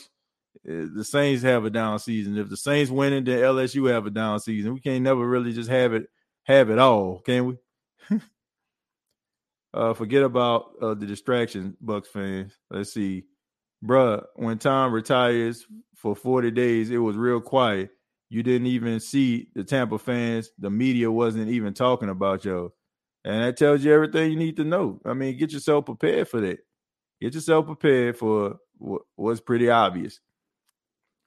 eh, 0.68 0.84
the 0.94 1.02
Saints 1.02 1.42
have 1.42 1.64
a 1.64 1.70
down 1.70 1.98
season. 1.98 2.36
If 2.36 2.50
the 2.50 2.56
Saints 2.56 2.90
winning, 2.90 3.24
then 3.24 3.38
LSU 3.38 3.90
have 3.90 4.04
a 4.04 4.10
down 4.10 4.38
season. 4.38 4.74
We 4.74 4.80
can't 4.80 5.02
never 5.02 5.26
really 5.26 5.52
just 5.52 5.70
have 5.70 5.94
it 5.94 6.06
have 6.44 6.68
it 6.68 6.78
all, 6.78 7.20
can 7.20 7.46
we? 7.46 7.56
uh, 9.74 9.94
forget 9.94 10.22
about 10.22 10.72
uh, 10.82 10.92
the 10.92 11.06
distraction, 11.06 11.78
Bucks 11.80 12.08
fans. 12.08 12.52
Let's 12.70 12.92
see, 12.92 13.24
bruh. 13.82 14.22
When 14.36 14.58
Tom 14.58 14.92
retires 14.92 15.64
for 15.94 16.14
forty 16.14 16.50
days, 16.50 16.90
it 16.90 16.98
was 16.98 17.16
real 17.16 17.40
quiet. 17.40 17.88
You 18.28 18.42
didn't 18.42 18.66
even 18.66 19.00
see 19.00 19.48
the 19.54 19.64
Tampa 19.64 19.98
fans. 19.98 20.50
The 20.58 20.68
media 20.68 21.10
wasn't 21.10 21.48
even 21.48 21.72
talking 21.72 22.10
about 22.10 22.44
y'all. 22.44 22.74
And 23.24 23.42
that 23.42 23.56
tells 23.56 23.84
you 23.84 23.92
everything 23.92 24.30
you 24.30 24.38
need 24.38 24.56
to 24.56 24.64
know. 24.64 25.00
I 25.04 25.14
mean, 25.14 25.36
get 25.36 25.52
yourself 25.52 25.86
prepared 25.86 26.28
for 26.28 26.40
that. 26.40 26.60
Get 27.20 27.34
yourself 27.34 27.66
prepared 27.66 28.16
for 28.16 28.58
what's 29.16 29.40
pretty 29.40 29.68
obvious. 29.70 30.20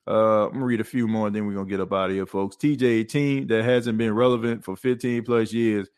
Uh, 0.07 0.47
I'm 0.47 0.53
gonna 0.53 0.65
read 0.65 0.81
a 0.81 0.85
few 0.85 1.07
more, 1.07 1.27
and 1.27 1.35
then 1.35 1.45
we're 1.45 1.53
gonna 1.53 1.69
get 1.69 1.80
up 1.80 1.93
out 1.93 2.09
of 2.09 2.15
here, 2.15 2.26
folks. 2.26 2.55
TJ, 2.55 3.07
team 3.07 3.47
that 3.47 3.63
hasn't 3.63 3.97
been 3.97 4.13
relevant 4.13 4.63
for 4.63 4.76
15 4.76 5.23
plus 5.23 5.53
years, 5.53 5.89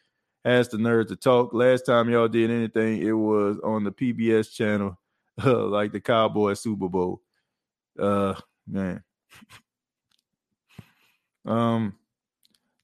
has 0.43 0.67
the 0.67 0.77
nerve 0.77 1.07
to 1.07 1.15
talk. 1.15 1.53
Last 1.53 1.85
time 1.85 2.09
y'all 2.09 2.27
did 2.27 2.51
anything, 2.51 3.01
it 3.01 3.13
was 3.13 3.57
on 3.63 3.83
the 3.83 3.91
PBS 3.91 4.51
channel, 4.51 4.99
uh, 5.43 5.65
like 5.67 5.93
the 5.93 6.01
Cowboy 6.01 6.53
Super 6.53 6.89
Bowl. 6.89 7.21
Uh, 7.97 8.33
man. 8.67 9.03
um, 11.45 11.95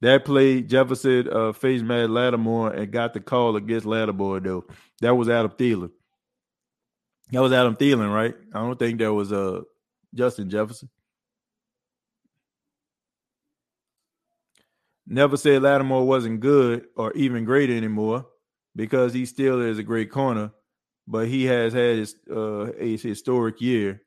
that 0.02 0.26
played 0.26 0.70
Jefferson 0.70 1.28
uh, 1.32 1.52
face 1.54 1.82
Matt 1.82 2.10
Lattimore 2.10 2.72
and 2.72 2.92
got 2.92 3.14
the 3.14 3.20
call 3.20 3.56
against 3.56 3.86
Lattimore 3.86 4.40
though. 4.40 4.66
That 5.02 5.16
was 5.16 5.30
Adam 5.30 5.52
Thielen. 5.52 5.92
That 7.32 7.42
was 7.42 7.52
Adam 7.52 7.76
Thielen, 7.76 8.14
right? 8.14 8.36
I 8.54 8.60
don't 8.60 8.80
think 8.80 9.00
that 9.00 9.14
was 9.14 9.32
uh 9.32 9.62
Justin 10.14 10.50
Jefferson. 10.50 10.90
Never 15.06 15.38
said 15.38 15.62
Lattimore 15.64 16.06
wasn't 16.08 16.40
good 16.40 16.86
or 16.96 17.12
even 17.14 17.44
great 17.44 17.70
anymore 17.70 18.28
because 18.76 19.14
he 19.14 19.26
still 19.26 19.62
is 19.62 19.80
a 19.80 19.84
great 19.84 20.12
corner, 20.12 20.52
but 21.08 21.28
he 21.28 21.46
has 21.46 21.74
had 21.74 21.98
his 21.98 22.16
uh, 22.30 22.72
a 22.78 22.96
historic 22.96 23.60
year. 23.60 24.04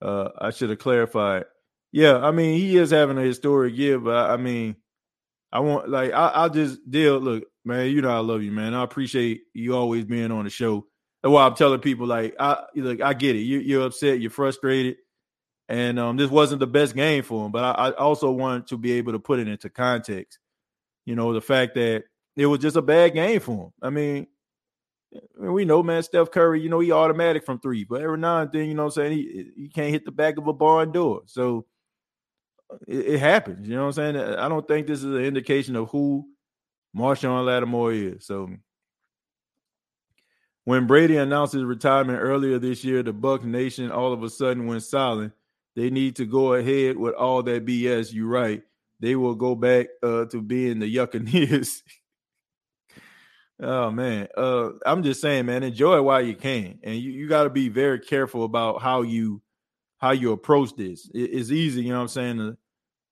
Uh, 0.00 0.28
I 0.38 0.50
should 0.50 0.70
have 0.70 0.78
clarified. 0.78 1.44
Yeah, 1.92 2.18
I 2.18 2.30
mean 2.30 2.58
he 2.58 2.76
is 2.76 2.90
having 2.90 3.18
a 3.18 3.22
historic 3.22 3.76
year, 3.76 3.98
but 3.98 4.30
I 4.30 4.36
mean, 4.36 4.76
I 5.54 5.60
want 5.60 5.88
like 5.88 6.12
I, 6.12 6.28
I'll 6.34 6.50
just 6.50 6.90
deal. 6.90 7.18
Look, 7.20 7.44
man, 7.64 7.86
you 7.86 8.02
know 8.02 8.10
I 8.10 8.18
love 8.18 8.42
you, 8.42 8.50
man. 8.50 8.74
I 8.74 8.82
appreciate 8.82 9.42
you 9.54 9.76
always 9.76 10.04
being 10.04 10.32
on 10.32 10.44
the 10.44 10.50
show. 10.50 10.84
That's 11.22 11.30
why 11.30 11.46
I'm 11.46 11.54
telling 11.54 11.80
people 11.80 12.08
like 12.08 12.34
I 12.40 12.64
look, 12.74 13.00
I 13.00 13.14
get 13.14 13.36
it. 13.36 13.40
You, 13.42 13.60
you're 13.60 13.86
upset, 13.86 14.20
you're 14.20 14.32
frustrated, 14.32 14.96
and 15.68 16.00
um, 16.00 16.16
this 16.16 16.28
wasn't 16.28 16.58
the 16.58 16.66
best 16.66 16.96
game 16.96 17.22
for 17.22 17.46
him. 17.46 17.52
But 17.52 17.78
I, 17.78 17.88
I 17.88 17.90
also 17.92 18.32
wanted 18.32 18.66
to 18.66 18.76
be 18.76 18.92
able 18.92 19.12
to 19.12 19.20
put 19.20 19.38
it 19.38 19.46
into 19.46 19.70
context. 19.70 20.40
You 21.06 21.14
know, 21.14 21.32
the 21.32 21.40
fact 21.40 21.76
that 21.76 22.02
it 22.36 22.46
was 22.46 22.58
just 22.58 22.76
a 22.76 22.82
bad 22.82 23.14
game 23.14 23.38
for 23.38 23.66
him. 23.66 23.72
I 23.80 23.90
mean, 23.90 24.26
we 25.38 25.64
know, 25.64 25.84
man, 25.84 26.02
Steph 26.02 26.32
Curry, 26.32 26.62
you 26.62 26.68
know, 26.68 26.80
he 26.80 26.90
automatic 26.90 27.46
from 27.46 27.60
three, 27.60 27.84
but 27.84 28.02
every 28.02 28.18
now 28.18 28.40
and 28.40 28.50
then, 28.50 28.66
you 28.66 28.74
know 28.74 28.84
what 28.84 28.96
I'm 28.96 29.02
saying, 29.04 29.12
he, 29.12 29.50
he 29.56 29.68
can't 29.68 29.92
hit 29.92 30.04
the 30.04 30.10
back 30.10 30.36
of 30.36 30.48
a 30.48 30.52
barn 30.52 30.90
door. 30.90 31.22
So 31.26 31.66
it, 32.86 33.06
it, 33.06 33.18
happens, 33.20 33.68
you 33.68 33.74
know 33.74 33.86
what 33.86 33.98
I'm 33.98 34.14
saying? 34.14 34.16
I 34.16 34.48
don't 34.48 34.66
think 34.66 34.86
this 34.86 35.00
is 35.00 35.14
an 35.14 35.24
indication 35.24 35.76
of 35.76 35.90
who 35.90 36.26
Marshon 36.96 37.44
Lattimore 37.44 37.92
is. 37.92 38.26
So 38.26 38.50
when 40.64 40.86
Brady 40.86 41.16
announced 41.16 41.52
his 41.52 41.64
retirement 41.64 42.20
earlier 42.20 42.58
this 42.58 42.84
year, 42.84 43.02
the 43.02 43.12
Buck 43.12 43.44
Nation 43.44 43.90
all 43.90 44.12
of 44.12 44.22
a 44.22 44.30
sudden 44.30 44.66
went 44.66 44.82
silent. 44.82 45.32
They 45.76 45.90
need 45.90 46.16
to 46.16 46.24
go 46.24 46.54
ahead 46.54 46.96
with 46.96 47.14
all 47.14 47.42
that 47.42 47.66
BS. 47.66 48.12
You're 48.12 48.28
right. 48.28 48.62
They 49.00 49.16
will 49.16 49.34
go 49.34 49.54
back 49.54 49.88
uh, 50.02 50.26
to 50.26 50.40
being 50.40 50.78
the 50.78 50.94
Yuccaneers. 50.94 51.82
Oh 53.60 53.88
man, 53.92 54.26
uh, 54.36 54.70
I'm 54.84 55.04
just 55.04 55.20
saying, 55.20 55.46
man, 55.46 55.62
enjoy 55.62 55.98
it 55.98 56.02
while 56.04 56.20
you 56.20 56.34
can, 56.34 56.80
and 56.82 56.96
you, 56.96 57.12
you 57.12 57.28
got 57.28 57.44
to 57.44 57.50
be 57.50 57.68
very 57.68 58.00
careful 58.00 58.42
about 58.42 58.82
how 58.82 59.02
you 59.02 59.42
how 60.04 60.10
you 60.10 60.32
approach 60.32 60.76
this. 60.76 61.10
It, 61.14 61.30
it's 61.32 61.50
easy, 61.50 61.82
you 61.82 61.88
know 61.88 61.96
what 61.96 62.02
I'm 62.02 62.08
saying. 62.08 62.56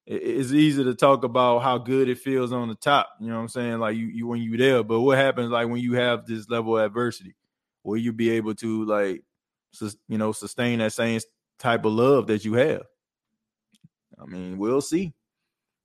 It, 0.06 0.14
it's 0.14 0.52
easy 0.52 0.84
to 0.84 0.94
talk 0.94 1.24
about 1.24 1.60
how 1.60 1.78
good 1.78 2.10
it 2.10 2.18
feels 2.18 2.52
on 2.52 2.68
the 2.68 2.74
top, 2.74 3.08
you 3.18 3.28
know 3.28 3.36
what 3.36 3.40
I'm 3.40 3.48
saying, 3.48 3.78
like 3.78 3.96
you, 3.96 4.08
you 4.08 4.26
when 4.26 4.42
you 4.42 4.58
there. 4.58 4.82
But 4.82 5.00
what 5.00 5.16
happens 5.16 5.50
like 5.50 5.68
when 5.68 5.80
you 5.80 5.94
have 5.94 6.26
this 6.26 6.50
level 6.50 6.76
of 6.76 6.84
adversity? 6.84 7.34
Will 7.82 7.96
you 7.96 8.12
be 8.12 8.30
able 8.32 8.54
to 8.56 8.84
like, 8.84 9.24
sus, 9.72 9.96
you 10.06 10.18
know, 10.18 10.32
sustain 10.32 10.80
that 10.80 10.92
same 10.92 11.18
type 11.58 11.86
of 11.86 11.92
love 11.94 12.26
that 12.26 12.44
you 12.44 12.52
have? 12.54 12.82
I 14.20 14.26
mean, 14.26 14.58
we'll 14.58 14.82
see. 14.82 15.14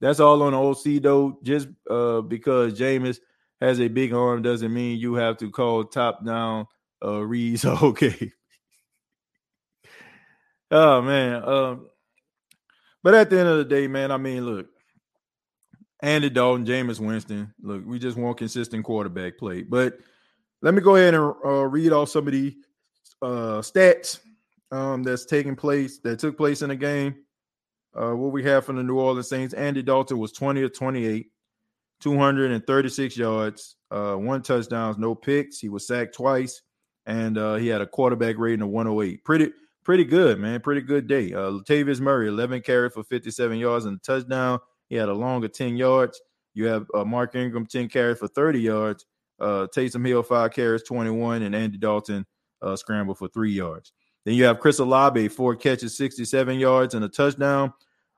That's 0.02 0.20
all 0.20 0.44
on 0.44 0.52
the 0.52 0.60
OC 0.60 1.02
though. 1.02 1.40
Just 1.42 1.70
uh, 1.90 2.20
because 2.20 2.78
Jameis 2.78 3.20
has 3.62 3.80
a 3.80 3.88
big 3.88 4.14
arm 4.14 4.42
doesn't 4.42 4.74
mean 4.74 5.00
you 5.00 5.14
have 5.14 5.38
to 5.38 5.50
call 5.52 5.86
top 5.86 6.26
down 6.26 6.68
uh 7.02 7.22
okay. 7.66 8.32
Oh 10.72 11.02
man. 11.02 11.44
Um 11.44 11.88
but 13.04 13.14
at 13.14 13.30
the 13.30 13.40
end 13.40 13.48
of 13.48 13.58
the 13.58 13.66
day, 13.66 13.88
man, 13.88 14.12
I 14.12 14.18
mean, 14.18 14.46
look, 14.46 14.68
Andy 16.02 16.30
Dalton, 16.30 16.66
Jameis 16.66 17.00
Winston, 17.00 17.54
look, 17.62 17.84
we 17.86 18.00
just 18.00 18.18
want 18.18 18.38
consistent 18.38 18.84
quarterback 18.84 19.38
play. 19.38 19.64
But 19.64 19.98
let 20.62 20.74
me 20.74 20.82
go 20.82 20.96
ahead 20.96 21.14
and 21.14 21.34
uh, 21.46 21.66
read 21.66 21.92
off 21.92 22.10
some 22.10 22.28
of 22.28 22.34
the 22.34 22.56
uh, 23.22 23.62
stats 23.62 24.20
um, 24.72 25.04
that's 25.04 25.26
taking 25.26 25.56
place 25.56 26.00
that 26.00 26.20
took 26.20 26.38
place 26.38 26.62
in 26.62 26.70
the 26.70 26.76
game. 26.76 27.16
Uh, 27.96 28.12
what 28.12 28.32
we 28.32 28.44
have 28.44 28.66
from 28.66 28.76
the 28.76 28.84
New 28.84 29.00
Orleans 29.00 29.30
Saints, 29.30 29.54
Andy 29.54 29.82
Dalton 29.82 30.20
was 30.20 30.32
20 30.32 30.62
of 30.64 30.74
28, 30.74 31.28
236 32.02 33.18
yards, 33.18 33.76
uh, 33.90 34.14
one 34.16 34.44
touchdowns, 34.44 34.98
no 34.98 35.16
picks. 35.16 35.60
He 35.60 35.70
was 35.70 35.88
sacked 35.88 36.14
twice, 36.14 36.62
and 37.08 37.38
uh, 37.38 37.56
he 37.56 37.68
had 37.68 37.82
a 37.82 37.88
quarterback 37.88 38.38
rating 38.38 38.62
of 38.62 38.70
108. 38.70 39.24
Pretty, 39.24 39.52
pretty 39.88 40.04
good, 40.04 40.38
man. 40.38 40.60
Pretty 40.60 40.82
good 40.82 41.08
day. 41.08 41.32
Uh, 41.32 41.50
Latavius 41.50 42.02
Murray, 42.02 42.28
11 42.28 42.62
carries 42.62 42.92
for 42.92 43.06
57 43.06 43.58
yards 43.58 43.86
and 43.86 43.96
a 43.96 44.00
touchdown. 44.02 44.60
He 44.90 44.98
had 44.98 45.08
a 45.08 45.14
longer 45.14 45.48
10 45.48 45.78
yards. 45.78 46.22
You 46.54 46.66
have 46.66 46.88
uh, 46.94 47.06
Mark 47.06 47.36
Ingram, 47.36 47.66
10 47.66 47.88
carries 47.88 48.20
for 48.20 48.28
30 48.28 48.60
yards. 48.60 49.06
Uh, 49.40 49.66
Taysom 49.74 50.06
Hill, 50.06 50.24
five 50.24 50.52
carries, 50.52 50.84
21, 50.84 51.44
and 51.44 51.56
Andy 51.56 51.78
Dalton 51.78 52.26
uh, 52.62 52.76
scrambled 52.76 53.18
for 53.18 53.30
three 53.30 53.54
yards. 53.54 53.94
Then 54.26 54.36
you 54.36 54.44
have 54.44 54.60
Chris 54.60 54.80
Olave, 54.80 55.30
four 55.30 55.56
catches, 55.56 55.96
67 55.96 56.60
yards, 56.60 56.94
and 56.94 57.06
a 57.06 57.10
touchdown. 57.10 57.72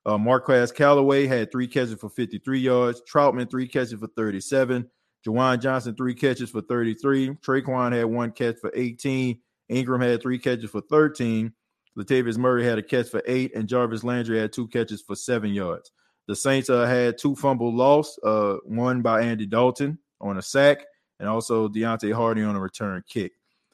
Uh, 0.07 0.17
Marquez 0.17 0.71
Callaway 0.71 1.27
had 1.27 1.51
three 1.51 1.67
catches 1.67 1.99
for 1.99 2.09
53 2.09 2.57
yards. 2.57 3.03
Trautman, 3.07 3.47
three 3.47 3.67
catches 3.67 3.93
for 3.93 4.07
37. 4.07 4.89
Juwan 5.23 5.61
Johnson, 5.61 5.93
three 5.95 6.15
catches 6.15 6.49
for 6.49 6.61
33. 6.61 7.35
Tre'Quan 7.45 7.91
had 7.91 8.05
one 8.05 8.31
catch 8.31 8.55
for 8.59 8.71
18. 8.73 9.39
Ingram 9.69 10.01
had 10.01 10.19
three 10.19 10.39
catches 10.39 10.71
for 10.71 10.81
13. 10.81 11.53
Latavius 11.99 12.37
Murray 12.37 12.63
had 12.63 12.77
a 12.77 12.83
catch 12.83 13.09
for 13.09 13.21
eight, 13.25 13.53
and 13.55 13.67
Jarvis 13.67 14.03
Landry 14.03 14.39
had 14.39 14.53
two 14.53 14.67
catches 14.67 15.01
for 15.01 15.15
seven 15.15 15.51
yards. 15.53 15.91
The 16.27 16.35
Saints 16.35 16.69
uh, 16.69 16.85
had 16.85 17.17
two 17.17 17.35
fumble 17.35 17.75
loss, 17.75 18.17
uh, 18.23 18.57
one 18.63 19.01
by 19.01 19.21
Andy 19.21 19.45
Dalton 19.45 19.99
on 20.21 20.37
a 20.37 20.41
sack, 20.41 20.85
and 21.19 21.27
also 21.27 21.67
Deonte 21.67 22.13
Harty 22.13 22.43
on 22.43 22.55
a 22.55 22.59
return 22.59 23.03
kick. 23.09 23.33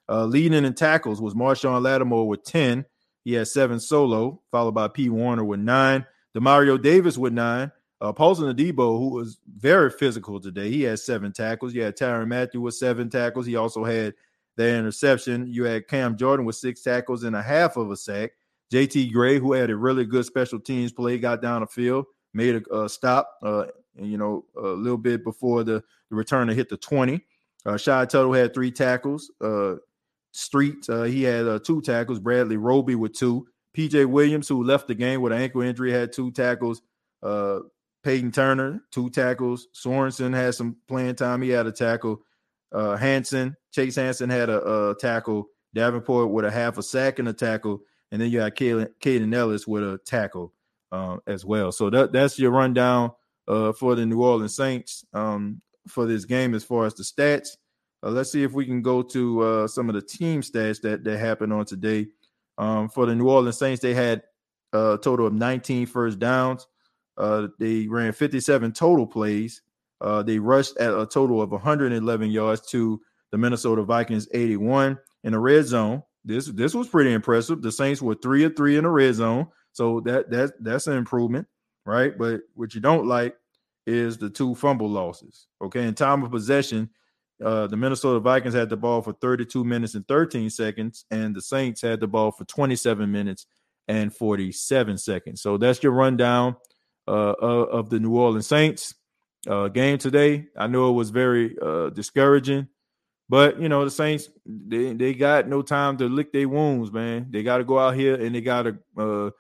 Uh, 0.10 0.26
leading 0.26 0.66
in 0.66 0.74
tackles 0.74 1.22
was 1.22 1.34
Marshon 1.34 1.82
Lattimore 1.82 2.28
with 2.28 2.44
10. 2.44 2.86
He 3.24 3.34
had 3.34 3.48
seven 3.48 3.80
solo, 3.80 4.42
followed 4.52 4.74
by 4.74 4.88
Pete 4.88 5.12
Werner 5.12 5.44
with 5.44 5.60
nine. 5.60 6.06
Demario 6.36 6.82
Davis 6.82 7.18
with 7.18 7.34
nine. 7.34 7.72
Uh, 8.02 8.12
Paulson 8.12 8.54
Adebo, 8.54 9.00
who 9.00 9.10
was 9.10 9.38
very 9.58 9.90
physical 9.90 10.40
today, 10.40 10.70
he 10.70 10.84
had 10.84 11.00
seven 11.00 11.32
tackles. 11.32 11.74
You 11.74 11.84
had 11.84 11.98
Tyrann 11.98 12.28
Mathieu 12.28 12.62
with 12.62 12.76
seven 12.76 13.10
tackles. 13.10 13.46
He 13.46 13.56
also 13.56 13.84
had 13.84 14.14
the 14.58 14.68
interception. 14.68 15.48
You 15.48 15.66
had 15.66 15.88
Cam 15.88 16.18
Jordan 16.18 16.46
with 16.46 16.56
six 16.56 16.82
tackles 16.82 17.24
and 17.24 17.36
a 17.36 17.42
half 17.42 17.78
of 17.78 17.92
a 17.92 17.98
sack. 17.98 18.32
JT 18.74 19.14
Gray, 19.14 19.40
who 19.40 19.54
had 19.54 19.70
a 19.70 19.76
really 19.76 20.06
good 20.06 20.26
special 20.26 20.60
teams 20.60 20.92
play, 20.92 21.18
got 21.18 21.42
down 21.42 21.62
the 21.62 21.68
field, 21.68 22.06
made 22.34 22.56
a, 22.56 22.76
a 22.76 22.90
stop, 22.90 23.38
uh, 23.44 23.66
you 24.00 24.18
know, 24.18 24.46
a 24.58 24.68
little 24.68 24.98
bit 24.98 25.24
before 25.24 25.64
the, 25.64 25.84
the 26.10 26.16
return 26.16 26.48
to 26.48 26.54
hit 26.54 26.70
the 26.70 26.78
20. 26.78 27.22
Uh, 27.66 27.78
Shy 27.78 28.06
Tuttle 28.06 28.34
had 28.34 28.54
three 28.54 28.72
tackles. 28.72 29.32
Uh, 29.42 29.76
Street, 30.32 30.90
uh, 30.90 31.04
he 31.04 31.24
had 31.24 31.48
uh, 31.48 31.60
two 31.60 31.82
tackles. 31.82 32.20
Bradley 32.20 32.58
Roby 32.58 32.96
with 32.96 33.14
two. 33.14 33.48
PJ 33.76 34.06
Williams, 34.06 34.48
who 34.48 34.64
left 34.64 34.88
the 34.88 34.96
game 34.96 35.22
with 35.22 35.32
an 35.32 35.42
ankle 35.42 35.62
injury, 35.62 35.92
had 35.92 36.12
two 36.12 36.32
tackles. 36.32 36.82
Uh, 37.24 37.60
Peyton 38.04 38.32
Turner, 38.32 38.82
two 38.92 39.10
tackles. 39.10 39.68
Sorensen 39.74 40.34
had 40.34 40.54
some 40.54 40.76
playing 40.88 41.16
time. 41.16 41.42
He 41.42 41.50
had 41.50 41.68
a 41.68 41.72
tackle. 41.72 42.22
Uh, 42.72 42.98
Hansen, 42.98 43.56
Chase 43.76 43.98
Hansen 43.98 44.30
had 44.30 44.50
a, 44.50 44.62
a, 44.64 44.96
tackle. 44.96 45.50
Davenport 45.74 46.32
with 46.32 46.46
a 46.46 46.52
half 46.52 46.78
a 46.78 46.84
sack 46.84 47.20
and 47.20 47.28
a 47.28 47.34
tackle. 47.34 47.82
And 48.10 48.22
then 48.22 48.32
you 48.32 48.40
had 48.40 48.56
Kaden 48.56 49.36
Elliss 49.36 49.68
with 49.68 49.84
a 49.84 50.00
tackle 50.06 50.54
uh, 50.94 51.18
as 51.28 51.44
well. 51.44 51.74
So 51.74 51.90
that, 51.90 52.14
that's 52.14 52.40
your 52.40 52.52
rundown 52.52 53.12
uh, 53.50 53.74
for 53.74 53.94
the 53.96 54.06
New 54.06 54.24
Orleans 54.24 54.56
Saints 54.56 55.04
um, 55.14 55.62
for 55.90 56.06
this 56.06 56.24
game 56.24 56.54
as 56.54 56.64
far 56.64 56.86
as 56.86 56.94
the 56.94 57.04
stats. 57.04 57.58
Uh, 58.02 58.12
let's 58.12 58.32
see 58.32 58.44
if 58.44 58.54
we 58.54 58.66
can 58.66 58.82
go 58.82 59.02
to 59.02 59.42
uh, 59.42 59.68
some 59.68 59.90
of 59.90 59.96
the 59.96 60.02
team 60.02 60.42
stats 60.42 60.80
that, 60.82 61.04
that 61.04 61.18
happened 61.18 61.52
on 61.52 61.66
today. 61.66 62.08
Um, 62.58 62.88
for 62.88 63.06
the 63.06 63.14
New 63.14 63.28
Orleans 63.28 63.58
Saints, 63.58 63.82
they 63.82 63.94
had 63.94 64.24
a 64.72 64.98
total 65.02 65.28
of 65.28 65.34
19 65.34 65.88
first 65.88 66.20
downs. 66.20 66.66
Uh, 67.18 67.48
they 67.60 67.88
ran 67.88 68.14
57 68.14 68.72
total 68.72 69.06
plays. 69.06 69.62
Uh, 70.00 70.24
they 70.24 70.40
rushed 70.40 70.78
at 70.78 70.98
a 70.98 71.06
total 71.06 71.42
of 71.42 71.52
111 71.52 72.32
yards 72.32 72.66
to 72.68 73.02
the 73.32 73.38
Minnesota 73.38 73.84
Vikings 73.84 74.28
81 74.34 74.98
in 75.24 75.34
the 75.34 75.40
red 75.40 75.66
zone. 75.66 76.04
This 76.24 76.48
this 76.48 76.74
was 76.74 76.88
pretty 76.88 77.14
impressive. 77.14 77.62
The 77.62 77.72
Saints 77.72 78.02
were 78.02 78.16
three 78.16 78.44
of 78.44 78.56
three 78.56 78.78
in 78.78 78.84
the 78.84 78.90
red 78.90 79.16
zone, 79.16 79.48
so 79.74 80.00
that 80.02 80.30
that 80.32 80.54
that's 80.60 80.88
an 80.88 80.98
improvement, 80.98 81.48
right? 81.86 82.18
But 82.18 82.42
what 82.54 82.74
you 82.74 82.82
don't 82.82 83.06
like 83.06 83.36
is 83.86 84.18
the 84.18 84.30
two 84.30 84.56
fumble 84.56 84.90
losses. 84.90 85.48
Okay, 85.62 85.84
in 85.84 85.94
time 85.94 86.24
of 86.24 86.32
possession, 86.32 86.90
uh, 87.44 87.68
the 87.68 87.78
Minnesota 87.78 88.20
Vikings 88.20 88.56
had 88.56 88.70
the 88.70 88.78
ball 88.78 89.02
for 89.02 89.14
32 89.14 89.64
minutes 89.64 89.96
and 89.96 90.08
13 90.08 90.50
seconds, 90.50 91.06
and 91.12 91.36
the 91.36 91.42
Saints 91.42 91.82
had 91.82 92.00
the 92.00 92.08
ball 92.08 92.32
for 92.32 92.46
27 92.46 93.12
minutes 93.12 93.46
and 93.88 94.14
47 94.16 94.98
seconds. 94.98 95.42
So 95.42 95.58
that's 95.58 95.84
your 95.84 95.92
rundown 95.92 96.56
uh, 97.08 97.34
of 97.34 97.90
the 97.90 98.00
New 98.00 98.16
Orleans 98.18 98.48
Saints 98.48 98.96
uh, 99.48 99.68
game 99.68 99.98
today. 99.98 100.48
I 100.58 100.68
know 100.68 100.90
it 100.90 100.94
was 100.94 101.10
very 101.10 101.56
uh, 101.62 101.90
discouraging, 101.90 102.68
but 103.28 103.60
you 103.60 103.70
know 103.70 103.84
the 103.84 103.92
Saints 103.92 104.30
they 104.46 104.94
they 104.94 105.14
got 105.14 105.48
no 105.48 105.62
time 105.62 105.98
to 105.98 106.08
lick 106.08 106.32
their 106.32 106.48
wounds, 106.48 106.92
man. 106.92 107.28
They 107.30 107.44
got 107.44 107.58
to 107.58 107.64
go 107.64 107.80
out 107.80 107.96
here 107.96 108.16
and 108.16 108.36
they 108.36 108.42
got 108.42 108.64
to 108.64 108.78
uh, 108.98 109.32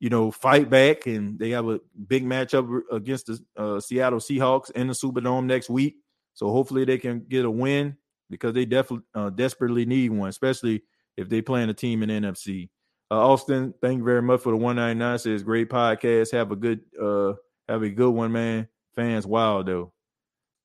you 0.00 0.10
know 0.10 0.30
fight 0.30 0.68
back, 0.68 1.06
and 1.06 1.38
they 1.38 1.50
have 1.50 1.68
a 1.68 1.80
big 2.08 2.24
matchup 2.24 2.82
against 2.90 3.26
the 3.26 3.40
uh, 3.56 3.80
Seattle 3.80 4.18
Seahawks 4.18 4.70
in 4.72 4.88
the 4.88 4.94
Superdome 4.94 5.44
next 5.44 5.70
week. 5.70 5.96
So 6.34 6.50
hopefully 6.50 6.84
they 6.84 6.98
can 6.98 7.20
get 7.28 7.44
a 7.44 7.50
win 7.50 7.96
because 8.30 8.54
they 8.54 8.64
definitely 8.64 9.06
uh, 9.14 9.30
desperately 9.30 9.84
need 9.84 10.10
one, 10.10 10.28
especially 10.28 10.82
if 11.16 11.28
they 11.28 11.42
play 11.42 11.62
in 11.62 11.70
a 11.70 11.74
team 11.74 12.02
in 12.02 12.08
NFC. 12.08 12.68
Uh, 13.10 13.28
Austin, 13.28 13.74
thank 13.82 13.98
you 13.98 14.04
very 14.04 14.22
much 14.22 14.40
for 14.40 14.50
the 14.50 14.56
199. 14.56 15.18
Says 15.18 15.42
great 15.42 15.68
podcast. 15.68 16.32
Have 16.32 16.50
a 16.50 16.56
good 16.56 16.80
uh 17.00 17.34
have 17.68 17.82
a 17.82 17.90
good 17.90 18.10
one, 18.10 18.32
man. 18.32 18.68
Fans 18.96 19.26
wild 19.26 19.66
though. 19.66 19.92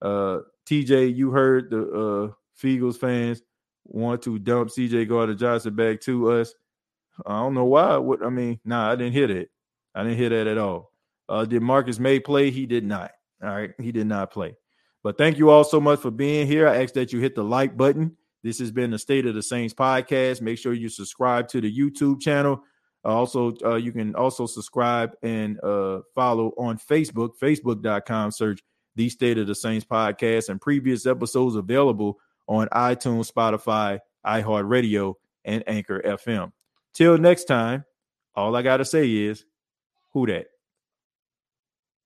Uh 0.01 0.39
TJ, 0.67 1.15
you 1.15 1.31
heard 1.31 1.69
the 1.69 2.33
Feagles 2.61 2.97
fans 2.97 3.41
want 3.85 4.21
to 4.23 4.39
dump 4.39 4.69
CJ 4.69 5.07
Gardner 5.07 5.35
Johnson 5.35 5.75
back 5.75 6.01
to 6.01 6.31
us. 6.31 6.53
I 7.25 7.39
don't 7.39 7.53
know 7.53 7.65
why. 7.65 7.97
What 7.97 8.23
I 8.25 8.29
mean, 8.29 8.59
nah, 8.65 8.91
I 8.91 8.95
didn't 8.95 9.13
hear 9.13 9.27
that. 9.27 9.49
I 9.93 10.03
didn't 10.03 10.17
hear 10.17 10.29
that 10.29 10.47
at 10.47 10.57
all. 10.57 10.91
Uh, 11.29 11.45
did 11.45 11.61
Marcus 11.61 11.99
Maye 11.99 12.19
play? 12.19 12.51
He 12.51 12.65
did 12.65 12.83
not. 12.83 13.11
All 13.41 13.49
right, 13.49 13.73
he 13.79 13.91
did 13.91 14.07
not 14.07 14.31
play. 14.31 14.55
But 15.03 15.17
thank 15.17 15.37
you 15.37 15.49
all 15.49 15.63
so 15.63 15.79
much 15.79 15.99
for 15.99 16.11
being 16.11 16.47
here. 16.47 16.67
I 16.67 16.81
ask 16.81 16.93
that 16.95 17.13
you 17.13 17.19
hit 17.19 17.35
the 17.35 17.43
like 17.43 17.77
button. 17.77 18.17
This 18.43 18.59
has 18.59 18.71
been 18.71 18.91
the 18.91 18.99
State 18.99 19.25
of 19.25 19.35
the 19.35 19.43
Saints 19.43 19.73
podcast. 19.73 20.41
Make 20.41 20.57
sure 20.57 20.73
you 20.73 20.89
subscribe 20.89 21.47
to 21.49 21.61
the 21.61 21.71
YouTube 21.71 22.21
channel. 22.21 22.63
Also, 23.03 23.53
uh, 23.63 23.75
you 23.75 23.91
can 23.91 24.15
also 24.15 24.47
subscribe 24.47 25.11
and 25.21 25.59
uh, 25.63 26.01
follow 26.15 26.53
on 26.57 26.77
Facebook, 26.77 27.31
facebook.com, 27.41 28.31
search 28.31 28.61
the 28.95 29.09
State 29.09 29.37
of 29.37 29.47
the 29.47 29.55
Saints 29.55 29.85
podcast 29.85 30.49
and 30.49 30.59
previous 30.59 31.05
episodes 31.05 31.55
available 31.55 32.17
on 32.47 32.67
iTunes, 32.69 33.31
Spotify, 33.31 33.99
iHeartRadio, 34.25 35.15
and 35.43 35.63
Anchor 35.67 36.01
FM. 36.01 36.51
Till 36.93 37.17
next 37.17 37.45
time, 37.45 37.85
all 38.35 38.55
I 38.55 38.61
got 38.61 38.77
to 38.77 38.85
say 38.85 39.09
is, 39.09 39.45
who 40.13 40.25
that? 40.27 40.47